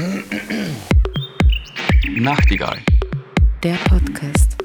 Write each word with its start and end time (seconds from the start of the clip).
Nachtigall. 2.16 2.78
Der 3.62 3.74
Podcast. 3.84 4.56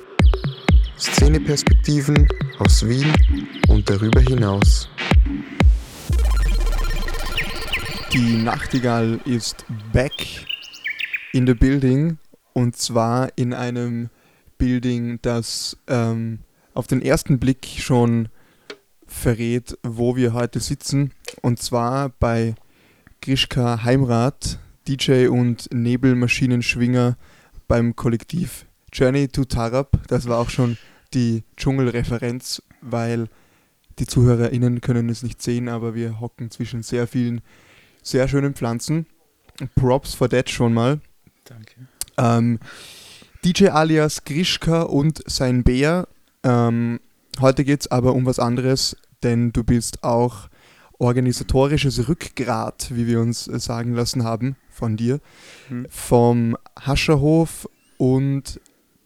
Szeneperspektiven 0.97 2.25
aus 2.59 2.87
Wien 2.87 3.13
und 3.67 3.89
darüber 3.89 4.21
hinaus. 4.21 4.87
Die 8.13 8.37
Nachtigall 8.37 9.19
ist 9.25 9.65
back 9.91 10.13
in 11.33 11.45
the 11.45 11.53
building 11.53 12.17
und 12.53 12.77
zwar 12.77 13.27
in 13.35 13.53
einem 13.53 14.09
Building, 14.57 15.19
das 15.21 15.77
ähm, 15.87 16.39
auf 16.73 16.87
den 16.87 17.01
ersten 17.01 17.39
Blick 17.39 17.67
schon 17.77 18.29
verrät, 19.05 19.77
wo 19.83 20.15
wir 20.15 20.31
heute 20.31 20.61
sitzen. 20.61 21.11
Und 21.41 21.61
zwar 21.61 22.07
bei 22.19 22.55
Grischka 23.21 23.83
Heimrat, 23.83 24.59
DJ 24.87 25.27
und 25.27 25.67
Nebelmaschinenschwinger 25.73 27.17
beim 27.67 27.95
Kollektiv 27.95 28.65
Journey 28.93 29.27
to 29.27 29.45
Tarab. 29.45 29.99
Das 30.07 30.27
war 30.27 30.37
auch 30.37 30.49
schon 30.49 30.77
die 31.13 31.43
Dschungelreferenz, 31.57 32.61
weil 32.81 33.27
die 33.97 34.05
ZuhörerInnen 34.05 34.81
können 34.81 35.09
es 35.09 35.23
nicht 35.23 35.41
sehen, 35.41 35.69
aber 35.69 35.95
wir 35.95 36.19
hocken 36.19 36.51
zwischen 36.51 36.83
sehr 36.83 37.07
vielen 37.07 37.41
sehr 38.03 38.27
schönen 38.27 38.53
Pflanzen. 38.53 39.07
Props 39.75 40.13
for 40.13 40.29
that 40.29 40.49
schon 40.49 40.73
mal. 40.73 40.99
Danke. 41.45 41.87
Ähm, 42.17 42.59
DJ 43.43 43.69
alias 43.69 44.23
Grischka 44.23 44.83
und 44.83 45.23
sein 45.25 45.63
Bär. 45.63 46.07
Ähm, 46.43 46.99
heute 47.39 47.63
geht 47.63 47.81
es 47.81 47.87
aber 47.91 48.13
um 48.13 48.25
was 48.25 48.39
anderes, 48.39 48.97
denn 49.23 49.51
du 49.51 49.63
bist 49.63 50.03
auch 50.03 50.49
organisatorisches 50.99 52.07
Rückgrat, 52.07 52.89
wie 52.93 53.07
wir 53.07 53.19
uns 53.21 53.47
äh, 53.47 53.59
sagen 53.59 53.93
lassen 53.93 54.23
haben 54.23 54.55
von 54.69 54.97
dir, 54.97 55.19
Hm. 55.69 55.87
vom 55.89 56.57
Hascherhof 56.79 57.67
und 57.97 58.59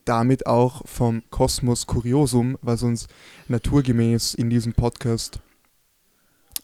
damit 0.06 0.48
auch 0.48 0.88
vom 0.88 1.22
Kosmos 1.30 1.86
Kuriosum, 1.88 2.58
was 2.62 2.82
uns 2.84 3.08
naturgemäß 3.48 4.34
in 4.34 4.50
diesem 4.50 4.74
Podcast 4.74 5.40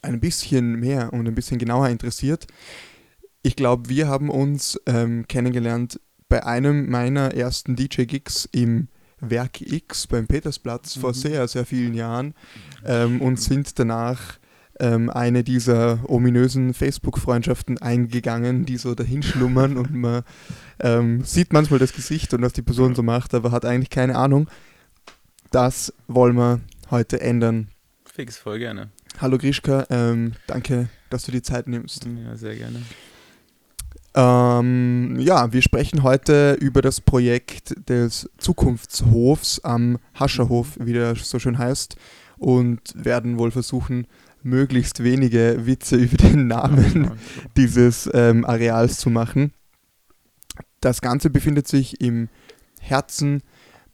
ein 0.02 0.20
bisschen 0.20 0.76
mehr 0.80 1.12
und 1.12 1.26
ein 1.26 1.34
bisschen 1.34 1.58
genauer 1.58 1.88
interessiert. 1.88 2.46
Ich 3.42 3.56
glaube, 3.56 3.88
wir 3.88 4.08
haben 4.08 4.30
uns 4.30 4.80
ähm, 4.86 5.26
kennengelernt 5.28 6.00
bei 6.28 6.44
einem 6.44 6.90
meiner 6.90 7.34
ersten 7.34 7.76
DJ-Gigs 7.76 8.48
im 8.52 8.88
Werk 9.20 9.60
X 9.60 10.06
beim 10.08 10.26
Petersplatz 10.26 10.94
vor 10.98 11.10
Mhm. 11.10 11.14
sehr, 11.14 11.48
sehr 11.48 11.64
vielen 11.64 11.94
Jahren 11.94 12.34
ähm, 12.84 13.20
und 13.22 13.40
sind 13.40 13.78
danach 13.78 14.38
ähm, 14.80 15.10
eine 15.10 15.44
dieser 15.44 15.98
ominösen 16.08 16.74
Facebook-Freundschaften 16.74 17.78
eingegangen, 17.78 18.66
die 18.66 18.76
so 18.76 18.94
dahin 18.94 19.22
schlummern 19.22 19.76
und 19.76 19.94
man 19.94 20.22
ähm, 20.80 21.24
sieht 21.24 21.52
manchmal 21.52 21.78
das 21.78 21.92
Gesicht 21.92 22.34
und 22.34 22.42
was 22.42 22.52
die 22.52 22.62
Person 22.62 22.94
so 22.94 23.02
macht, 23.02 23.34
aber 23.34 23.50
hat 23.52 23.64
eigentlich 23.64 23.90
keine 23.90 24.16
Ahnung. 24.16 24.48
Das 25.50 25.92
wollen 26.08 26.36
wir 26.36 26.60
heute 26.90 27.20
ändern. 27.20 27.68
Fix, 28.04 28.36
voll 28.36 28.58
gerne. 28.58 28.90
Hallo 29.20 29.38
Grischka, 29.38 29.86
ähm, 29.90 30.32
danke, 30.46 30.88
dass 31.10 31.24
du 31.24 31.32
die 31.32 31.42
Zeit 31.42 31.66
nimmst. 31.68 32.04
Ja, 32.04 32.36
sehr 32.36 32.56
gerne. 32.56 32.82
Ähm, 34.14 35.18
ja, 35.20 35.52
wir 35.52 35.60
sprechen 35.60 36.02
heute 36.02 36.54
über 36.54 36.80
das 36.80 37.02
Projekt 37.02 37.74
des 37.88 38.30
Zukunftshofs 38.38 39.60
am 39.60 39.98
Hascherhof, 40.18 40.78
wie 40.80 40.94
der 40.94 41.14
so 41.16 41.38
schön 41.38 41.58
heißt, 41.58 41.96
und 42.38 42.80
werden 42.94 43.38
wohl 43.38 43.50
versuchen, 43.50 44.06
möglichst 44.46 45.02
wenige 45.02 45.66
Witze 45.66 45.96
über 45.96 46.16
den 46.16 46.46
Namen 46.46 47.10
dieses 47.56 48.08
ähm, 48.14 48.44
Areals 48.44 48.98
zu 48.98 49.10
machen. 49.10 49.52
Das 50.80 51.00
Ganze 51.00 51.30
befindet 51.30 51.66
sich 51.68 52.00
im 52.00 52.28
Herzen, 52.80 53.42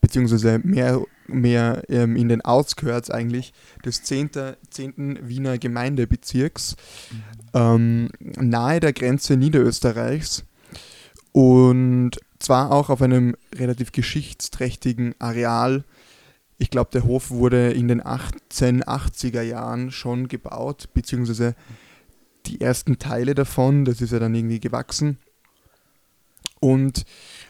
beziehungsweise 0.00 0.60
mehr, 0.62 1.00
mehr 1.26 1.82
ähm, 1.88 2.16
in 2.16 2.28
den 2.28 2.42
Outskirts 2.42 3.10
eigentlich, 3.10 3.52
des 3.84 4.02
10. 4.02 4.30
10. 4.70 5.20
Wiener 5.22 5.58
Gemeindebezirks, 5.58 6.76
ähm, 7.54 8.10
nahe 8.20 8.80
der 8.80 8.92
Grenze 8.92 9.36
Niederösterreichs 9.36 10.44
und 11.32 12.18
zwar 12.38 12.70
auch 12.70 12.90
auf 12.90 13.00
einem 13.00 13.36
relativ 13.54 13.92
geschichtsträchtigen 13.92 15.14
Areal. 15.18 15.84
Ich 16.62 16.70
glaube, 16.70 16.90
der 16.92 17.02
Hof 17.02 17.32
wurde 17.32 17.72
in 17.72 17.88
den 17.88 18.00
1880er 18.00 19.42
Jahren 19.42 19.90
schon 19.90 20.28
gebaut, 20.28 20.90
beziehungsweise 20.94 21.56
die 22.46 22.60
ersten 22.60 23.00
Teile 23.00 23.34
davon, 23.34 23.84
das 23.84 24.00
ist 24.00 24.12
ja 24.12 24.20
dann 24.20 24.32
irgendwie 24.32 24.60
gewachsen. 24.60 25.18
Und 26.60 27.04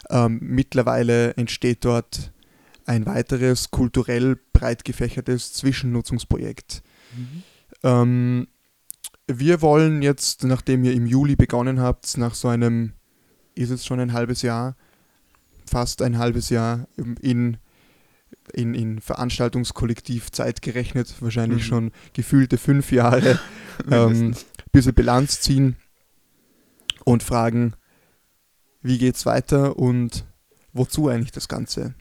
ähm, 0.09 0.39
mittlerweile 0.41 1.37
entsteht 1.37 1.84
dort 1.84 2.33
ein 2.87 3.05
weiteres 3.05 3.71
kulturell 3.71 4.39
breit 4.55 4.83
gefächertes 4.83 5.53
Zwischennutzungsprojekt. 5.53 6.83
Mhm. 7.15 7.43
Ähm, 7.83 8.49
wir 9.27 9.61
wollen 9.61 10.01
jetzt, 10.01 10.43
nachdem 10.45 10.84
ihr 10.84 10.95
im 10.95 11.06
Juli 11.06 11.37
begonnen 11.37 11.81
habt, 11.81 12.17
nach 12.17 12.34
so 12.34 12.49
einem, 12.49 12.95
ist 13.55 13.69
es 13.69 13.84
schon 13.84 14.01
ein 14.01 14.15
halbes 14.15 14.41
Jahr, 14.41 14.75
fast 15.67 16.01
ein 16.01 16.17
halbes 16.17 16.49
Jahr 16.49 16.89
in, 17.21 17.59
in, 18.53 18.75
in 18.75 19.00
Veranstaltungskollektiv 19.00 20.31
Zeit 20.31 20.62
gerechnet, 20.62 21.15
wahrscheinlich 21.20 21.62
Mhm. 21.62 21.66
schon 21.66 21.93
gefühlte 22.12 22.59
fünf 22.59 22.93
Jahre, 22.93 23.38
ähm, 23.91 24.12
Mindestens. 24.12 24.47
bisschen 24.72 24.94
Bilanz 24.94 25.41
ziehen 25.41 25.76
und 27.04 27.22
fragen, 27.22 27.75
wie 28.82 28.98
geht's 28.98 29.26
weiter 29.26 29.76
und 29.78 30.25
wozu 30.72 31.09
eigentlich 31.09 31.32
das 31.32 31.48
Ganze? 31.48 31.94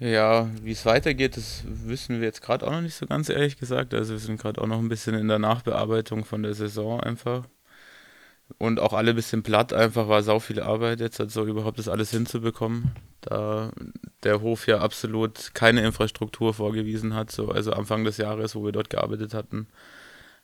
Ja, 0.00 0.48
wie 0.62 0.70
es 0.72 0.86
weitergeht, 0.86 1.36
das 1.36 1.64
wissen 1.66 2.20
wir 2.20 2.26
jetzt 2.26 2.40
gerade 2.42 2.66
auch 2.66 2.70
noch 2.70 2.80
nicht 2.80 2.94
so 2.94 3.06
ganz 3.06 3.28
ehrlich 3.28 3.56
gesagt. 3.58 3.94
Also 3.94 4.12
wir 4.12 4.20
sind 4.20 4.40
gerade 4.40 4.60
auch 4.60 4.66
noch 4.68 4.78
ein 4.78 4.88
bisschen 4.88 5.14
in 5.14 5.26
der 5.26 5.40
Nachbearbeitung 5.40 6.24
von 6.24 6.42
der 6.44 6.54
Saison 6.54 7.00
einfach. 7.00 7.48
Und 8.56 8.80
auch 8.80 8.94
alle 8.94 9.10
ein 9.10 9.16
bisschen 9.16 9.42
platt 9.42 9.72
einfach, 9.72 10.08
war 10.08 10.22
sau 10.22 10.40
viel 10.40 10.60
Arbeit 10.60 11.00
jetzt, 11.00 11.20
also 11.20 11.44
überhaupt 11.44 11.78
das 11.78 11.88
alles 11.88 12.10
hinzubekommen. 12.10 12.92
Da 13.20 13.70
der 14.22 14.40
Hof 14.40 14.66
ja 14.66 14.78
absolut 14.78 15.54
keine 15.54 15.84
Infrastruktur 15.84 16.54
vorgewiesen 16.54 17.14
hat. 17.14 17.30
So, 17.30 17.50
also 17.50 17.72
Anfang 17.72 18.04
des 18.04 18.16
Jahres, 18.16 18.54
wo 18.54 18.64
wir 18.64 18.72
dort 18.72 18.90
gearbeitet 18.90 19.34
hatten, 19.34 19.68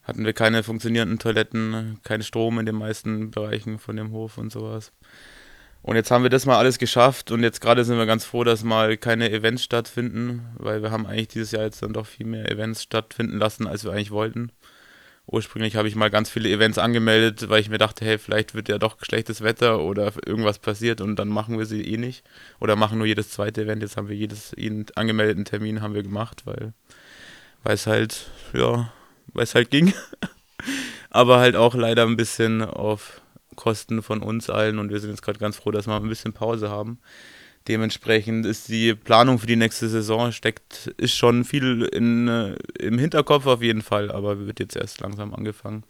hatten 0.02 0.24
wir 0.24 0.34
keine 0.34 0.62
funktionierenden 0.62 1.18
Toiletten, 1.18 1.98
keinen 2.02 2.22
Strom 2.22 2.58
in 2.58 2.66
den 2.66 2.76
meisten 2.76 3.30
Bereichen 3.30 3.78
von 3.78 3.96
dem 3.96 4.12
Hof 4.12 4.38
und 4.38 4.52
sowas. 4.52 4.92
Und 5.82 5.96
jetzt 5.96 6.10
haben 6.10 6.22
wir 6.22 6.30
das 6.30 6.46
mal 6.46 6.56
alles 6.56 6.78
geschafft 6.78 7.30
und 7.30 7.42
jetzt 7.42 7.60
gerade 7.60 7.84
sind 7.84 7.98
wir 7.98 8.06
ganz 8.06 8.24
froh, 8.24 8.42
dass 8.42 8.64
mal 8.64 8.96
keine 8.96 9.30
Events 9.30 9.62
stattfinden, 9.64 10.46
weil 10.56 10.82
wir 10.82 10.90
haben 10.90 11.06
eigentlich 11.06 11.28
dieses 11.28 11.50
Jahr 11.50 11.64
jetzt 11.64 11.82
dann 11.82 11.92
doch 11.92 12.06
viel 12.06 12.26
mehr 12.26 12.50
Events 12.50 12.82
stattfinden 12.82 13.38
lassen, 13.38 13.66
als 13.66 13.84
wir 13.84 13.92
eigentlich 13.92 14.10
wollten. 14.10 14.50
Ursprünglich 15.26 15.76
habe 15.76 15.88
ich 15.88 15.94
mal 15.94 16.10
ganz 16.10 16.28
viele 16.28 16.50
Events 16.50 16.76
angemeldet, 16.76 17.48
weil 17.48 17.60
ich 17.60 17.70
mir 17.70 17.78
dachte, 17.78 18.04
hey, 18.04 18.18
vielleicht 18.18 18.54
wird 18.54 18.68
ja 18.68 18.78
doch 18.78 18.98
schlechtes 19.02 19.40
Wetter 19.40 19.80
oder 19.80 20.12
irgendwas 20.26 20.58
passiert 20.58 21.00
und 21.00 21.16
dann 21.16 21.28
machen 21.28 21.58
wir 21.58 21.64
sie 21.64 21.82
eh 21.82 21.96
nicht. 21.96 22.24
Oder 22.60 22.76
machen 22.76 22.98
nur 22.98 23.06
jedes 23.06 23.30
zweite 23.30 23.62
Event. 23.62 23.82
Jetzt 23.82 23.96
haben 23.96 24.08
wir 24.08 24.16
jedes 24.16 24.54
angemeldeten 24.94 25.46
Termin 25.46 25.80
haben 25.80 25.94
wir 25.94 26.02
gemacht, 26.02 26.44
weil 26.44 26.74
es 27.64 27.86
halt, 27.86 28.30
ja, 28.52 28.92
weil 29.32 29.44
es 29.44 29.54
halt 29.54 29.70
ging. 29.70 29.94
Aber 31.10 31.38
halt 31.38 31.56
auch 31.56 31.74
leider 31.74 32.02
ein 32.02 32.16
bisschen 32.16 32.62
auf 32.62 33.22
Kosten 33.56 34.02
von 34.02 34.22
uns 34.22 34.50
allen 34.50 34.78
und 34.78 34.90
wir 34.90 35.00
sind 35.00 35.10
jetzt 35.10 35.22
gerade 35.22 35.38
ganz 35.38 35.56
froh, 35.56 35.70
dass 35.70 35.86
wir 35.86 35.94
ein 35.94 36.08
bisschen 36.08 36.32
Pause 36.32 36.70
haben. 36.70 36.98
Dementsprechend 37.68 38.44
ist 38.44 38.68
die 38.68 38.94
Planung 38.94 39.38
für 39.38 39.46
die 39.46 39.56
nächste 39.56 39.88
Saison 39.88 40.32
steckt, 40.32 40.88
ist 40.98 41.14
schon 41.14 41.44
viel 41.44 41.82
in, 41.82 42.28
äh, 42.28 42.56
im 42.78 42.98
Hinterkopf 42.98 43.46
auf 43.46 43.62
jeden 43.62 43.80
Fall, 43.80 44.10
aber 44.12 44.46
wird 44.46 44.60
jetzt 44.60 44.76
erst 44.76 45.00
langsam 45.00 45.32
angefangen. 45.34 45.82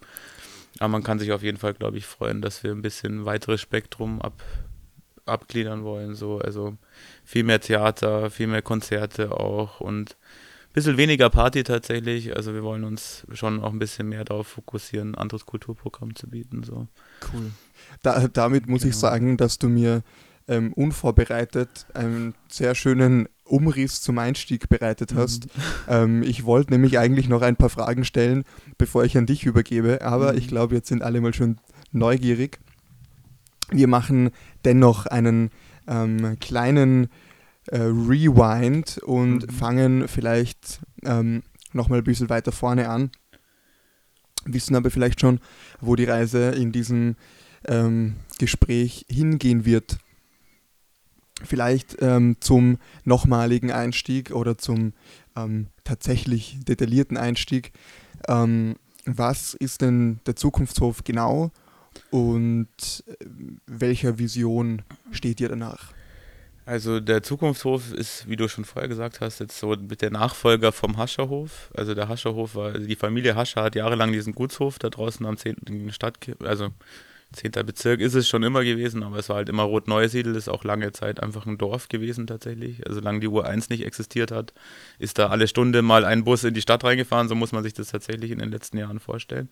Aber 0.79 0.87
man 0.89 1.03
kann 1.03 1.19
sich 1.19 1.31
auf 1.33 1.43
jeden 1.43 1.57
Fall, 1.57 1.73
glaube 1.73 1.97
ich, 1.97 2.05
freuen, 2.05 2.41
dass 2.41 2.63
wir 2.63 2.71
ein 2.71 2.81
bisschen 2.81 3.25
weiteres 3.25 3.59
Spektrum 3.61 4.21
ab, 4.21 4.41
abgliedern 5.25 5.83
wollen. 5.83 6.15
So. 6.15 6.39
Also 6.39 6.77
viel 7.25 7.43
mehr 7.43 7.59
Theater, 7.59 8.29
viel 8.29 8.47
mehr 8.47 8.61
Konzerte 8.61 9.31
auch 9.31 9.81
und 9.81 10.11
ein 10.11 10.73
bisschen 10.73 10.97
weniger 10.97 11.29
Party 11.29 11.63
tatsächlich. 11.63 12.35
Also 12.35 12.53
wir 12.53 12.63
wollen 12.63 12.83
uns 12.85 13.25
schon 13.33 13.61
auch 13.63 13.71
ein 13.71 13.79
bisschen 13.79 14.07
mehr 14.09 14.23
darauf 14.25 14.47
fokussieren, 14.47 15.11
ein 15.11 15.15
anderes 15.15 15.45
Kulturprogramm 15.45 16.15
zu 16.15 16.29
bieten. 16.29 16.63
So. 16.63 16.87
Cool. 17.33 17.51
Da, 18.01 18.27
damit 18.29 18.67
muss 18.67 18.83
ich 18.83 18.91
Genau. 18.91 18.99
sagen, 18.99 19.37
dass 19.37 19.59
du 19.59 19.67
mir 19.69 20.03
ähm, 20.47 20.73
unvorbereitet 20.73 21.87
einen 21.93 22.35
sehr 22.49 22.75
schönen 22.75 23.27
Umriss 23.43 24.01
zum 24.01 24.17
Einstieg 24.17 24.69
bereitet 24.69 25.13
hast. 25.13 25.47
Ähm, 25.87 26.23
ich 26.23 26.45
wollte 26.45 26.71
nämlich 26.73 26.97
eigentlich 26.97 27.29
noch 27.29 27.41
ein 27.41 27.55
paar 27.55 27.69
Fragen 27.69 28.03
stellen, 28.05 28.43
bevor 28.77 29.03
ich 29.03 29.17
an 29.17 29.25
dich 29.27 29.45
übergebe, 29.45 30.01
aber 30.01 30.31
Mhm. 30.33 30.37
ich 30.39 30.47
glaube, 30.47 30.75
jetzt 30.75 30.89
sind 30.89 31.03
alle 31.03 31.21
mal 31.21 31.33
schon 31.33 31.59
neugierig. 31.91 32.59
Wir 33.69 33.87
machen 33.87 34.31
dennoch 34.63 35.05
einen 35.05 35.49
ähm, 35.87 36.37
kleinen 36.39 37.07
äh, 37.67 37.77
Rewind 37.79 38.99
und 38.99 39.47
Mhm. 39.47 39.49
fangen 39.49 40.07
vielleicht 40.07 40.81
ähm, 41.03 41.41
nochmal 41.73 41.99
ein 41.99 42.03
bisschen 42.03 42.29
weiter 42.29 42.51
vorne 42.51 42.89
an. 42.89 43.09
Wissen 44.45 44.75
aber 44.75 44.91
vielleicht 44.91 45.19
schon, 45.21 45.39
wo 45.81 45.95
die 45.95 46.03
Reise 46.03 46.51
in 46.51 46.71
diesem 46.71 47.15
ähm, 47.67 48.15
Gespräch 48.37 49.05
hingehen 49.09 49.65
wird. 49.65 49.97
Vielleicht 51.43 51.97
ähm, 52.01 52.37
zum 52.39 52.77
nochmaligen 53.03 53.71
Einstieg 53.71 54.31
oder 54.31 54.57
zum 54.57 54.93
ähm, 55.35 55.67
tatsächlich 55.83 56.57
detaillierten 56.63 57.17
Einstieg. 57.17 57.73
Ähm, 58.27 58.75
was 59.05 59.53
ist 59.53 59.81
denn 59.81 60.19
der 60.25 60.35
Zukunftshof 60.35 61.03
genau 61.03 61.51
und 62.09 63.03
äh, 63.07 63.25
welcher 63.67 64.17
Vision 64.17 64.81
steht 65.11 65.41
ihr 65.41 65.49
danach? 65.49 65.93
Also 66.65 66.99
der 66.99 67.21
Zukunftshof 67.21 67.93
ist, 67.93 68.27
wie 68.27 68.37
du 68.37 68.47
schon 68.47 68.65
vorher 68.65 68.89
gesagt 68.89 69.21
hast, 69.21 69.39
jetzt 69.39 69.59
so 69.59 69.75
mit 69.75 70.01
der 70.01 70.09
Nachfolger 70.09 70.71
vom 70.71 70.97
Hascherhof. 70.97 71.69
Also 71.75 71.93
der 71.93 72.09
Hascherhof 72.09 72.55
war, 72.55 72.73
also 72.73 72.87
die 72.87 72.95
Familie 72.95 73.35
Hascher 73.35 73.61
hat 73.61 73.75
jahrelang 73.75 74.11
diesen 74.11 74.33
Gutshof 74.33 74.79
da 74.79 74.89
draußen 74.89 75.23
am 75.27 75.37
10. 75.37 75.91
Stadt, 75.91 76.17
also 76.43 76.69
10. 77.33 77.51
Bezirk 77.65 77.99
ist 77.99 78.13
es 78.13 78.27
schon 78.27 78.43
immer 78.43 78.63
gewesen, 78.63 79.03
aber 79.03 79.17
es 79.17 79.29
war 79.29 79.37
halt 79.37 79.49
immer 79.49 79.63
Rot-Neusiedl, 79.63 80.35
ist 80.35 80.47
auch 80.49 80.63
lange 80.63 80.91
Zeit 80.91 81.21
einfach 81.21 81.45
ein 81.45 81.57
Dorf 81.57 81.89
gewesen 81.89 82.27
tatsächlich. 82.27 82.85
Also 82.85 82.99
solange 82.99 83.19
die 83.19 83.27
Uhr 83.27 83.45
1 83.45 83.69
nicht 83.69 83.85
existiert 83.85 84.31
hat, 84.31 84.53
ist 84.99 85.19
da 85.19 85.27
alle 85.27 85.47
Stunde 85.47 85.81
mal 85.81 86.05
ein 86.05 86.23
Bus 86.23 86.43
in 86.43 86.53
die 86.53 86.61
Stadt 86.61 86.83
reingefahren, 86.83 87.27
so 87.27 87.35
muss 87.35 87.51
man 87.51 87.63
sich 87.63 87.73
das 87.73 87.89
tatsächlich 87.89 88.31
in 88.31 88.39
den 88.39 88.51
letzten 88.51 88.77
Jahren 88.77 88.99
vorstellen. 88.99 89.49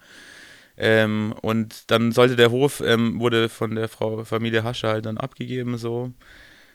Ähm, 0.77 1.35
und 1.41 1.91
dann 1.91 2.11
sollte 2.11 2.35
der 2.35 2.51
Hof, 2.51 2.81
ähm, 2.85 3.19
wurde 3.19 3.49
von 3.49 3.75
der 3.75 3.89
Frau 3.89 4.23
Familie 4.23 4.63
Hascher 4.63 4.89
halt 4.89 5.05
dann 5.05 5.17
abgegeben, 5.17 5.77
so 5.77 6.11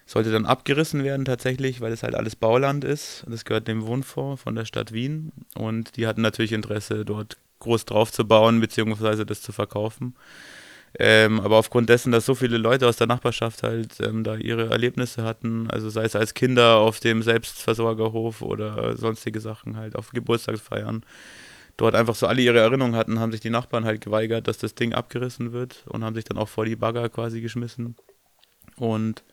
sollte 0.07 0.31
dann 0.31 0.47
abgerissen 0.47 1.05
werden 1.05 1.25
tatsächlich, 1.25 1.81
weil 1.81 1.93
es 1.93 2.03
halt 2.03 2.15
alles 2.15 2.37
Bauland 2.37 2.85
ist. 2.85 3.25
Das 3.29 3.45
gehört 3.45 3.69
dem 3.69 3.87
Wohnfonds 3.87 4.43
von 4.43 4.55
der 4.55 4.65
Stadt 4.65 4.93
Wien 4.93 5.33
und 5.55 5.97
die 5.97 6.07
hatten 6.07 6.23
natürlich 6.23 6.53
Interesse, 6.53 7.05
dort 7.05 7.37
groß 7.59 7.85
drauf 7.85 8.13
zu 8.13 8.27
bauen, 8.27 8.61
beziehungsweise 8.61 9.27
das 9.27 9.43
zu 9.43 9.53
verkaufen. 9.53 10.15
Ähm, 10.99 11.41
aber 11.41 11.57
aufgrund 11.57 11.89
dessen, 11.89 12.13
dass 12.13 12.25
so 12.25 12.35
viele 12.35 12.57
Leute 12.57 12.87
aus 12.89 12.97
der 12.97 13.07
Nachbarschaft 13.07 13.63
halt 13.63 14.01
ähm, 14.01 14.25
da 14.25 14.37
ihre 14.37 14.71
Erlebnisse 14.71 15.23
hatten, 15.23 15.71
also 15.71 15.91
sei 15.91 16.05
es 16.05 16.17
als 16.17 16.35
Kinder 16.35 16.77
auf 16.77 17.01
dem 17.01 17.23
Selbstversorgerhof 17.23 18.43
oder 18.43 18.97
sonstige 18.97 19.41
Sachen 19.41 19.77
halt 19.77 19.97
auf 19.97 20.11
Geburtstagsfeiern, 20.11 21.05
dort 21.77 21.95
einfach 21.95 22.15
so 22.15 22.27
alle 22.27 22.43
ihre 22.43 22.59
Erinnerungen 22.59 22.97
hatten, 22.97 23.21
haben 23.21 23.33
sich 23.33 23.41
die 23.41 23.51
Nachbarn 23.51 23.85
halt 23.85 24.01
geweigert, 24.01 24.49
dass 24.49 24.59
das 24.59 24.75
Ding 24.75 24.95
abgerissen 24.95 25.53
wird 25.53 25.85
und 25.89 26.05
haben 26.05 26.15
sich 26.15 26.25
dann 26.25 26.39
auch 26.39 26.49
vor 26.49 26.65
die 26.65 26.77
Bagger 26.77 27.09
quasi 27.09 27.41
geschmissen. 27.41 27.97
Und 28.77 29.25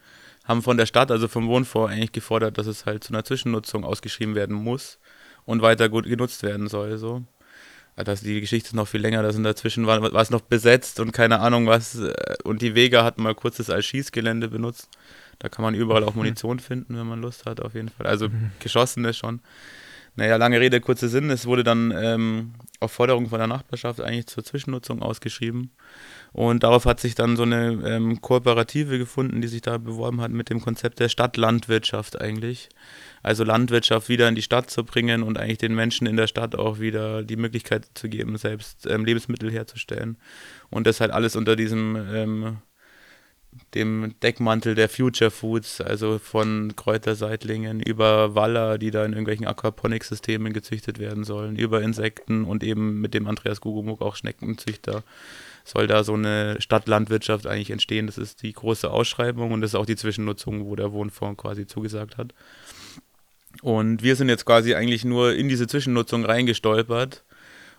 haben 0.46 0.62
von 0.62 0.78
der 0.78 0.86
Stadt, 0.86 1.12
also 1.12 1.28
vom 1.28 1.48
Wohnfonds, 1.48 1.92
eigentlich 1.92 2.12
gefordert, 2.12 2.58
dass 2.58 2.68
es 2.68 2.86
halt 2.86 3.04
zu 3.04 3.14
einer 3.14 3.26
Zwischennutzung 3.26 3.84
ausgeschrieben 3.84 4.36
werden 4.36 4.56
muss 4.56 5.00
und 5.46 5.62
weiter 5.62 5.90
gut 5.90 6.06
genutzt 6.06 6.44
werden 6.44 6.68
soll. 6.68 6.98
So. 6.98 7.24
Das, 7.96 8.22
die 8.22 8.42
Geschichte 8.42 8.68
ist 8.68 8.74
noch 8.74 8.90
viel 8.90 9.00
länger, 9.00 9.24
da 9.24 9.32
sind 9.32 9.44
dazwischen 9.44 9.88
war, 9.88 10.02
war 10.02 10.22
es 10.22 10.30
noch 10.30 10.42
besetzt 10.42 11.00
und 11.00 11.14
keine 11.14 11.40
Ahnung 11.40 11.68
was. 11.68 11.96
Äh, 11.96 12.14
und 12.44 12.62
die 12.62 12.76
Vega 12.76 13.04
hat 13.04 13.18
mal 13.18 13.36
kurz 13.36 13.58
das 13.58 13.70
als 13.70 13.86
Schießgelände 13.86 14.50
benutzt. 14.50 14.90
Da 15.40 15.50
kann 15.50 15.64
man 15.64 15.76
überall 15.76 16.04
auch 16.04 16.16
Munition 16.16 16.60
finden, 16.60 16.98
wenn 16.98 17.08
man 17.08 17.22
Lust 17.22 17.46
hat, 17.46 17.62
auf 17.62 17.74
jeden 17.74 17.90
Fall. 17.90 18.08
Also 18.08 18.30
mhm. 18.30 18.52
geschossene 18.60 19.14
schon. 19.14 19.40
Naja, 20.18 20.38
lange 20.38 20.60
Rede, 20.60 20.80
kurzer 20.80 21.10
Sinn. 21.10 21.30
Es 21.30 21.46
wurde 21.46 21.64
dann 21.64 21.92
ähm, 21.92 22.54
auf 22.80 22.92
Forderung 22.92 23.30
von 23.30 23.40
der 23.40 23.48
Nachbarschaft 23.48 24.00
eigentlich 24.00 24.28
zur 24.28 24.44
Zwischennutzung 24.44 25.02
ausgeschrieben. 25.02 25.72
Und 26.36 26.64
darauf 26.64 26.84
hat 26.84 27.00
sich 27.00 27.16
dann 27.16 27.38
so 27.38 27.44
eine 27.44 27.82
ähm, 27.86 28.20
Kooperative 28.20 28.98
gefunden, 28.98 29.42
die 29.42 29.48
sich 29.48 29.62
da 29.62 29.78
beworben 29.78 30.20
hat 30.20 30.32
mit 30.32 30.50
dem 30.50 30.60
Konzept 30.60 31.00
der 31.00 31.08
Stadtlandwirtschaft 31.08 32.20
eigentlich. 32.20 32.68
Also 33.24 33.46
Landwirtschaft 33.46 34.10
wieder 34.10 34.28
in 34.28 34.36
die 34.36 34.42
Stadt 34.42 34.70
zu 34.70 34.84
bringen 34.84 35.24
und 35.24 35.38
eigentlich 35.38 35.60
den 35.60 35.74
Menschen 35.74 36.08
in 36.08 36.18
der 36.18 36.28
Stadt 36.28 36.54
auch 36.58 36.78
wieder 36.82 37.24
die 37.24 37.38
Möglichkeit 37.38 37.86
zu 37.94 38.10
geben, 38.10 38.36
selbst 38.38 38.86
ähm, 38.86 39.06
Lebensmittel 39.06 39.50
herzustellen. 39.50 40.18
Und 40.70 40.88
das 40.88 41.00
halt 41.00 41.12
alles 41.12 41.38
unter 41.38 41.56
diesem 41.56 41.96
ähm, 41.96 42.58
dem 43.74 44.14
Deckmantel 44.22 44.76
der 44.76 44.90
Future 44.90 45.32
Foods, 45.32 45.80
also 45.80 46.20
von 46.20 46.76
Kräuterseitlingen 46.76 47.80
über 47.80 48.36
Waller, 48.36 48.78
die 48.78 48.92
da 48.92 49.06
in 49.06 49.14
irgendwelchen 49.14 49.48
Aquaponik-Systemen 49.48 50.52
gezüchtet 50.52 51.00
werden 51.00 51.24
sollen, 51.24 51.56
über 51.56 51.82
Insekten 51.82 52.44
und 52.44 52.62
eben 52.62 53.00
mit 53.00 53.14
dem 53.14 53.26
Andreas 53.26 53.62
Gugumuk 53.62 54.02
auch 54.02 54.18
Schneckenzüchter 54.18 55.06
soll 55.66 55.88
da 55.88 56.04
so 56.04 56.14
eine 56.14 56.56
Stadtlandwirtschaft 56.60 57.48
eigentlich 57.48 57.72
entstehen. 57.72 58.06
Das 58.06 58.18
ist 58.18 58.44
die 58.44 58.54
große 58.54 58.90
Ausschreibung 58.90 59.52
und 59.52 59.62
das 59.62 59.72
ist 59.72 59.76
auch 59.76 59.86
die 59.86 59.96
Zwischennutzung, 59.96 60.66
wo 60.66 60.76
der 60.76 60.92
Wohnfonds 60.92 61.42
quasi 61.42 61.66
zugesagt 61.68 62.18
hat. 62.18 62.34
Und 63.62 64.04
wir 64.04 64.16
sind 64.16 64.30
jetzt 64.30 64.46
quasi 64.46 64.76
eigentlich 64.76 65.06
nur 65.06 65.34
in 65.34 65.50
diese 65.50 65.68
Zwischennutzung 65.68 66.24
reingestolpert 66.24 67.24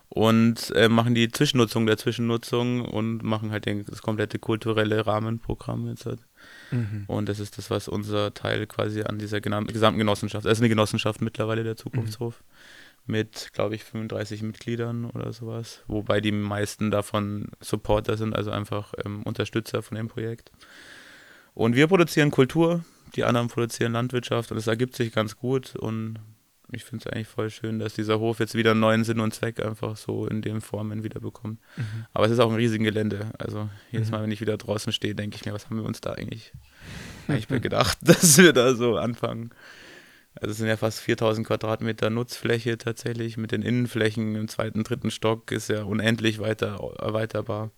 und 0.08 0.70
äh, 0.74 0.88
machen 0.88 1.14
die 1.14 1.28
Zwischennutzung 1.30 1.86
der 1.86 1.96
Zwischennutzung 1.96 2.84
und 2.84 3.22
machen 3.22 3.50
halt 3.50 3.66
den, 3.66 3.84
das 3.84 4.02
komplette 4.02 4.38
kulturelle 4.38 5.06
Rahmenprogramm 5.06 5.88
jetzt 5.88 6.06
halt. 6.06 6.20
Mhm. 6.70 7.04
Und 7.06 7.28
das 7.28 7.40
ist 7.40 7.58
das, 7.58 7.70
was 7.70 7.88
unser 7.88 8.32
Teil 8.32 8.66
quasi 8.66 9.02
an 9.02 9.18
dieser 9.18 9.40
gesamten 9.40 9.98
Genossenschaft, 9.98 10.44
das 10.44 10.54
ist 10.54 10.60
eine 10.60 10.68
Genossenschaft 10.68 11.20
mittlerweile, 11.20 11.64
der 11.64 11.76
Zukunftshof, 11.76 12.40
mhm. 12.40 12.55
Mit, 13.06 13.50
glaube 13.52 13.74
ich, 13.74 13.84
35 13.84 14.42
Mitgliedern 14.42 15.04
oder 15.06 15.32
sowas, 15.32 15.82
wobei 15.86 16.20
die 16.20 16.32
meisten 16.32 16.90
davon 16.90 17.48
Supporter 17.60 18.16
sind, 18.16 18.34
also 18.34 18.50
einfach 18.50 18.94
ähm, 19.04 19.22
Unterstützer 19.22 19.82
von 19.82 19.96
dem 19.96 20.08
Projekt. 20.08 20.50
Und 21.54 21.74
wir 21.74 21.86
produzieren 21.86 22.30
Kultur, 22.30 22.84
die 23.14 23.24
anderen 23.24 23.48
produzieren 23.48 23.92
Landwirtschaft 23.92 24.50
und 24.52 24.58
es 24.58 24.66
ergibt 24.66 24.96
sich 24.96 25.12
ganz 25.12 25.36
gut 25.36 25.76
und 25.76 26.18
ich 26.72 26.84
finde 26.84 27.04
es 27.06 27.12
eigentlich 27.12 27.28
voll 27.28 27.50
schön, 27.50 27.78
dass 27.78 27.94
dieser 27.94 28.18
Hof 28.18 28.40
jetzt 28.40 28.54
wieder 28.54 28.72
einen 28.72 28.80
neuen 28.80 29.04
Sinn 29.04 29.20
und 29.20 29.32
Zweck 29.32 29.64
einfach 29.64 29.96
so 29.96 30.26
in 30.26 30.42
den 30.42 30.60
Formen 30.60 31.04
wieder 31.04 31.20
bekommt. 31.20 31.60
Mhm. 31.76 32.06
Aber 32.12 32.26
es 32.26 32.32
ist 32.32 32.40
auch 32.40 32.50
ein 32.50 32.56
riesiges 32.56 32.84
Gelände. 32.84 33.30
Also 33.38 33.68
jedes 33.92 34.08
mhm. 34.08 34.12
Mal, 34.12 34.22
wenn 34.24 34.32
ich 34.32 34.40
wieder 34.40 34.56
draußen 34.56 34.92
stehe, 34.92 35.14
denke 35.14 35.36
ich 35.36 35.44
mir, 35.44 35.52
was 35.52 35.66
haben 35.66 35.76
wir 35.76 35.84
uns 35.84 36.00
da 36.00 36.12
eigentlich, 36.12 36.52
eigentlich 37.28 37.62
gedacht, 37.62 37.98
dass 38.02 38.38
wir 38.38 38.52
da 38.52 38.74
so 38.74 38.96
anfangen. 38.96 39.50
Also 40.40 40.52
es 40.52 40.58
sind 40.58 40.68
ja 40.68 40.76
fast 40.76 41.00
4000 41.00 41.46
Quadratmeter 41.46 42.10
Nutzfläche 42.10 42.78
tatsächlich. 42.78 43.36
Mit 43.36 43.52
den 43.52 43.62
Innenflächen 43.62 44.34
im 44.34 44.48
zweiten, 44.48 44.84
dritten 44.84 45.10
Stock 45.10 45.50
ist 45.50 45.68
ja 45.68 45.84
unendlich 45.84 46.38
weiter 46.38 46.78
erweiterbar. 46.98 47.70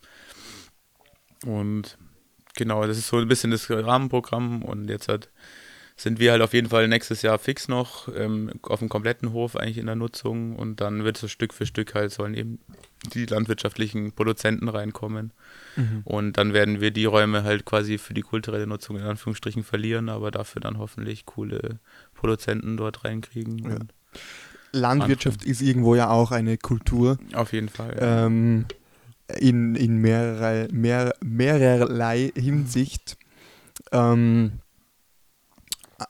Und 1.44 1.96
genau, 2.56 2.86
das 2.86 2.98
ist 2.98 3.08
so 3.08 3.18
ein 3.18 3.28
bisschen 3.28 3.50
das 3.50 3.70
Rahmenprogramm 3.70 4.62
und 4.62 4.88
jetzt 4.88 5.08
hat 5.08 5.30
sind 6.00 6.20
wir 6.20 6.30
halt 6.30 6.42
auf 6.42 6.52
jeden 6.52 6.68
Fall 6.68 6.86
nächstes 6.86 7.22
Jahr 7.22 7.40
fix 7.40 7.66
noch 7.66 8.08
ähm, 8.14 8.52
auf 8.62 8.78
dem 8.78 8.88
kompletten 8.88 9.32
Hof 9.32 9.56
eigentlich 9.56 9.78
in 9.78 9.86
der 9.86 9.96
Nutzung 9.96 10.54
und 10.54 10.80
dann 10.80 11.02
wird 11.02 11.16
so 11.16 11.26
Stück 11.26 11.52
für 11.52 11.66
Stück 11.66 11.94
halt 11.96 12.12
sollen 12.12 12.34
eben 12.34 12.60
die 13.14 13.26
landwirtschaftlichen 13.26 14.12
Produzenten 14.12 14.68
reinkommen 14.68 15.32
mhm. 15.78 16.02
und 16.04 16.36
dann 16.36 16.52
werden 16.52 16.80
wir 16.80 16.90
die 16.90 17.06
Räume 17.06 17.44
halt 17.44 17.64
quasi 17.64 17.96
für 17.96 18.12
die 18.12 18.22
kulturelle 18.22 18.66
Nutzung 18.66 18.96
in 18.96 19.02
Anführungsstrichen 19.02 19.62
verlieren, 19.62 20.08
aber 20.08 20.30
dafür 20.30 20.60
dann 20.60 20.78
hoffentlich 20.78 21.24
coole 21.24 21.78
Produzenten 22.14 22.76
dort 22.76 23.04
reinkriegen. 23.04 23.58
Ja. 23.58 23.78
Landwirtschaft 24.72 25.40
anfangen. 25.40 25.50
ist 25.50 25.62
irgendwo 25.62 25.94
ja 25.94 26.10
auch 26.10 26.30
eine 26.30 26.58
Kultur. 26.58 27.18
Auf 27.32 27.52
jeden 27.52 27.68
Fall. 27.68 27.96
Ja. 27.98 28.26
Ähm, 28.26 28.66
in, 29.38 29.74
in 29.74 29.98
mehrerlei, 29.98 30.68
mehr, 30.72 31.14
mehrerlei 31.22 32.32
Hinsicht. 32.34 33.16
Ähm, 33.92 34.52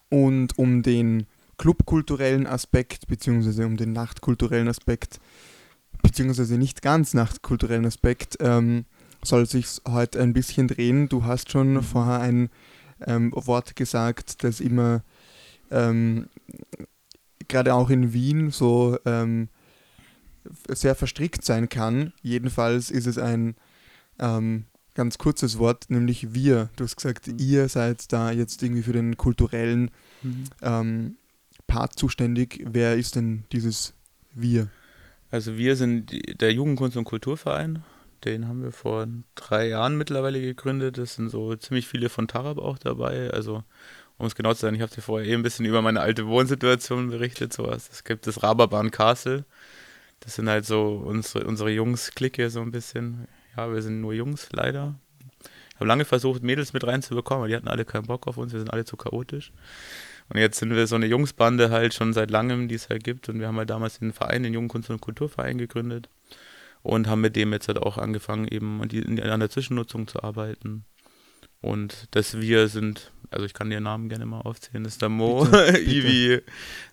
und 0.09 0.59
um 0.59 0.83
den 0.83 1.27
clubkulturellen 1.57 2.47
Aspekt, 2.47 3.09
beziehungsweise 3.09 3.67
um 3.67 3.77
den 3.77 3.93
nachtkulturellen 3.93 4.69
Aspekt, 4.69 5.21
beziehungsweise 6.03 6.57
nicht 6.57 6.83
ganz 6.83 7.15
nachtkulturellen 7.15 7.87
Aspekt, 7.87 8.37
ähm, 8.41 8.85
soll 9.23 9.47
sich 9.47 9.67
heute 9.87 10.21
ein 10.21 10.33
bisschen 10.33 10.69
drehen. 10.69 11.09
Du 11.09 11.25
hast 11.25 11.51
schon 11.51 11.75
mhm. 11.75 11.83
vorher 11.83 12.21
ein 12.21 12.51
ähm, 13.07 13.33
Wort 13.35 13.77
gesagt, 13.77 14.45
das 14.45 14.61
immer 14.61 15.03
ähm, 15.71 16.29
gerade 17.49 17.75
auch 17.75 17.91
in 17.91 18.13
Wien 18.13 18.51
so 18.51 18.99
ähm, 19.05 19.49
sehr 20.69 20.95
verstrickt 20.95 21.45
sein 21.45 21.69
kann. 21.69 22.13
Jedenfalls 22.23 22.91
ist 22.91 23.07
es 23.07 23.19
ein 23.19 23.55
ähm, 24.19 24.65
ganz 24.95 25.19
kurzes 25.19 25.59
Wort, 25.59 25.87
nämlich 25.89 26.35
wir. 26.35 26.71
Du 26.77 26.85
hast 26.85 26.97
gesagt, 26.97 27.29
mhm. 27.29 27.37
ihr 27.39 27.69
seid 27.69 28.13
da 28.13 28.31
jetzt 28.31 28.63
irgendwie 28.63 28.83
für 28.83 28.93
den 28.93 29.17
kulturellen 29.17 29.91
mhm. 30.23 30.45
ähm, 30.63 31.17
Part 31.67 31.99
zuständig. 31.99 32.65
Wer 32.67 32.97
ist 32.97 33.17
denn 33.17 33.45
dieses 33.53 33.95
wir? 34.35 34.69
Also 35.31 35.57
wir 35.57 35.77
sind 35.77 36.13
der 36.41 36.53
Jugendkunst- 36.53 36.97
und 36.97 37.05
Kulturverein. 37.05 37.85
Den 38.25 38.49
haben 38.49 38.63
wir 38.63 38.73
vor 38.73 39.07
drei 39.35 39.69
Jahren 39.69 39.97
mittlerweile 39.97 40.41
gegründet. 40.41 40.99
Es 40.99 41.15
sind 41.15 41.31
so 41.31 41.55
ziemlich 41.57 41.87
viele 41.87 42.09
von 42.09 42.29
Tarab 42.29 42.59
auch 42.59 42.79
dabei. 42.79 43.31
Also 43.31 43.63
um 44.17 44.27
es 44.27 44.35
genau 44.35 44.53
zu 44.53 44.61
sein, 44.61 44.75
ich 44.75 44.81
habe 44.81 44.95
dir 44.95 45.03
vorher 45.03 45.29
eh 45.29 45.35
ein 45.35 45.43
bisschen 45.43 45.65
über 45.65 45.81
meine 45.81 46.01
alte 46.01 46.27
Wohnsituation 46.27 47.11
berichtet. 47.11 47.53
Sowas. 47.53 47.89
Es 47.93 48.05
gibt 48.05 48.27
das 48.27 48.43
Raberbahn 48.43 48.91
Castle. 48.91 49.45
Das 50.21 50.35
sind 50.35 50.49
halt 50.49 50.67
so 50.67 51.03
unsere, 51.07 51.47
unsere 51.47 51.71
Jungs-Clique 51.71 52.51
so 52.51 52.61
ein 52.61 52.73
bisschen. 52.73 53.29
Ja, 53.57 53.73
wir 53.73 53.83
sind 53.83 54.01
nur 54.01 54.13
Jungs, 54.13 54.49
leider. 54.53 54.99
Ich 55.71 55.77
habe 55.77 55.87
lange 55.87 56.05
versucht, 56.05 56.43
Mädels 56.43 56.73
mit 56.73 56.85
reinzubekommen, 56.85 57.43
aber 57.43 57.49
die 57.49 57.55
hatten 57.55 57.69
alle 57.69 57.85
keinen 57.85 58.07
Bock 58.07 58.27
auf 58.27 58.37
uns, 58.37 58.53
wir 58.53 58.59
sind 58.59 58.73
alle 58.73 58.85
zu 58.85 58.97
chaotisch. 58.97 59.53
Und 60.29 60.41
jetzt 60.41 60.59
sind 60.59 60.75
wir 60.75 60.87
so 60.89 60.97
eine 60.97 61.07
Jungsbande 61.07 61.71
halt 61.71 61.95
schon 61.95 62.13
seit 62.13 62.31
langem, 62.33 62.69
die 62.69 62.75
es 62.75 62.89
halt 62.89 63.05
gibt. 63.05 63.29
Und 63.29 63.39
wir 63.39 63.47
haben 63.47 63.57
halt 63.57 63.71
damals 63.71 64.01
den 64.01 64.13
Verein, 64.13 64.43
den 64.43 64.53
Jungen 64.53 64.69
Kunst- 64.69 64.91
und 64.91 65.01
Kulturverein 65.01 65.57
gegründet. 65.57 66.09
Und 66.83 67.09
haben 67.09 67.21
mit 67.21 67.37
dem 67.37 67.53
jetzt 67.53 67.69
halt 67.69 67.79
auch 67.79 67.99
angefangen, 67.99 68.47
eben 68.49 68.81
an, 68.83 69.41
der 69.41 69.51
Zwischennutzung 69.51 70.07
zu 70.09 70.23
arbeiten. 70.23 70.85
Und 71.61 72.07
das 72.13 72.41
wir 72.41 72.69
sind, 72.69 73.13
also 73.31 73.45
ich 73.45 73.53
kann 73.53 73.71
dir 73.71 73.81
Namen 73.81 74.09
gerne 74.09 74.27
mal 74.27 74.41
aufzählen, 74.41 74.85
das 74.85 74.95
ist 74.95 75.03
der 75.03 75.09
Mo, 75.09 75.45
bitte, 75.45 75.73
bitte. 75.73 75.81
Ivi, 75.81 76.43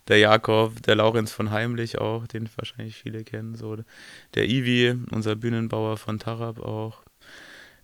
der 0.08 0.18
Jakob, 0.18 0.82
der 0.82 0.96
Laurenz 0.96 1.32
von 1.32 1.50
Heimlich 1.50 1.98
auch, 1.98 2.26
den 2.26 2.48
wahrscheinlich 2.56 2.96
viele 2.96 3.22
kennen, 3.24 3.54
so. 3.54 3.76
Der 4.34 4.48
Ivi, 4.48 4.96
unser 5.12 5.36
Bühnenbauer 5.36 5.96
von 5.96 6.18
Tarab 6.18 6.58
auch. 6.58 7.02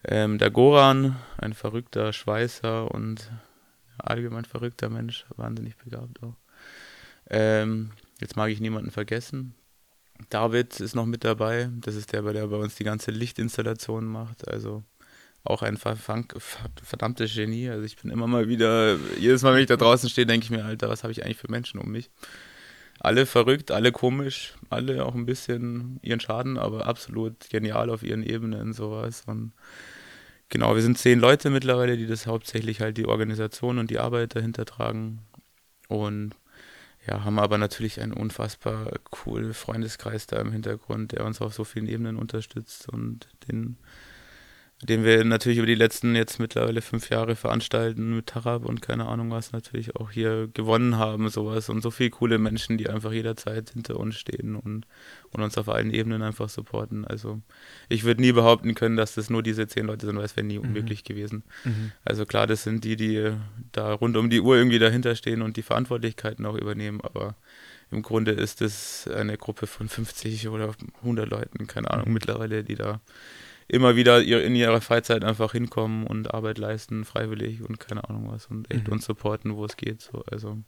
Ähm, 0.05 0.39
der 0.39 0.51
Goran, 0.51 1.17
ein 1.39 1.55
verrückter 1.55 2.13
Schweißer 2.13 2.91
und 2.91 3.31
allgemein 3.99 4.45
verrückter 4.45 4.89
Mensch, 4.89 5.25
wahnsinnig 5.37 5.77
begabt 5.77 6.21
auch. 6.25 6.35
Ähm, 7.31 7.93
jetzt 8.21 8.37
mag 8.37 8.51
ich 8.51 8.61
niemanden 8.61 8.91
vergessen. 8.91 9.55
David 10.31 10.81
ist 10.81 10.95
noch 10.95 11.07
mit 11.07 11.25
dabei. 11.25 11.71
Das 11.81 11.95
ist 11.95 12.13
der, 12.13 12.23
der 12.23 12.47
bei 12.47 12.57
uns 12.57 12.75
die 12.75 12.85
ganze 12.85 13.11
Lichtinstallation 13.11 14.07
macht. 14.07 14.49
Also 14.49 14.83
auch 15.45 15.63
ein 15.63 15.77
verdammtes 15.77 17.35
Genie. 17.35 17.69
Also 17.69 17.85
ich 17.85 17.97
bin 17.97 18.11
immer 18.11 18.27
mal 18.27 18.49
wieder, 18.49 18.97
jedes 19.19 19.43
Mal, 19.43 19.55
wenn 19.55 19.63
ich 19.63 19.67
da 19.67 19.77
draußen 19.77 20.09
stehe, 20.09 20.27
denke 20.27 20.45
ich 20.45 20.51
mir, 20.51 20.65
Alter, 20.65 20.89
was 20.89 21.03
habe 21.03 21.13
ich 21.13 21.25
eigentlich 21.25 21.39
für 21.39 21.51
Menschen 21.51 21.81
um 21.81 21.91
mich? 21.91 22.11
Alle 23.01 23.27
verrückt, 23.27 23.73
alle 23.73 23.91
komisch, 23.91 24.55
alle 24.71 25.05
auch 25.05 25.17
ein 25.17 25.27
bisschen 25.27 25.99
ihren 26.03 26.21
Schaden, 26.21 26.59
aber 26.59 26.87
absolut 26.87 27.51
genial 27.51 27.91
auf 27.91 28.05
ihren 28.05 28.23
Ebenen 28.23 28.73
sowas. 28.73 29.25
Und 29.27 29.53
genau, 30.49 30.77
wir 30.77 30.83
sind 30.83 30.99
zehn 30.99 31.19
Leute 31.19 31.51
mittlerweile, 31.51 31.97
die 31.97 32.07
das 32.07 32.29
hauptsächlich 32.29 32.81
halt 32.81 32.97
die 32.97 33.07
Organisation 33.07 33.79
und 33.79 33.91
die 33.91 33.99
Arbeit 33.99 34.37
dahinter 34.37 34.65
tragen. 34.65 35.21
Und 35.89 36.37
ja, 37.07 37.25
haben 37.25 37.39
aber 37.39 37.59
natürlich 37.59 38.01
einen 38.01 38.13
unfassbar 38.13 38.93
coolen 39.11 39.55
Freundeskreis 39.55 40.27
da 40.27 40.41
im 40.41 40.53
Hintergrund, 40.53 41.13
der 41.13 41.25
uns 41.25 41.41
auf 41.41 41.53
so 41.55 41.65
vielen 41.65 41.89
Ebenen 41.89 42.17
unterstützt 42.17 42.89
und 42.89 43.29
den 43.49 43.77
den 44.83 45.05
wir 45.05 45.25
natürlich 45.25 45.59
über 45.59 45.67
die 45.67 45.77
letzten 45.77 46.17
jetzt 46.17 46.41
mittlerweile 46.41 46.83
fünf 46.83 47.09
Jahre 47.09 47.37
veranstalten 47.37 48.17
mit 48.17 48.27
Tarab 48.27 48.65
und 48.65 48.83
keine 48.83 49.07
Ahnung 49.07 49.31
was 49.31 49.53
natürlich 49.53 49.95
auch 49.95 50.11
hier 50.11 50.49
gewonnen 50.53 50.97
haben, 50.97 51.29
sowas 51.29 51.69
und 51.69 51.83
so 51.83 51.93
viele 51.93 52.11
coole 52.11 52.39
Menschen, 52.39 52.79
die 52.79 52.89
einfach 52.89 53.13
jederzeit 53.13 53.71
hinter 53.71 53.99
uns 54.01 54.17
stehen 54.17 54.57
und, 54.57 54.87
und 55.31 55.43
uns 55.43 55.57
auf 55.57 55.69
allen 55.69 55.93
Ebenen 55.93 56.23
einfach 56.23 56.49
supporten. 56.49 57.05
Also 57.05 57.41
ich 57.89 58.03
würde 58.03 58.23
nie 58.23 58.33
behaupten 58.33 58.75
können, 58.75 58.97
dass 58.97 59.15
das 59.15 59.31
nur 59.31 59.45
diese 59.45 59.69
zehn 59.69 59.87
Leute 59.87 60.07
sind, 60.07 60.17
weil 60.17 60.25
es 60.25 60.37
wäre 60.37 60.47
nie 60.47 60.59
mhm. 60.59 60.65
unmöglich 60.65 61.05
gewesen. 61.05 61.45
Mhm. 61.65 61.93
Also 62.05 62.27
klar, 62.27 62.49
das 62.49 62.65
sind 62.65 62.83
die, 62.83 62.97
die 62.97 63.33
da 63.71 63.93
rund 63.93 64.17
um 64.17 64.31
die 64.31 64.41
Uhr 64.41 64.57
irgendwie 64.57 64.81
dahinter 64.81 65.15
stehen 65.15 65.43
und 65.43 65.57
die 65.57 65.63
Verantwortlichkeiten 65.63 66.45
auch 66.45 66.57
übernehmen, 66.57 67.01
aber 67.03 67.37
im 67.93 68.03
Grunde 68.03 68.33
ist 68.33 68.63
es 68.63 69.07
eine 69.07 69.37
Gruppe 69.37 69.69
von 69.69 69.89
50 69.89 70.49
oder 70.49 70.75
100 71.03 71.31
Leuten, 71.31 71.69
keine 71.69 71.91
Ahnung, 71.91 72.09
mhm. 72.09 72.15
mittlerweile, 72.15 72.65
die 72.65 72.75
da 72.75 73.01
immer 73.73 73.97
wieder 73.97 74.23
in 74.23 74.55
ihrer 74.55 74.83
Freizeit 74.83 75.25
einfach 75.25 75.53
hinkommen 75.53 76.07
und 76.07 76.35
Arbeit 76.35 76.59
leisten, 76.59 77.07
freiwillig 77.07 77.63
und 77.63 77.81
keine 77.81 78.09
Ahnung 78.09 78.31
was 78.31 78.47
und 78.47 78.71
echt 78.71 78.87
mhm. 78.87 78.95
uns 78.95 79.07
supporten, 79.07 79.57
wo 79.57 79.65
es 79.65 79.79
geht. 79.79 80.03
So. 80.03 80.23
Also 80.31 80.59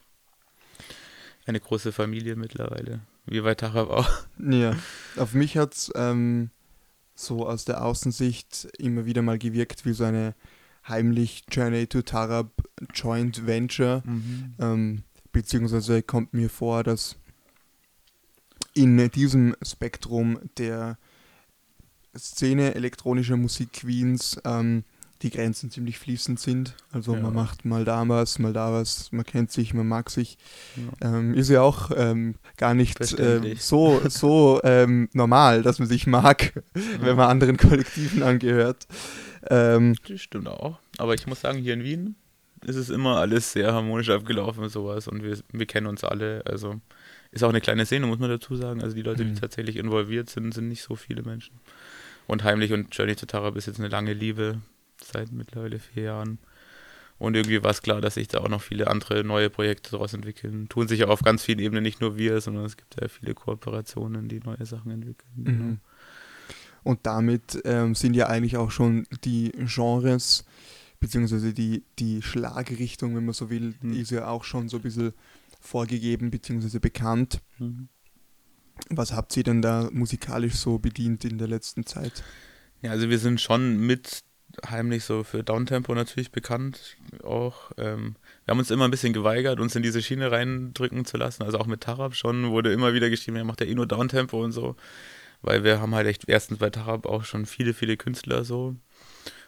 eine 1.44 1.60
große 1.60 1.92
Familie 1.92 2.34
mittlerweile. 2.34 3.00
Wie 3.26 3.42
bei 3.42 3.54
Tarab 3.54 3.90
auch. 3.90 4.10
Ja, 4.38 4.74
auf 5.16 5.34
mich 5.34 5.58
hat 5.58 5.74
es 5.74 5.92
ähm, 5.94 6.50
so 7.14 7.46
aus 7.46 7.66
der 7.66 7.84
Außensicht 7.84 8.68
immer 8.78 9.04
wieder 9.04 9.20
mal 9.20 9.38
gewirkt 9.38 9.84
wie 9.84 9.92
so 9.92 10.04
eine 10.04 10.34
heimlich 10.88 11.44
Journey 11.50 11.86
to 11.86 12.00
Tarab 12.00 12.50
Joint 12.94 13.46
Venture. 13.46 14.02
Mhm. 14.06 14.54
Ähm, 14.58 15.02
beziehungsweise 15.30 16.02
kommt 16.02 16.32
mir 16.32 16.48
vor, 16.48 16.82
dass 16.82 17.16
in 18.72 19.10
diesem 19.10 19.54
Spektrum 19.62 20.38
der 20.56 20.96
Szene 22.16 22.74
elektronischer 22.74 23.36
Musik 23.36 23.72
Queens 23.72 24.40
ähm, 24.44 24.84
die 25.22 25.30
Grenzen 25.30 25.70
ziemlich 25.70 25.98
fließend 25.98 26.38
sind. 26.38 26.74
Also 26.92 27.14
ja. 27.14 27.20
man 27.20 27.32
macht 27.32 27.64
mal 27.64 27.84
da 27.84 28.06
was, 28.08 28.38
mal 28.38 28.52
da 28.52 28.72
was, 28.72 29.10
man 29.10 29.24
kennt 29.24 29.50
sich, 29.50 29.72
man 29.72 29.88
mag 29.88 30.10
sich. 30.10 30.36
Ja. 30.76 31.16
Ähm, 31.16 31.34
ist 31.34 31.48
ja 31.48 31.62
auch 31.62 31.90
ähm, 31.96 32.34
gar 32.58 32.74
nicht 32.74 33.00
äh, 33.18 33.56
so, 33.58 34.02
so 34.08 34.60
ähm, 34.64 35.08
normal, 35.14 35.62
dass 35.62 35.78
man 35.78 35.88
sich 35.88 36.06
mag, 36.06 36.52
ja. 36.54 36.82
wenn 37.00 37.16
man 37.16 37.30
anderen 37.30 37.56
Kollektiven 37.56 38.22
angehört. 38.22 38.86
Ähm, 39.48 39.96
das 40.06 40.20
stimmt 40.20 40.48
auch. 40.48 40.78
Aber 40.98 41.14
ich 41.14 41.26
muss 41.26 41.40
sagen, 41.40 41.58
hier 41.58 41.74
in 41.74 41.84
Wien 41.84 42.16
ist 42.66 42.76
es 42.76 42.90
immer 42.90 43.16
alles 43.18 43.52
sehr 43.52 43.72
harmonisch 43.72 44.10
abgelaufen 44.10 44.62
und 44.64 44.70
sowas 44.70 45.08
und 45.08 45.22
wir, 45.22 45.38
wir 45.52 45.66
kennen 45.66 45.86
uns 45.86 46.04
alle. 46.04 46.42
Also 46.46 46.80
ist 47.30 47.42
auch 47.42 47.50
eine 47.50 47.60
kleine 47.60 47.84
Szene, 47.86 48.06
muss 48.06 48.18
man 48.18 48.30
dazu 48.30 48.56
sagen. 48.56 48.82
Also 48.82 48.94
die 48.94 49.02
Leute, 49.02 49.24
mhm. 49.24 49.34
die 49.34 49.40
tatsächlich 49.40 49.76
involviert 49.76 50.30
sind, 50.30 50.52
sind 50.52 50.68
nicht 50.68 50.82
so 50.82 50.96
viele 50.96 51.22
Menschen. 51.22 51.58
Und 52.26 52.44
Heimlich 52.44 52.72
und 52.72 52.94
Journey 52.94 53.16
to 53.16 53.26
Tarab 53.26 53.56
ist 53.56 53.66
jetzt 53.66 53.78
eine 53.78 53.88
lange 53.88 54.12
Liebe, 54.12 54.60
seit 55.02 55.32
mittlerweile 55.32 55.78
vier 55.78 56.04
Jahren. 56.04 56.38
Und 57.18 57.36
irgendwie 57.36 57.62
war 57.62 57.70
es 57.70 57.82
klar, 57.82 58.00
dass 58.00 58.14
sich 58.14 58.28
da 58.28 58.38
auch 58.38 58.48
noch 58.48 58.62
viele 58.62 58.88
andere 58.88 59.22
neue 59.24 59.48
Projekte 59.48 59.92
daraus 59.92 60.14
entwickeln. 60.14 60.68
Tun 60.68 60.88
sich 60.88 61.00
ja 61.00 61.06
auf 61.06 61.22
ganz 61.22 61.44
vielen 61.44 61.60
Ebenen 61.60 61.82
nicht 61.82 62.00
nur 62.00 62.16
wir, 62.16 62.40
sondern 62.40 62.64
es 62.64 62.76
gibt 62.76 63.00
ja 63.00 63.08
viele 63.08 63.34
Kooperationen, 63.34 64.28
die 64.28 64.40
neue 64.40 64.66
Sachen 64.66 64.90
entwickeln. 64.90 65.32
Mhm. 65.36 65.44
Genau. 65.44 65.76
Und 66.82 67.00
damit 67.04 67.62
ähm, 67.64 67.94
sind 67.94 68.14
ja 68.14 68.26
eigentlich 68.26 68.56
auch 68.56 68.70
schon 68.70 69.06
die 69.24 69.52
Genres, 69.52 70.44
beziehungsweise 71.00 71.54
die, 71.54 71.84
die 71.98 72.20
Schlagrichtung, 72.20 73.16
wenn 73.16 73.24
man 73.24 73.34
so 73.34 73.48
will, 73.48 73.74
mhm. 73.80 73.94
ist 73.94 74.10
ja 74.10 74.26
auch 74.28 74.44
schon 74.44 74.68
so 74.68 74.78
ein 74.78 74.82
bisschen 74.82 75.14
vorgegeben, 75.60 76.30
beziehungsweise 76.30 76.80
bekannt. 76.80 77.40
Mhm. 77.58 77.88
Was 78.90 79.12
habt 79.12 79.36
ihr 79.36 79.44
denn 79.44 79.62
da 79.62 79.88
musikalisch 79.92 80.54
so 80.54 80.78
bedient 80.78 81.24
in 81.24 81.38
der 81.38 81.48
letzten 81.48 81.86
Zeit? 81.86 82.22
Ja, 82.82 82.90
also 82.90 83.08
wir 83.08 83.18
sind 83.18 83.40
schon 83.40 83.78
mit 83.78 84.24
heimlich 84.68 85.04
so 85.04 85.24
für 85.24 85.42
Downtempo 85.42 85.94
natürlich 85.94 86.30
bekannt 86.30 86.96
auch. 87.22 87.72
Ähm, 87.76 88.16
wir 88.44 88.52
haben 88.52 88.58
uns 88.58 88.70
immer 88.70 88.84
ein 88.84 88.90
bisschen 88.90 89.12
geweigert, 89.12 89.58
uns 89.58 89.74
in 89.74 89.82
diese 89.82 90.02
Schiene 90.02 90.30
reindrücken 90.30 91.04
zu 91.04 91.16
lassen. 91.16 91.42
Also 91.42 91.58
auch 91.58 91.66
mit 91.66 91.80
Tarab 91.80 92.14
schon 92.14 92.50
wurde 92.50 92.72
immer 92.72 92.94
wieder 92.94 93.10
geschrieben, 93.10 93.36
er 93.36 93.44
macht 93.44 93.60
ja 93.60 93.66
eh 93.66 93.74
nur 93.74 93.86
Downtempo 93.86 94.42
und 94.42 94.52
so. 94.52 94.76
Weil 95.42 95.64
wir 95.64 95.80
haben 95.80 95.94
halt 95.94 96.06
echt 96.06 96.28
erstens 96.28 96.58
bei 96.58 96.70
Tarab 96.70 97.06
auch 97.06 97.24
schon 97.24 97.46
viele, 97.46 97.74
viele 97.74 97.96
Künstler 97.96 98.44
so. 98.44 98.76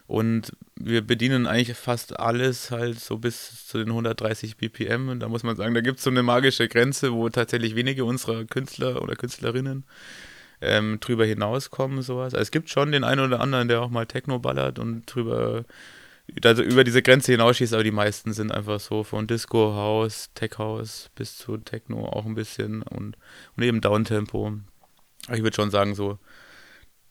Und 0.07 0.53
wir 0.75 1.01
bedienen 1.05 1.47
eigentlich 1.47 1.77
fast 1.77 2.17
alles 2.17 2.71
halt 2.71 2.99
so 2.99 3.17
bis 3.17 3.67
zu 3.67 3.77
den 3.77 3.89
130 3.89 4.55
BPM. 4.55 5.09
Und 5.09 5.19
da 5.19 5.27
muss 5.27 5.43
man 5.43 5.57
sagen, 5.57 5.73
da 5.73 5.81
gibt 5.81 5.97
es 5.97 6.03
so 6.05 6.09
eine 6.09 6.23
magische 6.23 6.69
Grenze, 6.69 7.11
wo 7.11 7.27
tatsächlich 7.29 7.75
wenige 7.75 8.05
unserer 8.05 8.45
Künstler 8.45 9.01
oder 9.01 9.15
Künstlerinnen 9.15 9.83
ähm, 10.61 10.99
drüber 10.99 11.25
hinauskommen, 11.25 12.01
sowas. 12.01 12.33
Also 12.33 12.41
es 12.41 12.51
gibt 12.51 12.69
schon 12.69 12.91
den 12.91 13.03
einen 13.03 13.21
oder 13.21 13.41
anderen, 13.41 13.67
der 13.67 13.81
auch 13.81 13.89
mal 13.89 14.05
Techno 14.05 14.39
ballert 14.39 14.79
und 14.79 15.05
drüber, 15.05 15.65
also 16.43 16.63
über 16.63 16.83
diese 16.83 17.01
Grenze 17.01 17.33
hinausschießt, 17.33 17.73
aber 17.73 17.83
die 17.83 17.91
meisten 17.91 18.33
sind 18.33 18.51
einfach 18.51 18.79
so 18.79 19.03
von 19.03 19.27
Disco, 19.27 19.75
House, 19.75 20.31
Tech 20.33 20.57
House 20.57 21.09
bis 21.15 21.37
zu 21.37 21.57
Techno 21.57 22.07
auch 22.07 22.25
ein 22.25 22.35
bisschen 22.35 22.81
und, 22.81 23.17
und 23.55 23.63
eben 23.63 23.81
Downtempo. 23.81 24.53
Ich 25.33 25.43
würde 25.43 25.55
schon 25.55 25.71
sagen, 25.71 25.93
so 25.93 26.17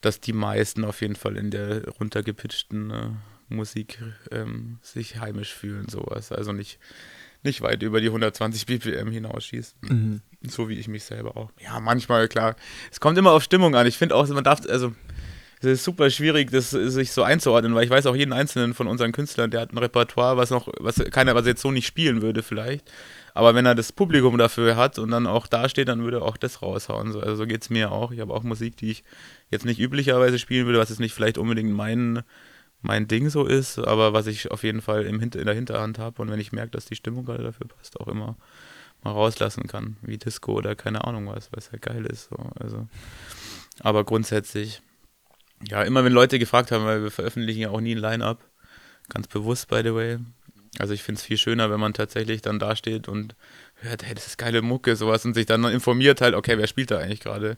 dass 0.06 0.20
die 0.20 0.32
meisten 0.32 0.84
auf 0.84 1.00
jeden 1.00 1.16
Fall 1.16 1.36
in 1.36 1.50
der 1.50 1.88
runtergepitchten 1.88 2.90
äh, 2.90 3.08
Musik 3.48 3.98
ähm, 4.30 4.78
sich 4.80 5.18
heimisch 5.18 5.52
fühlen, 5.52 5.88
sowas. 5.88 6.30
Also 6.30 6.52
nicht, 6.52 6.78
nicht 7.42 7.60
weit 7.60 7.82
über 7.82 8.00
die 8.00 8.06
120 8.06 8.66
BPM 8.66 9.10
hinausschießen. 9.10 9.78
Mhm. 9.82 10.20
So 10.48 10.68
wie 10.68 10.78
ich 10.78 10.86
mich 10.86 11.02
selber 11.02 11.36
auch. 11.36 11.50
Ja, 11.60 11.80
manchmal, 11.80 12.28
klar. 12.28 12.54
Es 12.92 13.00
kommt 13.00 13.18
immer 13.18 13.32
auf 13.32 13.42
Stimmung 13.42 13.75
an. 13.75 13.86
Ich 13.88 13.98
finde 13.98 14.14
auch, 14.14 14.28
man 14.28 14.44
darf, 14.44 14.60
also 14.68 14.94
es 15.58 15.66
ist 15.66 15.84
super 15.84 16.08
schwierig, 16.10 16.52
das 16.52 16.70
sich 16.70 17.10
so 17.10 17.25
einzuordnen, 17.25 17.75
weil 17.75 17.82
ich 17.82 17.90
weiß 17.90 18.06
auch 18.06 18.14
jeden 18.14 18.32
einzelnen 18.32 18.75
von 18.75 18.86
unseren 18.86 19.10
Künstlern, 19.10 19.50
der 19.50 19.62
hat 19.62 19.72
ein 19.72 19.78
Repertoire, 19.78 20.36
was 20.36 20.50
noch, 20.50 20.68
was 20.78 21.02
keiner, 21.10 21.34
was 21.34 21.46
jetzt 21.46 21.62
so 21.62 21.72
nicht 21.72 21.86
spielen 21.86 22.22
würde 22.22 22.44
vielleicht. 22.44 22.88
Aber 23.36 23.54
wenn 23.54 23.66
er 23.66 23.74
das 23.74 23.92
Publikum 23.92 24.38
dafür 24.38 24.76
hat 24.76 24.98
und 24.98 25.10
dann 25.10 25.26
auch 25.26 25.46
dasteht, 25.46 25.88
dann 25.88 26.02
würde 26.02 26.16
er 26.16 26.22
auch 26.22 26.38
das 26.38 26.62
raushauen. 26.62 27.12
So, 27.12 27.20
also 27.20 27.36
so 27.36 27.46
geht 27.46 27.60
es 27.60 27.68
mir 27.68 27.92
auch. 27.92 28.10
Ich 28.10 28.20
habe 28.20 28.32
auch 28.32 28.42
Musik, 28.42 28.78
die 28.78 28.90
ich 28.90 29.04
jetzt 29.50 29.66
nicht 29.66 29.78
üblicherweise 29.78 30.38
spielen 30.38 30.64
würde, 30.64 30.78
was 30.78 30.88
jetzt 30.88 31.00
nicht 31.00 31.12
vielleicht 31.12 31.36
unbedingt 31.36 31.70
mein, 31.70 32.22
mein 32.80 33.08
Ding 33.08 33.28
so 33.28 33.44
ist, 33.44 33.78
aber 33.78 34.14
was 34.14 34.26
ich 34.26 34.50
auf 34.52 34.62
jeden 34.62 34.80
Fall 34.80 35.04
im 35.04 35.20
Hinter, 35.20 35.38
in 35.38 35.44
der 35.44 35.54
Hinterhand 35.54 35.98
habe 35.98 36.22
und 36.22 36.30
wenn 36.30 36.40
ich 36.40 36.52
merke, 36.52 36.70
dass 36.70 36.86
die 36.86 36.96
Stimmung 36.96 37.26
gerade 37.26 37.42
dafür 37.42 37.66
passt, 37.68 38.00
auch 38.00 38.08
immer 38.08 38.38
mal 39.04 39.12
rauslassen 39.12 39.66
kann, 39.66 39.98
wie 40.00 40.16
Disco 40.16 40.54
oder 40.54 40.74
keine 40.74 41.04
Ahnung 41.04 41.26
was, 41.26 41.50
was 41.52 41.72
halt 41.72 41.82
geil 41.82 42.06
ist. 42.06 42.30
So. 42.30 42.36
Also, 42.58 42.88
aber 43.80 44.04
grundsätzlich, 44.04 44.80
ja, 45.68 45.82
immer 45.82 46.04
wenn 46.06 46.12
Leute 46.14 46.38
gefragt 46.38 46.72
haben, 46.72 46.86
weil 46.86 47.02
wir 47.02 47.10
veröffentlichen 47.10 47.60
ja 47.60 47.68
auch 47.68 47.82
nie 47.82 47.96
ein 47.96 48.00
Line-Up, 48.00 48.42
ganz 49.10 49.28
bewusst, 49.28 49.68
by 49.68 49.82
the 49.84 49.94
way, 49.94 50.20
also 50.78 50.92
ich 50.92 51.02
finde 51.02 51.18
es 51.18 51.25
viel 51.25 51.38
schöner, 51.38 51.71
wenn 51.71 51.80
man 51.80 51.95
tatsächlich 51.95 52.42
dann 52.42 52.59
dasteht 52.59 53.09
und 53.09 53.35
hört, 53.76 54.04
hey, 54.04 54.14
das 54.14 54.26
ist 54.26 54.38
geile 54.38 54.62
Mucke, 54.62 54.97
sowas 54.97 55.25
und 55.25 55.35
sich 55.35 55.47
dann 55.47 55.64
informiert 55.64 56.21
halt, 56.21 56.35
okay, 56.35 56.59
wer 56.59 56.66
spielt 56.66 56.90
da 56.90 56.99
eigentlich 56.99 57.21
gerade? 57.21 57.56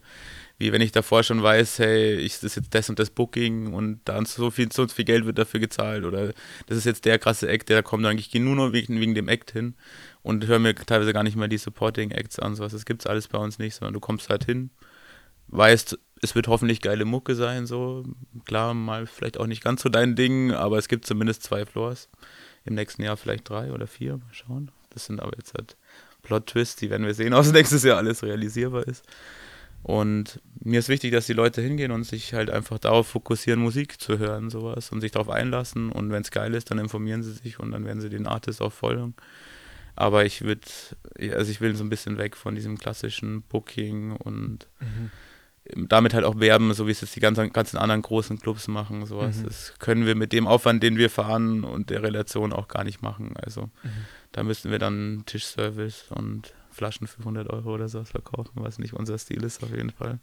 Wie 0.57 0.71
wenn 0.71 0.81
ich 0.81 0.91
davor 0.91 1.23
schon 1.23 1.41
weiß, 1.41 1.79
hey, 1.79 2.15
ich, 2.15 2.33
das 2.35 2.43
ist 2.43 2.55
jetzt 2.55 2.75
das 2.75 2.89
und 2.89 2.99
das 2.99 3.09
Booking 3.09 3.73
und 3.73 4.01
dann 4.05 4.25
so 4.25 4.51
viel, 4.51 4.71
so 4.71 4.87
viel 4.87 5.05
Geld 5.05 5.25
wird 5.25 5.37
dafür 5.37 5.59
gezahlt 5.59 6.03
oder 6.03 6.33
das 6.67 6.77
ist 6.77 6.85
jetzt 6.85 7.05
der 7.05 7.19
krasse 7.19 7.47
Act, 7.47 7.69
der 7.69 7.83
kommt 7.83 8.05
dann, 8.05 8.17
ich 8.17 8.31
gehe 8.31 8.41
nur 8.41 8.55
noch 8.55 8.73
wegen, 8.73 8.99
wegen 8.99 9.15
dem 9.15 9.27
Act 9.27 9.51
hin 9.51 9.75
und 10.21 10.47
höre 10.47 10.59
mir 10.59 10.75
teilweise 10.75 11.13
gar 11.13 11.23
nicht 11.23 11.37
mehr 11.37 11.47
die 11.47 11.57
Supporting 11.57 12.11
Acts 12.11 12.39
an, 12.39 12.55
sowas. 12.55 12.73
Das 12.73 12.85
gibt 12.85 13.01
es 13.01 13.07
alles 13.07 13.27
bei 13.27 13.37
uns 13.37 13.59
nicht, 13.59 13.75
sondern 13.75 13.93
du 13.93 13.99
kommst 13.99 14.29
halt 14.29 14.45
hin, 14.45 14.69
weißt, 15.47 15.97
es 16.21 16.35
wird 16.35 16.47
hoffentlich 16.47 16.81
geile 16.81 17.05
Mucke 17.05 17.35
sein, 17.35 17.65
so. 17.65 18.03
Klar, 18.45 18.73
mal 18.73 19.07
vielleicht 19.07 19.39
auch 19.39 19.47
nicht 19.47 19.63
ganz 19.63 19.81
so 19.81 19.89
dein 19.89 20.15
Ding, 20.15 20.51
aber 20.51 20.77
es 20.77 20.87
gibt 20.87 21.05
zumindest 21.05 21.43
zwei 21.43 21.65
Floors. 21.65 22.09
Im 22.65 22.75
nächsten 22.75 23.03
Jahr 23.03 23.17
vielleicht 23.17 23.49
drei 23.49 23.71
oder 23.71 23.87
vier, 23.87 24.17
mal 24.17 24.27
schauen. 24.31 24.71
Das 24.91 25.05
sind 25.05 25.21
aber 25.21 25.37
jetzt 25.37 25.53
halt 25.53 25.75
Plot-Twists, 26.23 26.75
die 26.77 26.89
werden 26.89 27.05
wir 27.05 27.13
sehen, 27.13 27.33
aus 27.35 27.51
nächstes 27.51 27.83
Jahr 27.83 27.97
alles 27.97 28.23
realisierbar 28.23 28.87
ist. 28.87 29.03
Und 29.81 30.41
mir 30.59 30.79
ist 30.79 30.89
wichtig, 30.89 31.11
dass 31.13 31.25
die 31.25 31.33
Leute 31.33 31.61
hingehen 31.61 31.91
und 31.91 32.03
sich 32.03 32.33
halt 32.33 32.49
einfach 32.49 32.79
darauf 32.79 33.07
fokussieren, 33.07 33.61
Musik 33.61 33.99
zu 34.01 34.19
hören, 34.19 34.49
sowas 34.49 34.91
und 34.91 34.99
sich 34.99 35.11
darauf 35.11 35.29
einlassen. 35.29 35.91
Und 35.91 36.11
wenn 36.11 36.21
es 36.21 36.31
geil 36.31 36.53
ist, 36.53 36.69
dann 36.69 36.79
informieren 36.79 37.23
sie 37.23 37.31
sich 37.31 37.59
und 37.59 37.71
dann 37.71 37.85
werden 37.85 38.01
sie 38.01 38.09
den 38.09 38.27
Artist 38.27 38.61
auch 38.61 38.73
folgen. 38.73 39.13
Aber 39.95 40.25
ich 40.25 40.41
würde, 40.41 40.61
also 41.33 41.51
ich 41.51 41.61
will 41.61 41.75
so 41.75 41.83
ein 41.83 41.89
bisschen 41.89 42.17
weg 42.17 42.35
von 42.35 42.55
diesem 42.55 42.77
klassischen 42.77 43.41
Booking 43.43 44.11
und 44.11 44.67
mhm. 44.79 45.11
Damit 45.75 46.13
halt 46.13 46.25
auch 46.25 46.39
werben, 46.39 46.73
so 46.73 46.87
wie 46.87 46.91
es 46.91 47.01
jetzt 47.01 47.15
die 47.15 47.19
ganzen, 47.19 47.51
ganzen 47.53 47.77
anderen 47.77 48.01
großen 48.01 48.39
Clubs 48.39 48.67
machen. 48.67 49.05
Sowas. 49.05 49.37
Mhm. 49.37 49.43
Das 49.45 49.73
können 49.79 50.05
wir 50.05 50.15
mit 50.15 50.33
dem 50.33 50.47
Aufwand, 50.47 50.83
den 50.83 50.97
wir 50.97 51.09
fahren 51.09 51.63
und 51.63 51.89
der 51.89 52.03
Relation 52.03 52.53
auch 52.53 52.67
gar 52.67 52.83
nicht 52.83 53.01
machen. 53.01 53.33
Also 53.41 53.63
mhm. 53.83 53.89
da 54.31 54.43
müssten 54.43 54.71
wir 54.71 54.79
dann 54.79 55.23
Tischservice 55.25 56.05
und 56.09 56.53
Flaschen 56.71 57.07
für 57.07 57.19
100 57.19 57.49
Euro 57.49 57.73
oder 57.73 57.89
sowas 57.89 58.11
verkaufen, 58.11 58.51
was 58.55 58.79
nicht 58.79 58.93
unser 58.93 59.17
Stil 59.17 59.43
ist 59.43 59.63
auf 59.63 59.71
jeden 59.71 59.91
Fall. 59.91 60.19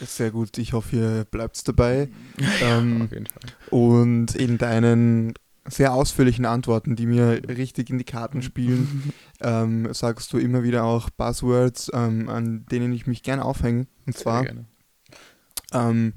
Sehr 0.00 0.30
gut, 0.30 0.56
ich 0.58 0.72
hoffe, 0.72 0.96
ihr 0.96 1.26
bleibt 1.28 1.66
dabei. 1.66 2.08
ähm, 2.62 3.02
auf 3.02 3.12
jeden 3.12 3.26
Fall. 3.26 3.42
Und 3.70 4.36
in 4.36 4.58
deinen 4.58 5.34
sehr 5.70 5.92
ausführlichen 5.92 6.46
Antworten, 6.46 6.96
die 6.96 7.06
mir 7.06 7.42
richtig 7.48 7.90
in 7.90 7.98
die 7.98 8.04
Karten 8.04 8.42
spielen, 8.42 9.12
ähm, 9.40 9.92
sagst 9.92 10.32
du 10.32 10.38
immer 10.38 10.62
wieder 10.62 10.84
auch 10.84 11.10
Buzzwords, 11.10 11.90
ähm, 11.92 12.28
an 12.28 12.66
denen 12.70 12.92
ich 12.92 13.06
mich 13.06 13.22
gerne 13.22 13.44
aufhänge. 13.44 13.86
Und 14.06 14.16
zwar, 14.16 14.46
ähm, 15.72 16.14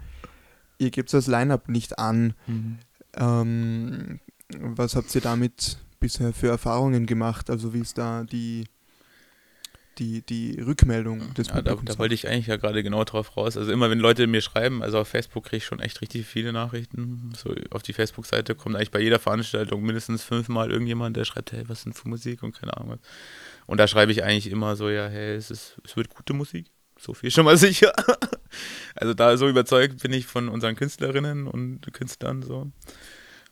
ihr 0.78 0.92
gebt 0.92 1.14
das 1.14 1.28
Line-Up 1.28 1.70
nicht 1.70 2.00
an. 2.00 2.34
Mhm. 2.48 2.78
Ähm, 3.16 4.20
was 4.60 4.96
habt 4.96 5.14
ihr 5.16 5.22
damit 5.22 5.78
bisher 6.00 6.34
für 6.34 6.48
Erfahrungen 6.48 7.06
gemacht? 7.06 7.50
Also 7.50 7.74
wie 7.74 7.80
ist 7.80 7.98
da 7.98 8.24
die 8.24 8.66
die, 9.98 10.22
die 10.22 10.60
Rückmeldung 10.60 11.34
des 11.34 11.48
ja, 11.48 11.62
da, 11.62 11.76
da, 11.76 12.00
wollte 12.00 12.16
ich 12.16 12.28
eigentlich 12.28 12.48
ja 12.48 12.58
gerade 12.58 12.82
genau 12.82 13.04
drauf 13.04 13.36
raus. 13.38 13.58
Also 13.58 13.72
immer 13.72 13.90
wenn 13.90 14.00
Leute 14.00 14.26
mir 14.26 14.42
schreiben, 14.42 14.82
also 14.82 15.00
auf 15.00 15.08
Facebook 15.08 15.46
kriege 15.46 15.58
ich 15.58 15.66
schon 15.66 15.80
echt 15.80 16.02
richtig 16.02 16.26
viele 16.26 16.54
Nachrichten. 16.54 17.32
So 17.36 17.54
auf 17.70 17.84
die 17.84 17.94
Facebook-Seite 17.94 18.56
kommt 18.56 18.76
eigentlich 18.76 18.92
bei 18.92 19.00
jeder 19.00 19.20
Veranstaltung 19.20 19.84
mindestens 19.84 20.24
fünfmal 20.24 20.72
irgendjemand, 20.72 21.18
der 21.18 21.26
schreibt, 21.26 21.52
hey, 21.52 21.64
was 21.68 21.84
sind 21.84 21.94
für 21.94 22.08
Musik 22.08 22.42
und 22.42 22.58
keine 22.58 22.76
Ahnung 22.78 22.92
was. 22.92 23.00
Und 23.68 23.78
da 23.80 23.88
schreibe 23.88 24.12
ich 24.12 24.24
eigentlich 24.24 24.50
immer 24.50 24.76
so, 24.76 24.90
ja, 24.90 25.08
hey, 25.08 25.36
es, 25.36 25.52
ist, 25.52 25.78
es 25.86 25.96
wird 25.96 26.10
gute 26.10 26.34
Musik. 26.34 26.72
So 27.02 27.14
viel 27.16 27.32
schon 27.32 27.46
mal 27.46 27.58
sicher. 27.58 27.94
also 28.96 29.14
da 29.14 29.36
so 29.38 29.50
überzeugt 29.50 30.02
bin 30.04 30.14
ich 30.14 30.28
von 30.28 30.50
unseren 30.50 30.76
Künstlerinnen 30.76 31.48
und 31.48 31.92
Künstlern 31.94 32.44
so. 32.44 32.72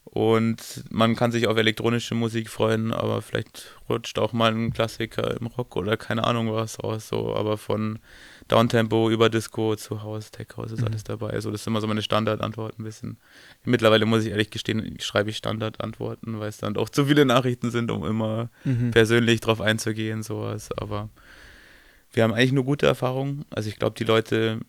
Und 0.06 0.86
man 0.90 1.16
kann 1.16 1.32
sich 1.32 1.48
auf 1.48 1.58
elektronische 1.58 2.16
Musik 2.16 2.50
freuen, 2.50 2.94
aber 2.94 3.22
vielleicht 3.22 3.76
rutscht 3.88 4.18
auch 4.18 4.34
mal 4.34 4.52
ein 4.52 4.74
Klassiker 4.74 5.40
im 5.40 5.48
Rock 5.48 5.76
oder 5.76 5.98
keine 5.98 6.24
Ahnung 6.24 6.52
was 6.52 6.84
raus. 6.84 7.10
So. 7.10 7.36
Aber 7.36 7.58
von 7.58 8.00
Downtempo 8.48 9.12
über 9.12 9.30
Disco 9.30 9.76
zu 9.76 10.02
House, 10.02 10.32
Tech 10.32 10.48
House 10.58 10.72
ist 10.72 10.82
mhm. 10.82 10.88
alles 10.88 11.04
dabei. 11.04 11.30
Also 11.30 11.52
das 11.52 11.62
ist 11.62 11.68
immer 11.68 11.82
so 11.82 11.86
meine 11.86 12.02
Standardantwort 12.02 12.80
ein 12.80 12.84
bisschen. 12.84 13.18
Mittlerweile 13.66 14.08
muss 14.08 14.24
ich 14.26 14.32
ehrlich 14.32 14.50
gestehen, 14.50 14.98
schreibe 15.00 15.30
ich 15.30 15.38
Standardantworten, 15.38 16.40
weil 16.40 16.50
es 16.50 16.58
dann 16.58 16.74
doch 16.74 16.90
zu 16.90 17.06
viele 17.06 17.26
Nachrichten 17.26 17.70
sind, 17.70 17.92
um 17.92 18.04
immer 18.04 18.50
mhm. 18.64 18.90
persönlich 18.90 19.42
drauf 19.42 19.62
einzugehen, 19.62 20.24
sowas. 20.24 20.72
Aber 20.76 21.10
wir 22.12 22.24
haben 22.24 22.34
eigentlich 22.34 22.52
nur 22.52 22.66
gute 22.66 22.86
Erfahrungen. 22.86 23.46
Also 23.50 23.70
ich 23.70 23.78
glaube, 23.78 23.96
die 23.98 24.04
Leute 24.04 24.60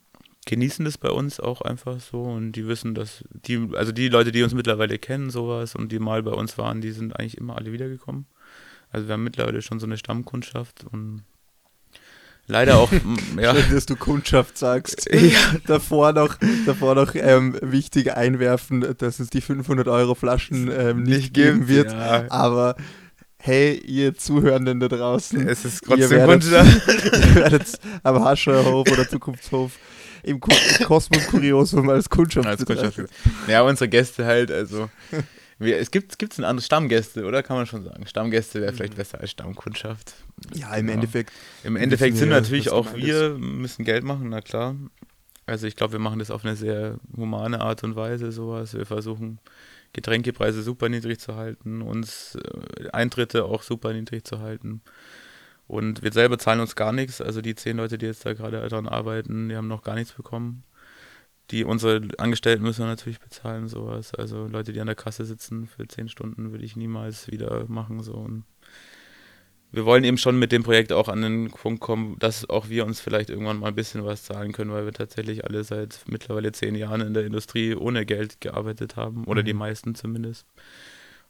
genießen 0.47 0.85
das 0.85 0.99
bei 0.99 1.11
uns 1.11 1.39
auch 1.39 1.61
einfach 1.61 2.01
so 2.01 2.23
und 2.23 2.53
die 2.53 2.67
wissen, 2.67 2.95
dass 2.95 3.25
die, 3.31 3.69
also 3.75 3.93
die 3.93 4.09
Leute, 4.09 4.33
die 4.33 4.43
uns 4.43 4.55
mittlerweile 4.55 4.99
kennen, 4.99 5.31
sowas 5.31 5.75
und 5.75 5.93
die 5.93 5.99
mal 5.99 6.23
bei 6.23 6.33
uns 6.33 6.59
waren, 6.59 6.81
die 6.81 6.93
sind 6.93 7.19
eigentlich 7.19 7.37
immer 7.37 7.57
alle 7.57 7.73
wiedergekommen. 7.73 8.27
Also 8.91 9.07
wir 9.07 9.15
haben 9.15 9.25
mittlerweile 9.25 9.63
schon 9.63 9.79
so 9.79 9.87
eine 9.87 9.97
Stammkundschaft 9.97 10.85
und 10.91 11.23
leider 12.47 12.79
auch, 12.79 12.91
ja. 13.41 13.55
Schön, 13.55 13.75
dass 13.75 13.87
du 13.87 13.97
Kundschaft 13.97 14.59
sagst. 14.59 15.09
Ja. 15.15 15.39
davor 15.67 16.13
noch, 16.13 16.37
davor 16.67 16.95
noch 16.95 17.15
ähm, 17.15 17.57
wichtig 17.61 18.17
einwerfen, 18.17 18.97
dass 18.99 19.21
es 19.21 19.31
die 19.31 19.41
500 19.41 19.87
Euro 19.89 20.15
Flaschen 20.15 20.71
ähm, 20.73 21.03
nicht 21.03 21.35
geben 21.35 21.69
wird, 21.69 21.93
ja. 21.93 22.31
aber 22.31 22.77
hey, 23.41 23.79
ihr 23.87 24.15
Zuhörenden 24.15 24.81
da 24.81 24.89
draußen. 24.89 25.49
Es 25.49 25.65
ist 25.65 25.85
trotzdem 25.85 26.03
ihr 26.03 26.11
werdet, 26.11 26.45
ihr 26.45 27.35
werdet 27.35 27.79
am 28.03 28.23
Hascherhof 28.25 28.91
oder 28.91 29.09
Zukunftshof 29.09 29.73
im 30.23 30.39
Kosmos 30.41 31.27
Kuriosum 31.29 31.89
als 31.89 32.09
Kundschaft. 32.09 32.47
Als 32.47 32.65
Kundschaft. 32.65 33.01
Ja, 33.49 33.63
unsere 33.63 33.89
Gäste 33.89 34.27
halt, 34.27 34.51
also. 34.51 34.91
Wir, 35.59 35.79
es 35.79 35.91
gibt 35.91 36.15
es 36.21 36.39
ein 36.39 36.45
anderes 36.45 36.67
Stammgäste, 36.67 37.25
oder? 37.25 37.43
Kann 37.43 37.57
man 37.57 37.67
schon 37.67 37.85
sagen. 37.85 38.07
Stammgäste 38.07 38.61
wäre 38.63 38.73
vielleicht 38.73 38.95
mhm. 38.95 38.99
besser 38.99 39.21
als 39.21 39.31
Stammkundschaft. 39.31 40.15
Ja, 40.55 40.75
im 40.75 40.87
genau. 40.87 40.95
Endeffekt. 40.95 41.33
Im 41.65 41.77
Endeffekt 41.77 42.17
sind 42.17 42.31
natürlich 42.31 42.71
auch 42.71 42.95
wir, 42.95 43.37
müssen 43.39 43.85
Geld 43.85 44.05
machen, 44.05 44.31
na 44.31 44.41
klar. 44.41 44.75
Also 45.47 45.67
ich 45.67 45.77
glaube, 45.77 45.93
wir 45.95 45.99
machen 45.99 46.19
das 46.19 46.31
auf 46.31 46.45
eine 46.45 46.57
sehr 46.57 46.99
humane 47.17 47.61
Art 47.61 47.85
und 47.85 47.97
Weise, 47.97 48.33
sowas. 48.33 48.73
Wir 48.73 48.87
versuchen 48.87 49.39
Getränkepreise 49.93 50.63
super 50.63 50.89
niedrig 50.89 51.19
zu 51.21 51.37
halten, 51.37 51.83
uns 51.83 52.37
äh, 52.37 52.89
Eintritte 52.91 53.45
auch 53.45 53.63
super 53.63 53.93
niedrig 53.93 54.25
zu 54.25 54.41
halten. 54.41 54.83
Und 55.67 56.03
wir 56.03 56.13
selber 56.13 56.39
zahlen 56.39 56.61
uns 56.61 56.75
gar 56.75 56.93
nichts. 56.93 57.21
Also 57.21 57.41
die 57.43 57.55
zehn 57.55 57.77
Leute, 57.77 57.97
die 57.97 58.07
jetzt 58.07 58.27
da 58.27 58.33
gerade 58.33 58.69
daran 58.69 58.89
arbeiten, 58.89 59.49
die 59.49 59.57
haben 59.57 59.69
noch 59.69 59.83
gar 59.83 59.95
nichts 59.95 60.13
bekommen. 60.13 60.65
Die 61.51 61.65
unsere 61.65 62.01
Angestellten 62.19 62.63
müssen 62.63 62.81
wir 62.81 62.87
natürlich 62.87 63.21
bezahlen, 63.21 63.69
sowas. 63.69 64.15
Also 64.15 64.47
Leute, 64.47 64.73
die 64.73 64.81
an 64.81 64.87
der 64.87 64.97
Kasse 64.97 65.25
sitzen 65.25 65.67
für 65.67 65.87
zehn 65.87 66.09
Stunden, 66.09 66.53
würde 66.53 66.65
ich 66.65 66.77
niemals 66.77 67.29
wieder 67.29 67.67
machen. 67.69 68.03
So. 68.03 68.15
Und 68.15 68.45
wir 69.73 69.85
wollen 69.85 70.05
eben 70.05 70.19
schon 70.19 70.39
mit 70.39 70.53
dem 70.53 70.63
Projekt 70.63 70.93
auch 70.93 71.09
an 71.09 71.23
den 71.23 71.51
Punkt 71.51 71.81
kommen, 71.81 72.17
dass 72.19 72.49
auch 72.51 72.69
wir 72.69 72.85
uns 72.85 73.01
vielleicht 73.01 73.31
irgendwann 73.31 73.59
mal 73.59 73.69
ein 73.69 73.75
bisschen 73.75 74.05
was 74.05 74.25
zahlen 74.25 74.53
können, 74.53 74.73
weil 74.73 74.85
wir 74.85 74.93
tatsächlich 74.93 75.45
alle 75.45 75.63
seit 75.63 76.01
mittlerweile 76.07 76.53
zehn 76.53 76.75
Jahren 76.75 77.01
in 77.01 77.15
der 77.15 77.25
Industrie 77.25 77.75
ohne 77.75 78.05
Geld 78.05 78.41
gearbeitet 78.41 78.97
haben, 78.97 79.25
oder 79.25 79.43
mhm. 79.43 79.47
die 79.47 79.55
meisten 79.55 79.95
zumindest. 79.95 80.47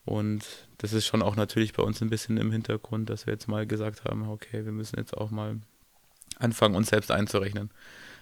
Und 0.07 0.44
das 0.79 0.92
ist 0.92 1.07
schon 1.07 1.22
auch 1.22 1.37
natürlich 1.37 1.74
bei 1.74 1.83
uns 1.83 2.00
ein 2.00 2.09
bisschen 2.09 2.38
im 2.38 2.50
Hintergrund, 2.50 3.11
dass 3.11 3.26
wir 3.26 3.35
jetzt 3.35 3.48
mal 3.48 3.66
gesagt 3.66 4.05
haben, 4.05 4.29
okay, 4.29 4.64
wir 4.64 4.72
müssen 4.72 4.98
jetzt 4.98 5.16
auch 5.16 5.31
mal 5.31 5.59
anfangen, 6.38 6.74
uns 6.74 6.88
selbst 6.88 7.11
einzurechnen. 7.11 7.70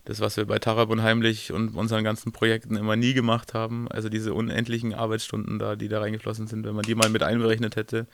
Das, 0.05 0.21
was 0.21 0.37
wir 0.37 0.47
bei 0.47 0.59
Tarabun 0.59 1.03
heimlich 1.03 1.53
und 1.53 1.77
unseren 1.77 2.03
ganzen 2.03 2.33
Projekten 2.33 2.77
immer 2.77 2.97
nie 2.97 3.15
gemacht 3.15 3.55
haben, 3.55 3.89
also 3.89 4.09
diese 4.09 4.35
unendlichen 4.35 4.95
Arbeitsstunden 4.95 5.59
da, 5.59 5.77
die 5.77 5.89
da 5.89 6.01
reingeflossen 6.01 6.47
sind, 6.47 6.65
wenn 6.65 6.75
man 6.75 6.85
die 6.85 6.95
mal 6.95 7.11
mit 7.11 7.23
einberechnet 7.23 7.77
hätte, 7.77 8.07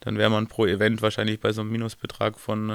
dann 0.00 0.18
wäre 0.18 0.30
man 0.30 0.46
pro 0.46 0.66
Event 0.66 1.02
wahrscheinlich 1.02 1.40
bei 1.40 1.52
so 1.52 1.60
einem 1.60 1.70
Minusbetrag 1.70 2.38
von 2.38 2.70
äh, 2.70 2.74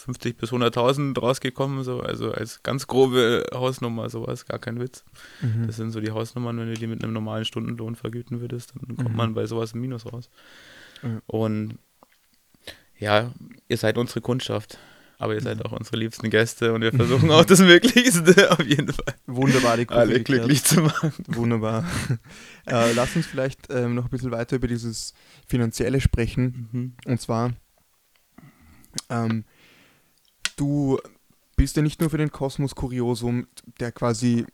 50 0.00 0.36
bis 0.36 0.52
100.000 0.52 1.18
rausgekommen, 1.18 1.82
so, 1.84 2.00
also 2.00 2.32
als 2.32 2.62
ganz 2.62 2.86
grobe 2.86 3.44
Hausnummer, 3.52 4.08
sowas, 4.08 4.46
gar 4.46 4.58
kein 4.58 4.80
Witz. 4.80 5.04
Mhm. 5.40 5.66
Das 5.66 5.76
sind 5.76 5.90
so 5.90 6.00
die 6.00 6.12
Hausnummern, 6.12 6.58
wenn 6.58 6.68
du 6.68 6.74
die 6.74 6.86
mit 6.86 7.02
einem 7.02 7.12
normalen 7.12 7.44
Stundenlohn 7.44 7.96
vergüten 7.96 8.40
würdest, 8.40 8.74
dann 8.80 8.96
kommt 8.96 9.10
mhm. 9.10 9.16
man 9.16 9.34
bei 9.34 9.46
sowas 9.46 9.72
im 9.72 9.80
Minus 9.80 10.10
raus. 10.10 10.30
Mhm. 11.02 11.22
Und 11.26 11.78
ja, 12.98 13.32
ihr 13.68 13.76
seid 13.76 13.98
unsere 13.98 14.20
Kundschaft, 14.20 14.78
aber 15.18 15.34
ihr 15.34 15.40
seid 15.40 15.64
auch 15.64 15.72
unsere 15.72 15.96
liebsten 15.96 16.30
Gäste 16.30 16.72
und 16.72 16.82
wir 16.82 16.92
versuchen 16.92 17.32
auch 17.32 17.44
das 17.44 17.58
Möglichste 17.58 18.52
auf 18.52 18.64
jeden 18.64 18.92
Fall. 18.92 19.16
Wunderbar, 19.26 19.76
die 19.76 19.86
Kuh 19.86 19.94
Alle 19.94 20.22
glücklich 20.22 20.62
zu 20.62 20.80
machen. 20.80 21.12
Wunderbar. 21.26 21.84
äh, 22.66 22.92
lass 22.92 23.16
uns 23.16 23.26
vielleicht 23.26 23.66
ähm, 23.70 23.96
noch 23.96 24.04
ein 24.04 24.10
bisschen 24.10 24.30
weiter 24.30 24.54
über 24.56 24.68
dieses 24.68 25.14
Finanzielle 25.46 26.00
sprechen. 26.00 26.68
Mhm. 26.70 26.92
Und 27.04 27.20
zwar, 27.20 27.52
ähm, 29.10 29.44
du 30.56 31.00
bist 31.56 31.74
ja 31.76 31.82
nicht 31.82 32.00
nur 32.00 32.10
für 32.10 32.18
den 32.18 32.30
Kosmos 32.30 32.76
Kuriosum, 32.76 33.48
der 33.80 33.90
quasi 33.90 34.46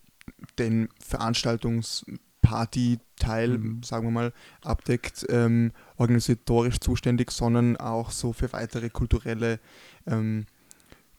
den 0.59 0.89
Veranstaltungsparty-Teil, 0.99 3.59
mhm. 3.59 3.83
sagen 3.83 4.07
wir 4.07 4.13
mal, 4.13 4.33
abdeckt, 4.63 5.27
ähm, 5.29 5.73
organisatorisch 5.99 6.81
zuständig, 6.81 7.33
sondern 7.33 7.77
auch 7.77 8.11
so 8.11 8.33
für 8.33 8.51
weitere 8.55 8.89
kulturelle 8.89 9.61
ähm, 10.07 10.47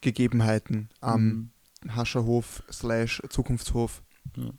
Gegebenheiten 0.06 0.88
am 1.00 1.50
mhm. 1.82 1.96
Hascherhof 1.96 2.62
slash 2.70 3.20
Zukunftshof. 3.28 4.02
Ja. 4.36 4.50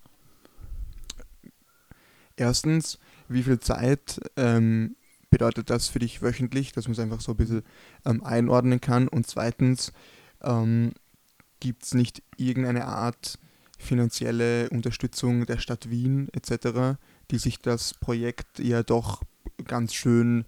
Erstens, 2.36 3.00
wie 3.30 3.44
viel 3.44 3.60
Zeit 3.60 4.20
ähm, 4.36 4.98
bedeutet 5.30 5.70
das 5.70 5.88
für 5.88 6.00
dich 6.00 6.22
wöchentlich, 6.22 6.74
dass 6.74 6.86
man 6.86 6.94
es 6.94 7.00
einfach 7.00 7.22
so 7.22 7.32
ein 7.32 7.38
bisschen 7.38 7.64
ähm, 8.06 8.24
einordnen 8.26 8.82
kann? 8.82 9.08
Und 9.08 9.26
zweitens, 9.26 9.94
ähm, 10.42 10.92
gibt 11.62 11.84
es 11.84 11.94
nicht 11.94 12.22
irgendeine 12.36 12.86
Art 12.86 13.40
finanzielle 13.78 14.70
Unterstützung 14.70 15.46
der 15.46 15.60
Stadt 15.60 15.90
Wien 15.90 16.28
etc., 16.34 16.98
die 17.32 17.38
sich 17.38 17.60
das 17.60 17.94
Projekt 17.94 18.60
ja 18.60 18.84
doch 18.84 19.22
ganz 19.66 19.94
schön 19.94 20.44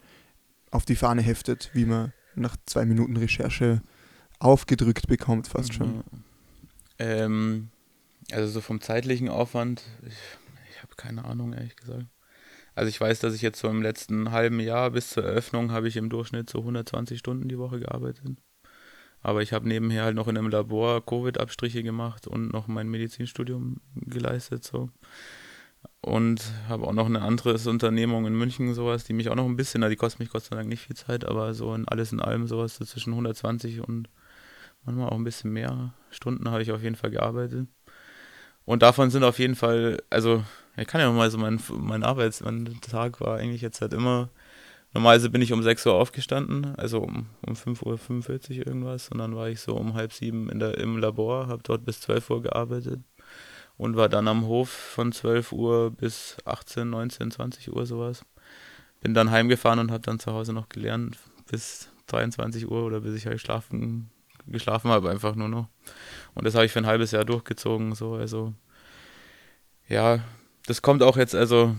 auf 0.71 0.83
die 0.83 0.95
Fahne 0.95 1.21
heftet, 1.21 1.69
wie 1.73 1.85
man 1.85 2.11
nach 2.35 2.57
zwei 2.65 2.85
Minuten 2.85 3.15
Recherche 3.15 3.81
aufgedrückt 4.39 5.07
bekommt, 5.07 5.47
fast 5.47 5.73
schon. 5.73 6.03
Ähm, 6.97 7.69
Also 8.31 8.47
so 8.51 8.61
vom 8.61 8.81
zeitlichen 8.81 9.29
Aufwand, 9.29 9.83
ich, 10.05 10.13
ich 10.71 10.81
habe 10.83 10.95
keine 10.95 11.25
Ahnung, 11.25 11.53
ehrlich 11.53 11.75
gesagt. 11.75 12.05
Also 12.75 12.89
ich 12.89 12.99
weiß, 13.01 13.19
dass 13.19 13.33
ich 13.33 13.41
jetzt 13.41 13.59
so 13.59 13.67
im 13.67 13.81
letzten 13.81 14.31
halben 14.31 14.59
Jahr 14.59 14.91
bis 14.91 15.09
zur 15.09 15.23
Eröffnung 15.25 15.71
habe 15.71 15.87
ich 15.87 15.97
im 15.97 16.09
Durchschnitt 16.09 16.49
so 16.49 16.59
120 16.59 17.19
Stunden 17.19 17.49
die 17.49 17.57
Woche 17.57 17.79
gearbeitet. 17.79 18.37
Aber 19.21 19.41
ich 19.41 19.51
habe 19.51 19.67
nebenher 19.67 20.03
halt 20.05 20.15
noch 20.15 20.29
in 20.29 20.37
einem 20.37 20.49
Labor 20.49 21.05
Covid-Abstriche 21.05 21.83
gemacht 21.83 22.25
und 22.27 22.53
noch 22.53 22.67
mein 22.67 22.87
Medizinstudium 22.87 23.81
geleistet 23.95 24.63
so. 24.63 24.89
Und 26.01 26.41
habe 26.69 26.87
auch 26.87 26.93
noch 26.93 27.07
eine 27.07 27.21
andere 27.21 27.57
Unternehmung 27.69 28.25
in 28.25 28.33
München, 28.33 28.73
sowas, 28.73 29.03
die 29.03 29.13
mich 29.13 29.29
auch 29.29 29.35
noch 29.35 29.45
ein 29.45 29.57
bisschen, 29.57 29.81
die 29.89 29.95
kostet 29.97 30.19
mich 30.21 30.29
Gott 30.29 30.43
sei 30.43 30.55
Dank 30.55 30.69
nicht 30.69 30.81
viel 30.85 30.95
Zeit, 30.95 31.25
aber 31.25 31.53
so 31.53 31.73
in 31.73 31.87
alles 31.87 32.13
in 32.13 32.21
allem 32.21 32.47
sowas 32.47 32.77
so 32.77 32.85
zwischen 32.85 33.11
120 33.11 33.85
und 33.85 34.09
manchmal 34.85 35.09
auch 35.09 35.15
ein 35.15 35.23
bisschen 35.23 35.51
mehr 35.51 35.93
Stunden 36.11 36.49
habe 36.49 36.61
ich 36.61 36.71
auf 36.71 36.81
jeden 36.81 36.95
Fall 36.95 37.11
gearbeitet. 37.11 37.67
Und 38.65 38.83
davon 38.83 39.09
sind 39.09 39.23
auf 39.23 39.39
jeden 39.39 39.55
Fall, 39.55 40.01
also 40.09 40.43
ich 40.77 40.87
kann 40.87 41.01
ja 41.01 41.11
mal 41.11 41.31
so 41.31 41.37
mein, 41.37 41.59
mein 41.71 42.03
Arbeits, 42.03 42.41
mein 42.41 42.79
Tag 42.81 43.19
war 43.21 43.37
eigentlich 43.37 43.61
jetzt 43.61 43.81
halt 43.81 43.93
immer, 43.93 44.29
normalerweise 44.93 45.29
bin 45.29 45.41
ich 45.41 45.53
um 45.53 45.63
6 45.63 45.85
Uhr 45.87 45.95
aufgestanden, 45.95 46.75
also 46.75 46.99
um, 46.99 47.27
um 47.45 47.53
5.45 47.55 48.59
Uhr 48.59 48.67
irgendwas 48.67 49.09
und 49.09 49.17
dann 49.17 49.35
war 49.35 49.49
ich 49.49 49.59
so 49.59 49.75
um 49.75 49.95
halb 49.95 50.13
sieben 50.13 50.49
in 50.49 50.59
der, 50.59 50.77
im 50.77 50.97
Labor, 50.97 51.47
habe 51.47 51.63
dort 51.63 51.83
bis 51.85 52.01
12 52.01 52.29
Uhr 52.29 52.41
gearbeitet 52.43 52.99
und 53.77 53.95
war 53.95 54.09
dann 54.09 54.27
am 54.27 54.45
Hof 54.45 54.69
von 54.69 55.11
12 55.11 55.51
Uhr 55.51 55.89
bis 55.89 56.37
18, 56.45 56.89
19, 56.89 57.31
20 57.31 57.73
Uhr 57.73 57.85
sowas. 57.85 58.23
Bin 59.01 59.13
dann 59.13 59.31
heimgefahren 59.31 59.79
und 59.79 59.91
habe 59.91 60.01
dann 60.01 60.19
zu 60.19 60.33
Hause 60.33 60.53
noch 60.53 60.69
gelernt 60.69 61.17
bis 61.49 61.89
23 62.07 62.69
Uhr 62.69 62.83
oder 62.83 62.99
bis 62.99 63.15
ich 63.15 63.25
halt 63.25 63.39
schlafen, 63.39 64.11
geschlafen 64.51 64.91
habe 64.91 65.09
einfach 65.09 65.35
nur 65.35 65.49
noch. 65.49 65.67
Und 66.33 66.45
das 66.45 66.55
habe 66.55 66.65
ich 66.65 66.71
für 66.71 66.79
ein 66.79 66.85
halbes 66.85 67.11
Jahr 67.11 67.25
durchgezogen, 67.25 67.95
so, 67.95 68.13
also 68.13 68.53
ja, 69.87 70.19
das 70.67 70.81
kommt 70.81 71.01
auch 71.01 71.17
jetzt, 71.17 71.35
also 71.35 71.75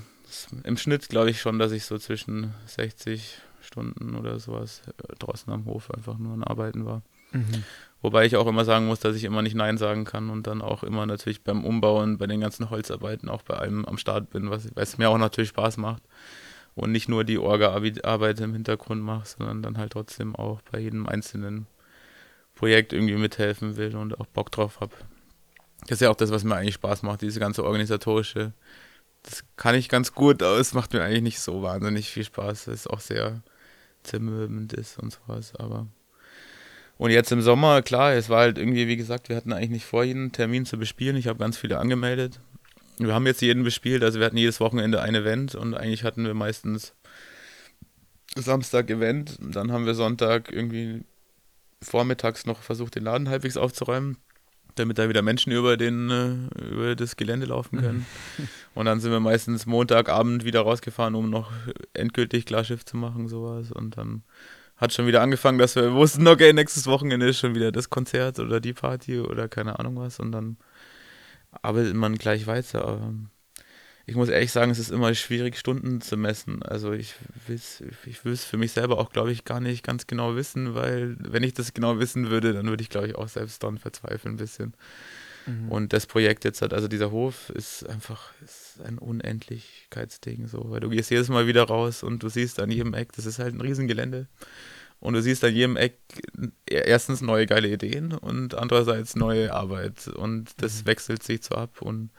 im 0.64 0.76
Schnitt 0.76 1.09
glaube 1.09 1.30
ich 1.30 1.40
schon, 1.40 1.59
dass 1.59 1.72
ich 1.72 1.85
so 1.85 1.98
zwischen 1.98 2.54
60 2.66 3.40
Stunden 3.61 4.16
oder 4.16 4.38
sowas 4.38 4.83
äh, 4.87 5.16
draußen 5.18 5.52
am 5.52 5.66
Hof 5.66 5.90
einfach 5.90 6.18
nur 6.18 6.35
an 6.35 6.44
Arbeiten 6.44 6.85
war. 6.85 7.02
Mhm. 7.33 7.64
Wobei 8.02 8.24
ich 8.24 8.37
auch 8.37 8.46
immer 8.46 8.64
sagen 8.64 8.87
muss, 8.87 9.00
dass 9.00 9.14
ich 9.14 9.24
immer 9.24 9.42
nicht 9.42 9.54
Nein 9.54 9.78
sagen 9.78 10.04
kann 10.04 10.30
und 10.30 10.46
dann 10.46 10.62
auch 10.62 10.83
immer 10.83 11.06
natürlich 11.06 11.44
beim 11.44 11.64
Umbauen, 11.64 12.18
bei 12.18 12.26
den 12.26 12.40
ganzen 12.40 12.70
Holzarbeiten 12.70 13.28
auch 13.28 13.42
bei 13.42 13.59
einem 13.59 13.85
am 13.85 13.98
Start 13.98 14.30
bin, 14.30 14.50
was, 14.50 14.74
was 14.74 14.98
mir 14.98 15.11
auch 15.11 15.18
natürlich 15.18 15.50
Spaß 15.50 15.76
macht. 15.76 16.02
Und 16.74 16.92
nicht 16.92 17.09
nur 17.09 17.24
die 17.24 17.38
Orga-Arbeit 17.38 18.40
im 18.40 18.54
Hintergrund 18.54 19.02
mache, 19.02 19.26
sondern 19.26 19.61
dann 19.61 19.76
halt 19.76 19.92
trotzdem 19.92 20.35
auch 20.35 20.62
bei 20.70 20.78
jedem 20.78 21.06
einzelnen 21.06 21.66
Projekt 22.60 22.92
irgendwie 22.92 23.14
mithelfen 23.14 23.78
will 23.78 23.96
und 23.96 24.20
auch 24.20 24.26
Bock 24.26 24.52
drauf 24.52 24.80
habe. 24.80 24.92
Das 25.84 25.92
ist 25.92 26.02
ja 26.02 26.10
auch 26.10 26.14
das, 26.14 26.30
was 26.30 26.44
mir 26.44 26.56
eigentlich 26.56 26.74
Spaß 26.74 27.02
macht, 27.02 27.22
diese 27.22 27.40
ganze 27.40 27.64
organisatorische. 27.64 28.52
Das 29.22 29.44
kann 29.56 29.74
ich 29.74 29.88
ganz 29.88 30.12
gut, 30.12 30.42
aber 30.42 30.58
es 30.58 30.74
macht 30.74 30.92
mir 30.92 31.02
eigentlich 31.02 31.22
nicht 31.22 31.40
so 31.40 31.62
wahnsinnig 31.62 32.10
viel 32.10 32.22
Spaß. 32.22 32.66
Es 32.66 32.80
ist 32.82 32.86
auch 32.90 33.00
sehr 33.00 33.42
zermürbend 34.02 34.74
ist 34.74 34.98
und 34.98 35.10
sowas, 35.10 35.54
aber 35.56 35.86
und 36.98 37.10
jetzt 37.12 37.32
im 37.32 37.40
Sommer, 37.40 37.80
klar, 37.80 38.12
es 38.12 38.28
war 38.28 38.40
halt 38.40 38.58
irgendwie, 38.58 38.88
wie 38.88 38.98
gesagt, 38.98 39.30
wir 39.30 39.36
hatten 39.36 39.54
eigentlich 39.54 39.70
nicht 39.70 39.86
vor, 39.86 40.04
jeden 40.04 40.32
Termin 40.32 40.66
zu 40.66 40.76
bespielen. 40.76 41.16
Ich 41.16 41.28
habe 41.28 41.38
ganz 41.38 41.56
viele 41.56 41.78
angemeldet. 41.78 42.40
Wir 42.98 43.14
haben 43.14 43.26
jetzt 43.26 43.40
jeden 43.40 43.64
bespielt, 43.64 44.02
also 44.02 44.18
wir 44.18 44.26
hatten 44.26 44.36
jedes 44.36 44.60
Wochenende 44.60 45.00
ein 45.00 45.14
Event 45.14 45.54
und 45.54 45.72
eigentlich 45.72 46.04
hatten 46.04 46.26
wir 46.26 46.34
meistens 46.34 46.92
Samstag 48.36 48.90
Event. 48.90 49.38
Dann 49.40 49.72
haben 49.72 49.86
wir 49.86 49.94
Sonntag 49.94 50.52
irgendwie 50.52 51.04
vormittags 51.82 52.46
noch 52.46 52.62
versucht, 52.62 52.94
den 52.94 53.04
Laden 53.04 53.28
halbwegs 53.28 53.56
aufzuräumen, 53.56 54.16
damit 54.74 54.98
da 54.98 55.08
wieder 55.08 55.22
Menschen 55.22 55.52
über, 55.52 55.76
den, 55.76 56.10
äh, 56.10 56.64
über 56.64 56.94
das 56.94 57.16
Gelände 57.16 57.46
laufen 57.46 57.80
können. 57.80 58.06
Und 58.74 58.86
dann 58.86 59.00
sind 59.00 59.10
wir 59.10 59.20
meistens 59.20 59.66
Montagabend 59.66 60.44
wieder 60.44 60.60
rausgefahren, 60.60 61.14
um 61.14 61.30
noch 61.30 61.50
endgültig 61.92 62.46
Klarschiff 62.46 62.84
zu 62.84 62.96
machen, 62.96 63.28
sowas. 63.28 63.72
Und 63.72 63.96
dann 63.96 64.22
hat 64.76 64.94
schon 64.94 65.06
wieder 65.06 65.20
angefangen, 65.20 65.58
dass 65.58 65.76
wir 65.76 65.92
wussten, 65.92 66.26
okay, 66.26 66.52
nächstes 66.52 66.86
Wochenende 66.86 67.28
ist 67.28 67.38
schon 67.38 67.54
wieder 67.54 67.70
das 67.70 67.90
Konzert 67.90 68.38
oder 68.38 68.60
die 68.60 68.72
Party 68.72 69.20
oder 69.20 69.48
keine 69.48 69.78
Ahnung 69.78 69.96
was 69.96 70.18
und 70.18 70.32
dann 70.32 70.56
arbeitet 71.62 71.94
man 71.94 72.16
gleich 72.16 72.46
weiter. 72.46 73.12
Ich 74.10 74.16
muss 74.16 74.28
ehrlich 74.28 74.50
sagen, 74.50 74.72
es 74.72 74.80
ist 74.80 74.90
immer 74.90 75.14
schwierig, 75.14 75.56
Stunden 75.56 76.00
zu 76.00 76.16
messen. 76.16 76.64
Also 76.64 76.90
ich 76.90 77.14
will 77.46 77.54
es 77.54 77.80
ich 78.06 78.24
will's 78.24 78.42
für 78.42 78.56
mich 78.56 78.72
selber 78.72 78.98
auch, 78.98 79.12
glaube 79.12 79.30
ich, 79.30 79.44
gar 79.44 79.60
nicht 79.60 79.84
ganz 79.84 80.08
genau 80.08 80.34
wissen, 80.34 80.74
weil 80.74 81.14
wenn 81.20 81.44
ich 81.44 81.54
das 81.54 81.74
genau 81.74 82.00
wissen 82.00 82.28
würde, 82.28 82.52
dann 82.52 82.66
würde 82.66 82.82
ich, 82.82 82.88
glaube 82.88 83.06
ich, 83.06 83.14
auch 83.14 83.28
selbst 83.28 83.62
dann 83.62 83.78
verzweifeln 83.78 84.34
ein 84.34 84.36
bisschen. 84.36 84.74
Mhm. 85.46 85.70
Und 85.70 85.92
das 85.92 86.06
Projekt 86.06 86.44
jetzt 86.44 86.60
hat, 86.60 86.74
also 86.74 86.88
dieser 86.88 87.12
Hof 87.12 87.50
ist 87.50 87.88
einfach 87.88 88.32
ist 88.44 88.80
ein 88.84 88.98
Unendlichkeitsding, 88.98 90.48
so, 90.48 90.70
weil 90.70 90.80
du 90.80 90.88
gehst 90.88 91.12
jedes 91.12 91.28
Mal 91.28 91.46
wieder 91.46 91.62
raus 91.62 92.02
und 92.02 92.24
du 92.24 92.28
siehst 92.28 92.58
an 92.58 92.72
jedem 92.72 92.94
Eck, 92.94 93.12
das 93.12 93.26
ist 93.26 93.38
halt 93.38 93.54
ein 93.54 93.60
Riesengelände. 93.60 94.26
Und 94.98 95.14
du 95.14 95.22
siehst 95.22 95.44
an 95.44 95.54
jedem 95.54 95.76
Eck 95.76 95.98
erstens 96.66 97.20
neue 97.20 97.46
geile 97.46 97.68
Ideen 97.68 98.12
und 98.12 98.56
andererseits 98.56 99.14
neue 99.14 99.54
Arbeit. 99.54 100.08
Und 100.08 100.50
das 100.56 100.82
mhm. 100.82 100.86
wechselt 100.88 101.22
sich 101.22 101.44
so 101.44 101.54
ab 101.54 101.80
und 101.80 102.10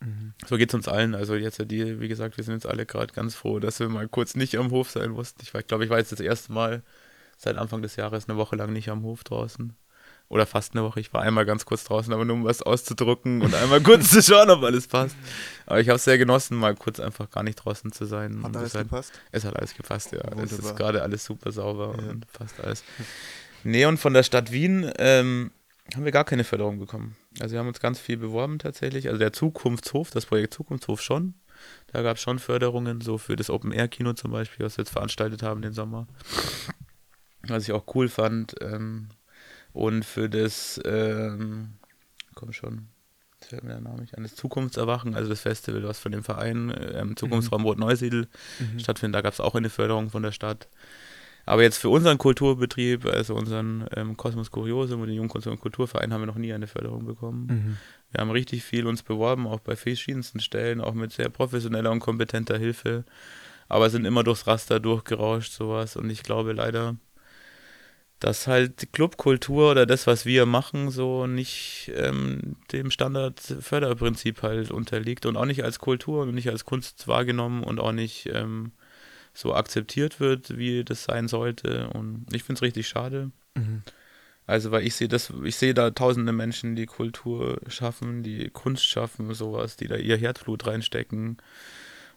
mhm. 0.00 0.34
so 0.46 0.56
geht 0.56 0.70
es 0.70 0.74
uns 0.74 0.88
allen. 0.88 1.14
Also 1.14 1.34
jetzt 1.34 1.58
die, 1.70 2.00
wie 2.00 2.08
gesagt, 2.08 2.36
wir 2.36 2.44
sind 2.44 2.54
jetzt 2.54 2.66
alle 2.66 2.86
gerade 2.86 3.12
ganz 3.12 3.34
froh, 3.34 3.58
dass 3.58 3.80
wir 3.80 3.88
mal 3.88 4.08
kurz 4.08 4.34
nicht 4.34 4.56
am 4.56 4.70
Hof 4.70 4.90
sein 4.90 5.10
mussten. 5.10 5.40
Ich 5.42 5.66
glaube, 5.66 5.84
ich 5.84 5.90
war 5.90 5.98
jetzt 5.98 6.12
das 6.12 6.20
erste 6.20 6.52
Mal 6.52 6.82
seit 7.36 7.56
Anfang 7.56 7.82
des 7.82 7.96
Jahres 7.96 8.28
eine 8.28 8.36
Woche 8.36 8.56
lang 8.56 8.72
nicht 8.72 8.88
am 8.90 9.02
Hof 9.02 9.24
draußen 9.24 9.76
oder 10.28 10.46
fast 10.46 10.74
eine 10.74 10.84
Woche. 10.84 11.00
Ich 11.00 11.12
war 11.12 11.22
einmal 11.22 11.46
ganz 11.46 11.64
kurz 11.64 11.84
draußen, 11.84 12.12
aber 12.12 12.24
nur 12.24 12.36
um 12.36 12.44
was 12.44 12.62
auszudrucken 12.62 13.42
und 13.42 13.54
einmal 13.54 13.80
kurz 13.80 14.10
zu 14.10 14.22
schauen, 14.22 14.50
ob 14.50 14.62
alles 14.62 14.86
passt. 14.86 15.16
Aber 15.66 15.80
ich 15.80 15.88
habe 15.88 15.96
es 15.96 16.04
sehr 16.04 16.18
genossen, 16.18 16.56
mal 16.56 16.74
kurz 16.74 17.00
einfach 17.00 17.30
gar 17.30 17.42
nicht 17.42 17.56
draußen 17.56 17.92
zu 17.92 18.04
sein. 18.04 18.42
Hat 18.42 18.56
alles 18.56 18.74
gepasst? 18.74 19.12
Es 19.32 19.44
hat 19.44 19.56
alles 19.56 19.74
gepasst, 19.74 20.12
ja. 20.12 20.22
Wunderbar. 20.24 20.44
Es 20.44 20.52
ist 20.52 20.76
gerade 20.76 21.02
alles 21.02 21.24
super 21.24 21.50
sauber 21.50 21.96
ja. 21.98 22.10
und 22.10 22.30
passt 22.32 22.60
alles. 22.60 22.84
Nee, 23.64 23.86
und 23.86 23.98
von 23.98 24.12
der 24.12 24.22
Stadt 24.22 24.52
Wien 24.52 24.90
ähm, 24.98 25.50
haben 25.94 26.04
wir 26.04 26.12
gar 26.12 26.24
keine 26.24 26.44
Förderung 26.44 26.78
bekommen. 26.78 27.16
Also 27.40 27.52
wir 27.52 27.60
haben 27.60 27.68
uns 27.68 27.80
ganz 27.80 27.98
viel 27.98 28.16
beworben 28.16 28.58
tatsächlich. 28.58 29.08
Also 29.08 29.18
der 29.18 29.32
Zukunftshof, 29.32 30.10
das 30.10 30.26
Projekt 30.26 30.54
Zukunftshof 30.54 31.00
schon. 31.00 31.34
Da 31.88 32.02
gab 32.02 32.16
es 32.16 32.22
schon 32.22 32.38
Förderungen, 32.38 33.00
so 33.00 33.18
für 33.18 33.36
das 33.36 33.50
Open-Air-Kino 33.50 34.12
zum 34.12 34.30
Beispiel, 34.30 34.64
was 34.64 34.76
wir 34.76 34.84
jetzt 34.84 34.92
veranstaltet 34.92 35.42
haben 35.42 35.62
den 35.62 35.72
Sommer. 35.72 36.06
Was 37.46 37.64
ich 37.64 37.72
auch 37.72 37.94
cool 37.94 38.08
fand. 38.08 38.54
Ähm, 38.60 39.08
und 39.72 40.04
für 40.04 40.28
das, 40.28 40.80
ähm, 40.84 41.74
komm 42.34 42.52
schon, 42.52 42.88
jetzt 43.34 43.50
fällt 43.50 43.62
mir 43.62 43.70
der 43.70 43.80
Name 43.80 44.00
nicht 44.00 44.16
an, 44.16 44.22
das 44.22 44.34
Zukunftserwachen, 44.34 45.14
also 45.14 45.30
das 45.30 45.40
Festival, 45.40 45.84
was 45.84 45.98
von 45.98 46.12
dem 46.12 46.24
Verein 46.24 46.74
ähm, 46.94 47.16
Zukunftsraum 47.16 47.62
mhm. 47.62 47.66
Rot 47.66 47.78
Neusiedl 47.78 48.28
mhm. 48.58 48.78
stattfindet, 48.78 49.16
da 49.16 49.22
gab 49.22 49.32
es 49.32 49.40
auch 49.40 49.54
eine 49.54 49.70
Förderung 49.70 50.10
von 50.10 50.22
der 50.22 50.32
Stadt. 50.32 50.68
Aber 51.48 51.62
jetzt 51.62 51.78
für 51.78 51.88
unseren 51.88 52.18
Kulturbetrieb, 52.18 53.06
also 53.06 53.34
unseren 53.34 53.86
ähm, 53.96 54.18
Kosmos 54.18 54.50
Kuriosum 54.50 55.00
und 55.00 55.08
den 55.08 55.16
Jungkunst- 55.16 55.46
und 55.46 55.58
Kulturverein, 55.58 56.12
haben 56.12 56.20
wir 56.20 56.26
noch 56.26 56.36
nie 56.36 56.52
eine 56.52 56.66
Förderung 56.66 57.06
bekommen. 57.06 57.46
Mhm. 57.46 57.76
Wir 58.10 58.20
haben 58.20 58.30
richtig 58.30 58.64
viel 58.64 58.86
uns 58.86 59.02
beworben, 59.02 59.46
auch 59.46 59.60
bei 59.60 59.74
verschiedensten 59.74 60.40
Stellen, 60.40 60.82
auch 60.82 60.92
mit 60.92 61.10
sehr 61.10 61.30
professioneller 61.30 61.90
und 61.90 62.00
kompetenter 62.00 62.58
Hilfe. 62.58 63.04
Aber 63.66 63.88
sind 63.88 64.04
immer 64.04 64.24
durchs 64.24 64.46
Raster 64.46 64.78
durchgerauscht, 64.78 65.52
sowas. 65.52 65.96
Und 65.96 66.10
ich 66.10 66.22
glaube 66.22 66.52
leider, 66.52 66.96
dass 68.20 68.46
halt 68.46 68.82
die 68.82 68.86
Clubkultur 68.86 69.70
oder 69.70 69.86
das, 69.86 70.06
was 70.06 70.26
wir 70.26 70.44
machen, 70.44 70.90
so 70.90 71.26
nicht 71.26 71.90
ähm, 71.94 72.56
dem 72.72 72.90
Standardförderprinzip 72.90 74.42
halt 74.42 74.70
unterliegt 74.70 75.24
und 75.24 75.38
auch 75.38 75.46
nicht 75.46 75.64
als 75.64 75.78
Kultur 75.78 76.24
und 76.24 76.34
nicht 76.34 76.50
als 76.50 76.66
Kunst 76.66 77.08
wahrgenommen 77.08 77.64
und 77.64 77.80
auch 77.80 77.92
nicht 77.92 78.28
ähm, 78.34 78.72
so 79.38 79.54
akzeptiert 79.54 80.18
wird, 80.18 80.58
wie 80.58 80.82
das 80.82 81.04
sein 81.04 81.28
sollte. 81.28 81.90
Und 81.90 82.26
ich 82.32 82.42
finde 82.42 82.58
es 82.58 82.62
richtig 82.62 82.88
schade. 82.88 83.30
Mhm. 83.54 83.82
Also, 84.46 84.72
weil 84.72 84.84
ich 84.84 84.94
sehe 84.94 85.08
das, 85.08 85.32
ich 85.44 85.56
sehe 85.56 85.74
da 85.74 85.90
tausende 85.90 86.32
Menschen, 86.32 86.74
die 86.74 86.86
Kultur 86.86 87.60
schaffen, 87.68 88.22
die 88.22 88.50
Kunst 88.50 88.84
schaffen, 88.86 89.32
sowas, 89.34 89.76
die 89.76 89.86
da 89.86 89.96
ihr 89.96 90.16
Herzblut 90.16 90.66
reinstecken 90.66 91.36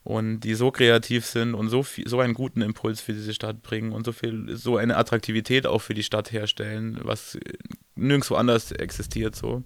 und 0.03 0.39
die 0.39 0.55
so 0.55 0.71
kreativ 0.71 1.25
sind 1.25 1.53
und 1.53 1.69
so 1.69 1.83
viel, 1.83 2.07
so 2.07 2.19
einen 2.19 2.33
guten 2.33 2.61
Impuls 2.61 3.01
für 3.01 3.13
diese 3.13 3.35
Stadt 3.35 3.61
bringen 3.61 3.91
und 3.91 4.03
so 4.03 4.13
viel, 4.13 4.55
so 4.55 4.77
eine 4.77 4.97
Attraktivität 4.97 5.67
auch 5.67 5.81
für 5.81 5.93
die 5.93 6.03
Stadt 6.03 6.31
herstellen, 6.31 6.99
was 7.03 7.37
nirgendwo 7.95 8.33
anders 8.35 8.71
existiert 8.71 9.35
so. 9.35 9.63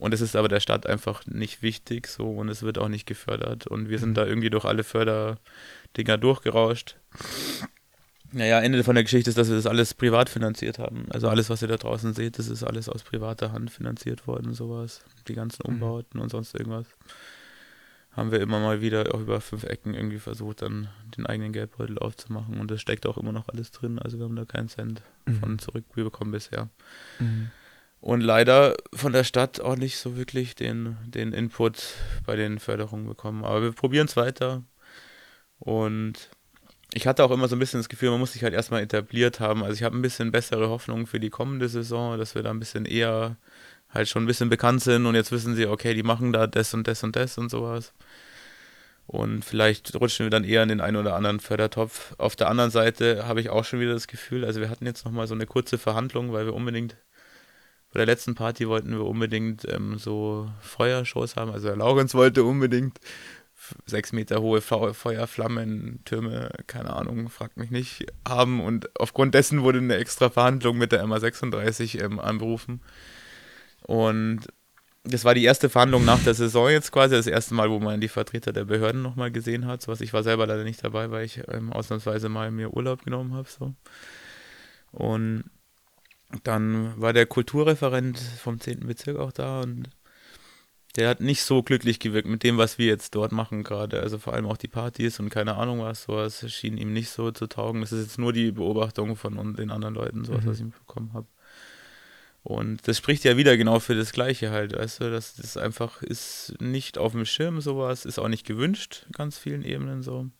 Und 0.00 0.14
es 0.14 0.20
ist 0.20 0.34
aber 0.34 0.48
der 0.48 0.60
Stadt 0.60 0.86
einfach 0.86 1.26
nicht 1.26 1.62
wichtig 1.62 2.06
so 2.06 2.30
und 2.30 2.48
es 2.48 2.62
wird 2.62 2.78
auch 2.78 2.88
nicht 2.88 3.06
gefördert. 3.06 3.66
Und 3.66 3.88
wir 3.88 3.98
sind 3.98 4.16
da 4.16 4.26
irgendwie 4.26 4.50
durch 4.50 4.64
alle 4.64 4.82
Förderdinger 4.82 6.18
durchgerauscht. 6.18 6.96
Naja, 8.32 8.60
Ende 8.60 8.82
von 8.82 8.94
der 8.94 9.04
Geschichte 9.04 9.28
ist, 9.28 9.36
dass 9.36 9.48
wir 9.48 9.56
das 9.56 9.66
alles 9.66 9.92
privat 9.94 10.28
finanziert 10.28 10.78
haben. 10.78 11.06
Also 11.10 11.28
alles, 11.28 11.50
was 11.50 11.62
ihr 11.62 11.68
da 11.68 11.76
draußen 11.76 12.14
seht, 12.14 12.38
das 12.38 12.48
ist 12.48 12.64
alles 12.64 12.88
aus 12.88 13.02
privater 13.02 13.52
Hand 13.52 13.70
finanziert 13.70 14.26
worden, 14.26 14.54
sowas. 14.54 15.02
Die 15.28 15.34
ganzen 15.34 15.62
mhm. 15.66 15.74
Umbauten 15.74 16.18
mhm. 16.18 16.22
und 16.22 16.30
sonst 16.30 16.54
irgendwas 16.54 16.86
haben 18.12 18.32
wir 18.32 18.40
immer 18.40 18.58
mal 18.58 18.80
wieder 18.80 19.14
auch 19.14 19.20
über 19.20 19.40
fünf 19.40 19.64
Ecken 19.64 19.94
irgendwie 19.94 20.18
versucht, 20.18 20.62
dann 20.62 20.88
den 21.16 21.26
eigenen 21.26 21.52
Geldbeutel 21.52 21.98
aufzumachen. 21.98 22.58
Und 22.58 22.70
das 22.70 22.80
steckt 22.80 23.06
auch 23.06 23.16
immer 23.16 23.32
noch 23.32 23.48
alles 23.48 23.70
drin. 23.70 23.98
Also 23.98 24.18
wir 24.18 24.24
haben 24.24 24.36
da 24.36 24.44
keinen 24.44 24.68
Cent 24.68 25.02
mhm. 25.26 25.34
von 25.36 25.58
zurückbekommen 25.58 26.32
bisher. 26.32 26.68
Mhm. 27.18 27.50
Und 28.00 28.22
leider 28.22 28.76
von 28.94 29.12
der 29.12 29.24
Stadt 29.24 29.60
auch 29.60 29.76
nicht 29.76 29.98
so 29.98 30.16
wirklich 30.16 30.54
den, 30.54 30.96
den 31.06 31.32
Input 31.32 31.94
bei 32.24 32.34
den 32.34 32.58
Förderungen 32.58 33.06
bekommen. 33.06 33.44
Aber 33.44 33.62
wir 33.62 33.72
probieren 33.72 34.06
es 34.06 34.16
weiter. 34.16 34.62
Und 35.58 36.30
ich 36.94 37.06
hatte 37.06 37.22
auch 37.24 37.30
immer 37.30 37.46
so 37.46 37.56
ein 37.56 37.58
bisschen 37.58 37.80
das 37.80 37.88
Gefühl, 37.88 38.10
man 38.10 38.20
muss 38.20 38.32
sich 38.32 38.42
halt 38.42 38.54
erstmal 38.54 38.82
etabliert 38.82 39.38
haben. 39.38 39.62
Also 39.62 39.74
ich 39.74 39.82
habe 39.82 39.96
ein 39.96 40.02
bisschen 40.02 40.32
bessere 40.32 40.70
Hoffnung 40.70 41.06
für 41.06 41.20
die 41.20 41.30
kommende 41.30 41.68
Saison, 41.68 42.18
dass 42.18 42.34
wir 42.34 42.42
da 42.42 42.50
ein 42.50 42.58
bisschen 42.58 42.86
eher 42.86 43.36
halt 43.90 44.08
schon 44.08 44.24
ein 44.24 44.26
bisschen 44.26 44.48
bekannt 44.48 44.82
sind 44.82 45.06
und 45.06 45.14
jetzt 45.14 45.32
wissen 45.32 45.54
sie, 45.54 45.66
okay, 45.66 45.94
die 45.94 46.02
machen 46.02 46.32
da 46.32 46.46
das 46.46 46.74
und 46.74 46.86
das 46.86 47.02
und 47.02 47.16
das 47.16 47.38
und 47.38 47.50
sowas. 47.50 47.92
Und 49.06 49.44
vielleicht 49.44 49.94
rutschen 50.00 50.26
wir 50.26 50.30
dann 50.30 50.44
eher 50.44 50.62
in 50.62 50.68
den 50.68 50.80
einen 50.80 50.96
oder 50.96 51.16
anderen 51.16 51.40
Fördertopf. 51.40 52.14
Auf 52.18 52.36
der 52.36 52.48
anderen 52.48 52.70
Seite 52.70 53.26
habe 53.26 53.40
ich 53.40 53.50
auch 53.50 53.64
schon 53.64 53.80
wieder 53.80 53.92
das 53.92 54.06
Gefühl, 54.06 54.44
also 54.44 54.60
wir 54.60 54.70
hatten 54.70 54.86
jetzt 54.86 55.04
nochmal 55.04 55.26
so 55.26 55.34
eine 55.34 55.46
kurze 55.46 55.78
Verhandlung, 55.78 56.32
weil 56.32 56.46
wir 56.46 56.54
unbedingt, 56.54 56.96
bei 57.92 57.98
der 57.98 58.06
letzten 58.06 58.34
Party 58.34 58.68
wollten 58.68 58.92
wir 58.92 59.04
unbedingt 59.04 59.66
ähm, 59.68 59.98
so 59.98 60.50
Feuershows 60.60 61.36
haben. 61.36 61.50
Also 61.50 61.68
der 61.68 61.76
Laurenz 61.76 62.14
wollte 62.14 62.44
unbedingt 62.44 63.00
sechs 63.86 64.12
Meter 64.12 64.40
hohe 64.40 64.60
Feuerflammen, 64.60 66.00
Türme, 66.04 66.50
keine 66.66 66.94
Ahnung, 66.94 67.28
fragt 67.28 67.56
mich 67.56 67.70
nicht, 67.70 68.06
haben. 68.26 68.60
Und 68.60 68.88
aufgrund 68.98 69.34
dessen 69.34 69.62
wurde 69.62 69.78
eine 69.78 69.96
extra 69.96 70.30
Verhandlung 70.30 70.78
mit 70.78 70.92
der 70.92 71.04
MA36 71.04 72.02
ähm, 72.02 72.18
anberufen. 72.20 72.80
Und 73.82 74.46
das 75.04 75.24
war 75.24 75.34
die 75.34 75.44
erste 75.44 75.68
Verhandlung 75.68 76.04
nach 76.04 76.22
der 76.22 76.34
Saison 76.34 76.68
jetzt 76.70 76.92
quasi, 76.92 77.14
das 77.16 77.26
erste 77.26 77.54
Mal, 77.54 77.70
wo 77.70 77.80
man 77.80 78.00
die 78.00 78.08
Vertreter 78.08 78.52
der 78.52 78.64
Behörden 78.64 79.02
nochmal 79.02 79.30
gesehen 79.30 79.66
hat. 79.66 79.88
Was 79.88 80.00
ich 80.00 80.12
war 80.12 80.22
selber 80.22 80.46
leider 80.46 80.64
nicht 80.64 80.84
dabei, 80.84 81.10
weil 81.10 81.24
ich 81.24 81.42
ähm, 81.48 81.72
ausnahmsweise 81.72 82.28
mal 82.28 82.50
mir 82.50 82.74
Urlaub 82.74 83.04
genommen 83.04 83.34
habe. 83.34 83.48
So. 83.48 83.74
Und 84.92 85.44
dann 86.44 87.00
war 87.00 87.12
der 87.12 87.26
Kulturreferent 87.26 88.18
vom 88.18 88.60
10. 88.60 88.86
Bezirk 88.86 89.18
auch 89.18 89.32
da 89.32 89.62
und 89.62 89.88
der 90.96 91.08
hat 91.08 91.20
nicht 91.20 91.42
so 91.42 91.62
glücklich 91.62 92.00
gewirkt 92.00 92.28
mit 92.28 92.42
dem, 92.42 92.58
was 92.58 92.78
wir 92.78 92.86
jetzt 92.86 93.14
dort 93.14 93.30
machen 93.30 93.62
gerade. 93.62 94.00
Also 94.00 94.18
vor 94.18 94.32
allem 94.32 94.46
auch 94.46 94.56
die 94.56 94.68
Partys 94.68 95.20
und 95.20 95.28
keine 95.28 95.54
Ahnung 95.56 95.80
was, 95.80 96.04
sowas 96.04 96.44
schien 96.50 96.76
ihm 96.76 96.92
nicht 96.92 97.10
so 97.10 97.30
zu 97.30 97.46
taugen. 97.46 97.80
Das 97.80 97.92
ist 97.92 98.02
jetzt 98.02 98.18
nur 98.18 98.32
die 98.32 98.50
Beobachtung 98.50 99.16
von 99.16 99.54
den 99.54 99.70
anderen 99.70 99.94
Leuten, 99.94 100.24
sowas, 100.24 100.44
mhm. 100.44 100.48
was 100.48 100.60
ich 100.60 100.66
bekommen 100.66 101.12
habe. 101.12 101.26
Und 102.42 102.88
das 102.88 102.96
spricht 102.96 103.24
ja 103.24 103.36
wieder 103.36 103.56
genau 103.56 103.80
für 103.80 103.94
das 103.94 104.12
Gleiche 104.12 104.50
halt, 104.50 104.74
weißt 104.74 105.00
du, 105.00 105.10
das 105.10 105.56
einfach 105.56 106.02
ist 106.02 106.54
nicht 106.58 106.96
auf 106.96 107.12
dem 107.12 107.26
Schirm 107.26 107.60
sowas, 107.60 108.06
ist 108.06 108.18
auch 108.18 108.28
nicht 108.28 108.46
gewünscht, 108.46 109.06
ganz 109.12 109.38
vielen 109.38 109.62
Ebenen 109.62 110.02
so. 110.02 110.30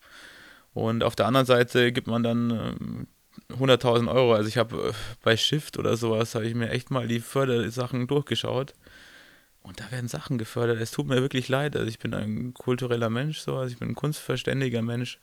Und 0.73 1.05
auf 1.05 1.15
der 1.15 1.27
anderen 1.27 1.47
Seite 1.47 1.93
gibt 1.93 2.07
man 2.07 2.23
dann 2.23 3.07
100.000 3.53 3.99
ähm, 3.99 4.09
Euro. 4.09 4.35
Also 4.35 4.49
ich 4.49 4.59
habe 4.59 4.91
äh, 4.91 4.93
bei 5.23 5.37
Shift 5.37 5.79
oder 5.79 5.97
sowas, 5.97 6.35
habe 6.35 6.47
ich 6.47 6.55
mir 6.55 6.71
echt 6.71 6.91
mal 6.91 7.09
die 7.09 7.21
Fördersachen 7.21 8.07
durchgeschaut. 8.07 8.75
Und 9.63 9.81
da 9.81 9.91
werden 9.91 10.09
Sachen 10.09 10.39
gefördert. 10.39 10.81
Es 10.81 10.91
tut 10.91 11.07
mir 11.07 11.21
wirklich 11.21 11.49
leid. 11.49 11.77
Also 11.77 11.89
ich 11.89 11.99
bin 11.99 12.15
ein 12.15 12.55
kultureller 12.55 13.11
Mensch, 13.11 13.41
so, 13.41 13.57
also 13.57 13.73
ich 13.73 13.79
bin 13.79 13.91
ein 13.91 13.95
kunstverständiger 13.95 14.83
Mensch. 14.83 15.19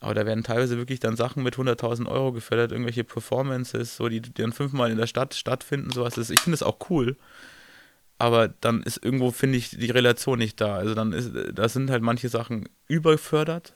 Aber 0.00 0.14
da 0.14 0.26
werden 0.26 0.44
teilweise 0.44 0.76
wirklich 0.76 1.00
dann 1.00 1.16
Sachen 1.16 1.42
mit 1.42 1.56
100.000 1.56 2.06
Euro 2.06 2.32
gefördert, 2.32 2.72
irgendwelche 2.72 3.04
Performances, 3.04 3.96
so, 3.96 4.08
die, 4.08 4.20
die 4.20 4.32
dann 4.32 4.52
fünfmal 4.52 4.90
in 4.90 4.98
der 4.98 5.06
Stadt 5.06 5.34
stattfinden, 5.34 5.90
sowas. 5.90 6.14
Das, 6.14 6.30
ich 6.30 6.40
finde 6.40 6.54
es 6.54 6.62
auch 6.62 6.78
cool. 6.90 7.16
Aber 8.18 8.48
dann 8.48 8.82
ist 8.82 9.02
irgendwo, 9.02 9.30
finde 9.30 9.58
ich, 9.58 9.70
die 9.70 9.90
Relation 9.90 10.38
nicht 10.38 10.60
da. 10.60 10.76
Also 10.76 10.94
dann 10.94 11.12
ist, 11.12 11.32
da 11.52 11.68
sind 11.68 11.90
halt 11.90 12.02
manche 12.02 12.28
Sachen 12.28 12.68
überfördert. 12.88 13.74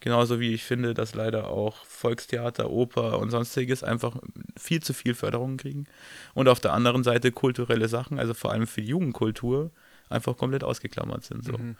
Genauso 0.00 0.40
wie 0.40 0.54
ich 0.54 0.64
finde, 0.64 0.94
dass 0.94 1.14
leider 1.14 1.48
auch 1.48 1.84
Volkstheater, 1.84 2.70
Oper 2.70 3.18
und 3.18 3.30
sonstiges 3.30 3.84
einfach 3.84 4.16
viel 4.56 4.82
zu 4.82 4.94
viel 4.94 5.14
Förderung 5.14 5.58
kriegen. 5.58 5.86
Und 6.32 6.48
auf 6.48 6.58
der 6.58 6.72
anderen 6.72 7.04
Seite 7.04 7.32
kulturelle 7.32 7.86
Sachen, 7.86 8.18
also 8.18 8.32
vor 8.32 8.50
allem 8.50 8.66
für 8.66 8.80
die 8.80 8.88
Jugendkultur, 8.88 9.70
einfach 10.08 10.36
komplett 10.38 10.64
ausgeklammert 10.64 11.24
sind. 11.24 11.44
So. 11.44 11.52
Mhm. 11.52 11.76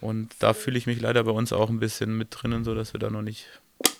Und 0.00 0.34
da 0.38 0.54
fühle 0.54 0.78
ich 0.78 0.86
mich 0.86 1.00
leider 1.00 1.24
bei 1.24 1.32
uns 1.32 1.52
auch 1.52 1.68
ein 1.68 1.80
bisschen 1.80 2.16
mit 2.16 2.28
drinnen, 2.30 2.64
so 2.64 2.74
dass 2.74 2.92
wir 2.92 3.00
da 3.00 3.10
noch 3.10 3.22
nicht 3.22 3.46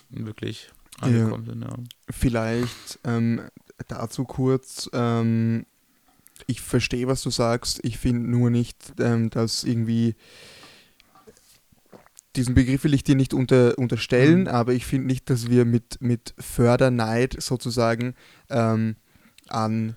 wirklich 0.09 0.69
angekommen 0.99 1.45
ja. 1.45 1.51
sind. 1.51 1.61
Ja. 1.63 1.75
Vielleicht 2.09 2.99
ähm, 3.03 3.41
dazu 3.87 4.23
kurz, 4.23 4.89
ähm, 4.93 5.65
ich 6.47 6.61
verstehe, 6.61 7.07
was 7.07 7.21
du 7.23 7.29
sagst. 7.29 7.79
Ich 7.83 7.97
finde 7.97 8.29
nur 8.29 8.49
nicht, 8.49 8.93
ähm, 8.99 9.29
dass 9.29 9.63
irgendwie 9.63 10.15
diesen 12.35 12.55
Begriff 12.55 12.83
will 12.83 12.93
ich 12.93 13.03
dir 13.03 13.15
nicht 13.15 13.33
unter, 13.33 13.77
unterstellen, 13.77 14.41
mhm. 14.41 14.47
aber 14.47 14.73
ich 14.73 14.85
finde 14.85 15.07
nicht, 15.07 15.29
dass 15.29 15.49
wir 15.49 15.65
mit, 15.65 16.01
mit 16.01 16.33
Förderneid 16.39 17.35
sozusagen 17.39 18.15
ähm, 18.49 18.95
an 19.47 19.95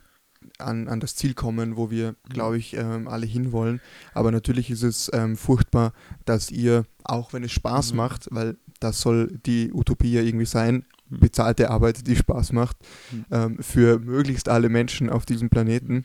an, 0.59 0.89
an 0.89 1.01
das 1.01 1.17
Ziel 1.17 1.35
kommen, 1.35 1.77
wo 1.77 1.91
wir, 1.91 2.13
mhm. 2.13 2.33
glaube 2.33 2.59
ich, 2.59 2.75
ähm, 2.75 3.09
alle 3.09 3.27
hinwollen. 3.27 3.81
Aber 4.15 4.31
natürlich 4.31 4.71
ist 4.71 4.83
es 4.83 5.11
ähm, 5.13 5.37
furchtbar, 5.37 5.93
dass 6.25 6.51
ihr, 6.51 6.85
auch 7.05 7.33
wenn 7.33 7.45
es 7.45 7.53
Spaß 7.53 7.93
mhm. 7.93 7.97
macht, 7.97 8.29
weil 8.31 8.57
das 8.81 9.01
soll 9.01 9.39
die 9.47 9.73
Utopie 9.73 10.13
ja 10.13 10.23
irgendwie 10.23 10.47
sein, 10.47 10.85
mhm. 11.09 11.21
bezahlte 11.21 11.71
Arbeit, 11.71 12.07
die 12.07 12.17
Spaß 12.17 12.53
macht, 12.53 12.77
mhm. 13.11 13.25
ähm, 13.31 13.59
für 13.61 13.99
möglichst 13.99 14.49
alle 14.49 14.69
Menschen 14.69 15.11
auf 15.11 15.27
diesem 15.27 15.51
Planeten. 15.51 16.05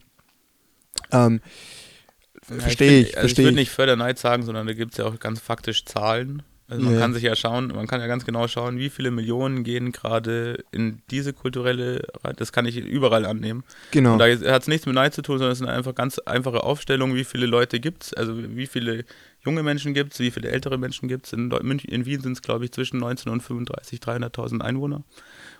Ähm, 2.49 2.57
ja, 2.57 2.61
verstehe 2.63 3.01
ich. 3.01 3.17
also 3.17 3.27
ich 3.27 3.37
würde 3.37 3.51
nicht 3.53 3.71
Förderneid 3.71 4.17
sagen, 4.19 4.43
sondern 4.43 4.67
da 4.67 4.73
gibt 4.73 4.93
es 4.93 4.97
ja 4.97 5.05
auch 5.05 5.19
ganz 5.19 5.39
faktisch 5.39 5.85
Zahlen. 5.85 6.43
Also 6.71 6.85
man 6.85 6.93
ja. 6.93 6.99
kann 7.01 7.13
sich 7.13 7.23
ja 7.23 7.35
schauen, 7.35 7.67
man 7.67 7.85
kann 7.85 7.99
ja 7.99 8.07
ganz 8.07 8.23
genau 8.23 8.47
schauen, 8.47 8.77
wie 8.77 8.89
viele 8.89 9.11
Millionen 9.11 9.65
gehen 9.65 9.91
gerade 9.91 10.63
in 10.71 11.01
diese 11.11 11.33
kulturelle, 11.33 12.07
das 12.37 12.53
kann 12.53 12.65
ich 12.65 12.77
überall 12.77 13.25
annehmen. 13.25 13.65
Genau. 13.91 14.13
Und 14.13 14.19
da 14.19 14.27
hat 14.29 14.61
es 14.61 14.69
nichts 14.69 14.85
mit 14.85 14.95
Neid 14.95 15.13
zu 15.13 15.21
tun, 15.21 15.37
sondern 15.37 15.51
es 15.51 15.59
ist 15.59 15.67
eine 15.67 15.75
einfach 15.75 15.93
ganz 15.93 16.19
einfache 16.19 16.63
Aufstellung, 16.63 17.13
wie 17.13 17.25
viele 17.25 17.45
Leute 17.45 17.81
gibt 17.81 18.03
es, 18.03 18.13
also 18.13 18.37
wie 18.37 18.67
viele 18.67 19.03
junge 19.43 19.63
Menschen 19.63 19.93
gibt 19.93 20.13
es, 20.13 20.19
wie 20.19 20.31
viele 20.31 20.49
ältere 20.49 20.77
Menschen 20.77 21.09
gibt 21.09 21.25
es. 21.25 21.33
In, 21.33 21.51
in, 21.51 22.05
Wien 22.05 22.21
sind 22.21 22.33
es, 22.33 22.41
glaube 22.41 22.63
ich, 22.63 22.71
zwischen 22.71 22.99
19 22.99 23.29
und 23.29 23.41
35, 23.41 23.99
300.000 23.99 24.61
Einwohner. 24.61 25.03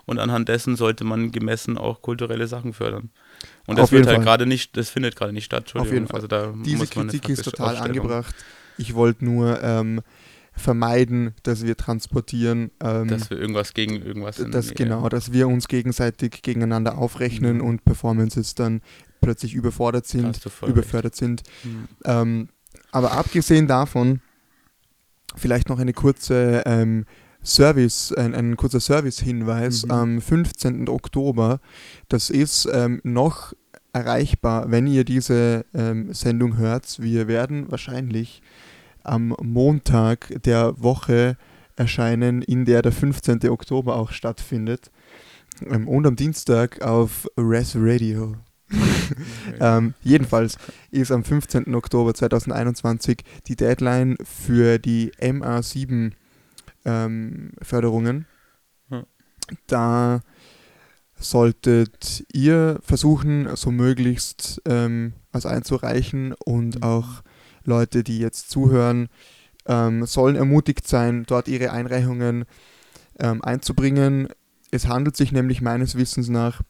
Und 0.05 0.17
anhand 0.17 0.47
dessen 0.47 0.77
sollte 0.77 1.03
man 1.03 1.33
gemessen 1.33 1.77
auch 1.77 2.01
kulturelle 2.01 2.47
Sachen 2.47 2.71
fördern. 2.71 3.09
Und 3.67 3.77
das 3.77 3.91
wird 3.91 4.07
halt 4.07 4.21
gerade 4.21 4.45
nicht, 4.45 4.75
das 4.75 4.89
findet 4.89 5.15
gerade 5.15 5.33
nicht 5.33 5.45
statt. 5.45 5.73
Auf 5.75 5.91
jeden 5.91 6.07
Fall. 6.07 6.15
Also 6.15 6.27
da 6.27 6.53
Diese 6.65 6.87
Kritik 6.87 7.29
ist 7.29 7.43
total 7.43 7.77
angebracht. 7.77 8.35
Ich 8.77 8.95
wollte 8.95 9.25
nur 9.25 9.61
ähm, 9.61 10.01
vermeiden, 10.53 11.33
dass 11.43 11.65
wir 11.65 11.77
transportieren. 11.77 12.71
Ähm, 12.81 13.07
dass 13.07 13.29
wir 13.29 13.39
irgendwas 13.39 13.73
gegen 13.73 14.01
irgendwas. 14.01 14.43
Das, 14.51 14.73
genau, 14.73 15.07
dass 15.09 15.31
wir 15.31 15.47
uns 15.47 15.67
gegenseitig 15.67 16.41
gegeneinander 16.41 16.97
aufrechnen 16.97 17.57
mhm. 17.57 17.65
und 17.65 17.85
Performances 17.85 18.55
dann 18.55 18.81
plötzlich 19.21 19.53
überfordert 19.53 20.07
sind, 20.07 20.39
überfördert 20.65 21.13
recht. 21.13 21.19
sind. 21.19 21.43
Mhm. 21.63 21.87
Ähm, 22.05 22.49
aber 22.91 23.13
abgesehen 23.13 23.67
davon, 23.67 24.21
vielleicht 25.35 25.69
noch 25.69 25.79
eine 25.79 25.93
kurze 25.93 26.63
ähm, 26.65 27.05
Service, 27.43 28.13
ein, 28.13 28.35
ein 28.35 28.57
kurzer 28.57 28.79
Service-Hinweis 28.79 29.85
mhm. 29.85 29.91
am 29.91 30.21
15. 30.21 30.89
Oktober. 30.89 31.59
Das 32.07 32.29
ist 32.29 32.67
ähm, 32.71 33.01
noch 33.03 33.53
erreichbar, 33.93 34.71
wenn 34.71 34.87
ihr 34.87 35.03
diese 35.03 35.65
ähm, 35.73 36.13
Sendung 36.13 36.57
hört. 36.57 37.01
Wir 37.01 37.27
werden 37.27 37.69
wahrscheinlich 37.71 38.41
am 39.03 39.35
Montag 39.41 40.31
der 40.43 40.81
Woche 40.81 41.37
erscheinen, 41.75 42.41
in 42.41 42.65
der 42.65 42.81
der 42.81 42.91
15. 42.91 43.49
Oktober 43.49 43.95
auch 43.95 44.11
stattfindet. 44.11 44.91
Ähm, 45.65 45.87
und 45.87 46.05
am 46.05 46.15
Dienstag 46.15 46.81
auf 46.81 47.27
Res 47.37 47.75
Radio. 47.75 48.35
ähm, 49.59 49.93
jedenfalls 50.01 50.57
ist 50.91 51.11
am 51.11 51.23
15. 51.23 51.73
Oktober 51.75 52.13
2021 52.13 53.23
die 53.47 53.55
Deadline 53.55 54.17
für 54.23 54.79
die 54.79 55.11
MA7 55.19 56.11
ähm, 56.85 57.51
Förderungen. 57.61 58.25
Hm. 58.89 59.03
Da 59.67 60.21
solltet 61.15 62.25
ihr 62.33 62.79
versuchen, 62.83 63.55
so 63.55 63.71
möglichst 63.71 64.61
ähm, 64.65 65.13
was 65.31 65.45
einzureichen 65.45 66.33
und 66.33 66.77
mhm. 66.77 66.83
auch 66.83 67.23
Leute, 67.63 68.03
die 68.03 68.19
jetzt 68.19 68.49
zuhören, 68.49 69.07
ähm, 69.65 70.05
sollen 70.05 70.35
ermutigt 70.35 70.87
sein, 70.87 71.23
dort 71.27 71.47
ihre 71.47 71.71
Einreichungen 71.71 72.45
ähm, 73.19 73.43
einzubringen. 73.43 74.29
Es 74.71 74.87
handelt 74.87 75.15
sich 75.15 75.31
nämlich 75.31 75.61
meines 75.61 75.95
Wissens 75.95 76.29
nach 76.29 76.61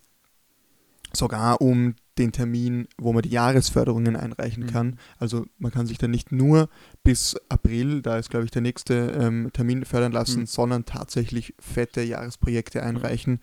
sogar 1.14 1.62
um 1.62 1.96
den 2.18 2.32
Termin, 2.32 2.88
wo 2.98 3.14
man 3.14 3.22
die 3.22 3.30
Jahresförderungen 3.30 4.16
einreichen 4.16 4.64
mhm. 4.64 4.68
kann. 4.68 5.00
Also 5.18 5.46
man 5.58 5.72
kann 5.72 5.88
sich 5.88 5.98
dann 5.98 6.12
nicht 6.12 6.32
nur 6.32 6.70
bis 7.04 7.36
April, 7.50 8.02
da 8.02 8.18
ist 8.18 8.30
glaube 8.30 8.46
ich 8.46 8.52
der 8.52 8.62
nächste 8.62 8.94
ähm, 9.20 9.50
Termin 9.54 9.86
fördern 9.86 10.12
lassen, 10.12 10.42
mhm. 10.42 10.48
sondern 10.48 10.86
tatsächlich 10.86 11.54
fette 11.60 12.02
Jahresprojekte 12.02 12.82
mhm. 12.82 12.88
einreichen. 12.88 13.34
Mhm. 13.34 13.40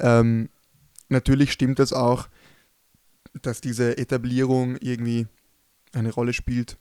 Ähm, 0.00 0.48
natürlich 1.08 1.52
stimmt 1.52 1.78
es 1.78 1.90
das 1.90 1.98
auch, 1.98 2.28
dass 3.42 3.60
diese 3.60 3.98
Etablierung 3.98 4.76
irgendwie 4.80 5.26
eine 5.92 6.12
Rolle 6.12 6.32
spielt. 6.32 6.78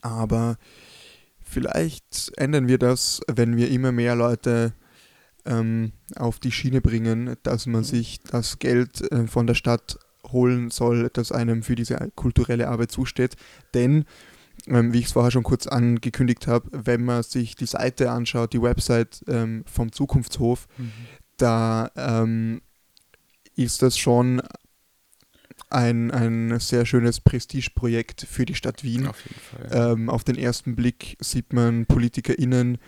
Aber 0.00 0.56
vielleicht 1.40 2.32
ändern 2.36 2.68
wir 2.68 2.78
das, 2.78 3.20
wenn 3.32 3.56
wir 3.56 3.70
immer 3.70 3.92
mehr 3.92 4.14
Leute 4.14 4.72
ähm, 5.46 5.92
auf 6.16 6.38
die 6.38 6.52
Schiene 6.52 6.80
bringen, 6.80 7.36
dass 7.42 7.66
man 7.66 7.84
sich 7.84 8.20
das 8.20 8.58
Geld 8.58 9.10
äh, 9.12 9.26
von 9.26 9.46
der 9.46 9.54
Stadt 9.54 9.98
holen 10.32 10.70
soll, 10.70 11.08
das 11.12 11.32
einem 11.32 11.62
für 11.62 11.76
diese 11.76 11.96
kulturelle 12.16 12.68
Arbeit 12.68 12.90
zusteht. 12.90 13.36
Denn, 13.74 14.04
ähm, 14.66 14.92
wie 14.92 14.98
ich 14.98 15.06
es 15.06 15.12
vorher 15.12 15.30
schon 15.30 15.44
kurz 15.44 15.66
angekündigt 15.66 16.46
habe, 16.46 16.68
wenn 16.72 17.04
man 17.04 17.22
sich 17.22 17.54
die 17.54 17.66
Seite 17.66 18.10
anschaut, 18.10 18.52
die 18.52 18.62
Website 18.62 19.24
ähm, 19.28 19.64
vom 19.66 19.92
Zukunftshof, 19.92 20.66
Mhm. 20.78 20.92
da 21.36 21.90
ähm, 21.96 22.60
ist 23.54 23.82
das 23.82 23.96
schon 23.96 24.42
ein, 25.70 26.10
ein 26.10 26.58
sehr 26.60 26.86
schönes 26.86 27.20
Prestigeprojekt 27.20 28.26
für 28.28 28.44
die 28.46 28.54
Stadt 28.54 28.84
Wien. 28.84 29.06
Auf 29.06 29.22
jeden 29.24 29.70
Fall. 29.70 29.92
Ähm, 29.92 30.10
auf 30.10 30.22
den 30.24 30.36
ersten 30.36 30.76
Blick 30.76 31.16
sieht 31.20 31.52
man 31.52 31.86
PolitikerInnen, 31.86 32.78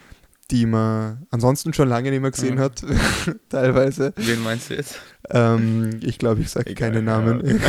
die 0.51 0.65
man 0.67 1.27
ansonsten 1.31 1.75
schon 1.75 1.89
lange 1.89 2.11
nicht 2.11 2.21
mehr 2.23 2.31
gesehen 2.31 2.57
Ja. 2.57 2.65
hat, 2.65 2.83
teilweise. 3.51 4.13
Wen 4.17 4.43
meinst 4.43 4.71
du 4.71 4.75
jetzt? 4.77 4.99
Ähm, 5.31 6.01
ich 6.03 6.19
glaube, 6.19 6.41
ich 6.41 6.49
sage 6.51 6.75
keine 6.75 7.03
Namen. 7.03 7.43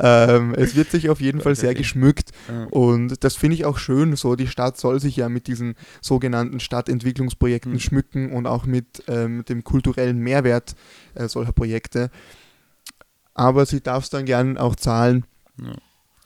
ähm, 0.00 0.54
es 0.56 0.74
wird 0.74 0.90
sich 0.90 1.08
auf 1.10 1.20
jeden 1.20 1.40
Fall 1.40 1.54
sehr 1.54 1.74
geschmückt 1.74 2.30
Ja. 2.48 2.64
und 2.70 3.22
das 3.24 3.36
finde 3.36 3.54
ich 3.54 3.64
auch 3.64 3.78
schön. 3.78 4.16
So, 4.16 4.34
die 4.36 4.48
Stadt 4.48 4.76
soll 4.78 5.00
sich 5.00 5.16
ja 5.16 5.28
mit 5.28 5.46
diesen 5.46 5.74
sogenannten 6.00 6.60
Stadtentwicklungsprojekten 6.60 7.72
Mhm. 7.74 7.80
schmücken 7.80 8.32
und 8.32 8.46
auch 8.46 8.66
mit 8.66 9.04
ähm, 9.08 9.44
dem 9.44 9.62
kulturellen 9.64 10.18
Mehrwert 10.18 10.74
äh, 11.14 11.28
solcher 11.28 11.52
Projekte. 11.52 12.10
Aber 13.34 13.66
sie 13.66 13.80
darf 13.80 14.04
es 14.04 14.10
dann 14.10 14.24
gern 14.24 14.58
auch 14.58 14.76
zahlen. 14.76 15.24
Ja. 15.60 15.72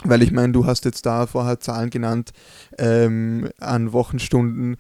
Weil 0.05 0.23
ich 0.23 0.31
meine, 0.31 0.53
du 0.53 0.65
hast 0.65 0.85
jetzt 0.85 1.07
da 1.07 1.27
vorher 1.27 1.59
Zahlen 1.59 1.91
genannt 1.91 2.31
ähm, 2.79 3.49
an 3.59 3.93
Wochenstunden, 3.93 4.77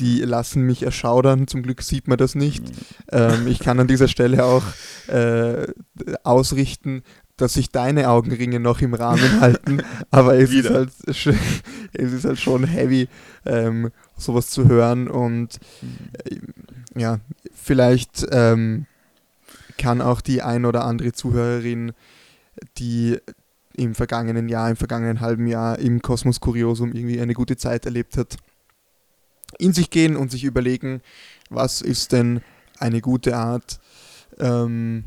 die 0.00 0.20
lassen 0.20 0.62
mich 0.62 0.82
erschaudern. 0.82 1.46
Zum 1.46 1.62
Glück 1.62 1.82
sieht 1.82 2.08
man 2.08 2.18
das 2.18 2.34
nicht. 2.34 2.64
Ähm, 3.12 3.46
ich 3.46 3.58
kann 3.60 3.78
an 3.78 3.86
dieser 3.86 4.08
Stelle 4.08 4.44
auch 4.44 4.64
äh, 5.08 5.66
ausrichten, 6.24 7.02
dass 7.36 7.54
sich 7.54 7.70
deine 7.70 8.10
Augenringe 8.10 8.60
noch 8.60 8.80
im 8.80 8.94
Rahmen 8.94 9.40
halten, 9.40 9.82
aber 10.10 10.38
es 10.38 10.52
ist, 10.52 10.70
halt, 10.70 10.90
es 11.06 11.26
ist 12.12 12.24
halt 12.24 12.38
schon 12.38 12.64
heavy, 12.64 13.08
ähm, 13.46 13.90
sowas 14.16 14.50
zu 14.50 14.68
hören 14.68 15.08
und 15.08 15.58
äh, 16.24 16.36
ja, 16.98 17.20
vielleicht 17.52 18.26
ähm, 18.30 18.86
kann 19.78 20.02
auch 20.02 20.20
die 20.20 20.42
ein 20.42 20.66
oder 20.66 20.84
andere 20.84 21.12
Zuhörerin, 21.12 21.92
die 22.76 23.16
im 23.74 23.94
vergangenen 23.94 24.48
Jahr, 24.48 24.68
im 24.68 24.76
vergangenen 24.76 25.20
halben 25.20 25.46
Jahr 25.46 25.78
im 25.78 26.02
Kosmos 26.02 26.40
Kuriosum 26.40 26.92
irgendwie 26.92 27.20
eine 27.20 27.32
gute 27.32 27.56
Zeit 27.56 27.86
erlebt 27.86 28.18
hat, 28.18 28.36
in 29.58 29.72
sich 29.72 29.90
gehen 29.90 30.16
und 30.16 30.30
sich 30.30 30.44
überlegen, 30.44 31.02
was 31.48 31.82
ist 31.82 32.12
denn 32.12 32.40
eine 32.78 33.00
gute 33.00 33.36
Art, 33.36 33.80
ähm, 34.38 35.04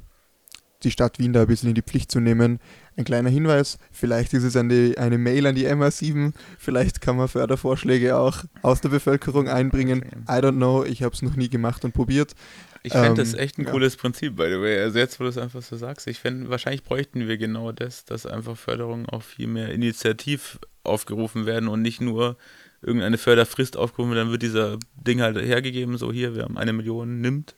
die 0.83 0.91
Stadt 0.91 1.17
Wien 1.17 1.33
da 1.33 1.41
ein 1.41 1.47
bisschen 1.47 1.69
in 1.69 1.75
die 1.75 1.81
Pflicht 1.81 2.11
zu 2.11 2.19
nehmen. 2.19 2.59
Ein 2.97 3.05
kleiner 3.05 3.29
Hinweis, 3.29 3.79
vielleicht 3.91 4.33
ist 4.33 4.43
es 4.43 4.55
eine, 4.55 4.93
eine 4.97 5.17
Mail 5.17 5.47
an 5.47 5.55
die 5.55 5.67
MA7, 5.67 6.33
vielleicht 6.59 7.01
kann 7.01 7.15
man 7.15 7.27
Fördervorschläge 7.27 8.17
auch 8.17 8.43
aus 8.61 8.81
der 8.81 8.89
Bevölkerung 8.89 9.47
einbringen. 9.47 10.03
I 10.27 10.33
don't 10.33 10.57
know, 10.57 10.83
ich 10.83 11.01
habe 11.01 11.15
es 11.15 11.21
noch 11.21 11.35
nie 11.35 11.49
gemacht 11.49 11.85
und 11.85 11.93
probiert. 11.93 12.35
Ich 12.83 12.91
fände 12.91 13.09
Ähm, 13.09 13.15
das 13.15 13.33
echt 13.33 13.57
ein 13.57 13.65
ja. 13.65 13.71
cooles 13.71 13.95
Prinzip, 13.95 14.35
by 14.35 14.47
the 14.49 14.59
way. 14.59 14.79
Also 14.81 14.99
jetzt, 14.99 15.19
wo 15.19 15.23
du 15.23 15.29
es 15.29 15.37
einfach 15.37 15.61
so 15.61 15.77
sagst, 15.77 16.05
ich 16.05 16.19
fände, 16.19 16.49
wahrscheinlich 16.49 16.83
bräuchten 16.83 17.27
wir 17.27 17.37
genau 17.37 17.71
das, 17.71 18.03
dass 18.05 18.25
einfach 18.25 18.57
Förderungen 18.57 19.07
auch 19.07 19.23
viel 19.23 19.47
mehr 19.47 19.71
initiativ 19.71 20.59
aufgerufen 20.83 21.45
werden 21.45 21.69
und 21.69 21.81
nicht 21.81 22.01
nur 22.01 22.35
irgendeine 22.83 23.17
Förderfrist 23.17 23.77
aufgerufen 23.77 24.15
dann 24.15 24.31
wird 24.31 24.41
dieser 24.41 24.77
Ding 24.95 25.21
halt 25.21 25.37
hergegeben, 25.37 25.97
so 25.97 26.11
hier, 26.11 26.35
wir 26.35 26.43
haben 26.43 26.57
eine 26.57 26.73
Million, 26.73 27.21
nimmt. 27.21 27.55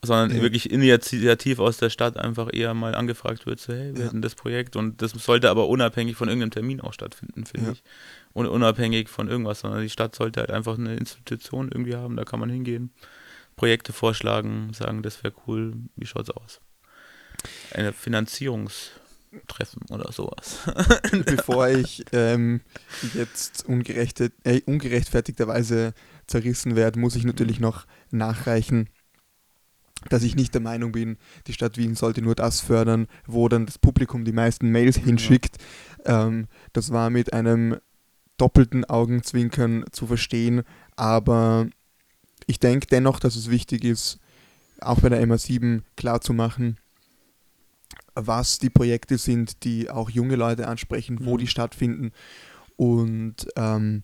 Sondern 0.00 0.30
Ja. 0.36 0.42
wirklich 0.42 0.70
initiativ 0.70 1.58
aus 1.58 1.78
der 1.78 1.90
Stadt 1.90 2.16
einfach 2.18 2.50
eher 2.52 2.72
mal 2.72 2.94
angefragt 2.94 3.46
wird, 3.46 3.58
so 3.58 3.72
hey, 3.72 3.92
wir 3.94 4.02
Ja. 4.02 4.06
hätten 4.06 4.22
das 4.22 4.36
Projekt 4.36 4.76
und 4.76 5.02
das 5.02 5.10
sollte 5.10 5.50
aber 5.50 5.66
unabhängig 5.68 6.14
von 6.16 6.28
irgendeinem 6.28 6.52
Termin 6.52 6.80
auch 6.80 6.92
stattfinden, 6.92 7.46
finde 7.46 7.66
Ja. 7.66 7.72
ich. 7.72 7.82
Und 8.32 8.46
unabhängig 8.46 9.08
von 9.08 9.26
irgendwas, 9.28 9.58
sondern 9.60 9.82
die 9.82 9.90
Stadt 9.90 10.14
sollte 10.14 10.38
halt 10.38 10.52
einfach 10.52 10.78
eine 10.78 10.94
Institution 10.94 11.68
irgendwie 11.72 11.96
haben, 11.96 12.14
da 12.14 12.22
kann 12.24 12.38
man 12.38 12.48
hingehen. 12.48 12.92
Projekte 13.56 13.92
vorschlagen, 13.92 14.72
sagen, 14.72 15.02
das 15.02 15.24
wäre 15.24 15.34
cool, 15.48 15.72
wie 15.96 16.06
schaut's 16.06 16.30
aus? 16.30 16.60
Eine 17.72 17.92
Finanzierungstreffen 19.28 19.82
oder 19.90 20.12
sowas. 20.12 20.58
Bevor 21.26 21.68
ich 21.68 22.04
ähm, 22.12 22.60
jetzt 23.14 23.66
ungerechte, 23.66 24.32
äh, 24.44 24.60
ungerechtfertigterweise 24.62 25.94
zerrissen 26.26 26.76
werde, 26.76 26.98
muss 26.98 27.16
ich 27.16 27.24
natürlich 27.24 27.60
noch 27.60 27.86
nachreichen, 28.10 28.88
dass 30.08 30.22
ich 30.22 30.36
nicht 30.36 30.54
der 30.54 30.60
Meinung 30.60 30.92
bin, 30.92 31.16
die 31.46 31.52
Stadt 31.52 31.76
Wien 31.76 31.94
sollte 31.94 32.22
nur 32.22 32.34
das 32.34 32.60
fördern, 32.60 33.08
wo 33.26 33.48
dann 33.48 33.66
das 33.66 33.78
Publikum 33.78 34.24
die 34.24 34.32
meisten 34.32 34.70
Mails 34.70 34.96
hinschickt. 34.96 35.56
Ähm, 36.04 36.46
das 36.72 36.92
war 36.92 37.10
mit 37.10 37.32
einem 37.32 37.76
doppelten 38.36 38.84
Augenzwinkern 38.84 39.84
zu 39.90 40.06
verstehen, 40.06 40.62
aber 40.94 41.66
ich 42.46 42.60
denke 42.60 42.86
dennoch, 42.86 43.18
dass 43.18 43.34
es 43.34 43.50
wichtig 43.50 43.84
ist, 43.84 44.20
auch 44.80 45.00
bei 45.00 45.08
der 45.08 45.20
MA7 45.26 45.82
klarzumachen, 45.96 46.78
was 48.26 48.58
die 48.58 48.70
Projekte 48.70 49.18
sind, 49.18 49.64
die 49.64 49.90
auch 49.90 50.10
junge 50.10 50.36
Leute 50.36 50.68
ansprechen, 50.68 51.18
wo 51.24 51.34
Mhm. 51.34 51.38
die 51.38 51.46
stattfinden. 51.46 52.12
Und 52.76 53.36
ähm, 53.56 54.02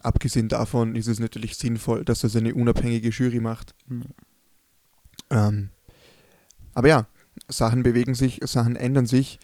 abgesehen 0.00 0.48
davon 0.48 0.96
ist 0.96 1.06
es 1.06 1.20
natürlich 1.20 1.56
sinnvoll, 1.56 2.04
dass 2.04 2.20
das 2.20 2.36
eine 2.36 2.54
unabhängige 2.54 3.10
Jury 3.10 3.40
macht. 3.40 3.74
Mhm. 3.88 4.02
Ähm, 5.30 5.68
aber 6.74 6.88
ja, 6.88 7.06
Sachen 7.48 7.82
bewegen 7.82 8.14
sich, 8.14 8.40
Sachen 8.44 8.76
ändern 8.76 9.06
sich. 9.06 9.38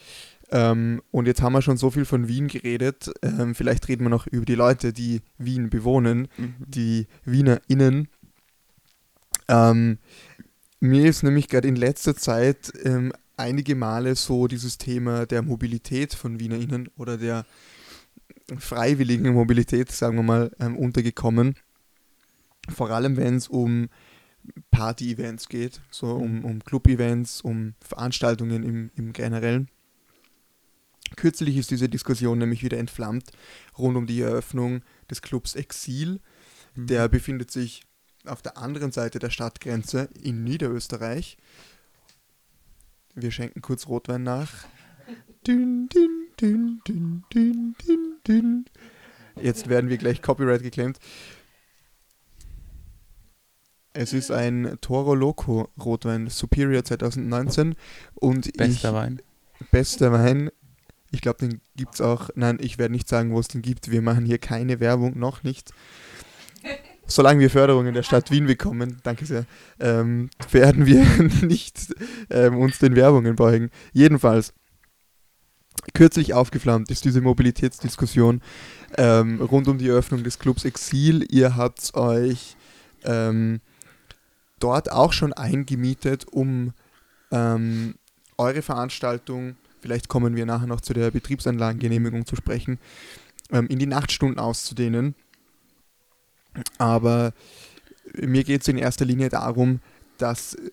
Ähm, 0.50 1.02
und 1.10 1.26
jetzt 1.26 1.42
haben 1.42 1.54
wir 1.54 1.62
schon 1.62 1.76
so 1.76 1.90
viel 1.90 2.04
von 2.04 2.28
Wien 2.28 2.46
geredet. 2.48 3.12
Ähm, 3.22 3.54
vielleicht 3.54 3.88
reden 3.88 4.04
wir 4.04 4.10
noch 4.10 4.26
über 4.26 4.44
die 4.44 4.54
Leute, 4.54 4.92
die 4.92 5.22
Wien 5.38 5.70
bewohnen, 5.70 6.28
die 6.58 7.06
WienerInnen. 7.24 8.08
Ähm, 9.48 9.98
mir 10.80 11.08
ist 11.08 11.22
nämlich 11.22 11.48
gerade 11.48 11.66
in 11.68 11.76
letzter 11.76 12.14
Zeit 12.16 12.72
ähm, 12.84 13.12
einige 13.36 13.74
Male 13.74 14.14
so 14.16 14.46
dieses 14.46 14.78
Thema 14.78 15.26
der 15.26 15.42
Mobilität 15.42 16.14
von 16.14 16.40
WienerInnen 16.40 16.88
oder 16.96 17.18
der 17.18 17.46
freiwilligen 18.58 19.32
Mobilität, 19.34 19.90
sagen 19.90 20.16
wir 20.16 20.22
mal, 20.22 20.50
ähm, 20.60 20.76
untergekommen. 20.76 21.56
Vor 22.68 22.90
allem, 22.90 23.16
wenn 23.16 23.36
es 23.36 23.48
um 23.48 23.88
Party-Events 24.70 25.48
geht, 25.48 25.80
so 25.90 26.12
um, 26.12 26.44
um 26.44 26.62
Club-Events, 26.64 27.40
um 27.40 27.74
Veranstaltungen 27.80 28.62
im, 28.62 28.90
im 28.94 29.12
Generellen. 29.12 29.68
Kürzlich 31.16 31.56
ist 31.56 31.70
diese 31.70 31.88
Diskussion 31.88 32.38
nämlich 32.38 32.62
wieder 32.62 32.78
entflammt 32.78 33.30
rund 33.78 33.96
um 33.96 34.06
die 34.06 34.20
Eröffnung 34.20 34.82
des 35.10 35.22
Clubs 35.22 35.54
Exil. 35.54 36.20
Mhm. 36.74 36.86
Der 36.88 37.08
befindet 37.08 37.50
sich 37.50 37.82
auf 38.24 38.42
der 38.42 38.58
anderen 38.58 38.90
Seite 38.90 39.18
der 39.18 39.30
Stadtgrenze 39.30 40.08
in 40.20 40.42
Niederösterreich. 40.42 41.36
Wir 43.18 43.30
schenken 43.30 43.62
kurz 43.62 43.88
Rotwein 43.88 44.24
nach. 44.24 44.66
Dün, 45.46 45.88
dün, 45.88 46.28
dün, 46.38 46.82
dün, 46.86 47.24
dün, 47.32 47.74
dün, 47.82 48.20
dün. 48.28 48.64
Jetzt 49.40 49.70
werden 49.70 49.88
wir 49.88 49.96
gleich 49.96 50.20
Copyright 50.20 50.62
geclaimed. 50.62 50.98
Es 53.94 54.12
ist 54.12 54.30
ein 54.30 54.76
Toro 54.82 55.14
Loco 55.14 55.70
Rotwein 55.82 56.28
Superior 56.28 56.84
2019 56.84 57.74
und 58.16 58.52
Bester 58.58 58.90
ich, 58.90 58.94
Wein. 58.94 59.22
bester 59.70 60.12
Wein. 60.12 60.50
Ich 61.10 61.22
glaube, 61.22 61.38
den 61.38 61.62
gibt 61.74 61.94
es 61.94 62.02
auch. 62.02 62.28
Nein, 62.34 62.58
ich 62.60 62.76
werde 62.76 62.92
nicht 62.92 63.08
sagen, 63.08 63.32
wo 63.32 63.40
es 63.40 63.48
den 63.48 63.62
gibt. 63.62 63.90
Wir 63.90 64.02
machen 64.02 64.26
hier 64.26 64.36
keine 64.36 64.78
Werbung, 64.78 65.18
noch 65.18 65.42
nicht. 65.42 65.72
Solange 67.06 67.40
wir 67.40 67.50
Förderung 67.50 67.86
in 67.86 67.94
der 67.94 68.02
Stadt 68.02 68.30
Wien 68.30 68.46
bekommen, 68.46 68.98
danke 69.02 69.26
sehr, 69.26 69.44
ähm, 69.78 70.28
werden 70.50 70.86
wir 70.86 71.04
nicht 71.46 71.94
ähm, 72.30 72.58
uns 72.58 72.78
den 72.78 72.96
Werbungen 72.96 73.36
beugen. 73.36 73.70
Jedenfalls, 73.92 74.52
kürzlich 75.94 76.34
aufgeflammt 76.34 76.90
ist 76.90 77.04
diese 77.04 77.20
Mobilitätsdiskussion 77.20 78.42
ähm, 78.98 79.40
rund 79.40 79.68
um 79.68 79.78
die 79.78 79.88
Eröffnung 79.88 80.24
des 80.24 80.38
Clubs 80.38 80.64
Exil. 80.64 81.24
Ihr 81.30 81.56
habt 81.56 81.94
euch 81.94 82.56
ähm, 83.04 83.60
dort 84.58 84.90
auch 84.90 85.12
schon 85.12 85.32
eingemietet, 85.32 86.26
um 86.30 86.72
ähm, 87.30 87.94
eure 88.38 88.62
Veranstaltung, 88.62 89.56
vielleicht 89.80 90.08
kommen 90.08 90.36
wir 90.36 90.46
nachher 90.46 90.66
noch 90.66 90.80
zu 90.80 90.92
der 90.92 91.10
Betriebsanlagengenehmigung 91.10 92.26
zu 92.26 92.36
sprechen, 92.36 92.78
ähm, 93.52 93.66
in 93.68 93.78
die 93.78 93.86
Nachtstunden 93.86 94.38
auszudehnen. 94.38 95.14
Aber 96.78 97.32
mir 98.14 98.44
geht 98.44 98.62
es 98.62 98.68
in 98.68 98.78
erster 98.78 99.04
Linie 99.04 99.28
darum, 99.28 99.80
dass 100.18 100.54
äh, 100.54 100.70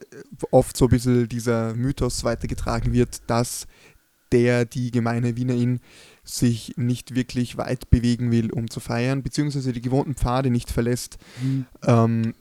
oft 0.52 0.78
so 0.78 0.86
ein 0.86 0.92
bisschen 0.92 1.28
dieser 1.28 1.74
Mythos 1.74 2.24
weitergetragen 2.24 2.94
wird, 2.94 3.22
dass 3.28 3.68
der, 4.32 4.66
die 4.66 4.92
gemeine 4.92 5.36
Wienerin 5.38 5.80
sich 6.24 6.74
nicht 6.78 7.16
wirklich 7.16 7.58
weit 7.58 7.90
bewegen 7.90 8.32
will, 8.32 8.52
um 8.52 8.70
zu 8.70 8.80
feiern, 8.80 9.22
beziehungsweise 9.22 9.74
die 9.74 9.82
gewohnten 9.82 10.16
Pfade 10.16 10.50
nicht 10.50 10.72
verlässt. 10.72 11.18
Mhm. 11.42 11.66
Ähm, 11.84 12.34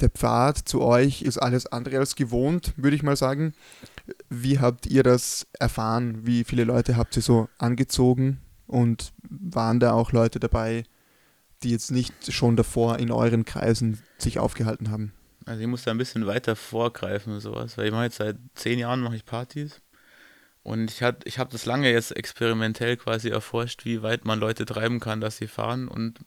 der 0.00 0.10
Pfad 0.10 0.58
zu 0.58 0.82
euch 0.82 1.22
ist 1.22 1.38
alles 1.38 1.66
andere 1.66 1.98
als 1.98 2.16
gewohnt, 2.16 2.74
würde 2.76 2.96
ich 2.96 3.02
mal 3.02 3.16
sagen. 3.16 3.54
Wie 4.28 4.58
habt 4.58 4.86
ihr 4.86 5.02
das 5.02 5.46
erfahren? 5.58 6.26
Wie 6.26 6.44
viele 6.44 6.64
Leute 6.64 6.96
habt 6.96 7.16
ihr 7.16 7.22
so 7.22 7.48
angezogen? 7.58 8.40
Und 8.66 9.12
waren 9.28 9.78
da 9.78 9.92
auch 9.92 10.10
Leute 10.12 10.40
dabei, 10.40 10.84
die 11.62 11.70
jetzt 11.70 11.90
nicht 11.90 12.32
schon 12.32 12.56
davor 12.56 12.98
in 12.98 13.10
euren 13.10 13.44
Kreisen 13.44 14.02
sich 14.18 14.38
aufgehalten 14.38 14.90
haben? 14.90 15.12
Also 15.44 15.60
ich 15.60 15.66
muss 15.66 15.84
da 15.84 15.92
ein 15.92 15.98
bisschen 15.98 16.26
weiter 16.26 16.56
vorgreifen 16.56 17.32
und 17.32 17.40
sowas, 17.40 17.78
weil 17.78 17.86
ich 17.86 17.92
mache 17.92 18.04
jetzt 18.04 18.16
seit 18.16 18.36
zehn 18.54 18.78
Jahren 18.78 19.00
mache 19.00 19.16
ich 19.16 19.24
Partys 19.24 19.80
und 20.62 20.90
ich, 20.90 21.02
hat, 21.02 21.22
ich 21.24 21.38
habe 21.38 21.50
das 21.50 21.66
lange 21.66 21.92
jetzt 21.92 22.16
experimentell 22.16 22.96
quasi 22.96 23.28
erforscht, 23.28 23.84
wie 23.84 24.02
weit 24.02 24.24
man 24.24 24.40
Leute 24.40 24.66
treiben 24.66 24.98
kann, 24.98 25.20
dass 25.20 25.36
sie 25.36 25.46
fahren 25.46 25.86
und 25.86 26.18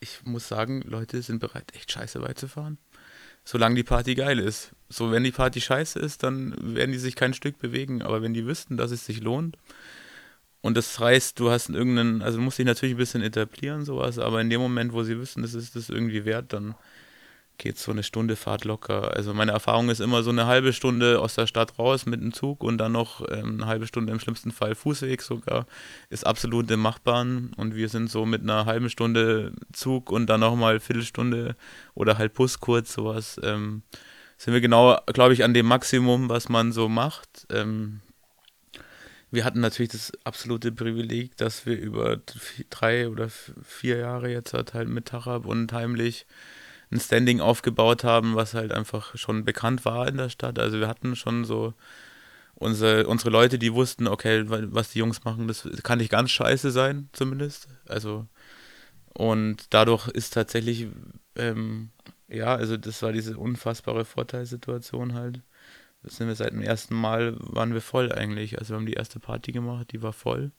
ich 0.00 0.24
muss 0.24 0.48
sagen, 0.48 0.82
Leute 0.82 1.22
sind 1.22 1.38
bereit, 1.38 1.74
echt 1.74 1.90
scheiße 1.90 2.20
weit 2.20 2.38
zu 2.38 2.48
fahren. 2.48 2.78
Solange 3.44 3.76
die 3.76 3.84
Party 3.84 4.14
geil 4.14 4.38
ist. 4.38 4.72
So, 4.88 5.12
wenn 5.12 5.24
die 5.24 5.32
Party 5.32 5.60
scheiße 5.60 5.98
ist, 5.98 6.22
dann 6.22 6.54
werden 6.60 6.92
die 6.92 6.98
sich 6.98 7.14
kein 7.14 7.32
Stück 7.32 7.58
bewegen. 7.58 8.02
Aber 8.02 8.20
wenn 8.20 8.34
die 8.34 8.44
wüssten, 8.44 8.76
dass 8.76 8.90
es 8.90 9.06
sich 9.06 9.20
lohnt, 9.20 9.56
und 10.60 10.76
das 10.76 10.98
heißt, 10.98 11.38
du 11.38 11.50
hast 11.50 11.68
irgendeinen, 11.70 12.22
also 12.22 12.40
musst 12.40 12.58
dich 12.58 12.66
natürlich 12.66 12.94
ein 12.94 12.98
bisschen 12.98 13.22
etablieren, 13.22 13.84
sowas, 13.84 14.18
aber 14.18 14.40
in 14.40 14.50
dem 14.50 14.60
Moment, 14.60 14.92
wo 14.92 15.02
sie 15.02 15.18
wissen, 15.18 15.42
das 15.42 15.54
ist 15.54 15.76
das 15.76 15.88
irgendwie 15.88 16.24
wert, 16.24 16.52
dann 16.52 16.74
geht 17.58 17.78
so 17.78 17.92
eine 17.92 18.02
Stunde 18.02 18.36
Fahrt 18.36 18.64
locker. 18.64 19.14
Also 19.14 19.32
meine 19.32 19.52
Erfahrung 19.52 19.88
ist 19.88 20.00
immer 20.00 20.22
so 20.22 20.30
eine 20.30 20.46
halbe 20.46 20.72
Stunde 20.72 21.20
aus 21.20 21.34
der 21.34 21.46
Stadt 21.46 21.78
raus 21.78 22.06
mit 22.06 22.20
dem 22.20 22.32
Zug 22.32 22.62
und 22.62 22.78
dann 22.78 22.92
noch 22.92 23.22
ähm, 23.30 23.54
eine 23.54 23.66
halbe 23.66 23.86
Stunde 23.86 24.12
im 24.12 24.20
schlimmsten 24.20 24.50
Fall 24.50 24.74
Fußweg 24.74 25.22
sogar, 25.22 25.66
ist 26.10 26.26
absolut 26.26 26.70
im 26.70 26.80
Machbaren 26.80 27.52
und 27.56 27.74
wir 27.74 27.88
sind 27.88 28.10
so 28.10 28.26
mit 28.26 28.42
einer 28.42 28.66
halben 28.66 28.90
Stunde 28.90 29.52
Zug 29.72 30.10
und 30.10 30.26
dann 30.26 30.40
nochmal 30.40 30.80
Viertelstunde 30.80 31.56
oder 31.94 32.18
halt 32.18 32.34
Bus 32.34 32.60
kurz, 32.60 32.92
sowas, 32.92 33.40
ähm, 33.42 33.82
sind 34.36 34.52
wir 34.52 34.60
genau, 34.60 34.98
glaube 35.06 35.32
ich, 35.32 35.44
an 35.44 35.54
dem 35.54 35.66
Maximum, 35.66 36.28
was 36.28 36.50
man 36.50 36.72
so 36.72 36.90
macht. 36.90 37.46
Ähm, 37.50 38.00
wir 39.36 39.44
hatten 39.44 39.60
natürlich 39.60 39.92
das 39.92 40.12
absolute 40.24 40.72
Privileg, 40.72 41.36
dass 41.36 41.66
wir 41.66 41.78
über 41.78 42.18
drei 42.70 43.08
oder 43.08 43.28
vier 43.28 43.98
Jahre 43.98 44.30
jetzt 44.30 44.54
halt 44.54 44.88
mit 44.88 45.06
Tarab 45.06 45.44
und 45.44 45.72
heimlich 45.72 46.26
ein 46.90 46.98
Standing 46.98 47.40
aufgebaut 47.40 48.02
haben, 48.02 48.34
was 48.34 48.54
halt 48.54 48.72
einfach 48.72 49.16
schon 49.16 49.44
bekannt 49.44 49.84
war 49.84 50.08
in 50.08 50.16
der 50.16 50.30
Stadt. 50.30 50.58
Also 50.58 50.80
wir 50.80 50.88
hatten 50.88 51.16
schon 51.16 51.44
so 51.44 51.74
unsere, 52.54 53.06
unsere 53.06 53.30
Leute, 53.30 53.58
die 53.58 53.74
wussten, 53.74 54.08
okay, 54.08 54.44
was 54.46 54.90
die 54.90 55.00
Jungs 55.00 55.24
machen, 55.24 55.48
das 55.48 55.68
kann 55.82 55.98
nicht 55.98 56.10
ganz 56.10 56.30
scheiße 56.30 56.70
sein, 56.70 57.10
zumindest. 57.12 57.68
Also 57.86 58.26
und 59.12 59.66
dadurch 59.70 60.08
ist 60.08 60.32
tatsächlich, 60.32 60.88
ähm, 61.36 61.90
ja, 62.28 62.54
also 62.54 62.78
das 62.78 63.02
war 63.02 63.12
diese 63.12 63.36
unfassbare 63.36 64.06
Vorteilssituation 64.06 65.12
halt. 65.14 65.42
Sind 66.06 66.28
wir 66.28 66.34
seit 66.34 66.52
dem 66.52 66.62
ersten 66.62 66.94
Mal, 66.94 67.36
waren 67.38 67.74
wir 67.74 67.80
voll 67.80 68.12
eigentlich. 68.12 68.58
Also 68.58 68.74
wir 68.74 68.76
haben 68.78 68.86
die 68.86 68.94
erste 68.94 69.20
Party 69.20 69.52
gemacht, 69.52 69.92
die 69.92 70.02
war 70.02 70.12
voll 70.12 70.52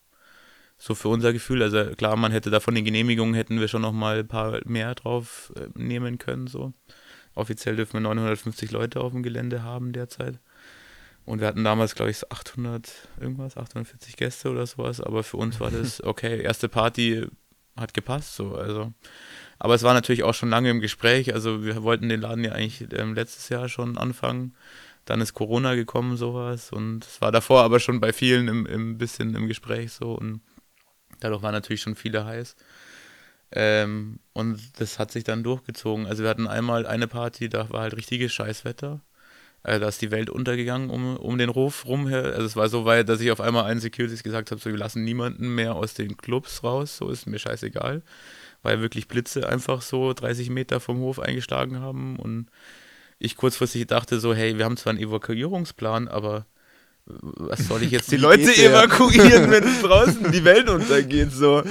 so 0.78 0.96
für 0.96 1.10
unser 1.10 1.34
Gefühl. 1.34 1.64
Also 1.64 1.96
klar, 1.96 2.16
man 2.16 2.32
hätte 2.32 2.50
da 2.50 2.60
von 2.60 2.76
den 2.76 2.86
Genehmigungen 2.86 3.34
hätten 3.34 3.60
wir 3.60 3.68
schon 3.68 3.82
noch 3.82 3.92
mal 3.92 4.20
ein 4.20 4.28
paar 4.28 4.60
mehr 4.66 4.96
drauf 4.96 5.52
äh, 5.56 5.68
nehmen 5.74 6.18
können. 6.18 6.48
So 6.48 6.74
offiziell 7.36 7.76
dürfen 7.76 7.94
wir 7.94 8.02
950 8.02 8.72
Leute 8.72 9.02
auf 9.02 9.12
dem 9.12 9.24
Gelände 9.24 9.64
haben 9.64 9.92
derzeit. 9.92 10.40
Und 11.26 11.42
wir 11.42 11.48
hatten 11.48 11.64
damals, 11.64 11.94
glaube 11.94 12.10
ich, 12.10 12.18
so 12.18 12.28
800 12.30 12.90
irgendwas, 13.20 13.58
840 13.58 14.16
Gäste 14.16 14.50
oder 14.50 14.66
sowas. 14.66 15.02
Aber 15.02 15.24
für 15.24 15.38
uns 15.38 15.60
war 15.60 15.72
das 15.72 16.02
okay. 16.04 16.42
Erste 16.42 16.70
Party 16.70 17.26
hat 17.76 17.94
gepasst, 17.94 18.36
so 18.36 18.56
also. 18.56 18.94
Aber 19.60 19.76
es 19.76 19.84
war 19.84 19.94
natürlich 19.94 20.24
auch 20.24 20.34
schon 20.34 20.50
lange 20.50 20.70
im 20.70 20.80
Gespräch. 20.80 21.34
Also 21.34 21.64
wir 21.64 21.84
wollten 21.84 22.10
den 22.10 22.22
Laden 22.22 22.44
ja 22.44 22.54
eigentlich 22.54 22.88
ähm, 22.94 23.14
letztes 23.14 23.50
Jahr 23.50 23.68
schon 23.68 23.98
anfangen. 23.98 24.56
Dann 25.08 25.22
ist 25.22 25.34
Corona 25.34 25.74
gekommen, 25.74 26.16
sowas. 26.16 26.72
Und 26.72 27.04
es 27.04 27.20
war 27.20 27.32
davor 27.32 27.64
aber 27.64 27.80
schon 27.80 28.00
bei 28.00 28.14
vielen 28.14 28.48
im, 28.48 28.66
im 28.68 28.98
bisschen 29.00 29.34
im 29.36 29.48
Gespräch 29.48 29.92
so. 29.92 30.12
Und 30.14 30.42
Dadurch 31.20 31.42
waren 31.42 31.54
natürlich 31.54 31.82
schon 31.82 31.96
viele 31.96 32.26
heiß. 32.26 32.56
Ähm, 33.52 34.20
und 34.34 34.60
das 34.80 35.00
hat 35.00 35.12
sich 35.12 35.24
dann 35.24 35.44
durchgezogen. 35.44 36.06
Also 36.06 36.24
wir 36.24 36.30
hatten 36.30 36.48
einmal 36.48 36.86
eine 36.86 37.08
Party, 37.08 37.50
da 37.50 37.70
war 37.70 37.82
halt 37.82 37.96
richtiges 37.96 38.34
Scheißwetter. 38.34 39.02
Äh, 39.64 39.80
da 39.80 39.88
ist 39.88 40.02
die 40.02 40.12
Welt 40.12 40.30
untergegangen 40.30 40.90
um, 40.90 41.18
um 41.18 41.38
den 41.38 41.54
Hof 41.54 41.86
rum. 41.86 42.08
Also 42.08 42.46
es 42.46 42.56
war 42.56 42.70
so 42.70 42.86
weit, 42.86 43.10
dass 43.10 43.22
ich 43.22 43.32
auf 43.32 43.42
einmal 43.42 43.66
einen 43.66 43.80
Securities 43.80 44.24
gesagt 44.24 44.52
habe, 44.52 44.60
so, 44.60 44.70
wir 44.70 44.78
lassen 44.78 45.04
niemanden 45.04 45.56
mehr 45.56 45.76
aus 45.76 45.94
den 45.94 46.18
Clubs 46.18 46.64
raus, 46.64 46.98
so 46.98 47.10
ist 47.10 47.26
mir 47.26 47.40
scheißegal. 47.40 48.04
Weil 48.64 48.82
wirklich 48.82 49.08
Blitze 49.08 49.48
einfach 49.48 49.82
so 49.82 50.14
30 50.14 50.50
Meter 50.50 50.80
vom 50.80 51.00
Hof 51.00 51.20
eingeschlagen 51.20 51.80
haben 51.80 52.18
und 52.18 52.48
ich 53.20 53.36
kurzfristig 53.36 53.88
dachte 53.88 54.20
so, 54.20 54.34
hey, 54.34 54.58
wir 54.58 54.66
haben 54.66 54.78
zwar 54.78 54.92
einen 54.92 55.02
Evakuierungsplan, 55.02 56.08
aber 56.08 56.46
was 57.10 57.68
soll 57.68 57.84
ich 57.84 57.92
jetzt 57.92 58.12
die 58.12 58.18
Leute 58.18 58.54
evakuieren, 58.56 59.50
wenn 59.50 59.64
es 59.68 59.82
draußen 59.82 60.32
die 60.32 60.44
Welt 60.44 60.70
untergeht, 60.70 61.32
so. 61.32 61.64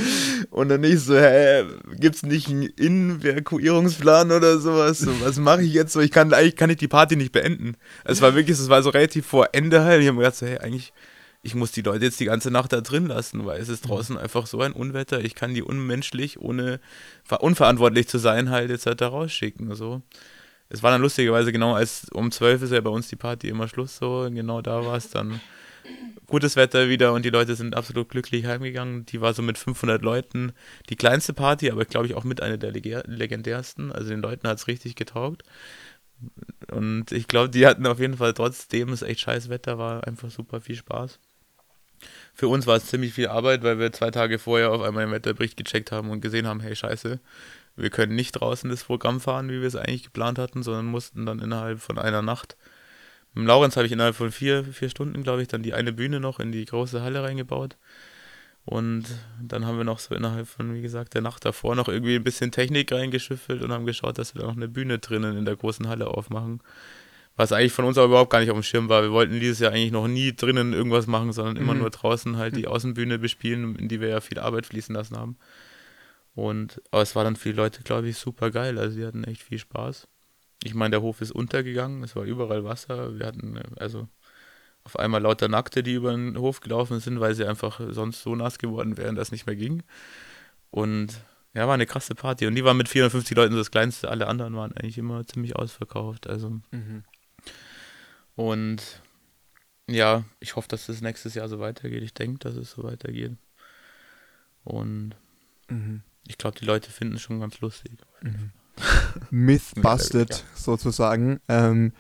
Und 0.51 0.71
dann 0.71 0.81
nicht 0.81 1.01
so, 1.01 1.15
hä, 1.15 1.65
gibt's 2.01 2.23
nicht 2.23 2.49
einen 2.49 3.21
Evakuierungsplan 3.23 4.33
oder 4.33 4.59
sowas? 4.59 4.99
So, 4.99 5.13
was 5.21 5.39
mache 5.39 5.63
ich 5.63 5.75
jetzt 5.75 5.93
so? 5.93 6.01
Ich 6.01 6.11
kann, 6.11 6.33
eigentlich 6.33 6.57
kann 6.57 6.71
ich 6.71 6.79
die 6.79 6.89
Party 6.89 7.17
nicht 7.17 7.33
beenden. 7.33 7.77
Es 8.05 8.23
war 8.23 8.35
wirklich, 8.35 8.59
es 8.59 8.69
war 8.71 8.83
so 8.83 8.91
relativ 8.91 9.27
vor 9.27 9.51
Ende 9.53 9.85
halt. 9.85 10.01
Ich 10.01 10.09
habe 10.09 10.17
mir 10.17 10.23
gedacht 10.23 10.39
so, 10.39 10.47
hey, 10.47 10.59
eigentlich, 10.59 10.95
ich 11.43 11.55
muss 11.55 11.71
die 11.71 11.83
Leute 11.83 12.07
jetzt 12.07 12.19
die 12.19 12.25
ganze 12.25 12.51
Nacht 12.51 12.73
da 12.73 12.81
drin 12.81 13.07
lassen, 13.07 13.45
weil 13.45 13.61
es 13.61 13.69
ist 13.69 13.85
mhm. 13.85 13.89
draußen 13.91 14.17
einfach 14.17 14.47
so 14.47 14.63
ein 14.63 14.73
Unwetter. 14.73 15.21
Ich 15.23 15.35
kann 15.35 15.53
die 15.53 15.63
unmenschlich, 15.63 16.41
ohne 16.41 16.81
unverantwortlich 17.41 18.09
zu 18.09 18.17
sein, 18.17 18.49
halt 18.49 18.71
jetzt 18.71 18.87
halt 18.87 19.03
da 19.03 19.09
rausschicken, 19.09 19.75
so 19.75 20.01
es 20.69 20.83
war 20.83 20.91
dann 20.91 21.03
lustigerweise 21.03 21.53
genau 21.53 21.75
als 21.75 22.09
um 22.13 22.31
12 22.31 22.63
ist 22.63 22.73
ja 22.73 22.81
bei 22.81 22.91
uns 22.91 23.09
die 23.09 23.17
Party 23.17 23.49
immer 23.49 23.69
Schluss 23.69 23.97
so, 23.97 24.29
genau 24.31 24.63
da 24.63 24.85
war 24.85 24.97
es 24.97 25.11
dann 25.11 25.41
gutes 26.27 26.57
Wetter 26.57 26.89
wieder 26.89 27.13
und 27.13 27.25
die 27.25 27.31
Leute 27.31 27.55
sind 27.55 27.77
absolut 27.77 28.09
glücklich 28.09 28.47
heimgegangen. 28.47 29.07
Die 29.07 29.21
war 29.21 29.35
so 29.35 29.43
mit 29.43 29.59
500 29.59 30.03
Leuten 30.03 30.53
die 30.89 30.97
kleinste 30.97 31.33
Party, 31.33 31.71
aber 31.71 31.85
glaube 31.85 32.07
ich 32.07 32.15
auch 32.15 32.25
mit 32.25 32.43
einer 32.43 32.57
der 32.57 32.73
legendärsten. 32.73 33.93
Also 33.93 34.11
den 34.11 34.21
Leuten 34.21 34.49
hat 34.49 34.59
es 34.59 34.67
richtig 34.67 34.97
getaugt. 34.97 35.45
Und 36.71 37.13
ich 37.13 37.29
glaube, 37.29 37.51
die 37.51 37.67
hatten 37.67 37.87
auf 37.87 38.01
jeden 38.01 38.17
Fall 38.17 38.33
trotzdem 38.33 38.89
es 38.89 39.03
echt 39.03 39.21
scheiß 39.21 39.49
Wetter 39.49 39.79
war, 39.79 40.07
einfach 40.07 40.31
super 40.31 40.61
viel 40.61 40.77
Spaß. 40.77 41.19
Für 42.35 42.49
uns 42.49 42.67
war 42.67 42.77
es 42.77 42.87
ziemlich 42.87 43.13
viel 43.15 43.29
Arbeit, 43.29 43.63
weil 43.63 43.79
wir 43.79 43.93
zwei 43.93 44.11
Tage 44.11 44.39
vorher 44.39 44.73
auf 44.73 44.83
einmal 44.83 45.07
den 45.07 45.13
Wetterbericht 45.13 45.57
gecheckt 45.57 45.93
haben 45.93 46.11
und 46.11 46.21
gesehen 46.21 46.47
haben, 46.47 46.61
hey 46.61 46.75
scheiße, 46.75 47.21
wir 47.77 47.91
können 47.91 48.15
nicht 48.15 48.33
draußen 48.33 48.71
das 48.71 48.85
Programm 48.85 49.21
fahren, 49.21 49.51
wie 49.51 49.61
wir 49.61 49.69
es 49.69 49.77
eigentlich 49.77 50.05
geplant 50.05 50.39
hatten, 50.39 50.63
sondern 50.63 50.87
mussten 50.87 51.27
dann 51.27 51.41
innerhalb 51.41 51.81
von 51.81 51.99
einer 51.99 52.23
Nacht. 52.23 52.57
Mit 53.35 53.47
Laurenz 53.47 53.77
habe 53.77 53.87
ich 53.87 53.93
innerhalb 53.93 54.17
von 54.17 54.33
vier, 54.33 54.65
vier 54.65 54.89
Stunden, 54.89 55.23
glaube 55.23 55.43
ich, 55.43 55.49
dann 55.49 55.63
die 55.63 55.75
eine 55.75 55.93
Bühne 55.93 56.21
noch 56.21 56.41
in 56.41 56.53
die 56.53 56.65
große 56.65 57.03
Halle 57.03 57.23
reingebaut. 57.23 57.77
Und 58.65 59.05
dann 59.41 59.65
haben 59.67 59.77
wir 59.77 59.85
noch 59.85 60.01
so 60.01 60.15
innerhalb 60.15 60.49
von, 60.49 60.75
wie 60.75 60.81
gesagt, 60.81 61.15
der 61.15 61.21
Nacht 61.21 61.45
davor 61.45 61.77
noch 61.77 61.89
irgendwie 61.89 62.17
ein 62.17 62.25
bisschen 62.25 62.51
Technik 62.51 62.91
reingeschüffelt 62.91 63.63
und 63.63 63.73
haben 63.73 63.87
geschaut, 63.87 64.19
dass 64.19 64.35
wir 64.35 64.41
da 64.41 64.49
noch 64.49 64.57
eine 64.57 64.69
Bühne 64.69 64.99
drinnen 64.99 65.37
in 65.37 65.45
der 65.45 65.55
großen 65.55 65.87
Halle 65.87 66.09
aufmachen. 66.09 66.61
Was 67.37 67.53
eigentlich 67.53 67.73
von 67.73 67.85
uns 67.85 67.99
aber 67.99 68.07
überhaupt 68.07 68.31
gar 68.31 68.41
nicht 68.41 68.51
auf 68.51 68.57
dem 68.57 68.63
Schirm 68.63 68.89
war. 68.89 69.03
Wir 69.03 69.13
wollten 69.13 69.39
dieses 69.39 69.61
Jahr 69.61 69.73
eigentlich 69.73 69.93
noch 69.93 70.09
nie 70.09 70.35
drinnen 70.35 70.73
irgendwas 70.73 71.07
machen, 71.07 71.33
sondern 71.33 71.57
immer 71.57 71.75
mhm. 71.75 71.81
nur 71.81 71.91
draußen 71.91 72.39
halt 72.39 72.57
die 72.57 72.67
Außenbühne 72.67 73.19
bespielen, 73.19 73.77
in 73.77 73.89
die 73.89 74.01
wir 74.01 74.09
ja 74.09 74.21
viel 74.21 74.39
Arbeit 74.39 74.67
fließen 74.67 74.95
lassen 74.95 75.17
haben. 75.17 75.37
Und, 76.37 76.83
aber 76.91 77.01
es 77.01 77.17
war 77.17 77.25
dann 77.25 77.35
für 77.35 77.49
die 77.49 77.57
Leute, 77.57 77.83
glaube 77.83 78.09
ich, 78.09 78.19
super 78.19 78.51
geil. 78.51 78.79
Also, 78.79 78.97
sie 78.97 79.07
hatten 79.07 79.25
echt 79.25 79.43
viel 79.43 79.59
Spaß. 79.59 80.07
Ich 80.65 80.75
meine, 80.75 80.91
der 80.91 81.03
Hof 81.03 81.23
ist 81.23 81.33
untergegangen, 81.33 82.03
es 82.05 82.15
war 82.15 82.25
überall 82.25 82.63
Wasser. 82.63 83.19
Wir 83.19 83.27
hatten 83.27 83.59
also 83.77 84.07
auf 84.85 84.99
einmal 84.99 85.23
lauter 85.23 85.49
Nackte, 85.49 85.83
die 85.83 85.95
über 85.95 86.13
den 86.13 86.37
Hof 86.37 86.61
gelaufen 86.61 87.01
sind, 87.01 87.21
weil 87.21 87.35
sie 87.35 87.47
einfach 87.47 87.81
sonst 87.89 88.23
so 88.23 88.37
nass 88.37 88.59
geworden 88.59 88.99
wären, 88.99 89.17
dass 89.17 89.29
es 89.29 89.33
nicht 89.33 89.47
mehr 89.47 89.57
ging. 89.57 89.83
Und 90.71 91.19
ja, 91.55 91.67
war 91.67 91.75
eine 91.75 91.87
krasse 91.87 92.15
Party. 92.15 92.47
Und 92.47 92.55
die 92.55 92.65
war 92.65 92.75
mit 92.75 92.91
450 92.91 93.35
Leuten 93.35 93.53
so 93.53 93.59
das 93.59 93.71
kleinste. 93.71 94.11
Alle 94.11 94.27
anderen 94.27 94.55
waren 94.57 94.73
eigentlich 94.73 94.99
immer 94.99 95.27
ziemlich 95.27 95.57
ausverkauft. 95.57 96.27
Also. 96.27 96.51
Mhm. 96.71 97.03
Und 98.35 99.01
ja, 99.89 100.25
ich 100.41 100.55
hoffe, 100.57 100.69
dass 100.69 100.87
das 100.87 101.01
nächstes 101.01 101.33
Jahr 101.33 101.49
so 101.49 101.61
weitergeht. 101.61 102.03
Ich 102.03 102.13
denke, 102.13 102.41
dass 102.41 102.57
es 102.57 102.73
so 102.73 102.85
weitergeht. 102.85 103.33
Und 104.65 105.17
mhm 105.71 106.03
ich 106.29 106.39
glaube, 106.39 106.59
die 106.59 106.65
Leute 106.65 106.91
finden 106.91 107.17
es 107.17 107.23
schon 107.23 107.41
ganz 107.41 107.61
lustig. 107.61 107.93
Mhm. 108.23 108.51
Myth 109.31 109.75
busted, 109.77 110.31
ja. 110.31 110.45
sozusagen. 110.55 111.41
Ähm, 111.49 111.93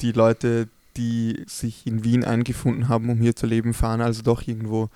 die 0.00 0.12
Leute, 0.12 0.68
die 0.96 1.42
sich 1.46 1.86
in 1.86 2.04
Wien 2.04 2.24
eingefunden 2.24 2.88
haben, 2.88 3.08
um 3.08 3.18
hier 3.18 3.34
zu 3.34 3.46
leben, 3.46 3.72
fahren 3.74 4.00
also 4.00 4.22
doch 4.22 4.46
irgendwo 4.46 4.90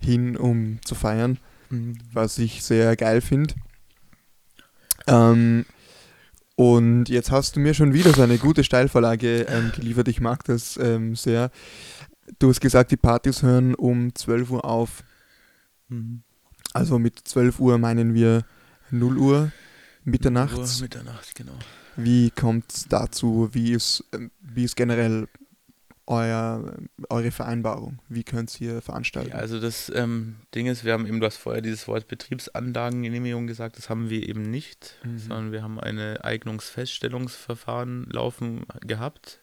hin, 0.00 0.36
um 0.36 0.78
zu 0.84 0.94
feiern, 0.94 1.38
mhm. 1.70 1.98
was 2.12 2.38
ich 2.38 2.62
sehr 2.62 2.94
geil 2.96 3.20
finde. 3.20 3.54
Ähm, 5.06 5.64
und 6.56 7.08
jetzt 7.08 7.30
hast 7.30 7.56
du 7.56 7.60
mir 7.60 7.74
schon 7.74 7.94
wieder 7.94 8.12
so 8.12 8.22
eine 8.22 8.38
gute 8.38 8.62
Steilvorlage 8.62 9.42
ähm, 9.42 9.72
geliefert. 9.74 10.08
Ich 10.08 10.20
mag 10.20 10.44
das 10.44 10.76
ähm, 10.76 11.16
sehr. 11.16 11.50
Du 12.38 12.48
hast 12.48 12.60
gesagt, 12.60 12.92
die 12.92 12.96
Partys 12.96 13.42
hören 13.42 13.74
um 13.74 14.14
12 14.14 14.50
Uhr 14.50 14.64
auf. 14.64 15.02
Mhm. 15.88 16.22
Also 16.74 16.98
mit 16.98 17.18
12 17.26 17.60
Uhr 17.60 17.78
meinen 17.78 18.12
wir 18.14 18.44
0 18.90 19.16
Uhr. 19.16 19.52
Mitternachts. 20.04 20.76
Uhr, 20.76 20.82
Mitternacht, 20.82 21.34
genau. 21.34 21.54
Wie 21.96 22.30
kommt 22.30 22.70
es 22.72 22.86
dazu? 22.88 23.48
Wie 23.52 23.72
ist, 23.72 24.04
ähm, 24.12 24.30
wie 24.42 24.64
ist 24.64 24.76
generell 24.76 25.28
euer, 26.06 26.74
eure 27.08 27.30
Vereinbarung? 27.30 27.98
Wie 28.10 28.24
könnt 28.24 28.60
ihr 28.60 28.82
veranstalten? 28.82 29.30
Ja, 29.30 29.36
also 29.36 29.58
das 29.60 29.90
ähm, 29.94 30.36
Ding 30.54 30.66
ist, 30.66 30.84
wir 30.84 30.92
haben 30.92 31.06
eben, 31.06 31.20
du 31.20 31.26
hast 31.26 31.38
vorher 31.38 31.62
dieses 31.62 31.88
Wort 31.88 32.08
Betriebsanlagengenehmigung 32.08 33.46
gesagt, 33.46 33.78
das 33.78 33.88
haben 33.88 34.10
wir 34.10 34.28
eben 34.28 34.42
nicht, 34.42 34.96
Mhm. 35.04 35.18
sondern 35.18 35.52
wir 35.52 35.62
haben 35.62 35.80
ein 35.80 35.98
Eignungsfeststellungsverfahren 35.98 38.06
laufen 38.10 38.66
gehabt. 38.80 39.38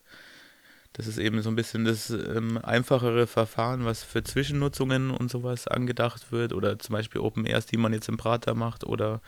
Das 0.94 1.08
ist 1.08 1.18
eben 1.18 1.42
so 1.42 1.50
ein 1.50 1.56
bisschen 1.56 1.86
das 1.86 2.10
ähm, 2.10 2.60
einfachere 2.62 3.26
Verfahren, 3.26 3.86
was 3.86 4.04
für 4.04 4.24
Zwischennutzungen 4.24 5.10
und 5.12 5.32
sowas 5.32 5.68
angedacht 5.68 6.32
wird 6.32 6.52
oder 6.54 6.80
zum 6.80 6.94
Beispiel 6.94 7.22
Open 7.22 7.46
Airs, 7.46 7.66
die 7.66 7.78
man 7.78 7.94
jetzt 7.94 8.10
im 8.10 8.18
Prater 8.18 8.56
macht 8.56 8.84
oder 8.84 9.22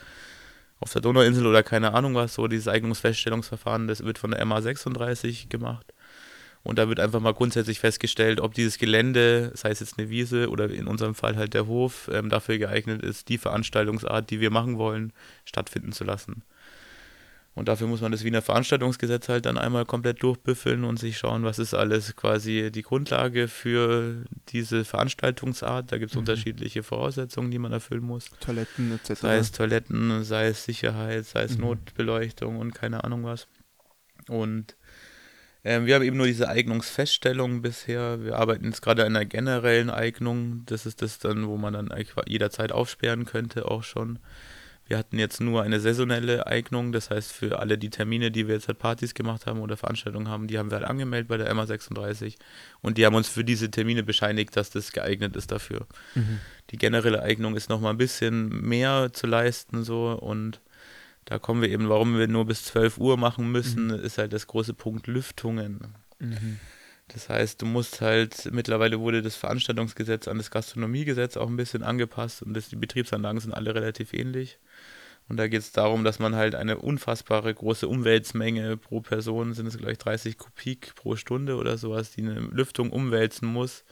auf 0.80 0.92
der 0.92 1.02
Donauinsel 1.02 1.48
oder 1.48 1.64
keine 1.64 1.94
Ahnung 1.94 2.16
was, 2.16 2.34
so 2.34 2.48
dieses 2.48 2.68
Eignungsfeststellungsverfahren, 2.68 3.88
das 3.88 4.04
wird 4.04 4.18
von 4.18 4.32
der 4.32 4.46
MA36 4.46 5.48
gemacht. 5.48 5.94
Und 6.64 6.80
da 6.80 6.88
wird 6.88 7.00
einfach 7.00 7.20
mal 7.20 7.34
grundsätzlich 7.34 7.80
festgestellt, 7.80 8.40
ob 8.40 8.54
dieses 8.54 8.78
Gelände, 8.78 9.52
sei 9.54 9.70
es 9.70 9.82
jetzt 9.82 9.98
eine 9.98 10.10
Wiese 10.10 10.50
oder 10.50 10.70
in 10.70 10.88
unserem 10.88 11.14
Fall 11.14 11.36
halt 11.36 11.54
der 11.54 11.68
Hof, 11.68 12.10
ähm, 12.12 12.30
dafür 12.30 12.58
geeignet 12.58 13.02
ist, 13.02 13.28
die 13.28 13.38
Veranstaltungsart, 13.38 14.30
die 14.30 14.40
wir 14.40 14.50
machen 14.50 14.78
wollen, 14.78 15.12
stattfinden 15.44 15.92
zu 15.92 16.06
lassen. 16.06 16.44
Und 17.56 17.68
dafür 17.68 17.86
muss 17.86 18.02
man 18.02 18.12
das 18.12 18.24
Wiener 18.24 18.42
Veranstaltungsgesetz 18.42 19.30
halt 19.30 19.46
dann 19.46 19.60
einmal 19.60 19.86
komplett 19.86 20.24
durchbüffeln 20.24 20.84
und 20.84 20.98
sich 20.98 21.20
schauen, 21.20 21.44
was 21.44 21.60
ist 21.60 21.76
alles 21.76 22.16
quasi 22.16 22.72
die 22.74 22.82
Grundlage 22.82 23.48
für 23.48 24.24
diese 24.50 24.84
Veranstaltungsart. 24.86 25.92
Da 25.92 26.00
gibt 26.00 26.10
es 26.12 26.16
Mhm. 26.16 26.22
unterschiedliche 26.22 26.82
Voraussetzungen, 26.82 27.52
die 27.52 27.60
man 27.60 27.72
erfüllen 27.72 28.04
muss. 28.04 28.32
Toiletten 28.40 28.92
etc. 28.94 29.22
Sei 29.22 29.38
es 29.38 29.52
Toiletten, 29.52 30.24
sei 30.24 30.48
es 30.48 30.66
Sicherheit, 30.66 31.26
sei 31.26 31.44
es 31.44 31.56
Mhm. 31.58 31.66
Notbeleuchtung 31.66 32.58
und 32.58 32.74
keine 32.74 33.04
Ahnung 33.04 33.24
was. 33.24 33.48
Und 34.30 34.76
ähm, 35.64 35.86
wir 35.86 35.96
haben 35.96 36.04
eben 36.04 36.18
nur 36.18 36.26
diese 36.26 36.50
Eignungsfeststellung 36.50 37.62
bisher. 37.62 38.24
Wir 38.24 38.38
arbeiten 38.38 38.66
jetzt 38.66 38.82
gerade 38.82 39.04
an 39.06 39.16
einer 39.16 39.26
generellen 39.26 39.90
Eignung. 39.92 40.64
Das 40.66 40.86
ist 40.86 41.02
das 41.02 41.20
dann, 41.20 41.48
wo 41.48 41.58
man 41.58 41.74
dann 41.74 41.90
jederzeit 42.26 42.72
aufsperren 42.72 43.26
könnte, 43.26 43.66
auch 43.70 43.84
schon. 43.84 44.18
Wir 44.94 45.00
hatten 45.00 45.18
jetzt 45.18 45.42
nur 45.42 45.64
eine 45.64 45.80
saisonelle 45.80 46.46
Eignung, 46.46 46.92
das 46.92 47.10
heißt 47.10 47.32
für 47.32 47.58
alle 47.58 47.80
die 47.80 47.90
Termine, 47.90 48.30
die 48.30 48.48
wir 48.48 48.54
jetzt 48.54 48.68
halt 48.68 48.78
Partys 48.78 49.16
gemacht 49.16 49.48
haben 49.48 49.60
oder 49.60 49.76
Veranstaltungen 49.76 50.28
haben, 50.28 50.46
die 50.46 50.60
haben 50.60 50.70
wir 50.70 50.78
halt 50.78 50.88
angemeldet 50.88 51.30
bei 51.30 51.38
der 51.38 51.52
MA36 51.52 52.36
und 52.82 53.00
die 53.00 53.04
haben 53.08 53.16
uns 53.16 53.28
für 53.28 53.44
diese 53.44 53.72
Termine 53.72 54.04
bescheinigt, 54.04 54.56
dass 54.56 54.70
das 54.70 54.92
geeignet 54.92 55.36
ist 55.36 55.52
dafür. 55.52 55.88
Mhm. 56.14 56.42
Die 56.70 56.78
generelle 56.78 57.24
Eignung 57.24 57.56
ist 57.56 57.70
nochmal 57.70 57.92
ein 57.92 57.98
bisschen 57.98 58.50
mehr 58.50 59.10
zu 59.14 59.26
leisten 59.26 59.84
so 59.84 60.12
und 60.12 60.62
da 61.26 61.40
kommen 61.40 61.64
wir 61.64 61.70
eben, 61.70 61.90
warum 61.90 62.16
wir 62.20 62.28
nur 62.28 62.46
bis 62.46 62.64
12 62.66 63.00
Uhr 63.00 63.18
machen 63.18 63.52
müssen, 63.52 63.90
ist 63.90 64.20
halt 64.20 64.32
das 64.32 64.46
große 64.46 64.76
Punkt 64.76 65.08
Lüftungen. 65.08 65.96
Mhm. 66.20 66.60
Das 67.14 67.30
heißt, 67.30 67.62
du 67.62 67.68
musst 67.68 68.02
halt, 68.02 68.50
mittlerweile 68.52 69.00
wurde 69.00 69.22
das 69.22 69.36
Veranstaltungsgesetz 69.36 70.28
an 70.28 70.38
das 70.38 70.50
Gastronomiegesetz 70.50 71.38
auch 71.38 71.48
ein 71.48 71.58
bisschen 71.58 71.84
angepasst 71.84 72.42
und 72.42 72.56
das, 72.56 72.70
die 72.70 72.76
Betriebsanlagen 72.76 73.40
sind 73.40 73.54
alle 73.54 73.76
relativ 73.76 74.14
ähnlich. 74.14 74.58
Und 75.30 75.38
da 75.38 75.48
geht 75.48 75.62
es 75.62 75.72
darum, 75.72 76.04
dass 76.04 76.20
man 76.20 76.36
halt 76.36 76.56
eine 76.56 76.78
unfassbare 76.78 77.54
große 77.54 77.88
Umwälzmenge 77.88 78.78
pro 78.78 79.00
Person, 79.00 79.54
sind 79.54 79.68
es 79.68 79.78
gleich 79.78 79.98
30 79.98 80.38
Kubik 80.38 80.96
pro 80.96 81.16
Stunde 81.16 81.56
oder 81.56 81.78
sowas, 81.78 82.12
die 82.12 82.22
eine 82.22 82.40
Lüftung 82.40 82.90
umwälzen 82.90 83.48
muss, 83.48 83.86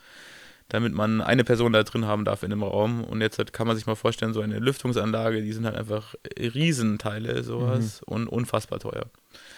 damit 0.68 0.94
man 0.94 1.22
eine 1.22 1.44
Person 1.44 1.74
da 1.74 1.84
drin 1.84 2.06
haben 2.06 2.26
darf 2.26 2.44
in 2.44 2.50
dem 2.50 2.64
Raum. 2.64 3.04
Und 3.04 3.22
jetzt 3.22 3.38
halt 3.38 3.54
kann 3.54 3.68
man 3.68 3.78
sich 3.78 3.86
mal 3.86 3.96
vorstellen, 3.96 4.34
so 4.34 4.42
eine 4.42 4.60
Lüftungsanlage, 4.60 5.42
die 5.42 5.54
sind 5.54 5.66
halt 5.66 5.76
einfach 5.78 6.16
Riesenteile, 6.38 7.44
sowas, 7.44 8.02
und 8.04 8.28
unfassbar 8.28 8.80
teuer. 8.80 9.06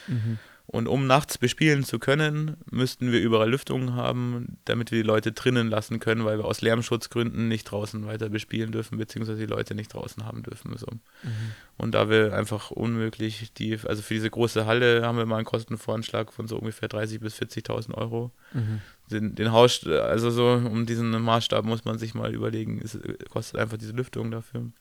Mhm. 0.07 0.37
Und 0.65 0.87
um 0.87 1.07
nachts 1.07 1.37
bespielen 1.37 1.83
zu 1.83 1.99
können, 1.99 2.55
müssten 2.71 3.11
wir 3.11 3.19
überall 3.19 3.49
Lüftungen 3.49 3.95
haben, 3.95 4.57
damit 4.63 4.91
wir 4.91 4.97
die 5.01 5.07
Leute 5.07 5.33
drinnen 5.33 5.69
lassen 5.69 5.99
können, 5.99 6.23
weil 6.23 6.37
wir 6.37 6.45
aus 6.45 6.61
Lärmschutzgründen 6.61 7.49
nicht 7.49 7.65
draußen 7.65 8.05
weiter 8.05 8.29
bespielen 8.29 8.71
dürfen, 8.71 8.97
beziehungsweise 8.97 9.39
die 9.39 9.45
Leute 9.45 9.75
nicht 9.75 9.93
draußen 9.93 10.25
haben 10.25 10.41
dürfen. 10.41 10.75
So. 10.77 10.87
Mhm. 10.89 11.29
Und 11.77 11.91
da 11.93 12.09
wir 12.09 12.33
einfach 12.33 12.71
unmöglich 12.71 13.51
die, 13.53 13.77
also 13.85 14.01
für 14.01 14.13
diese 14.13 14.29
große 14.29 14.65
Halle 14.65 15.05
haben 15.05 15.17
wir 15.17 15.25
mal 15.25 15.35
einen 15.35 15.45
Kostenvoranschlag 15.45 16.31
von 16.31 16.47
so 16.47 16.57
ungefähr 16.57 16.89
30.000 16.89 17.19
bis 17.19 17.39
40.000 17.39 17.93
Euro. 17.95 18.31
Mhm. 18.53 18.81
Den, 19.11 19.35
den 19.35 19.51
Haus, 19.51 19.85
also 19.85 20.31
so 20.31 20.47
um 20.47 20.85
diesen 20.85 21.11
Maßstab 21.11 21.65
muss 21.65 21.83
man 21.83 21.97
sich 21.97 22.13
mal 22.13 22.33
überlegen, 22.33 22.81
es 22.81 22.97
kostet 23.29 23.59
einfach 23.59 23.77
diese 23.77 23.91
Lüftung 23.91 24.31
dafür. 24.31 24.71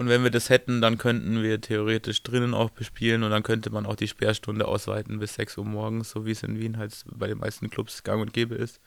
Und 0.00 0.08
wenn 0.08 0.22
wir 0.22 0.30
das 0.30 0.48
hätten, 0.48 0.80
dann 0.80 0.96
könnten 0.96 1.42
wir 1.42 1.60
theoretisch 1.60 2.22
drinnen 2.22 2.54
auch 2.54 2.70
bespielen 2.70 3.22
und 3.22 3.32
dann 3.32 3.42
könnte 3.42 3.68
man 3.68 3.84
auch 3.84 3.96
die 3.96 4.08
Sperrstunde 4.08 4.66
ausweiten 4.66 5.18
bis 5.18 5.34
6 5.34 5.58
Uhr 5.58 5.66
morgens, 5.66 6.08
so 6.08 6.24
wie 6.24 6.30
es 6.30 6.42
in 6.42 6.58
Wien 6.58 6.78
halt 6.78 7.04
bei 7.04 7.26
den 7.26 7.36
meisten 7.36 7.68
Clubs 7.68 8.02
gang 8.02 8.22
und 8.22 8.32
gäbe 8.32 8.54
ist. 8.54 8.80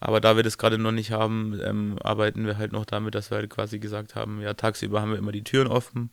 Aber 0.00 0.20
da 0.20 0.34
wir 0.34 0.42
das 0.42 0.58
gerade 0.58 0.76
noch 0.76 0.90
nicht 0.90 1.12
haben, 1.12 1.60
ähm, 1.62 2.00
arbeiten 2.02 2.46
wir 2.46 2.58
halt 2.58 2.72
noch 2.72 2.84
damit, 2.84 3.14
dass 3.14 3.30
wir 3.30 3.36
halt 3.36 3.48
quasi 3.48 3.78
gesagt 3.78 4.16
haben, 4.16 4.40
ja, 4.40 4.54
tagsüber 4.54 5.00
haben 5.00 5.12
wir 5.12 5.18
immer 5.18 5.30
die 5.30 5.44
Türen 5.44 5.68
offen. 5.68 6.10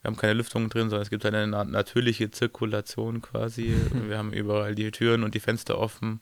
Wir 0.00 0.08
haben 0.08 0.16
keine 0.16 0.34
Lüftung 0.34 0.68
drin, 0.68 0.90
sondern 0.90 1.02
es 1.02 1.10
gibt 1.10 1.24
eine 1.24 1.46
na 1.46 1.62
natürliche 1.62 2.32
Zirkulation 2.32 3.22
quasi. 3.22 3.76
wir 4.08 4.18
haben 4.18 4.32
überall 4.32 4.74
die 4.74 4.90
Türen 4.90 5.22
und 5.22 5.36
die 5.36 5.40
Fenster 5.40 5.78
offen. 5.78 6.20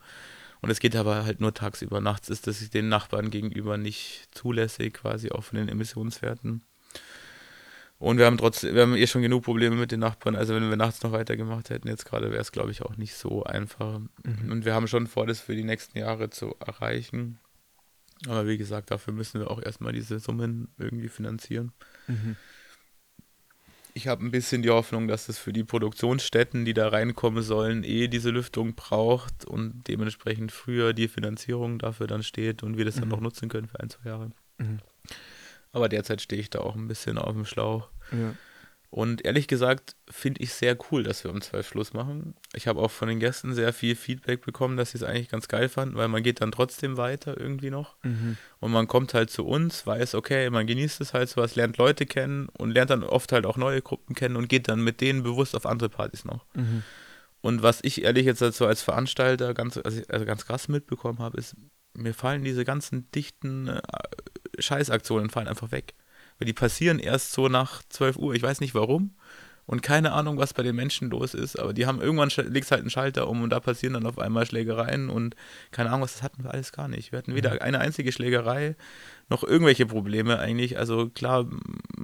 Und 0.61 0.69
es 0.69 0.79
geht 0.79 0.95
aber 0.95 1.25
halt 1.25 1.41
nur 1.41 1.55
tagsüber. 1.55 2.03
Nachts 2.03 2.29
ist 2.29 2.47
das 2.47 2.69
den 2.69 2.91
Nachbarn 2.91 3.31
gegenüber 3.31 3.79
nicht 3.79 4.29
zulässig, 4.31 4.93
quasi 4.93 5.31
auch 5.31 5.43
von 5.43 5.57
den 5.57 5.71
Emissionswerten. 5.71 6.67
Und 8.01 8.17
wir 8.17 8.25
haben 8.25 8.39
trotzdem, 8.39 8.75
wir 8.75 8.81
haben 8.83 8.97
eh 8.97 9.07
schon 9.07 9.21
genug 9.21 9.45
Probleme 9.45 9.77
mit 9.77 9.93
den 9.93 10.01
Nachbarn. 10.01 10.35
Also 10.35 10.55
wenn 10.55 10.69
wir 10.71 10.77
nachts 10.77 11.03
noch 11.03 11.13
weitergemacht 11.13 11.69
hätten, 11.69 11.87
jetzt 11.87 12.07
gerade 12.07 12.31
wäre 12.31 12.41
es, 12.41 12.51
glaube 12.51 12.71
ich, 12.71 12.81
auch 12.81 12.97
nicht 12.97 13.15
so 13.15 13.45
einfach. 13.45 14.01
Mhm. 14.25 14.51
Und 14.51 14.65
wir 14.65 14.75
haben 14.75 14.89
schon 14.89 15.07
vor, 15.07 15.27
das 15.27 15.41
für 15.41 15.55
die 15.55 15.65
nächsten 15.65 15.99
Jahre 15.99 16.31
zu 16.31 16.57
erreichen. 16.61 17.39
Aber 18.27 18.47
wie 18.47 18.57
gesagt, 18.57 18.91
dafür 18.91 19.13
müssen 19.13 19.39
wir 19.41 19.51
auch 19.51 19.61
erstmal 19.63 19.93
diese 19.93 20.19
Summen 20.19 20.69
irgendwie 20.79 21.09
finanzieren. 21.11 21.73
Mhm. 22.07 22.37
Ich 23.93 24.09
habe 24.09 24.25
ein 24.25 24.31
bisschen 24.31 24.63
die 24.63 24.71
Hoffnung, 24.71 25.07
dass 25.07 25.29
es 25.29 25.37
für 25.37 25.53
die 25.53 25.65
Produktionsstätten, 25.65 26.65
die 26.65 26.73
da 26.73 26.89
reinkommen 26.89 27.43
sollen, 27.43 27.85
eh 27.85 28.09
diese 28.09 28.31
Lüftung 28.31 28.77
braucht 28.77 29.45
und 29.45 29.83
dementsprechend 29.89 30.53
früher 30.53 30.95
die 30.95 31.09
Finanzierung 31.09 31.79
dafür 31.79 32.07
dann 32.07 32.23
steht 32.23 32.63
und 32.63 32.79
wir 32.79 32.87
das 32.87 32.95
dann 32.95 33.05
Mhm. 33.05 33.11
noch 33.11 33.21
nutzen 33.21 33.51
können 33.51 33.69
für 33.69 33.81
ein, 33.81 33.91
zwei 33.91 34.09
Jahre. 34.09 34.31
Aber 35.73 35.89
derzeit 35.89 36.21
stehe 36.21 36.41
ich 36.41 36.51
da 36.51 36.61
auch 36.61 36.75
ein 36.75 36.89
bisschen 36.89 37.19
auf 37.19 37.33
dem 37.33 37.45
Schlauch. 37.45 37.91
Ja. 38.13 38.35
Und 38.91 39.25
ehrlich 39.25 39.47
gesagt 39.47 39.95
finde 40.11 40.43
ich 40.43 40.53
sehr 40.53 40.77
cool, 40.91 41.05
dass 41.05 41.23
wir 41.23 41.31
um 41.31 41.41
12 41.41 41.69
Schluss 41.69 41.93
machen. 41.93 42.35
Ich 42.55 42.67
habe 42.67 42.81
auch 42.81 42.91
von 42.91 43.07
den 43.07 43.21
Gästen 43.21 43.55
sehr 43.55 43.73
viel 43.73 43.95
Feedback 43.95 44.45
bekommen, 44.45 44.77
dass 44.77 44.91
sie 44.91 44.99
es 44.99 45.05
eigentlich 45.05 45.29
ganz 45.29 45.47
geil 45.47 45.69
fanden, 45.69 45.95
weil 45.95 46.09
man 46.09 46.25
geht 46.25 46.41
dann 46.41 46.51
trotzdem 46.51 46.97
weiter 46.97 47.39
irgendwie 47.39 47.71
noch. 47.71 47.95
Mhm. 48.03 48.37
Und 48.59 48.73
man 48.73 48.89
kommt 48.89 49.15
halt 49.15 49.31
zu 49.31 49.47
uns, 49.47 49.87
weiß, 49.87 50.17
okay, 50.17 50.51
man 50.51 50.67
genießt 50.67 51.01
es 51.01 51.15
halt 51.15 51.29
sowas, 51.29 51.55
lernt 51.55 51.77
Leute 51.77 52.05
kennen 52.05 52.49
und 52.49 52.73
lernt 52.73 52.91
dann 52.91 53.05
oft 53.05 53.31
halt 53.31 53.47
auch 53.47 53.57
neue 53.57 53.81
Gruppen 53.81 54.17
kennen 54.17 54.35
und 54.35 54.49
geht 54.49 54.69
dann 54.69 54.83
mit 54.83 55.01
denen 55.01 55.23
bewusst 55.23 55.55
auf 55.55 55.67
andere 55.67 55.89
Partys 55.89 56.25
noch. 56.25 56.45
Mhm. 56.55 56.83
Und 57.43 57.63
was 57.63 57.79
ich 57.83 58.03
ehrlich 58.03 58.27
jetzt 58.27 58.43
halt 58.43 58.55
so 58.55 58.67
als 58.67 58.83
Veranstalter 58.83 59.55
ganz, 59.55 59.77
also 59.77 60.03
also 60.09 60.27
ganz 60.27 60.47
krass 60.47 60.67
mitbekommen 60.67 61.21
habe, 61.21 61.39
ist, 61.39 61.55
mir 61.95 62.13
fallen 62.13 62.43
diese 62.43 62.65
ganzen 62.65 63.09
dichten 63.13 63.69
äh, 63.69 63.81
Scheißaktionen 64.61 65.31
fallen 65.31 65.49
einfach 65.49 65.73
weg. 65.73 65.95
Weil 66.39 66.47
die 66.47 66.53
passieren 66.53 66.99
erst 66.99 67.33
so 67.33 67.49
nach 67.49 67.83
12 67.89 68.17
Uhr. 68.17 68.35
Ich 68.35 68.43
weiß 68.43 68.61
nicht 68.61 68.75
warum. 68.75 69.15
Und 69.71 69.83
keine 69.83 70.11
Ahnung, 70.11 70.37
was 70.37 70.53
bei 70.53 70.65
den 70.65 70.75
Menschen 70.75 71.11
los 71.11 71.33
ist, 71.33 71.57
aber 71.57 71.73
die 71.73 71.87
haben 71.87 72.01
irgendwann 72.01 72.31
legt 72.53 72.69
halt 72.73 72.81
einen 72.81 72.91
Schalter 72.91 73.29
um 73.29 73.45
und 73.45 73.51
da 73.51 73.61
passieren 73.61 73.95
dann 73.95 74.05
auf 74.05 74.19
einmal 74.19 74.45
Schlägereien 74.45 75.09
und 75.11 75.37
keine 75.71 75.91
Ahnung, 75.91 76.03
was 76.03 76.15
das 76.15 76.25
hatten 76.25 76.43
wir 76.43 76.51
alles 76.51 76.73
gar 76.73 76.89
nicht. 76.89 77.13
Wir 77.13 77.19
hatten 77.19 77.37
weder 77.37 77.63
eine 77.63 77.79
einzige 77.79 78.11
Schlägerei 78.11 78.75
noch 79.29 79.45
irgendwelche 79.45 79.87
Probleme 79.87 80.41
eigentlich. 80.41 80.77
Also 80.77 81.09
klar, 81.09 81.47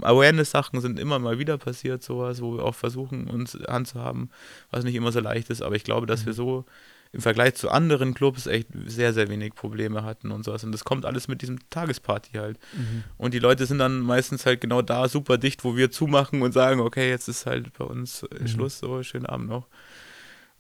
Awareness-Sachen 0.01 0.81
sind 0.81 1.01
immer 1.01 1.19
mal 1.19 1.41
wieder 1.41 1.59
passiert, 1.59 2.05
sowas, 2.05 2.41
wo 2.41 2.57
wir 2.57 2.63
auch 2.63 2.77
versuchen, 2.77 3.27
uns 3.27 3.59
handzuhaben, 3.67 4.31
was 4.71 4.85
nicht 4.85 4.95
immer 4.95 5.11
so 5.11 5.19
leicht 5.19 5.51
ist, 5.51 5.61
aber 5.61 5.75
ich 5.75 5.83
glaube, 5.83 6.07
dass 6.07 6.25
wir 6.25 6.35
so 6.35 6.67
im 7.13 7.21
Vergleich 7.21 7.55
zu 7.55 7.71
anderen 7.71 8.15
Clubs 8.15 8.47
echt 8.47 8.69
sehr, 8.87 9.13
sehr 9.15 9.29
wenig 9.29 9.55
Probleme 9.55 10.05
hatten 10.05 10.31
und 10.33 10.45
sowas. 10.45 10.65
Und 10.65 10.73
das 10.73 10.85
kommt 10.85 11.05
alles 11.07 11.29
mit 11.29 11.41
diesem 11.43 11.59
Tagesparty 11.71 12.33
halt. 12.39 12.59
Mhm. 12.75 13.05
Und 13.17 13.33
die 13.35 13.39
Leute 13.39 13.65
sind 13.67 13.79
dann 13.79 14.01
meistens 14.01 14.45
halt 14.45 14.61
genau 14.61 14.83
da 14.83 15.09
super 15.09 15.39
dicht, 15.39 15.65
wo 15.65 15.77
wir 15.77 15.91
zumachen 15.91 16.43
und 16.43 16.53
sagen, 16.53 16.81
okay, 16.81 17.09
jetzt 17.09 17.29
ist 17.29 17.47
halt 17.47 17.73
bei 17.79 17.85
uns 17.85 18.23
äh, 18.25 18.43
Mhm. 18.43 18.47
Schluss, 18.49 18.79
so 18.79 19.03
schönen 19.03 19.27
Abend 19.27 19.49
noch. 19.49 19.67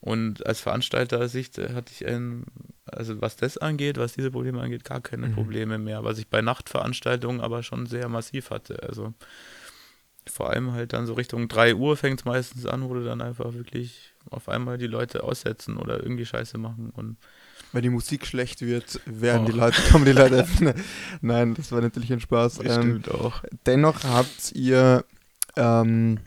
Und 0.00 0.46
als 0.46 0.60
Veranstalter-Sicht 0.60 1.58
äh, 1.58 1.74
hatte 1.74 1.90
ich 1.92 2.06
ein, 2.06 2.44
also 2.84 3.20
was 3.20 3.36
das 3.36 3.58
angeht, 3.58 3.98
was 3.98 4.12
diese 4.12 4.30
Probleme 4.30 4.60
angeht, 4.60 4.84
gar 4.84 5.00
keine 5.00 5.28
Mhm. 5.28 5.32
Probleme 5.34 5.78
mehr, 5.78 6.04
was 6.04 6.18
ich 6.18 6.28
bei 6.28 6.42
Nachtveranstaltungen 6.42 7.40
aber 7.40 7.62
schon 7.62 7.86
sehr 7.86 8.08
massiv 8.08 8.50
hatte. 8.50 8.82
Also 8.82 9.14
vor 10.28 10.50
allem 10.50 10.72
halt 10.72 10.92
dann 10.92 11.06
so 11.06 11.14
Richtung 11.14 11.48
3 11.48 11.74
Uhr 11.74 11.96
fängt 11.96 12.20
es 12.20 12.24
meistens 12.24 12.66
an, 12.66 12.88
wo 12.88 12.94
du 12.94 13.04
dann 13.04 13.20
einfach 13.20 13.54
wirklich 13.54 14.12
auf 14.30 14.48
einmal 14.48 14.76
die 14.78 14.86
Leute 14.86 15.22
aussetzen 15.24 15.76
oder 15.76 16.02
irgendwie 16.02 16.26
Scheiße 16.26 16.58
machen 16.58 16.90
und 16.94 17.16
Wenn 17.72 17.82
die 17.82 17.90
Musik 17.90 18.26
schlecht 18.26 18.62
wird, 18.62 19.00
werden 19.06 19.46
die 19.46 19.52
Oh. 19.52 19.56
Leute, 19.56 19.80
kommen 19.90 20.04
die 20.04 20.12
Leute. 20.12 20.46
Nein, 21.20 21.54
das 21.54 21.72
war 21.72 21.80
natürlich 21.80 22.12
ein 22.12 22.20
Spaß. 22.20 22.60
Ähm, 22.64 23.02
auch. 23.10 23.42
dennoch 23.66 24.04
habt 24.04 24.52
ihr 24.52 25.04
ähm, 25.56 26.18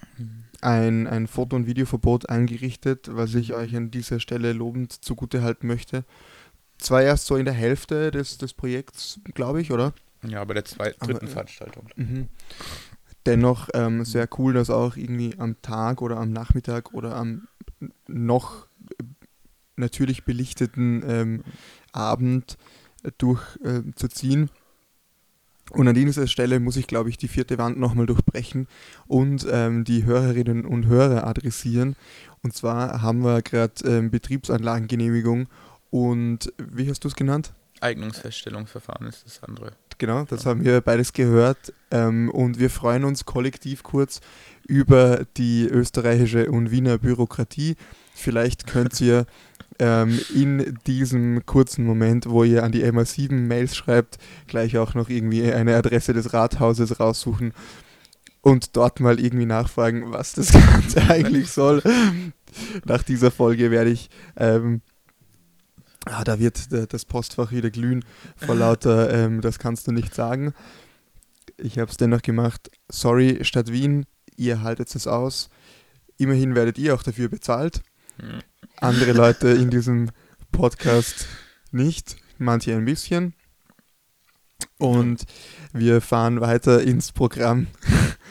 ein, 0.61 1.07
ein 1.07 1.27
Foto- 1.27 1.55
und 1.55 1.65
Videoverbot 1.67 2.29
eingerichtet, 2.29 3.09
was 3.11 3.33
ich 3.35 3.53
euch 3.53 3.75
an 3.75 3.91
dieser 3.91 4.19
Stelle 4.19 4.53
lobend 4.53 4.93
zugutehalten 4.93 5.67
möchte. 5.67 6.03
Zwar 6.77 7.01
erst 7.03 7.25
so 7.25 7.35
in 7.35 7.45
der 7.45 7.53
Hälfte 7.53 8.11
des, 8.11 8.37
des 8.37 8.53
Projekts, 8.53 9.19
glaube 9.33 9.61
ich, 9.61 9.71
oder? 9.71 9.93
Ja, 10.27 10.43
bei 10.43 10.53
der 10.53 10.65
zweiten, 10.65 10.99
dritten 10.99 11.19
Aber, 11.19 11.27
äh, 11.27 11.31
Veranstaltung. 11.31 11.87
Mhm. 11.95 12.27
Dennoch 13.26 13.70
ähm, 13.74 14.05
sehr 14.05 14.28
cool, 14.38 14.53
dass 14.53 14.70
auch 14.70 14.95
irgendwie 14.95 15.36
am 15.38 15.61
Tag 15.61 16.01
oder 16.01 16.17
am 16.17 16.32
Nachmittag 16.32 16.93
oder 16.93 17.15
am 17.15 17.47
noch 18.07 18.67
natürlich 19.76 20.26
belichteten 20.26 21.03
ähm, 21.07 21.43
Abend 21.91 22.57
durchzuziehen. 23.17 24.49
Und 25.72 25.88
an 25.88 25.93
dieser 25.93 26.28
Stelle 26.28 26.59
muss 26.59 26.78
ich, 26.78 26.88
glaube 26.88 27.09
ich, 27.09 27.17
die 27.17 27.28
vierte 27.28 27.57
Wand 27.57 27.78
nochmal 27.80 28.07
durchbrechen 28.07 28.67
und 29.07 29.45
ähm, 29.49 29.84
die 29.84 30.03
Hörerinnen 30.03 30.65
und 30.65 30.88
Hörer 30.88 31.28
adressieren. 31.28 31.95
Und 32.41 32.55
zwar 32.55 33.01
haben 33.01 33.24
wir 33.24 33.41
gerade 33.41 33.74
ähm, 33.86 34.09
Betriebsanlagengenehmigung 34.09 35.47
und 35.91 36.51
wie 36.57 36.89
hast 36.89 37.03
du 37.03 37.07
es 37.07 37.15
genannt? 37.15 37.53
Eignungsfeststellungsverfahren 37.82 39.07
ist 39.07 39.26
das 39.26 39.43
andere. 39.43 39.74
Genau, 39.99 40.23
das 40.23 40.45
haben 40.45 40.63
wir 40.63 40.79
beides 40.79 41.13
gehört. 41.13 41.73
Ähm, 41.91 42.29
und 42.31 42.57
wir 42.57 42.69
freuen 42.69 43.03
uns 43.03 43.25
kollektiv 43.25 43.83
kurz 43.83 44.21
über 44.65 45.25
die 45.35 45.65
österreichische 45.65 46.49
und 46.49 46.71
Wiener 46.71 46.97
Bürokratie. 46.97 47.75
Vielleicht 48.15 48.65
könnt 48.65 48.99
ihr 49.01 49.25
ähm, 49.77 50.19
in 50.33 50.79
diesem 50.87 51.45
kurzen 51.45 51.85
Moment, 51.85 52.29
wo 52.29 52.45
ihr 52.45 52.63
an 52.63 52.71
die 52.71 52.85
MA7 52.85 53.33
Mails 53.33 53.75
schreibt, 53.75 54.17
gleich 54.47 54.77
auch 54.77 54.93
noch 54.93 55.09
irgendwie 55.09 55.51
eine 55.51 55.75
Adresse 55.75 56.13
des 56.13 56.33
Rathauses 56.33 56.99
raussuchen 57.01 57.53
und 58.41 58.77
dort 58.77 59.01
mal 59.01 59.19
irgendwie 59.19 59.45
nachfragen, 59.45 60.13
was 60.13 60.31
das 60.31 60.53
Ganze 60.71 61.09
eigentlich 61.09 61.51
soll. 61.51 61.83
Nach 62.85 63.03
dieser 63.03 63.31
Folge 63.31 63.69
werde 63.69 63.89
ich, 63.89 64.09
ähm, 64.37 64.81
ah, 66.05 66.23
da 66.23 66.39
wird 66.39 66.71
der, 66.71 66.87
das 66.87 67.05
Postfach 67.05 67.51
wieder 67.51 67.69
glühen 67.69 68.05
vor 68.35 68.55
lauter, 68.55 69.11
ähm, 69.13 69.41
das 69.41 69.59
kannst 69.59 69.87
du 69.87 69.91
nicht 69.91 70.13
sagen. 70.13 70.53
Ich 71.57 71.77
habe 71.77 71.91
es 71.91 71.97
dennoch 71.97 72.21
gemacht. 72.21 72.71
Sorry, 72.89 73.39
Stadt 73.43 73.71
Wien, 73.71 74.05
ihr 74.35 74.61
haltet 74.61 74.93
es 74.95 75.07
aus. 75.07 75.49
Immerhin 76.17 76.55
werdet 76.55 76.77
ihr 76.77 76.95
auch 76.95 77.03
dafür 77.03 77.29
bezahlt. 77.29 77.81
Hm. 78.19 78.39
Andere 78.77 79.11
Leute 79.13 79.49
in 79.49 79.69
diesem 79.69 80.11
Podcast 80.51 81.27
nicht, 81.71 82.17
manche 82.37 82.75
ein 82.75 82.85
bisschen. 82.85 83.33
Und 84.77 85.25
wir 85.73 86.01
fahren 86.01 86.41
weiter 86.41 86.81
ins 86.81 87.11
Programm, 87.11 87.67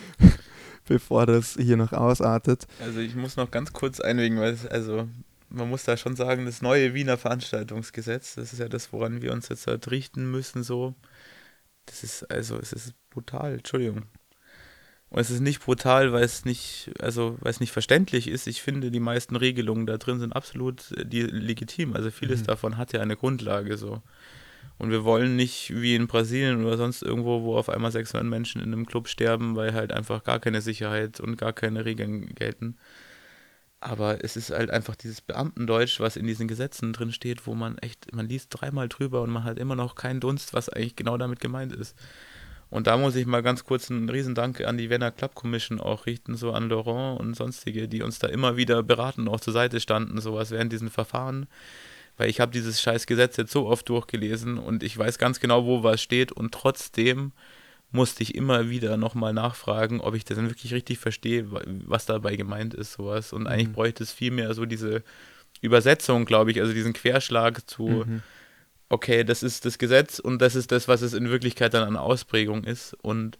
bevor 0.87 1.27
das 1.27 1.57
hier 1.61 1.77
noch 1.77 1.93
ausartet. 1.93 2.67
Also 2.81 3.01
ich 3.01 3.15
muss 3.15 3.37
noch 3.37 3.51
ganz 3.51 3.73
kurz 3.73 4.01
einwägen, 4.01 4.39
weil 4.39 4.55
es, 4.55 4.67
also 4.67 5.09
man 5.51 5.69
muss 5.69 5.85
da 5.85 5.97
schon 5.97 6.17
sagen, 6.17 6.45
das 6.47 6.63
neue 6.63 6.95
Wiener 6.95 7.17
Veranstaltungsgesetz, 7.19 8.35
das 8.35 8.53
ist 8.53 8.59
ja 8.59 8.69
das, 8.69 8.93
woran 8.93 9.23
wir 9.23 9.33
uns 9.33 9.49
jetzt 9.49 9.67
halt 9.67 9.91
richten 9.91 10.31
müssen, 10.31 10.63
so. 10.63 10.95
Das 11.87 12.05
ist, 12.05 12.31
also 12.31 12.59
es 12.59 12.73
ist 12.73 12.95
brutal, 13.11 13.55
Entschuldigung. 13.55 14.05
Und 15.11 15.21
es 15.21 15.31
ist 15.31 15.41
nicht 15.41 15.61
brutal, 15.65 16.13
weil 16.13 16.23
es 16.25 16.45
nicht, 16.45 16.91
also 17.01 17.39
weil 17.41 17.51
es 17.51 17.61
nicht 17.61 17.73
verständlich 17.73 18.29
ist. 18.29 18.47
Ich 18.47 18.61
finde, 18.61 18.91
die 18.91 19.01
meisten 19.01 19.37
Regelungen 19.37 19.87
da 19.87 19.97
drin 19.97 20.21
sind 20.21 20.35
absolut 20.35 20.93
äh, 20.93 21.07
die, 21.07 21.23
legitim. 21.23 21.95
Also 21.95 22.11
vieles 22.11 22.43
Mhm. 22.43 22.47
davon 22.47 22.77
hat 22.77 22.93
ja 22.93 23.01
eine 23.01 23.17
Grundlage 23.17 23.79
so. 23.79 24.03
Und 24.77 24.91
wir 24.91 25.05
wollen 25.05 25.35
nicht 25.35 25.73
wie 25.75 25.95
in 25.97 26.07
Brasilien 26.07 26.65
oder 26.65 26.77
sonst 26.77 27.03
irgendwo, 27.03 27.43
wo 27.43 27.57
auf 27.57 27.69
einmal 27.71 27.91
600 27.91 28.29
Menschen 28.29 28.61
in 28.61 28.73
einem 28.73 28.87
Club 28.87 29.09
sterben, 29.09 29.57
weil 29.57 29.73
halt 29.75 29.93
einfach 29.93 30.23
gar 30.25 30.41
keine 30.41 30.61
Sicherheit 30.61 31.21
und 31.21 31.37
gar 31.37 31.53
keine 31.53 31.85
Regeln 31.85 32.35
gelten. 32.35 32.77
Aber 33.81 34.25
es 34.25 34.37
ist 34.37 34.51
halt 34.51 34.71
einfach 34.71 34.97
dieses 34.97 35.21
Beamtendeutsch, 35.21 36.01
was 36.01 36.17
in 36.17 36.27
diesen 36.27 36.49
Gesetzen 36.49 36.93
drin 36.93 37.13
steht, 37.13 37.47
wo 37.47 37.55
man 37.55 37.79
echt, 37.79 38.13
man 38.13 38.29
liest 38.29 38.49
dreimal 38.51 38.89
drüber 38.89 39.23
und 39.23 39.31
man 39.31 39.45
hat 39.45 39.59
immer 39.59 39.77
noch 39.77 39.95
keinen 39.95 40.21
Dunst, 40.21 40.53
was 40.53 40.69
eigentlich 40.69 40.97
genau 40.97 41.17
damit 41.17 41.39
gemeint 41.39 41.73
ist. 41.73 41.97
Und 42.71 42.87
da 42.87 42.97
muss 42.99 43.15
ich 43.15 43.25
mal 43.25 43.43
ganz 43.43 43.65
kurz 43.65 43.91
einen 43.91 44.09
Riesendank 44.09 44.63
an 44.63 44.77
die 44.77 44.91
Vienna 44.91 45.11
Club 45.11 45.35
Commission 45.35 45.81
auch 45.81 46.07
richten, 46.07 46.37
so 46.37 46.53
an 46.53 46.69
Laurent 46.69 47.19
und 47.19 47.35
sonstige, 47.35 47.89
die 47.89 48.03
uns 48.03 48.19
da 48.19 48.29
immer 48.29 48.57
wieder 48.57 48.83
beraten, 48.83 49.29
auch 49.29 49.41
zur 49.41 49.55
Seite 49.55 49.81
standen, 49.81 50.21
sowas 50.21 50.51
während 50.51 50.73
diesen 50.73 50.91
Verfahren. 50.91 51.47
Weil 52.19 52.29
ich 52.29 52.41
habe 52.41 52.53
dieses 52.53 52.81
scheiß 52.83 53.07
Gesetz 53.07 53.37
jetzt 53.37 53.53
so 53.53 53.67
oft 53.67 53.89
durchgelesen 53.89 54.59
und 54.59 54.83
ich 54.83 54.99
weiß 54.99 55.19
ganz 55.19 55.41
genau, 55.41 55.65
wo 55.65 55.83
was 55.83 56.03
steht 56.03 56.33
und 56.33 56.53
trotzdem 56.53 57.33
musste 57.91 58.23
ich 58.23 58.35
immer 58.35 58.69
wieder 58.69 58.97
nochmal 58.97 59.33
nachfragen, 59.33 60.01
ob 60.01 60.15
ich 60.15 60.25
das 60.25 60.37
dann 60.37 60.51
wirklich 60.51 60.75
richtig 60.75 60.99
verstehe, 60.99 61.51
wa- 61.51 61.63
was 61.87 62.05
dabei 62.07 62.37
gemeint 62.37 62.75
ist, 62.75 62.93
sowas. 62.93 63.33
Und 63.33 63.47
eigentlich 63.47 63.69
Mhm. 63.69 63.73
bräuchte 63.73 64.03
es 64.03 64.13
viel 64.13 64.31
mehr 64.31 64.53
so 64.55 64.67
diese 64.67 65.03
Übersetzung, 65.61 66.25
glaube 66.25 66.51
ich, 66.51 66.61
also 66.61 66.73
diesen 66.73 66.93
Querschlag 66.93 67.69
zu, 67.69 68.05
Mhm. 68.07 68.23
okay, 68.91 69.25
das 69.25 69.43
ist 69.43 69.65
das 69.65 69.79
Gesetz 69.79 70.19
und 70.19 70.41
das 70.43 70.55
ist 70.55 70.71
das, 70.71 70.87
was 70.89 71.03
es 71.03 71.15
in 71.15 71.31
Wirklichkeit 71.31 71.75
dann 71.75 71.87
an 71.87 71.97
Ausprägung 71.97 72.65
ist. 72.65 72.95
Und 73.03 73.39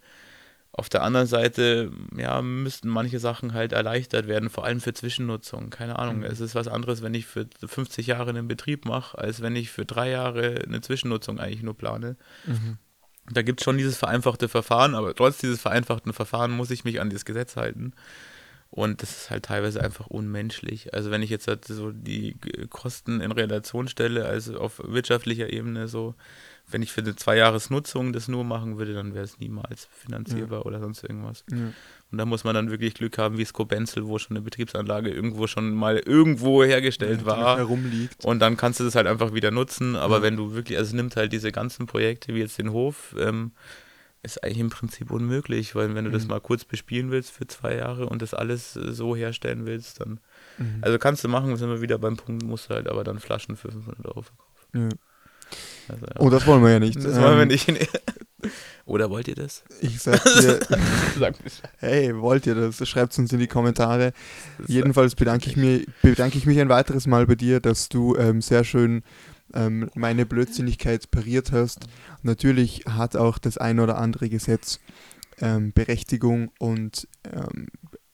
auf 0.71 0.89
der 0.89 1.03
anderen 1.03 1.27
Seite, 1.27 1.91
ja, 2.15 2.41
müssten 2.41 2.89
manche 2.89 3.19
Sachen 3.19 3.53
halt 3.53 3.71
erleichtert 3.71 4.27
werden, 4.27 4.49
vor 4.49 4.65
allem 4.65 4.81
für 4.81 4.93
Zwischennutzung. 4.93 5.69
Keine 5.71 5.97
Ahnung, 5.99 6.17
Mhm. 6.19 6.23
es 6.25 6.39
ist 6.39 6.55
was 6.55 6.67
anderes, 6.67 7.01
wenn 7.01 7.13
ich 7.13 7.25
für 7.25 7.47
50 7.65 8.07
Jahre 8.07 8.29
einen 8.29 8.47
Betrieb 8.47 8.85
mache, 8.85 9.17
als 9.17 9.41
wenn 9.41 9.55
ich 9.55 9.69
für 9.71 9.85
drei 9.85 10.09
Jahre 10.09 10.61
eine 10.67 10.81
Zwischennutzung 10.81 11.39
eigentlich 11.39 11.63
nur 11.63 11.75
plane. 11.77 12.17
Mhm. 12.45 12.77
Da 13.31 13.41
gibt 13.41 13.61
es 13.61 13.65
schon 13.65 13.77
dieses 13.77 13.97
vereinfachte 13.97 14.49
Verfahren, 14.49 14.95
aber 14.95 15.13
trotz 15.15 15.37
dieses 15.37 15.61
vereinfachten 15.61 16.13
Verfahren 16.13 16.51
muss 16.51 16.71
ich 16.71 16.83
mich 16.83 16.99
an 16.99 17.09
das 17.09 17.25
Gesetz 17.25 17.55
halten. 17.55 17.93
Und 18.71 19.01
das 19.01 19.11
ist 19.11 19.29
halt 19.31 19.45
teilweise 19.45 19.81
einfach 19.81 20.07
unmenschlich. 20.07 20.93
Also 20.93 21.09
wenn 21.11 21.23
ich 21.23 21.29
jetzt 21.29 21.47
halt 21.47 21.65
so 21.65 21.91
die 21.91 22.35
Kosten 22.69 23.19
in 23.19 23.31
Relation 23.31 23.87
stelle, 23.87 24.25
also 24.25 24.59
auf 24.59 24.79
wirtschaftlicher 24.83 25.51
Ebene 25.51 25.87
so, 25.87 26.15
wenn 26.71 26.81
ich 26.81 26.91
für 26.91 27.01
eine 27.01 27.15
Zweijahresnutzung 27.15 28.13
das 28.13 28.27
nur 28.27 28.43
machen 28.43 28.77
würde, 28.77 28.93
dann 28.93 29.13
wäre 29.13 29.23
es 29.23 29.39
niemals 29.39 29.87
finanzierbar 29.91 30.65
oder 30.65 30.79
sonst 30.79 31.03
irgendwas. 31.03 31.43
Ja. 31.51 31.71
Und 32.11 32.17
da 32.17 32.25
muss 32.25 32.43
man 32.43 32.55
dann 32.55 32.71
wirklich 32.71 32.93
Glück 32.95 33.17
haben, 33.17 33.37
wie 33.37 33.45
Skobenzel, 33.45 34.07
wo 34.07 34.17
schon 34.19 34.35
eine 34.37 34.43
Betriebsanlage 34.43 35.09
irgendwo 35.09 35.47
schon 35.47 35.73
mal 35.73 35.97
irgendwo 35.97 36.63
hergestellt 36.63 37.21
die 37.21 37.25
war. 37.25 37.57
herumliegt. 37.57 38.25
Und 38.25 38.39
dann 38.39 38.57
kannst 38.57 38.79
du 38.79 38.83
das 38.83 38.95
halt 38.95 39.07
einfach 39.07 39.33
wieder 39.33 39.51
nutzen. 39.51 39.95
Aber 39.95 40.17
Ja. 40.17 40.21
wenn 40.23 40.35
du 40.37 40.53
wirklich, 40.53 40.77
also 40.77 40.89
es 40.89 40.93
nimmt 40.93 41.15
halt 41.15 41.33
diese 41.33 41.51
ganzen 41.51 41.85
Projekte 41.85 42.33
wie 42.33 42.39
jetzt 42.39 42.57
den 42.57 42.71
Hof, 42.71 43.15
ähm, 43.19 43.51
ist 44.21 44.43
eigentlich 44.43 44.59
im 44.59 44.69
Prinzip 44.69 45.11
unmöglich, 45.11 45.75
weil 45.75 45.95
wenn 45.95 46.03
du 46.03 46.11
das 46.11 46.23
Mhm. 46.23 46.29
mal 46.31 46.41
kurz 46.41 46.65
bespielen 46.65 47.09
willst 47.09 47.31
für 47.31 47.47
zwei 47.47 47.75
Jahre 47.77 48.07
und 48.09 48.21
das 48.21 48.33
alles 48.33 48.75
äh, 48.75 48.91
so 48.91 49.15
herstellen 49.15 49.65
willst, 49.65 50.01
dann, 50.01 50.19
Mhm. 50.57 50.79
also 50.81 50.97
kannst 50.99 51.23
du 51.23 51.29
machen, 51.29 51.55
sind 51.55 51.69
wir 51.69 51.81
wieder 51.81 51.97
beim 51.99 52.17
Punkt, 52.17 52.43
musst 52.43 52.69
du 52.69 52.73
halt 52.73 52.89
aber 52.89 53.03
dann 53.05 53.19
Flaschen 53.19 53.55
für 53.55 53.71
500 53.71 54.05
Euro 54.07 54.23
verkaufen. 54.23 54.99
Also. 55.87 56.05
Oh, 56.19 56.29
das 56.29 56.45
wollen 56.45 56.63
wir 56.63 56.71
ja 56.71 56.79
nicht. 56.79 56.97
das 56.97 57.15
wollen 57.19 57.35
wir 57.37 57.41
Ähm, 57.43 57.47
nicht. 57.47 57.67
Oder 58.85 59.09
wollt 59.09 59.27
ihr 59.27 59.35
das? 59.35 59.63
Ich 59.81 59.99
sag 60.01 60.23
dir, 60.23 60.59
Bescheid. 61.19 61.35
hey, 61.77 62.15
wollt 62.19 62.47
ihr 62.47 62.55
das? 62.55 62.87
Schreibt 62.87 63.11
es 63.13 63.19
uns 63.19 63.31
in 63.31 63.39
die 63.39 63.47
Kommentare. 63.47 64.13
Jedenfalls 64.65 65.13
bedanke 65.15 65.47
ich, 65.49 65.55
mir, 65.57 65.85
bedanke 66.01 66.37
ich 66.37 66.45
mich 66.47 66.59
ein 66.59 66.69
weiteres 66.69 67.05
Mal 67.05 67.27
bei 67.27 67.35
dir, 67.35 67.59
dass 67.59 67.89
du 67.89 68.15
ähm, 68.15 68.41
sehr 68.41 68.63
schön 68.63 69.03
ähm, 69.53 69.89
meine 69.93 70.25
Blödsinnigkeit 70.25 71.11
pariert 71.11 71.51
hast. 71.51 71.85
Natürlich 72.23 72.85
hat 72.87 73.15
auch 73.15 73.37
das 73.37 73.57
ein 73.57 73.79
oder 73.79 73.97
andere 73.97 74.29
Gesetz 74.29 74.79
ähm, 75.39 75.71
Berechtigung 75.73 76.51
und 76.59 77.07
ähm, 77.31 77.67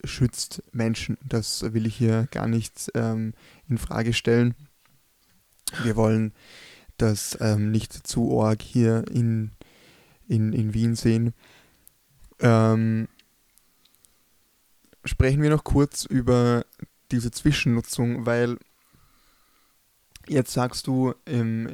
schützt 0.04 0.62
Menschen. 0.72 1.16
Das 1.26 1.72
will 1.72 1.86
ich 1.86 1.96
hier 1.96 2.28
gar 2.30 2.48
nicht 2.48 2.90
ähm, 2.94 3.32
in 3.68 3.78
Frage 3.78 4.12
stellen. 4.12 4.54
Wir 5.82 5.96
wollen 5.96 6.32
das 6.96 7.36
ähm, 7.40 7.70
nicht 7.70 7.92
zu 7.92 8.40
arg 8.40 8.62
hier 8.62 9.04
in, 9.10 9.52
in, 10.28 10.52
in 10.52 10.74
Wien 10.74 10.94
sehen. 10.94 11.34
Ähm, 12.40 13.08
sprechen 15.04 15.42
wir 15.42 15.50
noch 15.50 15.64
kurz 15.64 16.04
über 16.04 16.64
diese 17.10 17.30
Zwischennutzung, 17.30 18.26
weil 18.26 18.58
jetzt 20.28 20.52
sagst 20.52 20.86
du, 20.86 21.14
ähm, 21.26 21.68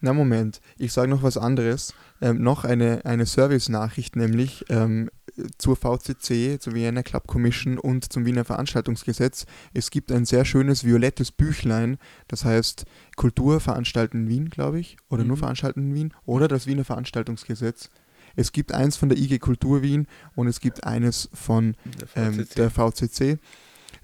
na 0.00 0.12
Moment, 0.12 0.60
ich 0.76 0.92
sage 0.92 1.08
noch 1.08 1.22
was 1.22 1.38
anderes, 1.38 1.94
ähm, 2.20 2.42
noch 2.42 2.64
eine, 2.64 3.04
eine 3.04 3.26
Service-Nachricht, 3.26 4.16
nämlich 4.16 4.64
ähm, 4.68 5.10
zur 5.58 5.76
VCC, 5.76 6.58
zur 6.58 6.74
Vienna 6.74 7.02
Club 7.02 7.26
Commission 7.26 7.78
und 7.78 8.12
zum 8.12 8.24
Wiener 8.26 8.44
Veranstaltungsgesetz. 8.44 9.46
Es 9.74 9.90
gibt 9.90 10.10
ein 10.12 10.24
sehr 10.24 10.44
schönes 10.44 10.84
violettes 10.84 11.32
Büchlein, 11.32 11.98
das 12.28 12.44
heißt 12.44 12.84
Kultur 13.16 13.60
veranstalten 13.60 14.22
in 14.24 14.28
Wien, 14.28 14.50
glaube 14.50 14.80
ich, 14.80 14.96
oder 15.08 15.24
nur 15.24 15.36
Mhm. 15.36 15.40
veranstalten 15.40 15.80
in 15.90 15.94
Wien, 15.94 16.14
oder 16.24 16.48
das 16.48 16.66
Wiener 16.66 16.84
Veranstaltungsgesetz. 16.84 17.90
Es 18.34 18.52
gibt 18.52 18.72
eins 18.72 18.96
von 18.96 19.08
der 19.08 19.18
IG 19.18 19.38
Kultur 19.38 19.82
Wien 19.82 20.06
und 20.34 20.46
es 20.46 20.60
gibt 20.60 20.84
eines 20.84 21.28
von 21.32 21.74
ähm, 22.14 22.34
VCC. 22.34 22.54
der 22.56 22.70
VCC. 22.70 23.38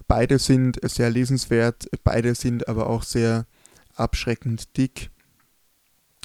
Beide 0.09 0.39
sind 0.39 0.79
sehr 0.83 1.11
lesenswert, 1.11 1.89
beide 2.05 2.35
sind 2.35 2.69
aber 2.69 2.89
auch 2.89 3.03
sehr 3.03 3.47
abschreckend 3.95 4.77
dick. 4.77 5.11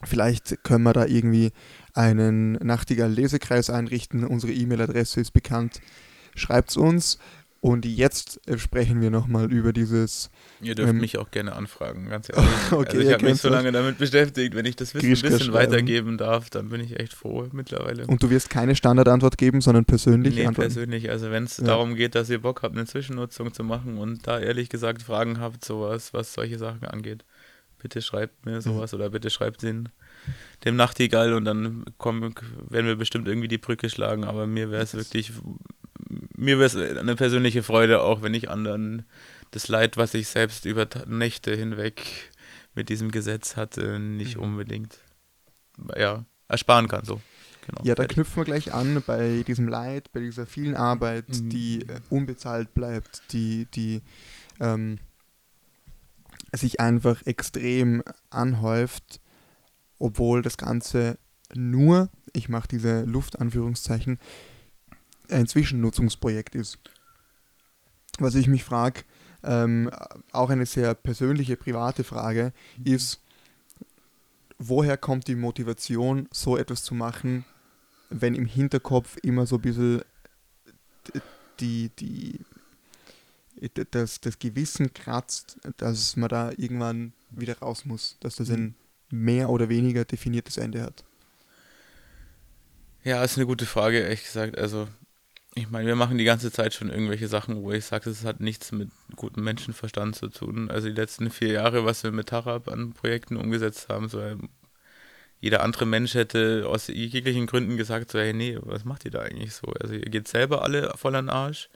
Vielleicht 0.03 0.63
können 0.63 0.83
wir 0.83 0.93
da 0.93 1.05
irgendwie 1.05 1.51
einen 1.97 2.53
Nachtigall-Lesekreis 2.53 3.69
einrichten. 3.69 4.23
Unsere 4.25 4.53
E-Mail-Adresse 4.53 5.19
ist 5.21 5.31
bekannt. 5.31 5.81
Schreibt 6.35 6.69
es 6.71 6.77
uns. 6.77 7.19
Und 7.59 7.85
jetzt 7.85 8.39
sprechen 8.55 9.01
wir 9.01 9.09
nochmal 9.09 9.51
über 9.51 9.73
dieses. 9.73 10.29
Ihr 10.61 10.75
dürft 10.75 10.91
ähm, 10.91 10.99
mich 10.99 11.17
auch 11.17 11.31
gerne 11.31 11.53
anfragen, 11.55 12.07
ganz 12.07 12.29
ehrlich. 12.31 12.47
Okay, 12.71 12.97
also 12.97 12.99
ich 13.01 13.11
habe 13.13 13.25
mich 13.25 13.41
so 13.41 13.49
lange 13.49 13.71
damit 13.71 13.97
beschäftigt. 13.97 14.53
Wenn 14.53 14.65
ich 14.65 14.75
das 14.75 14.93
Wissen 14.93 15.07
ein 15.07 15.11
bisschen 15.13 15.39
schreiben. 15.39 15.53
weitergeben 15.53 16.17
darf, 16.19 16.51
dann 16.51 16.69
bin 16.69 16.81
ich 16.81 16.99
echt 16.99 17.13
froh 17.15 17.47
mittlerweile. 17.51 18.05
Und 18.05 18.21
du 18.21 18.29
wirst 18.29 18.51
keine 18.51 18.75
Standardantwort 18.75 19.39
geben, 19.39 19.61
sondern 19.61 19.85
persönlich 19.85 20.35
Nee, 20.35 20.45
antworten. 20.45 20.71
persönlich. 20.71 21.09
Also 21.09 21.31
wenn 21.31 21.45
es 21.45 21.57
Ja. 21.57 21.63
darum 21.65 21.95
geht, 21.95 22.13
dass 22.13 22.29
ihr 22.29 22.39
Bock 22.39 22.61
habt, 22.61 22.75
eine 22.77 22.85
Zwischennutzung 22.85 23.51
zu 23.51 23.63
machen 23.63 23.97
und 23.97 24.27
da 24.27 24.39
ehrlich 24.39 24.69
gesagt 24.69 25.01
Fragen 25.01 25.39
habt, 25.39 25.65
sowas, 25.65 26.13
was 26.13 26.33
solche 26.33 26.59
Sachen 26.59 26.85
angeht, 26.85 27.25
bitte 27.79 28.01
schreibt 28.01 28.45
Mhm. 28.45 28.51
mir 28.53 28.61
sowas 28.61 28.93
oder 28.93 29.09
bitte 29.09 29.29
schreibt 29.29 29.63
den, 29.63 29.89
dem 30.65 30.75
Nachtigall 30.75 31.33
und 31.33 31.45
dann 31.45 31.85
kommen, 31.97 32.33
werden 32.69 32.87
wir 32.87 32.95
bestimmt 32.95 33.27
irgendwie 33.27 33.47
die 33.47 33.57
Brücke 33.57 33.89
schlagen. 33.89 34.23
Aber 34.23 34.47
mir 34.47 34.71
wäre 34.71 34.83
es 34.83 34.93
wirklich, 34.93 35.31
mir 36.35 36.59
wäre 36.59 36.65
es 36.65 36.75
eine 36.97 37.15
persönliche 37.15 37.63
Freude, 37.63 38.01
auch 38.01 38.21
wenn 38.21 38.33
ich 38.33 38.49
anderen 38.49 39.05
das 39.51 39.67
Leid, 39.67 39.97
was 39.97 40.13
ich 40.13 40.27
selbst 40.27 40.65
über 40.65 40.87
Nächte 41.07 41.55
hinweg 41.55 42.31
mit 42.75 42.89
diesem 42.89 43.11
Gesetz 43.11 43.55
hatte, 43.55 43.99
nicht 43.99 44.37
Mhm. 44.37 44.43
unbedingt 44.43 44.97
ja, 45.95 46.25
ersparen 46.47 46.87
kann. 46.87 47.05
So. 47.05 47.21
Genau. 47.65 47.81
Ja, 47.83 47.95
da 47.95 48.03
Fertig. 48.03 48.15
knüpfen 48.15 48.37
wir 48.37 48.45
gleich 48.45 48.73
an 48.73 49.03
bei 49.05 49.43
diesem 49.45 49.67
Leid, 49.67 50.11
bei 50.13 50.21
dieser 50.21 50.45
vielen 50.45 50.75
Arbeit, 50.75 51.27
Mhm. 51.29 51.49
die 51.49 51.81
äh, 51.81 51.99
unbezahlt 52.09 52.73
bleibt, 52.73 53.21
die, 53.33 53.65
die 53.73 54.01
ähm, 54.59 54.99
sich 56.57 56.79
einfach 56.79 57.25
extrem 57.25 58.03
anhäuft, 58.29 59.21
obwohl 59.99 60.41
das 60.41 60.57
Ganze 60.57 61.17
nur, 61.53 62.09
ich 62.33 62.49
mache 62.49 62.67
diese 62.67 63.03
Luftanführungszeichen, 63.03 64.19
ein 65.29 65.47
Zwischennutzungsprojekt 65.47 66.55
ist. 66.55 66.79
Was 68.19 68.35
ich 68.35 68.47
mich 68.47 68.63
frage, 68.63 69.03
ähm, 69.43 69.89
auch 70.31 70.49
eine 70.49 70.65
sehr 70.65 70.93
persönliche, 70.93 71.55
private 71.55 72.03
Frage, 72.03 72.53
ist, 72.83 73.21
woher 74.57 74.97
kommt 74.97 75.27
die 75.27 75.35
Motivation, 75.35 76.27
so 76.31 76.57
etwas 76.57 76.83
zu 76.83 76.95
machen, 76.95 77.45
wenn 78.09 78.35
im 78.35 78.45
Hinterkopf 78.45 79.17
immer 79.21 79.45
so 79.45 79.55
ein 79.57 79.61
bisschen 79.61 80.01
die, 81.59 81.89
die, 81.99 82.39
das, 83.91 84.21
das 84.21 84.39
Gewissen 84.39 84.93
kratzt, 84.93 85.57
dass 85.77 86.15
man 86.15 86.29
da 86.29 86.51
irgendwann 86.51 87.13
wieder 87.29 87.57
raus 87.59 87.85
muss, 87.85 88.17
dass 88.19 88.37
das 88.37 88.49
ein 88.49 88.75
mehr 89.09 89.49
oder 89.49 89.69
weniger 89.69 90.05
definiertes 90.05 90.57
Ende 90.57 90.81
hat. 90.81 91.03
Ja, 93.03 93.23
ist 93.23 93.37
eine 93.37 93.45
gute 93.45 93.65
Frage, 93.65 93.99
ehrlich 93.99 94.23
gesagt. 94.23 94.57
Also, 94.57 94.87
ich 95.55 95.69
meine, 95.69 95.87
wir 95.87 95.95
machen 95.95 96.17
die 96.17 96.23
ganze 96.23 96.51
Zeit 96.51 96.73
schon 96.73 96.89
irgendwelche 96.89 97.27
Sachen, 97.27 97.63
wo 97.63 97.71
ich 97.71 97.85
sage, 97.85 98.09
es 98.09 98.23
hat 98.23 98.41
nichts 98.41 98.71
mit 98.71 98.89
gutem 99.15 99.43
Menschenverstand 99.43 100.15
zu 100.15 100.27
tun. 100.27 100.69
Also 100.69 100.87
die 100.87 100.93
letzten 100.93 101.31
vier 101.31 101.53
Jahre, 101.53 101.83
was 101.85 102.03
wir 102.03 102.11
mit 102.11 102.29
Tarab 102.29 102.67
an 102.67 102.93
Projekten 102.93 103.37
umgesetzt 103.37 103.89
haben, 103.89 104.07
so 104.07 104.21
ähm, 104.21 104.49
jeder 105.39 105.63
andere 105.63 105.85
Mensch 105.85 106.13
hätte 106.15 106.65
aus 106.67 106.87
jeglichen 106.87 107.47
Gründen 107.47 107.77
gesagt, 107.77 108.11
so, 108.11 108.19
hey, 108.19 108.33
nee, 108.33 108.57
was 108.61 108.85
macht 108.85 109.05
ihr 109.05 109.11
da 109.11 109.21
eigentlich 109.21 109.53
so? 109.53 109.67
Also 109.79 109.93
ihr 109.93 110.09
geht 110.09 110.27
selber 110.27 110.63
alle 110.63 110.93
voll 110.95 111.15
an 111.15 111.25
den 111.25 111.33
Arsch, 111.33 111.69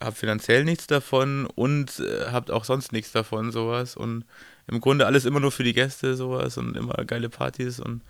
habt 0.00 0.18
finanziell 0.18 0.64
nichts 0.64 0.86
davon 0.86 1.46
und 1.46 2.00
äh, 2.00 2.26
habt 2.30 2.50
auch 2.50 2.64
sonst 2.64 2.92
nichts 2.92 3.12
davon, 3.12 3.52
sowas. 3.52 3.96
Und 3.96 4.24
im 4.66 4.80
Grunde 4.80 5.06
alles 5.06 5.24
immer 5.24 5.40
nur 5.40 5.52
für 5.52 5.64
die 5.64 5.72
Gäste, 5.72 6.16
sowas 6.16 6.58
und 6.58 6.76
immer 6.76 6.94
geile 7.04 7.28
Partys 7.28 7.80
und 7.80 8.02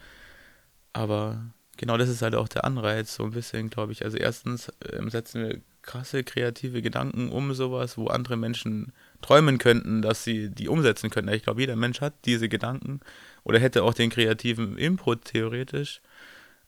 aber 0.93 1.45
genau 1.77 1.99
das 1.99 2.09
ist 2.09 2.23
halt 2.23 2.35
auch 2.35 2.49
der 2.49 2.65
Anreiz, 2.65 3.15
so 3.15 3.25
ein 3.25 3.33
bisschen, 3.33 3.69
glaube 3.71 3.93
ich. 3.93 4.05
Also 4.05 4.17
erstens 4.17 4.73
ähm, 4.93 5.11
setzen 5.11 5.43
wir 5.43 5.61
krasse 5.83 6.25
kreative 6.25 6.83
Gedanken 6.83 7.31
um 7.31 7.55
sowas, 7.55 7.97
wo 7.97 8.09
andere 8.09 8.37
Menschen 8.37 8.93
träumen 9.23 9.59
könnten, 9.59 10.03
dass 10.03 10.25
sie 10.25 10.51
die 10.51 10.69
umsetzen 10.69 11.11
könnten. 11.11 11.33
Ich 11.33 11.45
glaube, 11.45 11.61
jeder 11.61 11.77
Mensch 11.77 12.01
hat 12.01 12.15
diese 12.25 12.49
Gedanken 12.49 13.01
oder 13.45 13.59
hätte 13.59 13.85
auch 13.85 13.95
den 13.95 14.11
kreativen 14.11 14.77
Input 14.79 15.25
theoretisch, 15.27 16.01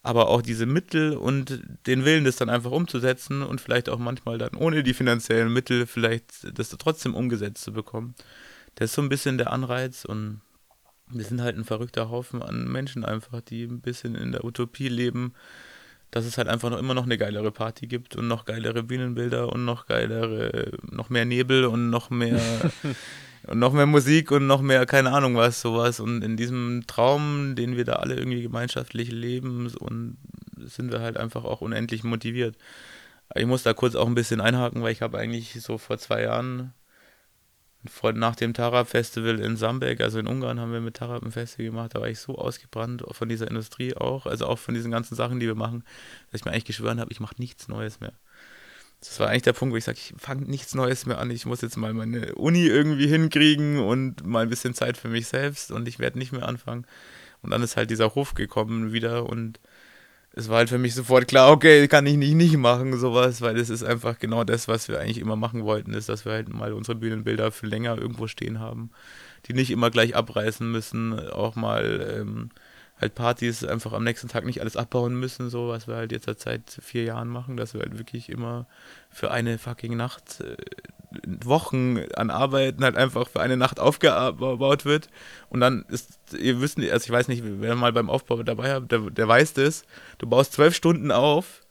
aber 0.09 0.29
auch 0.29 0.41
diese 0.41 0.65
Mittel 0.65 1.19
und 1.19 1.63
den 1.87 2.07
Willen, 2.07 2.25
das 2.25 2.37
dann 2.37 2.49
einfach 2.49 2.71
umzusetzen 2.71 3.43
und 3.43 3.61
vielleicht 3.61 3.91
auch 3.91 3.99
manchmal 3.99 4.39
dann 4.39 4.55
ohne 4.55 4.83
die 4.83 4.95
finanziellen 4.95 5.53
Mittel 5.53 5.87
vielleicht 5.87 6.59
das 6.59 6.71
trotzdem 6.71 7.15
umgesetzt 7.15 7.63
zu 7.63 7.75
bekommen. 7.75 8.15
Das 8.75 8.89
ist 8.89 8.95
so 8.95 9.03
ein 9.03 9.11
bisschen 9.11 9.37
der 9.37 9.53
Anreiz 9.53 10.07
und 10.07 10.41
wir 11.09 11.27
sind 11.27 11.43
halt 11.43 11.59
ein 11.59 11.65
verrückter 11.67 12.09
Haufen 12.09 12.43
an 12.43 12.73
Menschen 12.73 13.05
einfach, 13.05 13.43
die 13.43 13.65
ein 13.65 13.83
bisschen 13.83 14.15
in 14.15 14.33
der 14.33 14.47
Utopie 14.47 14.89
leben, 14.89 15.35
dass 16.11 16.25
es 16.25 16.39
halt 16.39 16.49
einfach 16.49 16.71
noch 16.71 16.79
immer 16.79 16.95
noch 16.95 17.05
eine 17.05 17.19
geilere 17.19 17.53
Party 17.53 17.87
gibt 17.87 18.17
und 18.17 18.29
noch 18.29 18.47
geilere 18.47 18.83
Bühnenbilder 18.83 19.53
und 19.53 19.67
noch 19.67 19.85
geilere, 19.85 20.71
noch 20.91 21.11
mehr 21.11 21.27
Nebel 21.27 21.67
und 21.67 21.91
noch 21.91 22.09
mehr 22.09 22.41
und 23.49 23.59
noch 23.59 23.73
mehr 23.73 23.87
Musik 23.87 24.31
und 24.31 24.47
noch 24.47 24.61
mehr, 24.61 24.87
keine 24.87 25.13
Ahnung 25.13 25.37
was, 25.37 25.61
sowas. 25.61 26.01
Und 26.01 26.23
in 26.23 26.37
diesem 26.37 26.85
Traum, 26.87 27.55
den 27.57 27.77
wir 27.77 27.85
da 27.85 27.95
alle 27.95 28.17
irgendwie 28.17 28.43
gemeinschaftlich 28.43 29.11
leben, 29.11 29.69
und 29.79 30.19
sind 30.59 30.93
wir 30.93 31.01
halt 31.01 31.17
einfach 31.17 31.45
auch 31.45 31.61
unendlich 31.61 32.05
motiviert. 32.05 32.57
Ich 33.35 33.47
muss 33.47 33.63
da 33.63 33.75
kurz 33.75 33.95
auch 33.95 34.07
ein 34.07 34.15
bisschen 34.15 34.41
einhaken, 34.41 34.83
weil 34.83 34.93
ich 34.93 35.03
habe 35.03 35.19
eigentlich 35.19 35.61
so 35.63 35.79
vor 35.79 35.99
zwei 35.99 36.23
Jahren 36.23 36.73
nach 38.15 38.37
dem 38.37 38.55
Tarab-Festival 38.55 39.39
in 39.39 39.57
Samberg, 39.57 40.01
also 40.01 40.19
in 40.19 40.27
Ungarn, 40.27 40.59
haben 40.59 40.73
wir 40.73 40.81
mit 40.81 40.97
Tarab 40.97 41.23
ein 41.23 41.31
Festival 41.31 41.67
gemacht. 41.67 41.95
Da 41.95 42.01
war 42.01 42.09
ich 42.09 42.19
so 42.19 42.37
ausgebrannt 42.37 43.05
von 43.11 43.29
dieser 43.29 43.49
Industrie 43.49 43.95
auch, 43.95 44.27
also 44.27 44.47
auch 44.47 44.59
von 44.59 44.75
diesen 44.75 44.91
ganzen 44.91 45.15
Sachen, 45.15 45.41
die 45.41 45.47
wir 45.47 45.55
machen, 45.55 45.85
dass 46.31 46.41
ich 46.41 46.45
mir 46.45 46.51
eigentlich 46.53 46.65
geschworen 46.65 47.01
habe, 47.01 47.13
ich 47.13 47.21
mache 47.21 47.37
nichts 47.39 47.69
Neues 47.69 48.01
mehr. 48.01 48.13
Das 49.01 49.21
war 49.21 49.29
eigentlich 49.29 49.43
der 49.43 49.53
Punkt, 49.53 49.73
wo 49.73 49.77
ich 49.77 49.85
sage, 49.85 49.99
ich 49.99 50.15
fange 50.19 50.43
nichts 50.43 50.75
Neues 50.75 51.07
mehr 51.07 51.19
an. 51.19 51.31
Ich 51.31 51.47
muss 51.47 51.61
jetzt 51.61 51.77
mal 51.77 51.95
meine 51.95 52.35
Uni 52.35 52.67
irgendwie 52.67 53.07
hinkriegen 53.07 53.79
und 53.79 54.27
mal 54.27 54.43
ein 54.43 54.51
bisschen 54.51 54.75
Zeit 54.75 54.97
für 54.97 55.09
mich 55.09 55.29
selbst 55.29 55.71
und 55.71 55.87
ich 55.87 55.99
werde 55.99 56.19
nicht 56.19 56.33
mehr 56.33 56.49
anfangen. 56.49 56.85
Und 57.43 57.51
dann 57.51 57.63
ist 57.63 57.77
halt 57.77 57.91
dieser 57.91 58.15
Hof 58.17 58.35
gekommen 58.35 58.93
wieder 58.93 59.27
und 59.27 59.61
es 60.33 60.49
war 60.49 60.59
halt 60.59 60.69
für 60.69 60.79
mich 60.79 60.95
sofort 60.95 61.27
klar, 61.29 61.51
okay, 61.51 61.89
kann 61.89 62.07
ich 62.07 62.17
nicht 62.17 62.35
nicht 62.35 62.57
machen, 62.57 62.97
sowas, 62.99 63.41
weil 63.41 63.57
es 63.59 63.71
ist 63.71 63.83
einfach 63.83 64.19
genau 64.19 64.45
das, 64.45 64.69
was 64.69 64.89
wir 64.89 65.01
eigentlich 65.01 65.19
immer 65.19 65.37
machen 65.37 65.65
wollten, 65.65 65.95
ist, 65.95 66.09
dass 66.09 66.25
wir 66.25 66.33
halt 66.33 66.49
mal 66.49 66.73
unsere 66.73 66.97
Bühnenbilder 66.97 67.51
für 67.51 67.67
länger 67.67 67.99
irgendwo 67.99 68.27
stehen 68.27 68.61
haben, 68.61 68.91
die 69.47 69.55
nicht 69.55 69.71
immer 69.71 69.91
gleich 69.91 70.15
abreißen 70.15 70.71
müssen, 70.71 71.19
auch 71.31 71.57
mal 71.57 72.19
ähm, 72.21 72.51
halt 73.01 73.15
Partys 73.15 73.65
einfach 73.65 73.93
am 73.93 74.05
nächsten 74.05 74.29
Tag 74.29 74.45
nicht 74.45 74.61
alles 74.61 74.77
abbauen 74.77 75.19
müssen, 75.19 75.51
so 75.51 75.69
was 75.69 75.87
wir 75.87 75.97
halt 75.97 76.13
jetzt 76.13 76.29
seit 76.41 76.63
vier 76.83 77.05
Jahren 77.05 77.29
machen, 77.29 77.57
dass 77.57 77.75
wir 77.75 77.81
halt 77.81 77.99
wirklich 77.99 78.29
immer 78.29 78.67
für 79.11 79.31
eine 79.31 79.59
fucking 79.59 79.97
Nacht 79.97 80.41
äh, 80.41 80.57
Wochen 81.45 81.99
an 82.17 82.31
Arbeiten 82.31 82.85
halt 82.85 82.97
einfach 82.97 83.29
für 83.29 83.41
eine 83.41 83.57
Nacht 83.57 83.81
aufgebaut 83.81 84.85
wird. 84.85 85.09
Und 85.49 85.61
dann 85.61 85.85
ist, 85.89 86.19
ihr 86.39 86.61
wisst, 86.61 86.79
also 86.79 87.05
ich 87.05 87.11
weiß 87.11 87.29
nicht, 87.29 87.43
wer 87.45 87.77
mal 87.77 87.93
beim 87.93 88.11
Aufbau 88.11 88.43
dabei 88.43 88.75
hat, 88.75 88.91
der, 88.91 89.11
der 89.11 89.29
weiß 89.29 89.55
das, 89.55 89.85
du 90.19 90.27
baust 90.27 90.53
zwölf 90.53 90.75
Stunden 90.75 91.11
auf 91.11 91.63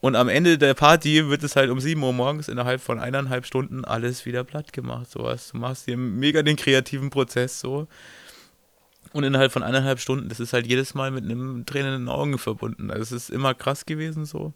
und 0.00 0.16
am 0.16 0.28
Ende 0.28 0.56
der 0.56 0.74
Party 0.74 1.28
wird 1.28 1.42
es 1.42 1.56
halt 1.56 1.70
um 1.70 1.78
7 1.78 2.02
Uhr 2.02 2.12
morgens 2.12 2.48
innerhalb 2.48 2.80
von 2.80 2.98
eineinhalb 2.98 3.44
Stunden 3.44 3.84
alles 3.84 4.24
wieder 4.24 4.44
platt 4.44 4.72
gemacht, 4.72 5.10
sowas. 5.10 5.50
Du 5.52 5.58
machst 5.58 5.84
hier 5.84 5.96
mega 5.96 6.42
den 6.42 6.56
kreativen 6.56 7.10
Prozess 7.10 7.60
so 7.60 7.86
und 9.12 9.24
innerhalb 9.24 9.52
von 9.52 9.62
eineinhalb 9.62 10.00
Stunden, 10.00 10.28
das 10.28 10.40
ist 10.40 10.52
halt 10.52 10.66
jedes 10.66 10.94
Mal 10.94 11.10
mit 11.10 11.24
einem 11.24 11.66
Tränen 11.66 11.94
in 11.94 12.02
den 12.02 12.08
Augen 12.08 12.38
verbunden. 12.38 12.90
Also 12.90 13.02
es 13.02 13.24
ist 13.24 13.30
immer 13.30 13.54
krass 13.54 13.86
gewesen 13.86 14.24
so. 14.24 14.52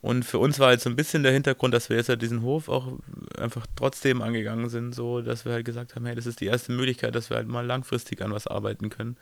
Und 0.00 0.24
für 0.24 0.38
uns 0.38 0.58
war 0.58 0.68
halt 0.68 0.82
so 0.82 0.90
ein 0.90 0.96
bisschen 0.96 1.22
der 1.22 1.32
Hintergrund, 1.32 1.72
dass 1.72 1.88
wir 1.88 1.96
jetzt 1.96 2.10
halt 2.10 2.20
diesen 2.20 2.42
Hof 2.42 2.68
auch 2.68 2.98
einfach 3.38 3.66
trotzdem 3.74 4.20
angegangen 4.20 4.68
sind, 4.68 4.94
so 4.94 5.22
dass 5.22 5.46
wir 5.46 5.52
halt 5.52 5.64
gesagt 5.64 5.96
haben, 5.96 6.04
hey, 6.04 6.14
das 6.14 6.26
ist 6.26 6.40
die 6.40 6.46
erste 6.46 6.72
Möglichkeit, 6.72 7.14
dass 7.14 7.30
wir 7.30 7.38
halt 7.38 7.48
mal 7.48 7.64
langfristig 7.64 8.20
an 8.20 8.30
was 8.30 8.46
arbeiten 8.46 8.90
können. 8.90 9.16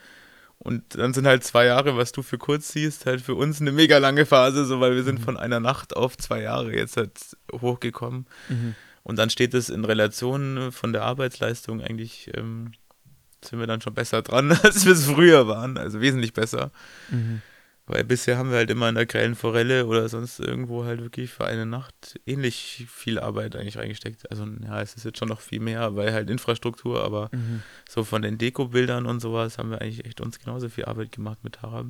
Und 0.59 0.97
dann 0.97 1.15
sind 1.15 1.27
halt 1.27 1.45
zwei 1.45 1.67
Jahre, 1.67 1.97
was 1.97 2.13
du 2.13 2.23
für 2.23 2.39
kurz 2.39 2.73
siehst, 2.73 3.07
halt 3.07 3.21
für 3.21 3.35
uns 3.35 3.61
eine 3.61 3.73
mega 3.73 3.99
lange 3.99 4.27
Phase, 4.27 4.65
so 4.65 4.81
weil 4.81 4.95
wir 4.95 5.03
sind 5.03 5.19
von 5.21 5.37
einer 5.37 5.61
Nacht 5.61 5.97
auf 5.97 6.17
zwei 6.17 6.43
Jahre 6.43 6.73
jetzt 6.75 6.97
halt 6.97 7.13
hochgekommen. 7.53 8.27
Und 9.05 9.19
dann 9.19 9.31
steht 9.31 9.55
es 9.55 9.69
in 9.71 9.85
Relation 9.85 10.71
von 10.71 10.93
der 10.93 11.03
Arbeitsleistung 11.03 11.81
eigentlich, 11.81 12.31
ähm, 12.37 12.73
sind 13.45 13.59
wir 13.59 13.67
dann 13.67 13.81
schon 13.81 13.95
besser 13.95 14.23
dran, 14.23 14.53
als 14.63 14.85
wir 14.85 14.93
es 14.93 15.07
früher 15.07 15.49
waren, 15.49 15.79
also 15.79 16.01
wesentlich 16.01 16.33
besser. 16.33 16.71
Weil 17.87 18.05
bisher 18.05 18.39
haben 18.39 18.51
wir 18.51 18.59
halt 18.59 18.71
immer 18.71 18.89
in 18.89 18.95
der 18.95 19.07
grellen 19.07 19.35
Forelle 19.35 19.87
oder 19.87 20.09
sonst 20.09 20.39
irgendwo 20.39 20.85
halt 20.85 21.01
wirklich 21.01 21.31
für 21.31 21.45
eine 21.45 21.67
Nacht 21.67 22.21
ähnlich 22.27 22.87
viel 22.89 23.19
Arbeit 23.19 23.57
eigentlich 23.57 23.77
reingesteckt. 23.77 24.31
Also 24.31 24.47
ja, 24.65 24.81
es 24.81 24.95
ist 24.95 25.05
jetzt 25.05 25.19
schon 25.19 25.29
noch 25.29 25.41
viel 25.41 25.59
mehr, 25.61 25.97
weil 25.97 26.13
halt 26.13 26.31
Infrastruktur, 26.31 27.05
aber 27.05 27.29
so 27.89 28.05
von 28.05 28.23
den 28.23 28.39
Dekobildern 28.39 29.05
und 29.05 29.21
sowas 29.21 29.59
haben 29.59 29.71
wir 29.71 29.81
eigentlich 29.81 30.05
echt 30.05 30.21
uns 30.21 30.39
genauso 30.39 30.69
viel 30.69 30.85
Arbeit 30.85 31.11
gemacht 31.11 31.39
mit 31.43 31.61
Harab. 31.63 31.87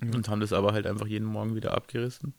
Mhm. 0.00 0.14
Und 0.14 0.28
haben 0.28 0.40
das 0.40 0.52
aber 0.52 0.72
halt 0.72 0.86
einfach 0.86 1.06
jeden 1.06 1.26
Morgen 1.26 1.56
wieder 1.56 1.74
abgerissen. 1.74 2.34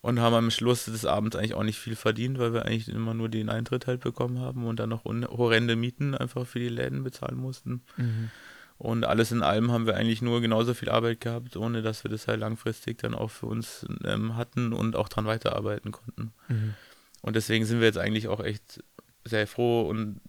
Und 0.00 0.20
haben 0.20 0.34
am 0.34 0.50
Schluss 0.50 0.84
des 0.84 1.04
Abends 1.04 1.34
eigentlich 1.34 1.54
auch 1.54 1.64
nicht 1.64 1.78
viel 1.78 1.96
verdient, 1.96 2.38
weil 2.38 2.52
wir 2.52 2.64
eigentlich 2.64 2.88
immer 2.88 3.14
nur 3.14 3.28
den 3.28 3.48
Eintritt 3.48 3.88
halt 3.88 4.00
bekommen 4.00 4.38
haben 4.38 4.64
und 4.64 4.78
dann 4.78 4.90
noch 4.90 5.04
horrende 5.04 5.74
Mieten 5.74 6.14
einfach 6.14 6.46
für 6.46 6.60
die 6.60 6.68
Läden 6.68 7.02
bezahlen 7.02 7.36
mussten. 7.36 7.82
Mhm. 7.96 8.30
Und 8.78 9.04
alles 9.04 9.32
in 9.32 9.42
allem 9.42 9.72
haben 9.72 9.86
wir 9.86 9.96
eigentlich 9.96 10.22
nur 10.22 10.40
genauso 10.40 10.72
viel 10.72 10.88
Arbeit 10.88 11.20
gehabt, 11.20 11.56
ohne 11.56 11.82
dass 11.82 12.04
wir 12.04 12.12
das 12.12 12.28
halt 12.28 12.38
langfristig 12.38 12.98
dann 12.98 13.12
auch 13.12 13.30
für 13.30 13.46
uns 13.46 13.84
ähm, 14.04 14.36
hatten 14.36 14.72
und 14.72 14.94
auch 14.94 15.08
dran 15.08 15.26
weiterarbeiten 15.26 15.90
konnten. 15.90 16.32
Mhm. 16.46 16.74
Und 17.20 17.34
deswegen 17.34 17.64
sind 17.64 17.80
wir 17.80 17.88
jetzt 17.88 17.98
eigentlich 17.98 18.28
auch 18.28 18.38
echt 18.38 18.84
sehr 19.24 19.48
froh 19.48 19.82
und 19.82 20.20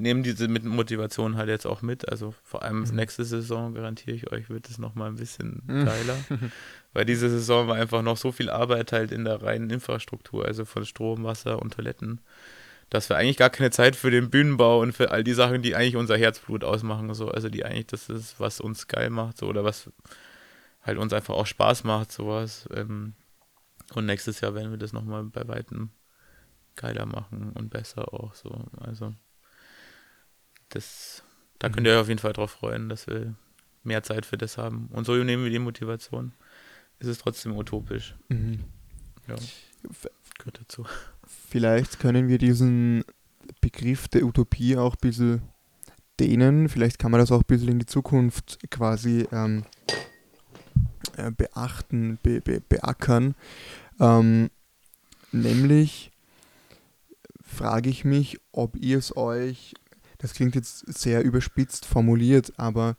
nehmen 0.00 0.22
diese 0.22 0.48
mit 0.48 0.64
Motivation 0.64 1.36
halt 1.36 1.48
jetzt 1.48 1.66
auch 1.66 1.82
mit. 1.82 2.08
Also 2.08 2.34
vor 2.42 2.62
allem 2.62 2.80
Mhm. 2.80 2.94
nächste 2.96 3.24
Saison 3.24 3.74
garantiere 3.74 4.16
ich 4.16 4.32
euch, 4.32 4.48
wird 4.50 4.68
es 4.68 4.78
nochmal 4.78 5.08
ein 5.08 5.16
bisschen 5.16 5.62
Mhm. 5.66 5.84
geiler. 5.84 6.16
Weil 6.92 7.04
diese 7.04 7.28
Saison 7.30 7.68
war 7.68 7.76
einfach 7.76 8.02
noch 8.02 8.16
so 8.16 8.32
viel 8.32 8.50
Arbeit 8.50 8.92
halt 8.92 9.12
in 9.12 9.24
der 9.24 9.42
reinen 9.42 9.70
Infrastruktur, 9.70 10.44
also 10.44 10.64
von 10.64 10.84
Strom, 10.84 11.24
Wasser 11.24 11.60
und 11.62 11.74
Toiletten, 11.74 12.20
dass 12.90 13.08
wir 13.08 13.16
eigentlich 13.16 13.38
gar 13.38 13.48
keine 13.50 13.70
Zeit 13.70 13.96
für 13.96 14.10
den 14.10 14.28
Bühnenbau 14.28 14.80
und 14.80 14.92
für 14.92 15.10
all 15.10 15.24
die 15.24 15.32
Sachen, 15.32 15.62
die 15.62 15.74
eigentlich 15.74 15.96
unser 15.96 16.18
Herzblut 16.18 16.64
ausmachen, 16.64 17.12
so, 17.14 17.30
also 17.30 17.48
die 17.48 17.64
eigentlich 17.64 17.86
das 17.86 18.08
ist, 18.10 18.38
was 18.38 18.60
uns 18.60 18.88
geil 18.88 19.08
macht, 19.08 19.38
so, 19.38 19.46
oder 19.46 19.64
was 19.64 19.90
halt 20.82 20.98
uns 20.98 21.12
einfach 21.12 21.34
auch 21.34 21.46
Spaß 21.46 21.84
macht, 21.84 22.12
sowas. 22.12 22.68
Ähm, 22.74 23.14
und 23.94 24.04
nächstes 24.06 24.40
Jahr 24.40 24.54
werden 24.54 24.70
wir 24.70 24.78
das 24.78 24.92
nochmal 24.92 25.24
bei 25.24 25.46
Weitem 25.48 25.90
geiler 26.76 27.06
machen 27.06 27.52
und 27.54 27.70
besser 27.70 28.12
auch 28.12 28.34
so. 28.34 28.64
Also 28.80 29.14
das, 30.74 31.22
da 31.58 31.68
könnt 31.68 31.86
ihr 31.86 31.94
euch 31.94 32.00
auf 32.00 32.08
jeden 32.08 32.20
Fall 32.20 32.32
drauf 32.32 32.52
freuen, 32.52 32.88
dass 32.88 33.06
wir 33.06 33.34
mehr 33.84 34.02
Zeit 34.02 34.26
für 34.26 34.38
das 34.38 34.58
haben. 34.58 34.88
Und 34.92 35.04
so 35.04 35.14
nehmen 35.14 35.44
wir 35.44 35.50
die 35.50 35.58
Motivation. 35.58 36.32
Es 36.98 37.06
ist 37.06 37.20
trotzdem 37.20 37.56
utopisch. 37.56 38.14
Mhm. 38.28 38.60
Ja, 39.28 39.36
gehört 40.38 40.60
dazu. 40.60 40.86
Vielleicht 41.26 41.98
können 41.98 42.28
wir 42.28 42.38
diesen 42.38 43.04
Begriff 43.60 44.08
der 44.08 44.24
Utopie 44.24 44.76
auch 44.76 44.94
ein 44.94 45.00
bisschen 45.00 45.42
dehnen. 46.20 46.68
Vielleicht 46.68 46.98
kann 46.98 47.10
man 47.10 47.20
das 47.20 47.32
auch 47.32 47.40
ein 47.40 47.46
bisschen 47.46 47.68
in 47.68 47.78
die 47.78 47.86
Zukunft 47.86 48.58
quasi 48.70 49.26
ähm, 49.32 49.64
äh, 51.16 51.30
beachten, 51.30 52.18
be, 52.22 52.40
be, 52.40 52.60
beackern. 52.60 53.34
Ähm, 54.00 54.50
nämlich 55.32 56.12
frage 57.42 57.90
ich 57.90 58.04
mich, 58.04 58.38
ob 58.52 58.76
ihr 58.76 58.98
es 58.98 59.16
euch, 59.16 59.74
das 60.22 60.34
klingt 60.34 60.54
jetzt 60.54 60.86
sehr 60.86 61.22
überspitzt 61.22 61.84
formuliert, 61.84 62.52
aber 62.56 62.96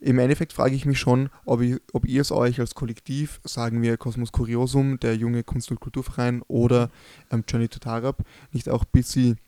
im 0.00 0.18
Endeffekt 0.18 0.52
frage 0.52 0.74
ich 0.74 0.84
mich 0.84 0.98
schon, 0.98 1.30
ob 1.44 1.60
ihr, 1.62 1.80
ob 1.92 2.06
ihr 2.06 2.20
es 2.20 2.30
euch 2.30 2.60
als 2.60 2.74
Kollektiv, 2.74 3.40
sagen 3.44 3.82
wir 3.82 3.96
Kosmos 3.96 4.32
Kuriosum, 4.32 5.00
der 5.00 5.16
junge 5.16 5.42
Kunst- 5.42 5.70
und 5.70 5.80
Kulturverein 5.80 6.42
oder 6.46 6.90
ähm, 7.30 7.44
Journey 7.48 7.68
to 7.68 7.78
Tarab, 7.78 8.22
nicht 8.52 8.68
auch 8.68 8.84
ein 8.84 8.90
bisschen 8.92 9.38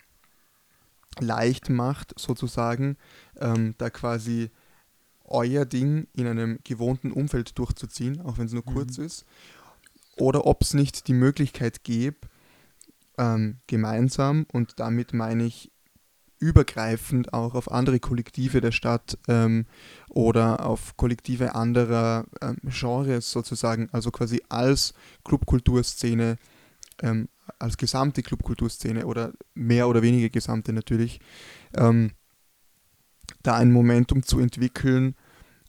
leicht 1.21 1.71
macht, 1.71 2.19
sozusagen, 2.19 2.97
ähm, 3.41 3.75
da 3.79 3.91
quasi 3.91 4.51
euer 5.25 5.65
Ding 5.65 6.09
in 6.15 6.27
einem 6.27 6.59
gewohnten 6.65 7.13
Umfeld 7.13 7.59
durchzuziehen, 7.59 8.21
auch 8.21 8.39
wenn 8.39 8.47
es 8.47 8.53
nur 8.53 8.65
kurz 8.65 8.99
ist. 8.99 9.25
Oder 10.17 10.47
ob 10.47 10.63
es 10.63 10.75
nicht 10.75 11.07
die 11.07 11.15
Möglichkeit 11.15 11.85
gäbe, 11.85 12.17
ähm, 13.19 13.59
gemeinsam, 13.67 14.47
und 14.53 14.81
damit 14.81 15.13
meine 15.13 15.45
ich 15.45 15.71
übergreifend 16.41 17.33
auch 17.33 17.55
auf 17.55 17.71
andere 17.71 18.01
Kollektive 18.01 18.61
der 18.61 18.73
Stadt 18.73 19.19
ähm, 19.29 19.67
oder 20.09 20.67
auf 20.67 20.97
Kollektive 20.97 21.55
anderer 21.55 22.25
ähm, 22.41 22.57
Genres 22.65 23.31
sozusagen, 23.31 23.89
also 23.93 24.11
quasi 24.11 24.43
als 24.49 24.95
Clubkulturszene, 25.25 26.39
ähm, 27.03 27.29
als 27.59 27.77
gesamte 27.77 28.23
Clubkulturszene 28.23 29.07
oder 29.07 29.33
mehr 29.55 29.87
oder 29.87 30.03
weniger 30.03 30.31
gesamte 30.31 30.73
natürlich, 30.73 31.21
ähm, 31.77 32.13
da 33.43 33.57
ein 33.57 33.71
Momentum 33.71 34.23
zu 34.23 34.41
entwickeln, 34.41 35.15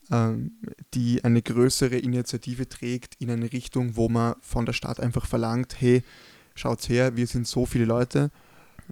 ähm, 0.09 0.57
die 0.93 1.23
eine 1.23 1.41
größere 1.41 1.97
Initiative 1.97 2.67
trägt 2.67 3.15
in 3.19 3.29
eine 3.29 3.51
Richtung, 3.51 3.97
wo 3.97 4.07
man 4.07 4.35
von 4.41 4.65
der 4.65 4.73
Stadt 4.73 5.01
einfach 5.01 5.25
verlangt, 5.25 5.75
hey, 5.79 6.01
schaut's 6.55 6.87
her, 6.87 7.17
wir 7.17 7.27
sind 7.27 7.45
so 7.45 7.65
viele 7.65 7.85
Leute, 7.85 8.31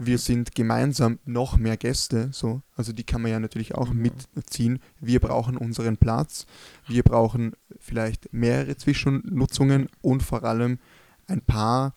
wir 0.01 0.17
sind 0.17 0.55
gemeinsam 0.55 1.19
noch 1.25 1.57
mehr 1.57 1.75
Gäste, 1.75 2.29
so, 2.31 2.61
also 2.75 2.93
die 2.93 3.03
kann 3.03 3.21
man 3.21 3.31
ja 3.31 3.39
natürlich 3.39 3.75
auch 3.75 3.89
Mhm. 3.89 4.11
mitziehen. 4.33 4.79
Wir 5.01 5.19
brauchen 5.19 5.57
unseren 5.57 5.97
Platz, 5.97 6.45
wir 6.87 7.03
brauchen 7.03 7.53
vielleicht 7.79 8.31
mehrere 8.33 8.77
Zwischennutzungen 8.77 9.89
und 10.01 10.23
vor 10.23 10.43
allem 10.43 10.79
ein 11.27 11.41
paar 11.41 11.93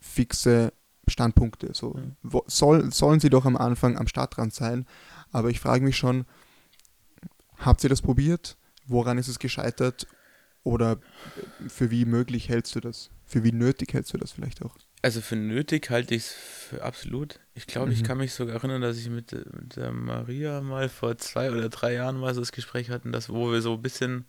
fixe 0.00 0.72
Standpunkte. 1.08 1.70
So. 1.74 2.00
Wo, 2.22 2.42
soll, 2.46 2.90
sollen 2.90 3.20
sie 3.20 3.30
doch 3.30 3.44
am 3.44 3.56
Anfang 3.56 3.98
am 3.98 4.08
Stadtrand 4.08 4.54
sein, 4.54 4.86
aber 5.30 5.50
ich 5.50 5.60
frage 5.60 5.84
mich 5.84 5.96
schon, 5.96 6.24
habt 7.58 7.84
ihr 7.84 7.90
das 7.90 8.00
probiert? 8.02 8.56
Woran 8.86 9.18
ist 9.18 9.28
es 9.28 9.38
gescheitert? 9.38 10.06
Oder 10.62 10.98
für 11.68 11.90
wie 11.90 12.06
möglich 12.06 12.48
hältst 12.48 12.74
du 12.74 12.80
das? 12.80 13.10
Für 13.24 13.44
wie 13.44 13.52
nötig 13.52 13.92
hältst 13.92 14.14
du 14.14 14.18
das 14.18 14.32
vielleicht 14.32 14.64
auch? 14.64 14.74
Also 15.02 15.20
für 15.20 15.36
nötig 15.36 15.90
halte 15.90 16.14
ich 16.14 16.22
es 16.22 16.32
für 16.32 16.82
absolut. 16.82 17.38
Ich 17.54 17.66
glaube, 17.66 17.92
ich 17.92 18.00
Mhm. 18.02 18.06
kann 18.06 18.18
mich 18.18 18.32
sogar 18.34 18.56
erinnern, 18.56 18.80
dass 18.82 18.98
ich 18.98 19.08
mit, 19.08 19.32
mit 19.32 19.76
der 19.76 19.92
Maria 19.92 20.60
mal 20.62 20.88
vor 20.88 21.16
zwei 21.18 21.50
oder 21.52 21.68
drei 21.68 21.94
Jahren 21.94 22.18
mal 22.18 22.34
so 22.34 22.40
das 22.40 22.50
Gespräch 22.52 22.90
hatten, 22.90 23.12
dass, 23.12 23.28
wo 23.28 23.52
wir 23.52 23.60
so 23.62 23.74
ein 23.74 23.82
bisschen 23.82 24.26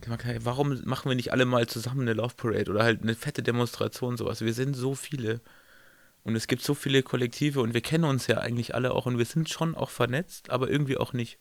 gesagt 0.00 0.24
haben, 0.24 0.44
warum 0.44 0.80
machen 0.84 1.10
wir 1.10 1.16
nicht 1.16 1.32
alle 1.32 1.44
mal 1.44 1.66
zusammen 1.66 2.02
eine 2.02 2.14
Love 2.14 2.34
Parade 2.36 2.70
oder 2.70 2.84
halt 2.84 3.02
eine 3.02 3.14
fette 3.16 3.42
Demonstration, 3.42 4.16
sowas. 4.16 4.40
Wir 4.40 4.54
sind 4.54 4.74
so 4.74 4.94
viele 4.94 5.40
und 6.22 6.36
es 6.36 6.46
gibt 6.46 6.62
so 6.62 6.74
viele 6.74 7.02
Kollektive 7.02 7.60
und 7.60 7.74
wir 7.74 7.80
kennen 7.80 8.04
uns 8.04 8.28
ja 8.28 8.38
eigentlich 8.38 8.74
alle 8.74 8.92
auch 8.92 9.06
und 9.06 9.18
wir 9.18 9.24
sind 9.24 9.48
schon 9.50 9.74
auch 9.74 9.90
vernetzt, 9.90 10.50
aber 10.50 10.70
irgendwie 10.70 10.96
auch 10.96 11.12
nicht. 11.12 11.38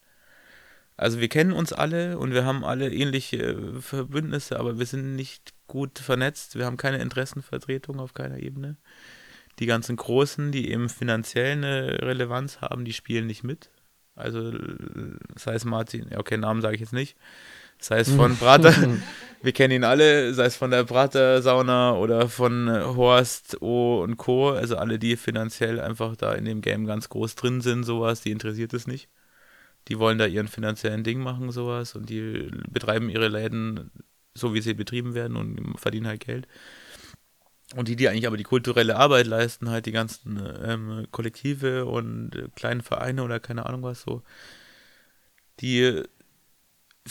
Also 0.97 1.19
wir 1.19 1.29
kennen 1.29 1.53
uns 1.53 1.71
alle 1.71 2.17
und 2.17 2.33
wir 2.33 2.43
haben 2.43 2.65
alle 2.65 2.91
ähnliche 2.91 3.37
äh, 3.37 3.81
Verbündnisse, 3.81 4.59
aber 4.59 4.79
wir 4.79 4.85
sind 4.87 5.15
nicht 5.15 5.53
gut 5.67 5.99
vernetzt. 5.99 6.55
Wir 6.55 6.65
haben 6.65 6.77
keine 6.77 6.99
Interessenvertretung 6.99 7.99
auf 7.99 8.13
keiner 8.13 8.39
Ebene. 8.39 8.77
Die 9.59 9.65
ganzen 9.65 9.95
Großen, 9.95 10.51
die 10.51 10.71
eben 10.71 10.89
finanziell 10.89 11.53
eine 11.53 12.01
Relevanz 12.01 12.61
haben, 12.61 12.85
die 12.85 12.93
spielen 12.93 13.27
nicht 13.27 13.43
mit. 13.43 13.69
Also 14.15 14.51
äh, 14.51 15.15
sei 15.35 15.53
es 15.53 15.65
Martin, 15.65 16.07
ja 16.11 16.19
okay, 16.19 16.37
Namen 16.37 16.61
sage 16.61 16.75
ich 16.75 16.81
jetzt 16.81 16.93
nicht. 16.93 17.15
Sei 17.79 17.99
es 17.99 18.09
von 18.09 18.35
Prater, 18.35 18.73
wir 19.41 19.51
kennen 19.51 19.73
ihn 19.73 19.83
alle, 19.83 20.33
sei 20.33 20.45
es 20.45 20.55
von 20.55 20.71
der 20.71 20.83
Prater 20.83 21.41
Sauna 21.43 21.93
oder 21.93 22.27
von 22.27 22.69
Horst 22.69 23.61
O 23.61 24.01
und 24.01 24.17
Co. 24.17 24.51
Also 24.51 24.77
alle, 24.77 24.97
die 24.97 25.15
finanziell 25.15 25.79
einfach 25.79 26.15
da 26.15 26.33
in 26.33 26.45
dem 26.45 26.61
Game 26.61 26.85
ganz 26.85 27.09
groß 27.09 27.35
drin 27.35 27.61
sind, 27.61 27.83
sowas, 27.83 28.21
die 28.21 28.31
interessiert 28.31 28.73
es 28.73 28.87
nicht. 28.87 29.09
Die 29.87 29.99
wollen 29.99 30.17
da 30.17 30.25
ihren 30.25 30.47
finanziellen 30.47 31.03
Ding 31.03 31.19
machen, 31.19 31.51
sowas, 31.51 31.95
und 31.95 32.09
die 32.09 32.51
betreiben 32.69 33.09
ihre 33.09 33.29
Läden 33.29 33.91
so, 34.37 34.53
wie 34.53 34.61
sie 34.61 34.73
betrieben 34.73 35.13
werden 35.13 35.37
und 35.37 35.79
verdienen 35.79 36.07
halt 36.07 36.21
Geld. 36.21 36.47
Und 37.75 37.89
die, 37.89 37.97
die 37.97 38.07
eigentlich 38.07 38.27
aber 38.27 38.37
die 38.37 38.43
kulturelle 38.43 38.95
Arbeit 38.95 39.27
leisten, 39.27 39.69
halt 39.69 39.85
die 39.85 39.91
ganzen 39.91 40.41
ähm, 40.63 41.07
Kollektive 41.11 41.85
und 41.85 42.35
äh, 42.35 42.47
kleinen 42.55 42.81
Vereine 42.81 43.23
oder 43.23 43.41
keine 43.41 43.65
Ahnung 43.65 43.83
was 43.83 44.01
so, 44.01 44.23
die 45.59 46.03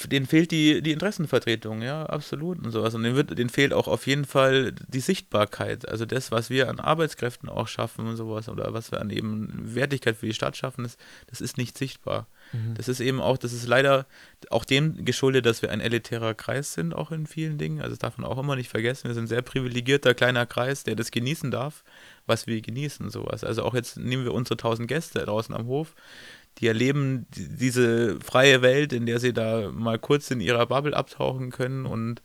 denen 0.05 0.27
fehlt 0.27 0.51
die, 0.51 0.83
die 0.83 0.93
Interessenvertretung, 0.93 1.83
ja, 1.83 2.05
absolut 2.05 2.59
und 2.64 2.70
sowas. 2.70 2.95
Und 2.95 3.03
denen, 3.03 3.16
wird, 3.16 3.37
denen 3.39 3.51
fehlt 3.51 3.72
auch 3.72 3.89
auf 3.89 4.07
jeden 4.07 4.24
Fall 4.24 4.72
die 4.72 5.01
Sichtbarkeit. 5.01 5.89
Also 5.89 6.05
das, 6.05 6.31
was 6.31 6.51
wir 6.51 6.68
an 6.68 6.81
Arbeitskräften 6.81 7.49
auch 7.49 7.68
schaffen 7.68 8.07
und 8.07 8.16
sowas, 8.16 8.49
oder 8.49 8.72
was 8.74 8.93
wir 8.93 9.01
an 9.01 9.11
eben 9.11 9.74
Wertigkeit 9.74 10.16
für 10.16 10.27
die 10.27 10.35
Stadt 10.35 10.57
schaffen, 10.57 10.85
das, 10.85 10.97
das 11.29 11.41
ist 11.41 11.57
nicht 11.57 11.79
sichtbar. 11.79 12.27
Das 12.74 12.88
ist 12.88 13.01
eben 13.01 13.20
auch, 13.20 13.38
das 13.38 13.53
ist 13.53 13.66
leider 13.66 14.07
auch 14.51 14.64
dem 14.64 15.05
geschuldet, 15.05 15.47
dass 15.47 15.62
wir 15.62 15.70
ein 15.70 15.80
elitärer 15.80 16.34
Kreis 16.34 16.72
sind, 16.74 16.94
auch 16.94 17.11
in 17.11 17.26
vielen 17.26 17.59
Dingen. 17.59 17.80
Also 17.80 17.90
das 17.90 17.99
darf 17.99 18.18
man 18.18 18.30
auch 18.30 18.38
immer 18.38 18.57
nicht 18.57 18.70
vergessen. 18.70 19.09
Wir 19.09 19.14
sind 19.14 19.24
ein 19.24 19.28
sehr 19.28 19.42
privilegierter 19.42 20.14
kleiner 20.14 20.47
Kreis, 20.47 20.84
der 20.84 20.97
das 20.97 21.11
genießen 21.11 21.51
darf, 21.51 21.84
was 22.26 22.47
wir 22.47 22.61
genießen, 22.61 23.11
sowas. 23.11 23.44
Also 23.44 23.62
auch 23.64 23.74
jetzt 23.74 23.97
nehmen 23.97 24.24
wir 24.24 24.32
unsere 24.34 24.57
tausend 24.57 24.88
Gäste 24.88 25.18
draußen 25.20 25.55
am 25.55 25.66
Hof, 25.66 25.94
die 26.59 26.68
erleben 26.68 27.26
die- 27.30 27.49
diese 27.49 28.18
freie 28.20 28.62
Welt, 28.62 28.92
in 28.92 29.07
der 29.07 29.18
sie 29.20 29.32
da 29.32 29.70
mal 29.72 29.99
kurz 29.99 30.30
in 30.30 30.40
ihrer 30.40 30.66
Bubble 30.66 30.97
abtauchen 30.97 31.51
können 31.51 31.84
und 31.84 32.22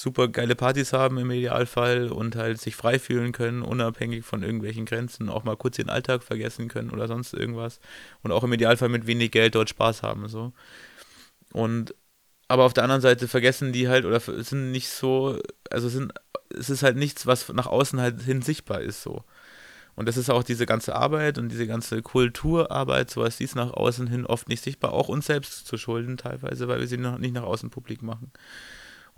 super 0.00 0.28
geile 0.28 0.54
Partys 0.54 0.92
haben 0.92 1.18
im 1.18 1.30
Idealfall 1.30 2.10
und 2.10 2.36
halt 2.36 2.60
sich 2.60 2.76
frei 2.76 2.98
fühlen 2.98 3.32
können, 3.32 3.62
unabhängig 3.62 4.24
von 4.24 4.42
irgendwelchen 4.42 4.86
Grenzen, 4.86 5.28
auch 5.28 5.44
mal 5.44 5.56
kurz 5.56 5.76
den 5.76 5.90
Alltag 5.90 6.22
vergessen 6.22 6.68
können 6.68 6.90
oder 6.90 7.08
sonst 7.08 7.34
irgendwas 7.34 7.80
und 8.22 8.32
auch 8.32 8.44
im 8.44 8.52
Idealfall 8.52 8.88
mit 8.88 9.06
wenig 9.06 9.30
Geld 9.30 9.54
dort 9.54 9.70
Spaß 9.70 10.02
haben 10.02 10.28
so. 10.28 10.52
Und 11.52 11.94
aber 12.48 12.64
auf 12.64 12.72
der 12.72 12.84
anderen 12.84 13.02
Seite 13.02 13.28
vergessen 13.28 13.72
die 13.72 13.88
halt 13.88 14.04
oder 14.06 14.20
sind 14.20 14.72
nicht 14.72 14.88
so, 14.88 15.38
also 15.70 15.88
sind 15.88 16.12
es 16.50 16.70
ist 16.70 16.82
halt 16.82 16.96
nichts, 16.96 17.26
was 17.26 17.48
nach 17.50 17.66
außen 17.66 18.00
halt 18.00 18.22
hin 18.22 18.42
sichtbar 18.42 18.80
ist 18.80 19.02
so. 19.02 19.24
Und 19.98 20.06
das 20.06 20.16
ist 20.16 20.30
auch 20.30 20.44
diese 20.44 20.64
ganze 20.64 20.94
Arbeit 20.94 21.38
und 21.38 21.48
diese 21.50 21.66
ganze 21.66 22.02
Kulturarbeit, 22.02 23.10
sowas, 23.10 23.38
die 23.38 23.44
ist 23.44 23.56
nach 23.56 23.72
außen 23.72 24.06
hin 24.06 24.26
oft 24.26 24.48
nicht 24.48 24.62
sichtbar, 24.62 24.92
auch 24.92 25.08
uns 25.08 25.26
selbst 25.26 25.66
zu 25.66 25.76
schulden 25.76 26.16
teilweise, 26.16 26.68
weil 26.68 26.78
wir 26.80 26.86
sie 26.86 26.98
noch 26.98 27.18
nicht 27.18 27.34
nach 27.34 27.42
außen 27.42 27.70
publik 27.70 28.02
machen. 28.02 28.30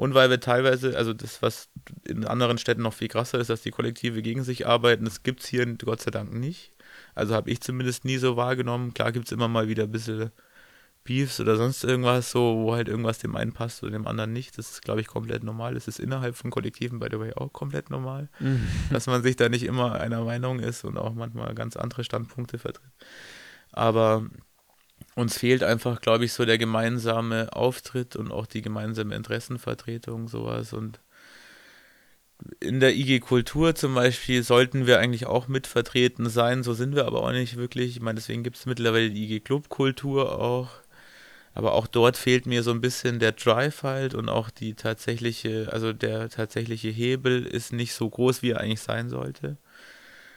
Und 0.00 0.14
weil 0.14 0.30
wir 0.30 0.40
teilweise, 0.40 0.96
also 0.96 1.12
das, 1.12 1.42
was 1.42 1.68
in 2.08 2.24
anderen 2.24 2.56
Städten 2.56 2.80
noch 2.80 2.94
viel 2.94 3.08
krasser 3.08 3.38
ist, 3.38 3.50
dass 3.50 3.60
die 3.60 3.70
Kollektive 3.70 4.22
gegen 4.22 4.44
sich 4.44 4.66
arbeiten, 4.66 5.04
das 5.04 5.22
gibt 5.22 5.40
es 5.40 5.46
hier 5.46 5.66
Gott 5.76 6.00
sei 6.00 6.10
Dank 6.10 6.32
nicht. 6.32 6.72
Also 7.14 7.34
habe 7.34 7.50
ich 7.50 7.60
zumindest 7.60 8.06
nie 8.06 8.16
so 8.16 8.34
wahrgenommen. 8.34 8.94
Klar 8.94 9.12
gibt 9.12 9.26
es 9.26 9.32
immer 9.32 9.46
mal 9.46 9.68
wieder 9.68 9.82
ein 9.82 9.90
bisschen 9.90 10.30
Beefs 11.04 11.38
oder 11.38 11.56
sonst 11.56 11.84
irgendwas, 11.84 12.30
so, 12.30 12.62
wo 12.62 12.74
halt 12.74 12.88
irgendwas 12.88 13.18
dem 13.18 13.36
einen 13.36 13.52
passt 13.52 13.82
oder 13.82 13.92
dem 13.92 14.06
anderen 14.06 14.32
nicht. 14.32 14.56
Das 14.56 14.70
ist, 14.70 14.80
glaube 14.80 15.02
ich, 15.02 15.06
komplett 15.06 15.44
normal. 15.44 15.74
Das 15.74 15.86
ist 15.86 16.00
innerhalb 16.00 16.34
von 16.34 16.50
Kollektiven, 16.50 16.98
by 16.98 17.08
the 17.10 17.20
way, 17.20 17.34
auch 17.34 17.52
komplett 17.52 17.90
normal. 17.90 18.30
Mhm. 18.38 18.66
Dass 18.90 19.06
man 19.06 19.22
sich 19.22 19.36
da 19.36 19.50
nicht 19.50 19.64
immer 19.64 20.00
einer 20.00 20.24
Meinung 20.24 20.60
ist 20.60 20.82
und 20.82 20.96
auch 20.96 21.12
manchmal 21.12 21.54
ganz 21.54 21.76
andere 21.76 22.04
Standpunkte 22.04 22.56
vertritt. 22.56 22.90
Aber 23.70 24.24
uns 25.20 25.38
fehlt 25.38 25.62
einfach, 25.62 26.00
glaube 26.00 26.24
ich, 26.24 26.32
so 26.32 26.44
der 26.44 26.58
gemeinsame 26.58 27.52
Auftritt 27.52 28.16
und 28.16 28.32
auch 28.32 28.46
die 28.46 28.62
gemeinsame 28.62 29.14
Interessenvertretung, 29.14 30.28
sowas. 30.28 30.72
Und 30.72 31.00
in 32.60 32.80
der 32.80 32.94
IG 32.94 33.20
Kultur 33.20 33.74
zum 33.74 33.94
Beispiel 33.94 34.42
sollten 34.42 34.86
wir 34.86 34.98
eigentlich 34.98 35.26
auch 35.26 35.48
mitvertreten 35.48 36.28
sein, 36.28 36.62
so 36.62 36.72
sind 36.74 36.94
wir 36.94 37.06
aber 37.06 37.22
auch 37.22 37.32
nicht 37.32 37.56
wirklich. 37.56 37.96
Ich 37.96 38.02
meine, 38.02 38.16
deswegen 38.16 38.42
gibt 38.42 38.56
es 38.56 38.66
mittlerweile 38.66 39.10
die 39.10 39.24
IG 39.24 39.40
Club 39.40 39.68
Kultur 39.68 40.38
auch. 40.38 40.70
Aber 41.52 41.72
auch 41.72 41.88
dort 41.88 42.16
fehlt 42.16 42.46
mir 42.46 42.62
so 42.62 42.70
ein 42.70 42.80
bisschen 42.80 43.18
der 43.18 43.32
Drive 43.32 43.82
halt 43.82 44.14
und 44.14 44.28
auch 44.28 44.50
die 44.50 44.74
tatsächliche, 44.74 45.68
also 45.72 45.92
der 45.92 46.28
tatsächliche 46.28 46.88
Hebel 46.88 47.44
ist 47.44 47.72
nicht 47.72 47.92
so 47.92 48.08
groß, 48.08 48.42
wie 48.42 48.50
er 48.50 48.60
eigentlich 48.60 48.80
sein 48.80 49.08
sollte. 49.08 49.56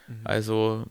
Mhm. 0.08 0.22
Also 0.24 0.86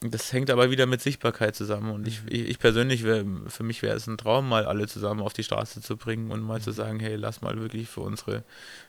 das 0.00 0.32
hängt 0.32 0.50
aber 0.50 0.70
wieder 0.70 0.86
mit 0.86 1.00
Sichtbarkeit 1.00 1.56
zusammen. 1.56 1.90
Und 1.90 2.06
ich, 2.06 2.20
ich, 2.28 2.48
ich 2.48 2.58
persönlich, 2.58 3.02
wär, 3.04 3.24
für 3.48 3.64
mich 3.64 3.82
wäre 3.82 3.96
es 3.96 4.06
ein 4.06 4.16
Traum, 4.18 4.48
mal 4.48 4.64
alle 4.64 4.86
zusammen 4.86 5.20
auf 5.20 5.32
die 5.32 5.42
Straße 5.42 5.80
zu 5.80 5.96
bringen 5.96 6.30
und 6.30 6.40
mal 6.40 6.60
zu 6.60 6.70
sagen, 6.70 7.00
hey, 7.00 7.16
lass 7.16 7.40
mal 7.42 7.60
wirklich 7.60 7.88
für 7.88 8.02
unsere, 8.02 8.44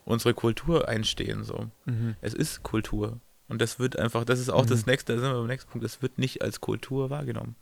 unsere 0.06 0.34
Kultur 0.36 0.88
einstehen. 0.88 1.44
So. 1.44 1.70
Mhm. 1.86 2.16
Es 2.22 2.34
ist 2.34 2.62
Kultur. 2.64 3.20
Und 3.48 3.60
das 3.62 3.80
wird 3.80 3.98
einfach, 3.98 4.24
das 4.24 4.40
ist 4.40 4.50
auch 4.50 4.68
das 4.68 4.86
Mhm. 4.86 4.92
nächste, 4.92 5.16
da 5.16 5.22
sind 5.22 5.32
wir 5.32 5.38
beim 5.40 5.48
nächsten 5.48 5.72
Punkt, 5.72 5.84
das 5.84 6.04
wird 6.04 6.20
nicht 6.20 6.44
als 6.44 6.62
Kultur 6.62 7.10
wahrgenommen. 7.10 7.56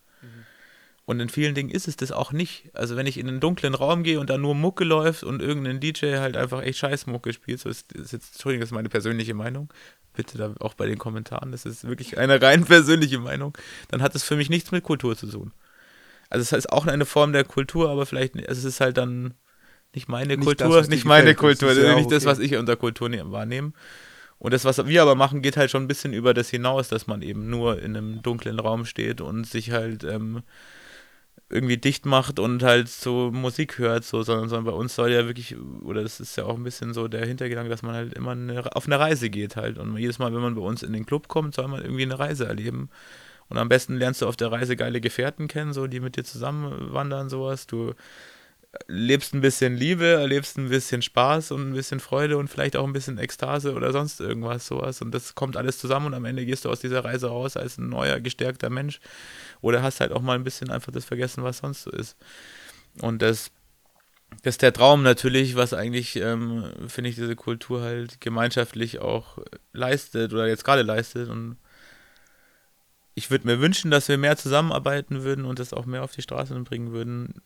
Und 1.06 1.22
in 1.22 1.30
vielen 1.30 1.56
Dingen 1.56 1.70
ist 1.70 1.88
es 1.88 1.96
das 1.96 2.12
auch 2.12 2.34
nicht. 2.34 2.70
Also 2.74 2.98
wenn 2.98 3.08
ich 3.08 3.18
in 3.18 3.30
einen 3.30 3.40
dunklen 3.40 3.74
Raum 3.76 4.04
gehe 4.04 4.20
und 4.20 4.30
da 4.30 4.38
nur 4.38 4.54
Mucke 4.56 4.84
läuft 4.84 5.24
und 5.24 5.42
irgendein 5.42 5.80
DJ 5.80 6.18
halt 6.18 6.36
einfach 6.36 6.62
echt 6.62 6.80
scheiß 6.80 7.08
Mucke 7.08 7.32
spielt, 7.32 7.62
so 7.62 7.70
ist, 7.70 7.94
ist 7.94 8.12
jetzt, 8.12 8.34
Entschuldigung, 8.34 8.60
das 8.60 8.72
ist 8.72 8.74
meine 8.74 8.90
persönliche 8.90 9.34
Meinung, 9.34 9.70
bitte 10.18 10.38
da 10.38 10.54
auch 10.60 10.74
bei 10.74 10.86
den 10.88 10.98
Kommentaren, 10.98 11.54
das 11.54 11.66
ist 11.66 11.88
wirklich 11.88 12.18
eine 12.18 12.42
rein 12.42 12.66
persönliche 12.66 13.20
Meinung, 13.20 13.58
dann 13.88 14.02
hat 14.02 14.16
es 14.16 14.24
für 14.24 14.36
mich 14.36 14.50
nichts 14.50 14.72
mit 14.72 14.84
Kultur 14.84 15.16
zu 15.16 15.28
tun. 15.28 15.54
Also 16.30 16.42
es 16.42 16.52
ist 16.52 16.72
auch 16.74 16.86
eine 16.88 17.06
Form 17.06 17.32
der 17.32 17.46
Kultur, 17.46 17.90
aber 17.90 18.06
vielleicht, 18.06 18.36
nicht- 18.36 18.50
also 18.50 18.60
es 18.60 18.66
ist 18.76 18.82
halt 18.82 18.98
dann 18.98 19.34
nicht 19.96 20.10
meine 20.10 20.36
Nicht 20.36 20.46
Kultur, 20.46 20.78
das, 20.78 20.90
nicht 20.90 21.06
meine 21.06 21.34
gefällt, 21.34 21.62
das 21.62 21.70
Kultur, 21.70 21.72
ist 21.72 21.78
ja 21.88 21.96
nicht 21.96 22.08
auch 22.08 22.10
das, 22.10 22.24
okay. 22.24 22.32
was 22.32 22.40
ich 22.40 22.56
unter 22.58 22.76
Kultur 22.76 23.08
ne 23.08 23.32
wahrnehme. 23.32 23.72
Und 24.40 24.54
das, 24.54 24.66
was 24.66 24.86
wir 24.86 25.02
aber 25.02 25.16
machen, 25.16 25.42
geht 25.42 25.58
halt 25.58 25.72
schon 25.72 25.84
ein 25.84 25.88
bisschen 25.88 26.14
über 26.14 26.34
das 26.34 26.50
hinaus, 26.50 26.90
dass 26.90 27.08
man 27.08 27.22
eben 27.22 27.50
nur 27.50 27.82
in 27.82 27.96
einem 27.96 28.22
dunklen 28.22 28.60
Raum 28.60 28.86
steht 28.86 29.22
und 29.22 29.46
sich 29.48 29.72
halt 29.72 30.04
ähm, 30.04 30.44
irgendwie 31.50 31.78
dicht 31.78 32.06
macht 32.06 32.40
und 32.40 32.62
halt 32.64 32.90
so 32.90 33.32
Musik 33.32 33.78
hört, 33.78 34.04
so, 34.04 34.22
sondern, 34.24 34.50
sondern 34.50 34.66
bei 34.66 34.78
uns 34.78 34.96
soll 34.96 35.12
ja 35.12 35.26
wirklich, 35.26 35.56
oder 35.82 36.04
das 36.04 36.20
ist 36.20 36.36
ja 36.36 36.44
auch 36.44 36.56
ein 36.58 36.64
bisschen 36.64 36.94
so 36.94 37.08
der 37.08 37.26
Hintergedanke, 37.26 37.70
dass 37.70 37.84
man 37.84 37.96
halt 37.96 38.14
immer 38.14 38.32
eine, 38.32 38.76
auf 38.76 38.86
eine 38.86 39.00
Reise 39.00 39.30
geht 39.30 39.56
halt. 39.56 39.78
Und 39.78 39.98
jedes 39.98 40.20
Mal, 40.20 40.34
wenn 40.34 40.42
man 40.42 40.56
bei 40.56 40.62
uns 40.62 40.84
in 40.84 40.92
den 40.92 41.06
Club 41.06 41.30
kommt, 41.30 41.56
soll 41.56 41.68
man 41.70 41.82
irgendwie 41.82 42.04
eine 42.04 42.20
Reise 42.20 42.46
erleben. 42.46 42.90
Und 43.50 43.58
am 43.58 43.70
besten 43.70 43.96
lernst 43.96 44.22
du 44.22 44.28
auf 44.28 44.36
der 44.36 44.52
Reise 44.52 44.76
geile 44.76 45.00
Gefährten 45.00 45.48
kennen, 45.48 45.72
so 45.72 45.88
die 45.88 46.02
mit 46.02 46.18
dir 46.18 46.26
zusammen 46.26 46.94
wandern, 46.94 47.30
sowas. 47.30 47.66
Du 47.66 47.94
lebst 48.88 49.34
ein 49.34 49.42
bisschen 49.42 49.76
Liebe, 49.76 50.06
erlebst 50.06 50.58
ein 50.58 50.70
bisschen 50.70 51.02
Spaß 51.02 51.52
und 51.52 51.70
ein 51.70 51.74
bisschen 51.74 52.00
Freude 52.00 52.38
und 52.38 52.50
vielleicht 52.50 52.76
auch 52.76 52.86
ein 52.86 52.94
bisschen 52.94 53.18
Ekstase 53.18 53.74
oder 53.74 53.92
sonst 53.92 54.20
irgendwas 54.20 54.68
sowas. 54.68 55.02
Und 55.02 55.12
das 55.12 55.36
kommt 55.36 55.58
alles 55.58 55.78
zusammen 55.78 56.08
und 56.08 56.14
am 56.14 56.26
Ende 56.26 56.46
gehst 56.46 56.66
du 56.66 56.70
aus 56.70 56.80
dieser 56.80 57.04
Reise 57.04 57.28
raus 57.28 57.58
als 57.58 57.78
ein 57.78 57.90
neuer, 57.90 58.20
gestärkter 58.20 58.70
Mensch. 58.70 59.00
Oder 59.62 59.82
hast 59.82 60.00
halt 60.00 60.12
auch 60.12 60.22
mal 60.22 60.36
ein 60.36 60.44
bisschen 60.44 60.70
einfach 60.70 60.92
das 60.92 61.06
vergessen, 61.06 61.44
was 61.44 61.60
sonst 61.60 61.84
so 61.84 61.92
ist. 61.92 62.18
Und 63.02 63.22
das, 63.22 63.52
das 64.44 64.56
ist 64.56 64.62
der 64.62 64.74
Traum 64.74 65.04
natürlich, 65.04 65.56
was 65.56 65.74
eigentlich, 65.74 66.16
ähm, 66.18 66.66
finde 66.88 67.10
ich, 67.10 67.16
diese 67.16 67.36
Kultur 67.36 67.82
halt 67.82 68.22
gemeinschaftlich 68.22 69.00
auch 69.00 69.40
leistet 69.74 70.34
oder 70.34 70.48
jetzt 70.48 70.64
gerade 70.64 70.82
leistet. 70.82 71.30
Und 71.30 71.58
ich 73.16 73.32
würde 73.32 73.48
mir 73.48 73.60
wünschen, 73.60 73.92
dass 73.92 74.08
wir 74.08 74.18
mehr 74.18 74.38
zusammenarbeiten 74.38 75.24
würden 75.24 75.46
und 75.46 75.60
das 75.60 75.74
auch 75.74 75.86
mehr 75.86 76.04
auf 76.04 76.12
die 76.12 76.22
Straße 76.22 76.54
bringen 76.62 76.92
würden. 76.92 77.42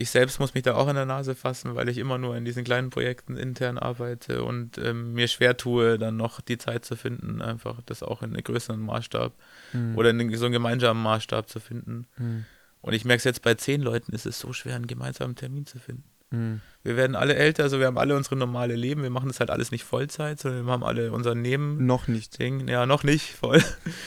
Ich 0.00 0.10
selbst 0.10 0.38
muss 0.38 0.54
mich 0.54 0.62
da 0.62 0.76
auch 0.76 0.86
an 0.86 0.94
der 0.94 1.06
Nase 1.06 1.34
fassen, 1.34 1.74
weil 1.74 1.88
ich 1.88 1.98
immer 1.98 2.18
nur 2.18 2.36
in 2.36 2.44
diesen 2.44 2.62
kleinen 2.62 2.90
Projekten 2.90 3.36
intern 3.36 3.78
arbeite 3.78 4.44
und 4.44 4.78
ähm, 4.78 5.12
mir 5.12 5.26
schwer 5.26 5.56
tue, 5.56 5.98
dann 5.98 6.16
noch 6.16 6.40
die 6.40 6.56
Zeit 6.56 6.84
zu 6.84 6.94
finden, 6.94 7.42
einfach 7.42 7.82
das 7.84 8.04
auch 8.04 8.22
in 8.22 8.32
einem 8.32 8.44
größeren 8.44 8.80
Maßstab 8.80 9.32
Mhm. 9.72 9.98
oder 9.98 10.10
in 10.10 10.34
so 10.36 10.46
einem 10.46 10.52
gemeinsamen 10.52 11.02
Maßstab 11.02 11.48
zu 11.48 11.58
finden. 11.58 12.06
Mhm. 12.16 12.44
Und 12.80 12.92
ich 12.92 13.04
merke 13.04 13.18
es 13.18 13.24
jetzt 13.24 13.42
bei 13.42 13.54
zehn 13.54 13.80
Leuten, 13.82 14.12
ist 14.12 14.24
es 14.24 14.38
so 14.38 14.52
schwer, 14.52 14.76
einen 14.76 14.86
gemeinsamen 14.86 15.34
Termin 15.34 15.66
zu 15.66 15.80
finden. 15.80 16.04
Mhm. 16.30 16.60
Wir 16.84 16.96
werden 16.96 17.16
alle 17.16 17.34
älter, 17.34 17.64
also 17.64 17.78
wir 17.80 17.86
haben 17.86 17.98
alle 17.98 18.16
unsere 18.16 18.36
normale 18.36 18.74
Leben. 18.76 19.02
Wir 19.02 19.10
machen 19.10 19.28
das 19.28 19.40
halt 19.40 19.50
alles 19.50 19.70
nicht 19.72 19.84
Vollzeit, 19.84 20.38
sondern 20.40 20.64
wir 20.66 20.72
haben 20.72 20.84
alle 20.84 21.12
unser 21.12 21.34
Nebending. 21.34 21.84
Noch 21.86 22.06
nicht. 22.08 22.38
Ja, 22.40 22.86
noch 22.86 23.02
nicht 23.02 23.32
voll. 23.34 23.62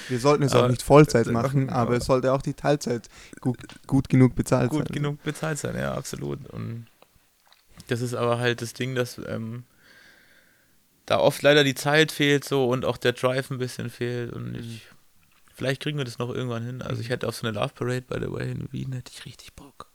Wir 0.08 0.20
sollten 0.20 0.44
es 0.44 0.54
auch 0.54 0.60
Aber- 0.60 0.70
nicht 0.70 0.82
Vollzeit 0.82 1.28
machen, 1.28 1.70
aber 1.70 1.80
aber- 1.82 1.98
es 1.98 2.06
sollte 2.06 2.32
auch 2.34 2.42
die 2.42 2.54
Teilzeit 2.54 3.08
gut, 3.40 3.58
gut 3.88 4.10
genug 4.10 4.36
bezahlt 4.36 4.70
gut 4.72 4.88
sein. 4.88 4.94
genug 4.96 5.22
bezahlt 5.24 5.58
sein, 5.60 5.76
ja, 5.76 5.94
absolut. 5.94 6.48
Und 6.50 6.88
das 7.88 8.02
ist 8.02 8.14
aber 8.14 8.40
halt 8.40 8.62
das 8.62 8.74
Ding, 8.74 8.96
dass 8.96 9.20
ähm, 9.28 9.64
da 11.06 11.20
oft 11.20 11.42
leider 11.42 11.64
die 11.64 11.76
Zeit 11.76 12.12
fehlt 12.12 12.46
so 12.46 12.68
und 12.70 12.86
auch 12.86 12.98
der 12.98 13.14
Drive 13.14 13.52
ein 13.52 13.58
bisschen 13.58 13.90
fehlt 13.90 14.32
und 14.32 14.56
ich 14.56 14.88
vielleicht 15.54 15.82
kriegen 15.84 15.98
wir 15.98 16.06
das 16.06 16.18
noch 16.20 16.30
irgendwann 16.34 16.64
hin. 16.66 16.82
Also 16.82 17.02
ich 17.02 17.10
hätte 17.10 17.28
auf 17.28 17.36
so 17.36 17.46
eine 17.46 17.60
Love 17.60 17.74
Parade, 17.76 18.04
by 18.04 18.18
the 18.20 18.32
way, 18.32 18.50
in 18.52 18.72
Wien 18.72 18.94
hätte 18.94 19.12
ich 19.14 19.26
richtig 19.26 19.54
Bock. 19.54 19.88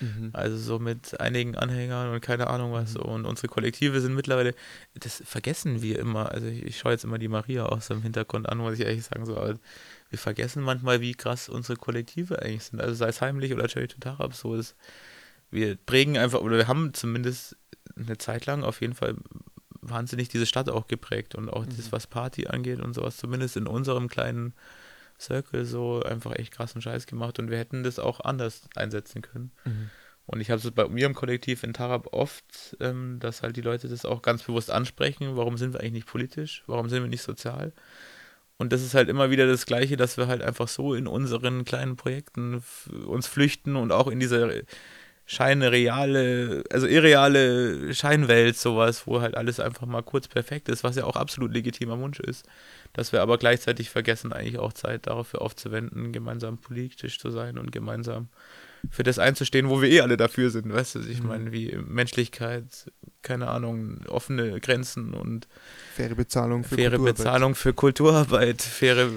Mhm. 0.00 0.30
Also 0.32 0.56
so 0.56 0.78
mit 0.78 1.20
einigen 1.20 1.56
Anhängern 1.56 2.12
und 2.12 2.20
keine 2.20 2.48
Ahnung 2.48 2.72
was. 2.72 2.96
Und 2.96 3.24
unsere 3.24 3.48
Kollektive 3.48 4.00
sind 4.00 4.14
mittlerweile, 4.14 4.54
das 4.94 5.22
vergessen 5.24 5.82
wir 5.82 5.98
immer. 5.98 6.32
Also 6.32 6.46
ich, 6.46 6.62
ich 6.64 6.78
schaue 6.78 6.92
jetzt 6.92 7.04
immer 7.04 7.18
die 7.18 7.28
Maria 7.28 7.66
aus 7.66 7.88
dem 7.88 8.02
Hintergrund 8.02 8.48
an, 8.48 8.58
muss 8.58 8.74
ich 8.74 8.86
ehrlich 8.86 9.04
sagen. 9.04 9.26
So, 9.26 9.36
aber 9.36 9.54
wir 10.10 10.18
vergessen 10.18 10.62
manchmal, 10.62 11.00
wie 11.00 11.14
krass 11.14 11.48
unsere 11.48 11.76
Kollektive 11.76 12.40
eigentlich 12.42 12.64
sind. 12.64 12.80
Also 12.80 12.94
sei 12.94 13.08
es 13.08 13.20
heimlich 13.20 13.52
oder 13.52 13.68
Cherry 13.68 13.88
to 13.88 13.98
Tarab, 13.98 14.34
so 14.34 14.54
ist. 14.54 14.76
Wir 15.50 15.76
prägen 15.76 16.18
einfach, 16.18 16.40
oder 16.40 16.56
wir 16.56 16.68
haben 16.68 16.94
zumindest 16.94 17.56
eine 17.96 18.18
Zeit 18.18 18.46
lang 18.46 18.64
auf 18.64 18.80
jeden 18.80 18.94
Fall 18.94 19.16
wahnsinnig 19.80 20.28
diese 20.28 20.46
Stadt 20.46 20.68
auch 20.70 20.86
geprägt 20.86 21.34
und 21.34 21.50
auch 21.50 21.66
das, 21.66 21.92
was 21.92 22.06
Party 22.06 22.46
angeht 22.46 22.80
und 22.80 22.94
sowas, 22.94 23.18
zumindest 23.18 23.56
in 23.56 23.66
unserem 23.66 24.08
kleinen 24.08 24.54
Circle 25.20 25.64
so 25.64 26.02
einfach 26.02 26.34
echt 26.36 26.52
krassen 26.52 26.82
Scheiß 26.82 27.06
gemacht 27.06 27.38
und 27.38 27.50
wir 27.50 27.58
hätten 27.58 27.82
das 27.82 27.98
auch 27.98 28.20
anders 28.20 28.68
einsetzen 28.74 29.22
können. 29.22 29.52
Mhm. 29.64 29.90
Und 30.26 30.40
ich 30.40 30.50
habe 30.50 30.60
es 30.60 30.70
bei 30.70 30.88
mir 30.88 31.06
im 31.06 31.14
Kollektiv 31.14 31.62
in 31.64 31.74
Tarab 31.74 32.08
oft, 32.12 32.76
ähm, 32.80 33.18
dass 33.20 33.42
halt 33.42 33.56
die 33.56 33.60
Leute 33.60 33.88
das 33.88 34.06
auch 34.06 34.22
ganz 34.22 34.42
bewusst 34.42 34.70
ansprechen. 34.70 35.36
Warum 35.36 35.58
sind 35.58 35.74
wir 35.74 35.80
eigentlich 35.80 35.92
nicht 35.92 36.06
politisch? 36.06 36.64
Warum 36.66 36.88
sind 36.88 37.02
wir 37.02 37.10
nicht 37.10 37.22
sozial? 37.22 37.72
Und 38.56 38.72
das 38.72 38.82
ist 38.82 38.94
halt 38.94 39.08
immer 39.08 39.30
wieder 39.30 39.46
das 39.46 39.66
Gleiche, 39.66 39.96
dass 39.96 40.16
wir 40.16 40.28
halt 40.28 40.40
einfach 40.40 40.68
so 40.68 40.94
in 40.94 41.06
unseren 41.06 41.64
kleinen 41.64 41.96
Projekten 41.96 42.62
uns 43.06 43.26
flüchten 43.26 43.76
und 43.76 43.92
auch 43.92 44.06
in 44.06 44.20
diese 44.20 44.64
Scheine 45.26 45.72
reale, 45.72 46.64
also 46.70 46.86
irreale 46.86 47.94
Scheinwelt, 47.94 48.56
sowas, 48.58 49.06
wo 49.06 49.20
halt 49.22 49.36
alles 49.36 49.58
einfach 49.58 49.86
mal 49.86 50.02
kurz 50.02 50.28
perfekt 50.28 50.68
ist, 50.68 50.84
was 50.84 50.96
ja 50.96 51.04
auch 51.04 51.16
absolut 51.16 51.52
legitimer 51.52 51.98
Wunsch 51.98 52.20
ist. 52.20 52.44
Dass 52.92 53.12
wir 53.12 53.22
aber 53.22 53.38
gleichzeitig 53.38 53.88
vergessen, 53.90 54.32
eigentlich 54.32 54.58
auch 54.58 54.72
Zeit 54.74 55.06
dafür 55.06 55.40
aufzuwenden, 55.42 56.12
gemeinsam 56.12 56.58
politisch 56.58 57.18
zu 57.18 57.30
sein 57.30 57.56
und 57.58 57.72
gemeinsam 57.72 58.28
für 58.90 59.02
das 59.02 59.18
einzustehen, 59.18 59.70
wo 59.70 59.80
wir 59.80 59.88
eh 59.90 60.02
alle 60.02 60.18
dafür 60.18 60.50
sind, 60.50 60.70
weißt 60.70 60.96
du? 60.96 61.00
Ich 61.00 61.22
Mhm. 61.22 61.28
meine, 61.28 61.52
wie 61.52 61.74
Menschlichkeit, 61.74 62.64
keine 63.22 63.48
Ahnung, 63.48 64.00
offene 64.08 64.60
Grenzen 64.60 65.14
und 65.14 65.48
Faire 65.96 66.14
Bezahlung 66.14 66.64
für 66.64 66.74
faire 66.74 66.90
Kulturarbeit. 66.90 67.16
Bezahlung 67.16 67.54
für 67.54 67.72
Kulturarbeit, 67.72 68.60
faire, 68.60 69.08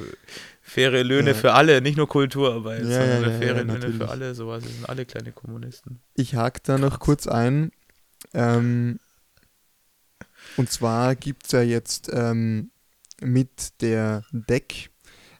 faire 0.67 1.03
Löhne 1.03 1.29
Ja. 1.31 1.35
für 1.35 1.53
alle, 1.53 1.81
nicht 1.81 1.97
nur 1.97 2.07
Kulturarbeit, 2.07 2.83
Ja, 2.83 2.99
sondern 3.01 3.21
ja, 3.23 3.29
ja, 3.29 3.37
faire 3.39 3.63
Löhne 3.63 3.91
für 3.93 4.09
alle, 4.09 4.35
sowas. 4.35 4.63
Wir 4.63 4.71
sind 4.71 4.89
alle 4.89 5.05
kleine 5.05 5.31
Kommunisten. 5.31 5.99
Ich 6.15 6.35
hake 6.35 6.59
da 6.63 6.77
noch 6.77 6.99
kurz 6.99 7.25
ein. 7.27 7.71
Ähm, 8.33 8.99
und 10.57 10.69
zwar 10.71 11.15
gibt 11.15 11.45
es 11.45 11.51
ja 11.53 11.61
jetzt 11.61 12.09
ähm, 12.11 12.71
mit 13.21 13.81
der 13.81 14.23
DEC 14.31 14.89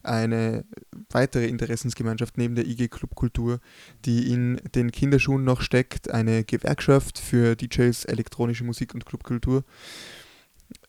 eine 0.03 0.63
weitere 1.09 1.47
Interessensgemeinschaft 1.47 2.37
neben 2.37 2.55
der 2.55 2.65
IG 2.65 2.87
Club 2.87 3.13
Kultur, 3.15 3.59
die 4.05 4.31
in 4.31 4.55
den 4.73 4.91
Kinderschuhen 4.91 5.43
noch 5.43 5.61
steckt, 5.61 6.09
eine 6.11 6.45
Gewerkschaft 6.45 7.19
für 7.19 7.55
DJs, 7.57 8.05
elektronische 8.05 8.63
Musik 8.63 8.93
und 8.93 9.05
Clubkultur. 9.05 9.65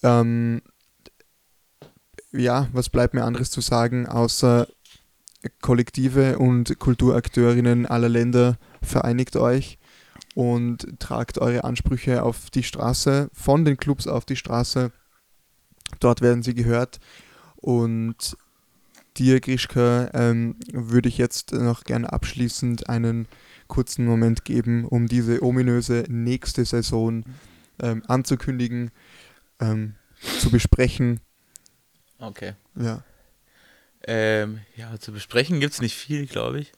Ähm, 0.04 0.62
ja, 2.32 2.68
was 2.72 2.88
bleibt 2.88 3.14
mir 3.14 3.24
anderes 3.24 3.50
zu 3.50 3.60
sagen, 3.60 4.06
außer 4.06 4.66
Kollektive 5.60 6.38
und 6.38 6.78
Kulturakteurinnen 6.78 7.86
aller 7.86 8.08
Länder, 8.08 8.58
vereinigt 8.82 9.36
euch 9.36 9.78
und 10.34 11.00
tragt 11.00 11.38
eure 11.38 11.64
Ansprüche 11.64 12.22
auf 12.22 12.50
die 12.50 12.62
Straße, 12.62 13.30
von 13.32 13.64
den 13.64 13.76
Clubs 13.76 14.06
auf 14.06 14.24
die 14.24 14.36
Straße. 14.36 14.92
Dort 16.00 16.20
werden 16.20 16.42
sie 16.42 16.54
gehört. 16.54 17.00
Und 17.56 18.36
dir, 19.16 19.40
Grischka, 19.40 20.10
ähm, 20.14 20.56
würde 20.72 21.08
ich 21.08 21.18
jetzt 21.18 21.52
noch 21.52 21.84
gerne 21.84 22.12
abschließend 22.12 22.88
einen 22.88 23.26
kurzen 23.66 24.04
Moment 24.06 24.44
geben, 24.44 24.84
um 24.84 25.08
diese 25.08 25.42
ominöse 25.42 26.04
nächste 26.08 26.64
Saison 26.64 27.24
ähm, 27.80 28.02
anzukündigen, 28.06 28.90
ähm, 29.60 29.94
zu 30.40 30.50
besprechen. 30.50 31.20
Okay. 32.18 32.54
Ja. 32.74 33.02
Ähm, 34.06 34.60
ja, 34.76 34.98
zu 34.98 35.12
besprechen 35.12 35.60
gibt 35.60 35.74
es 35.74 35.80
nicht 35.80 35.94
viel, 35.94 36.26
glaube 36.26 36.60
ich. 36.60 36.72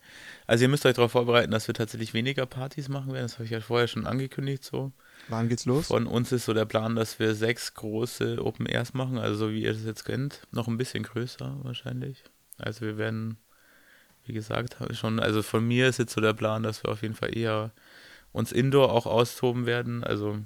Also 0.46 0.64
ihr 0.64 0.68
müsst 0.68 0.86
euch 0.86 0.94
darauf 0.94 1.12
vorbereiten, 1.12 1.52
dass 1.52 1.68
wir 1.68 1.74
tatsächlich 1.74 2.14
weniger 2.14 2.46
Partys 2.46 2.88
machen 2.88 3.12
werden. 3.12 3.24
Das 3.24 3.34
habe 3.34 3.44
ich 3.44 3.50
ja 3.50 3.60
vorher 3.60 3.88
schon 3.88 4.06
angekündigt 4.06 4.64
so. 4.64 4.92
Wann 5.28 5.48
geht's 5.48 5.66
los? 5.66 5.86
Von 5.88 6.06
uns 6.06 6.32
ist 6.32 6.46
so 6.46 6.54
der 6.54 6.64
Plan, 6.64 6.96
dass 6.96 7.18
wir 7.18 7.34
sechs 7.34 7.74
große 7.74 8.44
Open 8.44 8.66
Airs 8.66 8.94
machen, 8.94 9.18
also 9.18 9.36
so 9.36 9.52
wie 9.52 9.62
ihr 9.62 9.72
das 9.72 9.84
jetzt 9.84 10.04
kennt. 10.04 10.40
Noch 10.50 10.66
ein 10.66 10.78
bisschen 10.78 11.04
größer 11.04 11.58
wahrscheinlich. 11.62 12.24
Also 12.58 12.80
wir 12.80 12.98
werden, 12.98 13.36
wie 14.24 14.32
gesagt, 14.32 14.80
habe 14.80 14.92
ich 14.92 14.98
schon, 14.98 15.20
also 15.20 15.42
von 15.42 15.66
mir 15.66 15.88
ist 15.88 15.98
jetzt 15.98 16.14
so 16.14 16.20
der 16.20 16.34
Plan, 16.34 16.62
dass 16.62 16.82
wir 16.82 16.90
auf 16.90 17.02
jeden 17.02 17.14
Fall 17.14 17.36
eher 17.36 17.70
uns 18.32 18.50
Indoor 18.50 18.92
auch 18.92 19.06
austoben 19.06 19.66
werden. 19.66 20.02
Also 20.02 20.38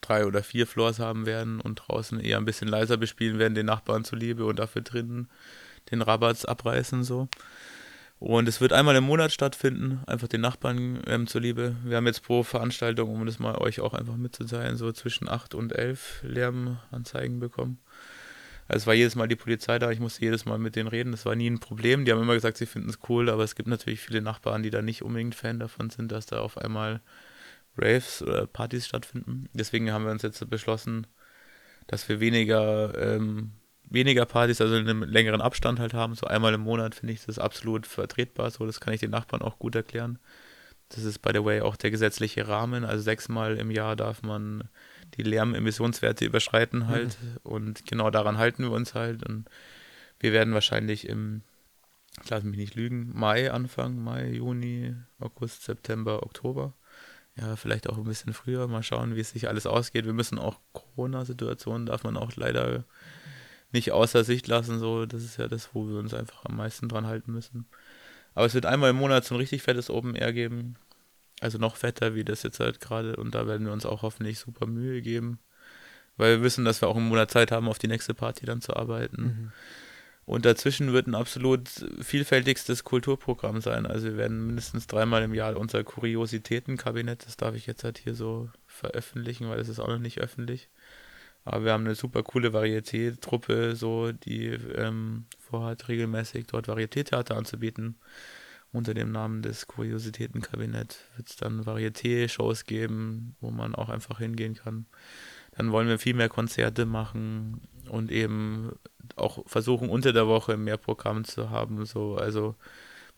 drei 0.00 0.26
oder 0.26 0.42
vier 0.42 0.66
Floors 0.66 0.98
haben 0.98 1.26
werden 1.26 1.60
und 1.60 1.76
draußen 1.76 2.20
eher 2.20 2.38
ein 2.38 2.44
bisschen 2.44 2.68
leiser 2.68 2.96
bespielen 2.96 3.38
werden, 3.38 3.54
den 3.54 3.66
Nachbarn 3.66 4.04
zuliebe 4.04 4.44
und 4.44 4.58
dafür 4.58 4.82
drinnen 4.82 5.28
den 5.90 6.02
Rabatz 6.02 6.44
abreißen 6.44 7.04
so. 7.04 7.28
Und 8.20 8.48
es 8.48 8.60
wird 8.60 8.72
einmal 8.72 8.96
im 8.96 9.04
Monat 9.04 9.32
stattfinden, 9.32 10.00
einfach 10.06 10.26
den 10.26 10.40
Nachbarn 10.40 11.02
ähm, 11.06 11.28
zuliebe. 11.28 11.76
Wir 11.84 11.96
haben 11.96 12.06
jetzt 12.06 12.24
pro 12.24 12.42
Veranstaltung, 12.42 13.10
um 13.10 13.24
das 13.24 13.38
mal 13.38 13.56
euch 13.58 13.80
auch 13.80 13.94
einfach 13.94 14.16
mitzuteilen, 14.16 14.76
so 14.76 14.90
zwischen 14.90 15.28
8 15.28 15.54
und 15.54 15.72
11 15.72 16.22
Lärmanzeigen 16.24 17.38
bekommen. 17.38 17.78
Also 18.66 18.82
es 18.82 18.86
war 18.88 18.94
jedes 18.94 19.14
Mal 19.14 19.28
die 19.28 19.36
Polizei 19.36 19.78
da, 19.78 19.90
ich 19.90 20.00
musste 20.00 20.22
jedes 20.22 20.44
Mal 20.44 20.58
mit 20.58 20.74
denen 20.74 20.88
reden, 20.88 21.12
das 21.12 21.24
war 21.24 21.36
nie 21.36 21.48
ein 21.48 21.60
Problem. 21.60 22.04
Die 22.04 22.12
haben 22.12 22.20
immer 22.20 22.34
gesagt, 22.34 22.58
sie 22.58 22.66
finden 22.66 22.90
es 22.90 22.98
cool, 23.08 23.30
aber 23.30 23.44
es 23.44 23.54
gibt 23.54 23.68
natürlich 23.68 24.00
viele 24.00 24.20
Nachbarn, 24.20 24.62
die 24.64 24.70
da 24.70 24.82
nicht 24.82 25.02
unbedingt 25.02 25.36
Fan 25.36 25.60
davon 25.60 25.88
sind, 25.88 26.10
dass 26.10 26.26
da 26.26 26.40
auf 26.40 26.58
einmal 26.58 27.00
Raves 27.78 28.22
oder 28.22 28.46
Partys 28.46 28.86
stattfinden. 28.86 29.48
Deswegen 29.52 29.92
haben 29.92 30.04
wir 30.04 30.12
uns 30.12 30.22
jetzt 30.22 30.48
beschlossen, 30.50 31.06
dass 31.86 32.08
wir 32.08 32.20
weniger, 32.20 32.92
ähm, 32.98 33.52
weniger 33.84 34.26
Partys, 34.26 34.60
also 34.60 34.76
in 34.76 34.88
einem 34.88 35.02
längeren 35.02 35.40
Abstand 35.40 35.80
halt 35.80 35.94
haben. 35.94 36.14
So 36.14 36.26
einmal 36.26 36.54
im 36.54 36.60
Monat 36.60 36.94
finde 36.94 37.14
ich 37.14 37.24
das 37.24 37.38
absolut 37.38 37.86
vertretbar. 37.86 38.50
So, 38.50 38.66
das 38.66 38.80
kann 38.80 38.94
ich 38.94 39.00
den 39.00 39.10
Nachbarn 39.10 39.42
auch 39.42 39.58
gut 39.58 39.74
erklären. 39.74 40.18
Das 40.90 41.04
ist, 41.04 41.18
by 41.20 41.30
the 41.34 41.44
way, 41.44 41.60
auch 41.60 41.76
der 41.76 41.90
gesetzliche 41.90 42.48
Rahmen. 42.48 42.84
Also 42.84 43.02
sechsmal 43.02 43.56
im 43.56 43.70
Jahr 43.70 43.96
darf 43.96 44.22
man 44.22 44.64
die 45.16 45.22
Lärmemissionswerte 45.22 46.24
überschreiten 46.24 46.88
halt. 46.88 47.18
Mhm. 47.20 47.36
Und 47.42 47.86
genau 47.86 48.10
daran 48.10 48.38
halten 48.38 48.62
wir 48.62 48.72
uns 48.72 48.94
halt. 48.94 49.26
Und 49.26 49.48
wir 50.20 50.32
werden 50.32 50.54
wahrscheinlich 50.54 51.08
im, 51.08 51.42
lass 52.28 52.42
mich 52.42 52.58
nicht 52.58 52.74
lügen, 52.74 53.10
Mai 53.14 53.50
anfangen. 53.50 54.02
Mai, 54.02 54.28
Juni, 54.28 54.94
August, 55.18 55.64
September, 55.64 56.22
Oktober 56.22 56.74
ja, 57.40 57.56
vielleicht 57.56 57.88
auch 57.88 57.98
ein 57.98 58.04
bisschen 58.04 58.32
früher. 58.32 58.66
Mal 58.66 58.82
schauen, 58.82 59.14
wie 59.14 59.20
es 59.20 59.30
sich 59.30 59.48
alles 59.48 59.66
ausgeht. 59.66 60.06
Wir 60.06 60.12
müssen 60.12 60.38
auch 60.38 60.58
Corona-Situationen, 60.72 61.86
darf 61.86 62.04
man 62.04 62.16
auch 62.16 62.34
leider 62.36 62.84
nicht 63.70 63.92
außer 63.92 64.24
Sicht 64.24 64.48
lassen. 64.48 64.78
So, 64.78 65.06
das 65.06 65.22
ist 65.22 65.36
ja 65.38 65.46
das, 65.46 65.70
wo 65.72 65.88
wir 65.88 65.98
uns 65.98 66.14
einfach 66.14 66.44
am 66.44 66.56
meisten 66.56 66.88
dran 66.88 67.06
halten 67.06 67.32
müssen. 67.32 67.66
Aber 68.34 68.46
es 68.46 68.54
wird 68.54 68.66
einmal 68.66 68.90
im 68.90 68.96
Monat 68.96 69.24
so 69.24 69.34
ein 69.34 69.40
richtig 69.40 69.62
fettes 69.62 69.90
Open 69.90 70.14
Air 70.14 70.32
geben. 70.32 70.76
Also 71.40 71.58
noch 71.58 71.76
fetter, 71.76 72.14
wie 72.14 72.24
das 72.24 72.42
jetzt 72.42 72.60
halt 72.60 72.80
gerade. 72.80 73.16
Und 73.16 73.34
da 73.34 73.46
werden 73.46 73.66
wir 73.66 73.72
uns 73.72 73.86
auch 73.86 74.02
hoffentlich 74.02 74.38
super 74.38 74.66
Mühe 74.66 75.00
geben. 75.02 75.38
Weil 76.16 76.38
wir 76.38 76.42
wissen, 76.42 76.64
dass 76.64 76.82
wir 76.82 76.88
auch 76.88 76.96
einen 76.96 77.08
Monat 77.08 77.30
Zeit 77.30 77.52
haben, 77.52 77.68
auf 77.68 77.78
die 77.78 77.86
nächste 77.86 78.14
Party 78.14 78.44
dann 78.46 78.60
zu 78.60 78.74
arbeiten. 78.74 79.22
Mhm. 79.22 79.52
Und 80.28 80.44
dazwischen 80.44 80.92
wird 80.92 81.06
ein 81.06 81.14
absolut 81.14 81.70
vielfältigstes 82.02 82.84
Kulturprogramm 82.84 83.62
sein. 83.62 83.86
Also 83.86 84.08
wir 84.08 84.18
werden 84.18 84.46
mindestens 84.46 84.86
dreimal 84.86 85.22
im 85.22 85.32
Jahr 85.32 85.56
unser 85.56 85.82
Kuriositätenkabinett, 85.84 87.24
das 87.24 87.38
darf 87.38 87.54
ich 87.54 87.64
jetzt 87.64 87.82
halt 87.82 87.96
hier 87.96 88.14
so 88.14 88.50
veröffentlichen, 88.66 89.48
weil 89.48 89.56
das 89.56 89.70
ist 89.70 89.80
auch 89.80 89.88
noch 89.88 89.98
nicht 89.98 90.20
öffentlich. 90.20 90.68
Aber 91.46 91.64
wir 91.64 91.72
haben 91.72 91.86
eine 91.86 91.94
super 91.94 92.22
coole 92.22 92.50
Varieté-Truppe, 92.50 93.74
so, 93.74 94.12
die 94.12 94.48
ähm, 94.48 95.24
vorhat, 95.38 95.88
regelmäßig 95.88 96.46
dort 96.46 96.68
Varieté-Theater 96.68 97.34
anzubieten. 97.34 97.96
Unter 98.70 98.92
dem 98.92 99.10
Namen 99.10 99.40
des 99.40 99.66
Kuriositätenkabinett 99.66 101.06
wird 101.16 101.30
es 101.30 101.36
dann 101.36 101.64
Varieté-Shows 101.64 102.66
geben, 102.66 103.34
wo 103.40 103.50
man 103.50 103.74
auch 103.74 103.88
einfach 103.88 104.18
hingehen 104.18 104.56
kann. 104.56 104.84
Dann 105.52 105.72
wollen 105.72 105.88
wir 105.88 105.98
viel 105.98 106.12
mehr 106.12 106.28
Konzerte 106.28 106.84
machen 106.84 107.62
und 107.88 108.12
eben 108.12 108.72
auch 109.20 109.46
versuchen, 109.46 109.88
unter 109.88 110.12
der 110.12 110.26
Woche 110.26 110.56
mehr 110.56 110.76
Programm 110.76 111.24
zu 111.24 111.50
haben. 111.50 111.84
So, 111.86 112.16
also 112.16 112.54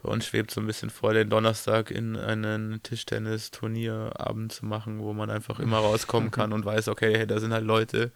bei 0.02 0.10
uns 0.10 0.24
schwebt 0.26 0.50
so 0.50 0.60
ein 0.60 0.66
bisschen 0.66 0.90
vor, 0.90 1.12
den 1.12 1.28
Donnerstag 1.28 1.90
in 1.90 2.16
einen 2.16 2.82
Tischtennis-Turnierabend 2.82 4.52
zu 4.52 4.64
machen, 4.64 5.00
wo 5.00 5.12
man 5.12 5.30
einfach 5.30 5.60
immer 5.60 5.78
rauskommen 5.78 6.30
kann 6.32 6.52
und 6.52 6.64
weiß, 6.64 6.88
okay, 6.88 7.16
hey, 7.16 7.26
da 7.26 7.38
sind 7.38 7.52
halt 7.52 7.64
Leute, 7.64 8.10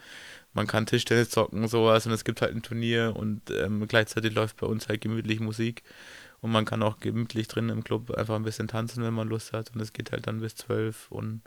man 0.55 0.67
kann 0.67 0.87
Tischtennis 0.87 1.31
zocken, 1.31 1.69
sowas 1.69 2.07
und 2.07 2.13
es 2.13 2.25
gibt 2.25 2.41
halt 2.41 2.55
ein 2.55 2.63
Turnier 2.63 3.15
und 3.17 3.51
ähm, 3.51 3.87
gleichzeitig 3.87 4.35
läuft 4.35 4.57
bei 4.57 4.67
uns 4.67 4.89
halt 4.89 5.03
gemütlich 5.03 5.41
Musik 5.41 5.83
und 6.41 6.53
man 6.53 6.65
kann 6.65 6.83
auch 6.83 7.01
gemütlich 7.01 7.49
drin 7.49 7.69
im 7.69 7.85
Club 7.85 8.11
einfach 8.13 8.37
ein 8.37 8.45
bisschen 8.45 8.69
tanzen, 8.69 9.03
wenn 9.05 9.15
man 9.15 9.29
Lust 9.29 9.53
hat 9.53 9.73
und 9.75 9.81
es 9.81 9.93
geht 9.93 10.13
halt 10.13 10.27
dann 10.27 10.41
bis 10.41 10.55
zwölf 10.55 11.11
und 11.11 11.43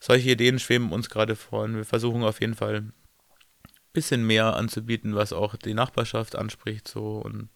solche 0.00 0.30
Ideen 0.30 0.58
schweben 0.58 0.92
uns 0.92 1.10
gerade 1.10 1.36
vor 1.36 1.64
und 1.64 1.76
wir 1.76 1.84
versuchen 1.84 2.22
auf 2.22 2.40
jeden 2.40 2.54
Fall 2.54 2.84
bisschen 3.92 4.26
mehr 4.26 4.56
anzubieten, 4.56 5.14
was 5.14 5.32
auch 5.32 5.56
die 5.56 5.74
Nachbarschaft 5.74 6.36
anspricht 6.36 6.88
so 6.88 7.18
und 7.18 7.48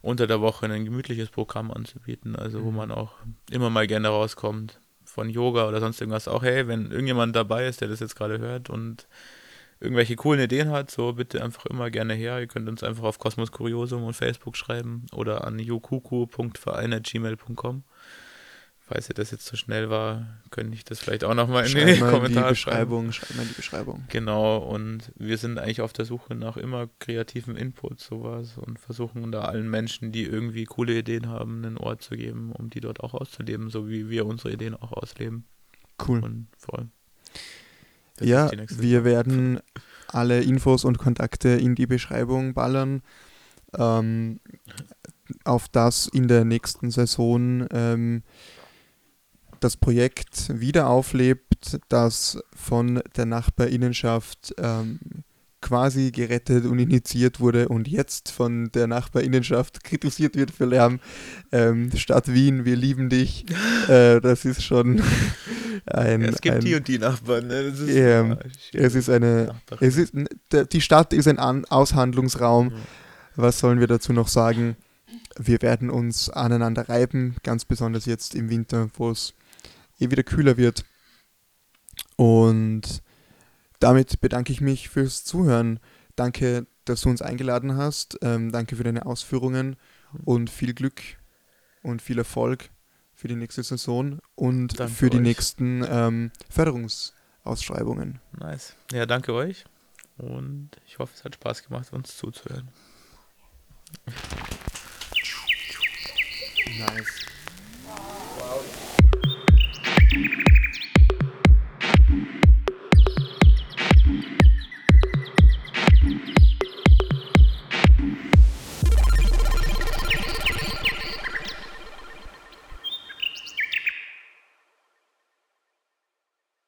unter 0.00 0.26
der 0.26 0.40
Woche 0.40 0.66
ein 0.66 0.84
gemütliches 0.84 1.30
Programm 1.30 1.70
anzubieten, 1.70 2.36
also 2.36 2.62
wo 2.62 2.70
mhm. 2.70 2.76
man 2.76 2.92
auch 2.92 3.14
immer 3.50 3.70
mal 3.70 3.86
gerne 3.86 4.08
rauskommt 4.08 4.80
von 5.04 5.28
Yoga 5.28 5.68
oder 5.68 5.80
sonst 5.80 6.00
irgendwas. 6.00 6.28
Auch 6.28 6.42
hey, 6.42 6.68
wenn 6.68 6.90
irgendjemand 6.90 7.34
dabei 7.34 7.66
ist, 7.66 7.80
der 7.80 7.88
das 7.88 8.00
jetzt 8.00 8.14
gerade 8.14 8.38
hört 8.38 8.70
und 8.70 9.08
irgendwelche 9.80 10.16
coolen 10.16 10.40
Ideen 10.40 10.70
hat, 10.70 10.90
so 10.90 11.12
bitte 11.14 11.42
einfach 11.42 11.66
immer 11.66 11.90
gerne 11.90 12.14
her. 12.14 12.40
Ihr 12.40 12.46
könnt 12.46 12.68
uns 12.68 12.82
einfach 12.82 13.04
auf 13.04 13.18
Kosmos 13.18 13.52
Kuriosum 13.52 14.04
und 14.04 14.14
Facebook 14.14 14.56
schreiben 14.56 15.06
oder 15.12 15.44
an 15.44 15.58
jokuku.verein.gmail.com. 15.58 17.82
Falls 18.88 19.10
ihr 19.10 19.14
das 19.14 19.30
jetzt 19.32 19.44
zu 19.44 19.50
so 19.50 19.56
schnell 19.58 19.90
war, 19.90 20.26
könnte 20.50 20.72
ich 20.72 20.82
das 20.82 20.98
vielleicht 21.00 21.22
auch 21.22 21.34
nochmal 21.34 21.66
in 21.66 21.86
die 21.86 21.98
Kommentare 21.98 22.56
schreiben. 22.56 23.12
Schreibt 23.12 23.36
mal 23.36 23.42
in 23.42 23.48
die 23.48 23.54
Beschreibung. 23.54 24.04
Genau, 24.08 24.56
und 24.56 25.12
wir 25.14 25.36
sind 25.36 25.58
eigentlich 25.58 25.82
auf 25.82 25.92
der 25.92 26.06
Suche 26.06 26.34
nach 26.34 26.56
immer 26.56 26.88
kreativen 26.98 27.54
Input, 27.54 28.00
sowas, 28.00 28.56
und 28.56 28.78
versuchen 28.78 29.30
da 29.30 29.42
allen 29.42 29.68
Menschen, 29.68 30.10
die 30.10 30.22
irgendwie 30.22 30.64
coole 30.64 30.96
Ideen 30.96 31.28
haben, 31.28 31.62
einen 31.62 31.76
Ort 31.76 32.00
zu 32.00 32.16
geben, 32.16 32.50
um 32.52 32.70
die 32.70 32.80
dort 32.80 33.00
auch 33.00 33.12
auszuleben, 33.12 33.68
so 33.68 33.90
wie 33.90 34.08
wir 34.08 34.24
unsere 34.24 34.52
Ideen 34.52 34.74
auch 34.74 34.92
ausleben. 34.92 35.44
Cool. 36.06 36.20
Und 36.20 36.46
voll. 36.56 36.86
ja, 38.20 38.50
wir 38.70 39.04
werden 39.04 39.60
alle 40.06 40.42
Infos 40.42 40.86
und 40.86 40.96
Kontakte 40.96 41.50
in 41.50 41.74
die 41.74 41.86
Beschreibung 41.86 42.54
ballern. 42.54 43.02
Ähm, 43.76 44.40
auf 45.44 45.68
das 45.68 46.06
in 46.06 46.26
der 46.26 46.46
nächsten 46.46 46.90
Saison 46.90 47.66
ähm, 47.70 48.22
das 49.60 49.76
Projekt 49.76 50.60
wieder 50.60 50.88
auflebt, 50.88 51.80
das 51.88 52.38
von 52.54 53.02
der 53.16 53.26
Nachbarinnenschaft 53.26 54.54
ähm, 54.58 55.24
quasi 55.60 56.12
gerettet 56.12 56.66
und 56.66 56.78
initiiert 56.78 57.40
wurde 57.40 57.68
und 57.68 57.88
jetzt 57.88 58.30
von 58.30 58.70
der 58.72 58.86
Nachbarinnenschaft 58.86 59.82
kritisiert 59.84 60.36
wird 60.36 60.50
für 60.50 60.66
Lärm. 60.66 61.00
Ähm, 61.50 61.90
Stadt 61.96 62.32
Wien, 62.32 62.64
wir 62.64 62.76
lieben 62.76 63.08
dich. 63.08 63.46
Äh, 63.88 64.20
das 64.20 64.44
ist 64.44 64.62
schon 64.62 65.00
ein. 65.86 66.20
Ja, 66.20 66.28
es 66.28 66.40
gibt 66.42 66.56
ein, 66.56 66.60
die 66.60 66.74
und 66.74 66.88
die 66.88 66.98
Nachbarn. 66.98 67.46
Ne? 67.46 67.60
Ist, 67.60 67.88
ähm, 67.88 68.36
es 68.74 68.94
ist 68.94 69.08
eine. 69.08 69.54
Es 69.80 69.96
ist, 69.96 70.12
die 70.72 70.80
Stadt 70.82 71.14
ist 71.14 71.26
ein 71.26 71.38
An 71.38 71.64
Aushandlungsraum. 71.64 72.70
Ja. 72.70 72.76
Was 73.36 73.60
sollen 73.60 73.80
wir 73.80 73.86
dazu 73.86 74.12
noch 74.12 74.28
sagen? 74.28 74.76
Wir 75.38 75.62
werden 75.62 75.88
uns 75.88 76.28
aneinander 76.28 76.88
reiben, 76.90 77.36
ganz 77.42 77.64
besonders 77.64 78.04
jetzt 78.04 78.34
im 78.34 78.50
Winter, 78.50 78.90
wo 78.94 79.10
es 79.10 79.32
eh 79.98 80.10
wieder 80.10 80.22
kühler 80.22 80.56
wird. 80.56 80.84
Und 82.16 83.02
damit 83.80 84.20
bedanke 84.20 84.52
ich 84.52 84.60
mich 84.60 84.88
fürs 84.88 85.24
Zuhören. 85.24 85.80
Danke, 86.16 86.66
dass 86.84 87.02
du 87.02 87.10
uns 87.10 87.22
eingeladen 87.22 87.76
hast. 87.76 88.18
Ähm, 88.22 88.50
danke 88.50 88.76
für 88.76 88.84
deine 88.84 89.06
Ausführungen 89.06 89.76
und 90.24 90.50
viel 90.50 90.74
Glück 90.74 91.00
und 91.82 92.02
viel 92.02 92.18
Erfolg 92.18 92.70
für 93.14 93.28
die 93.28 93.36
nächste 93.36 93.62
Saison 93.62 94.20
und 94.34 94.78
danke 94.78 94.94
für 94.94 95.10
die 95.10 95.18
euch. 95.18 95.22
nächsten 95.22 95.84
ähm, 95.88 96.30
Förderungsausschreibungen. 96.50 98.20
Nice. 98.38 98.74
Ja, 98.92 99.06
danke 99.06 99.32
euch 99.32 99.64
und 100.16 100.70
ich 100.86 100.98
hoffe, 100.98 101.12
es 101.14 101.24
hat 101.24 101.34
Spaß 101.34 101.64
gemacht, 101.64 101.92
uns 101.92 102.16
zuzuhören. 102.16 102.68
Nice. 106.78 107.27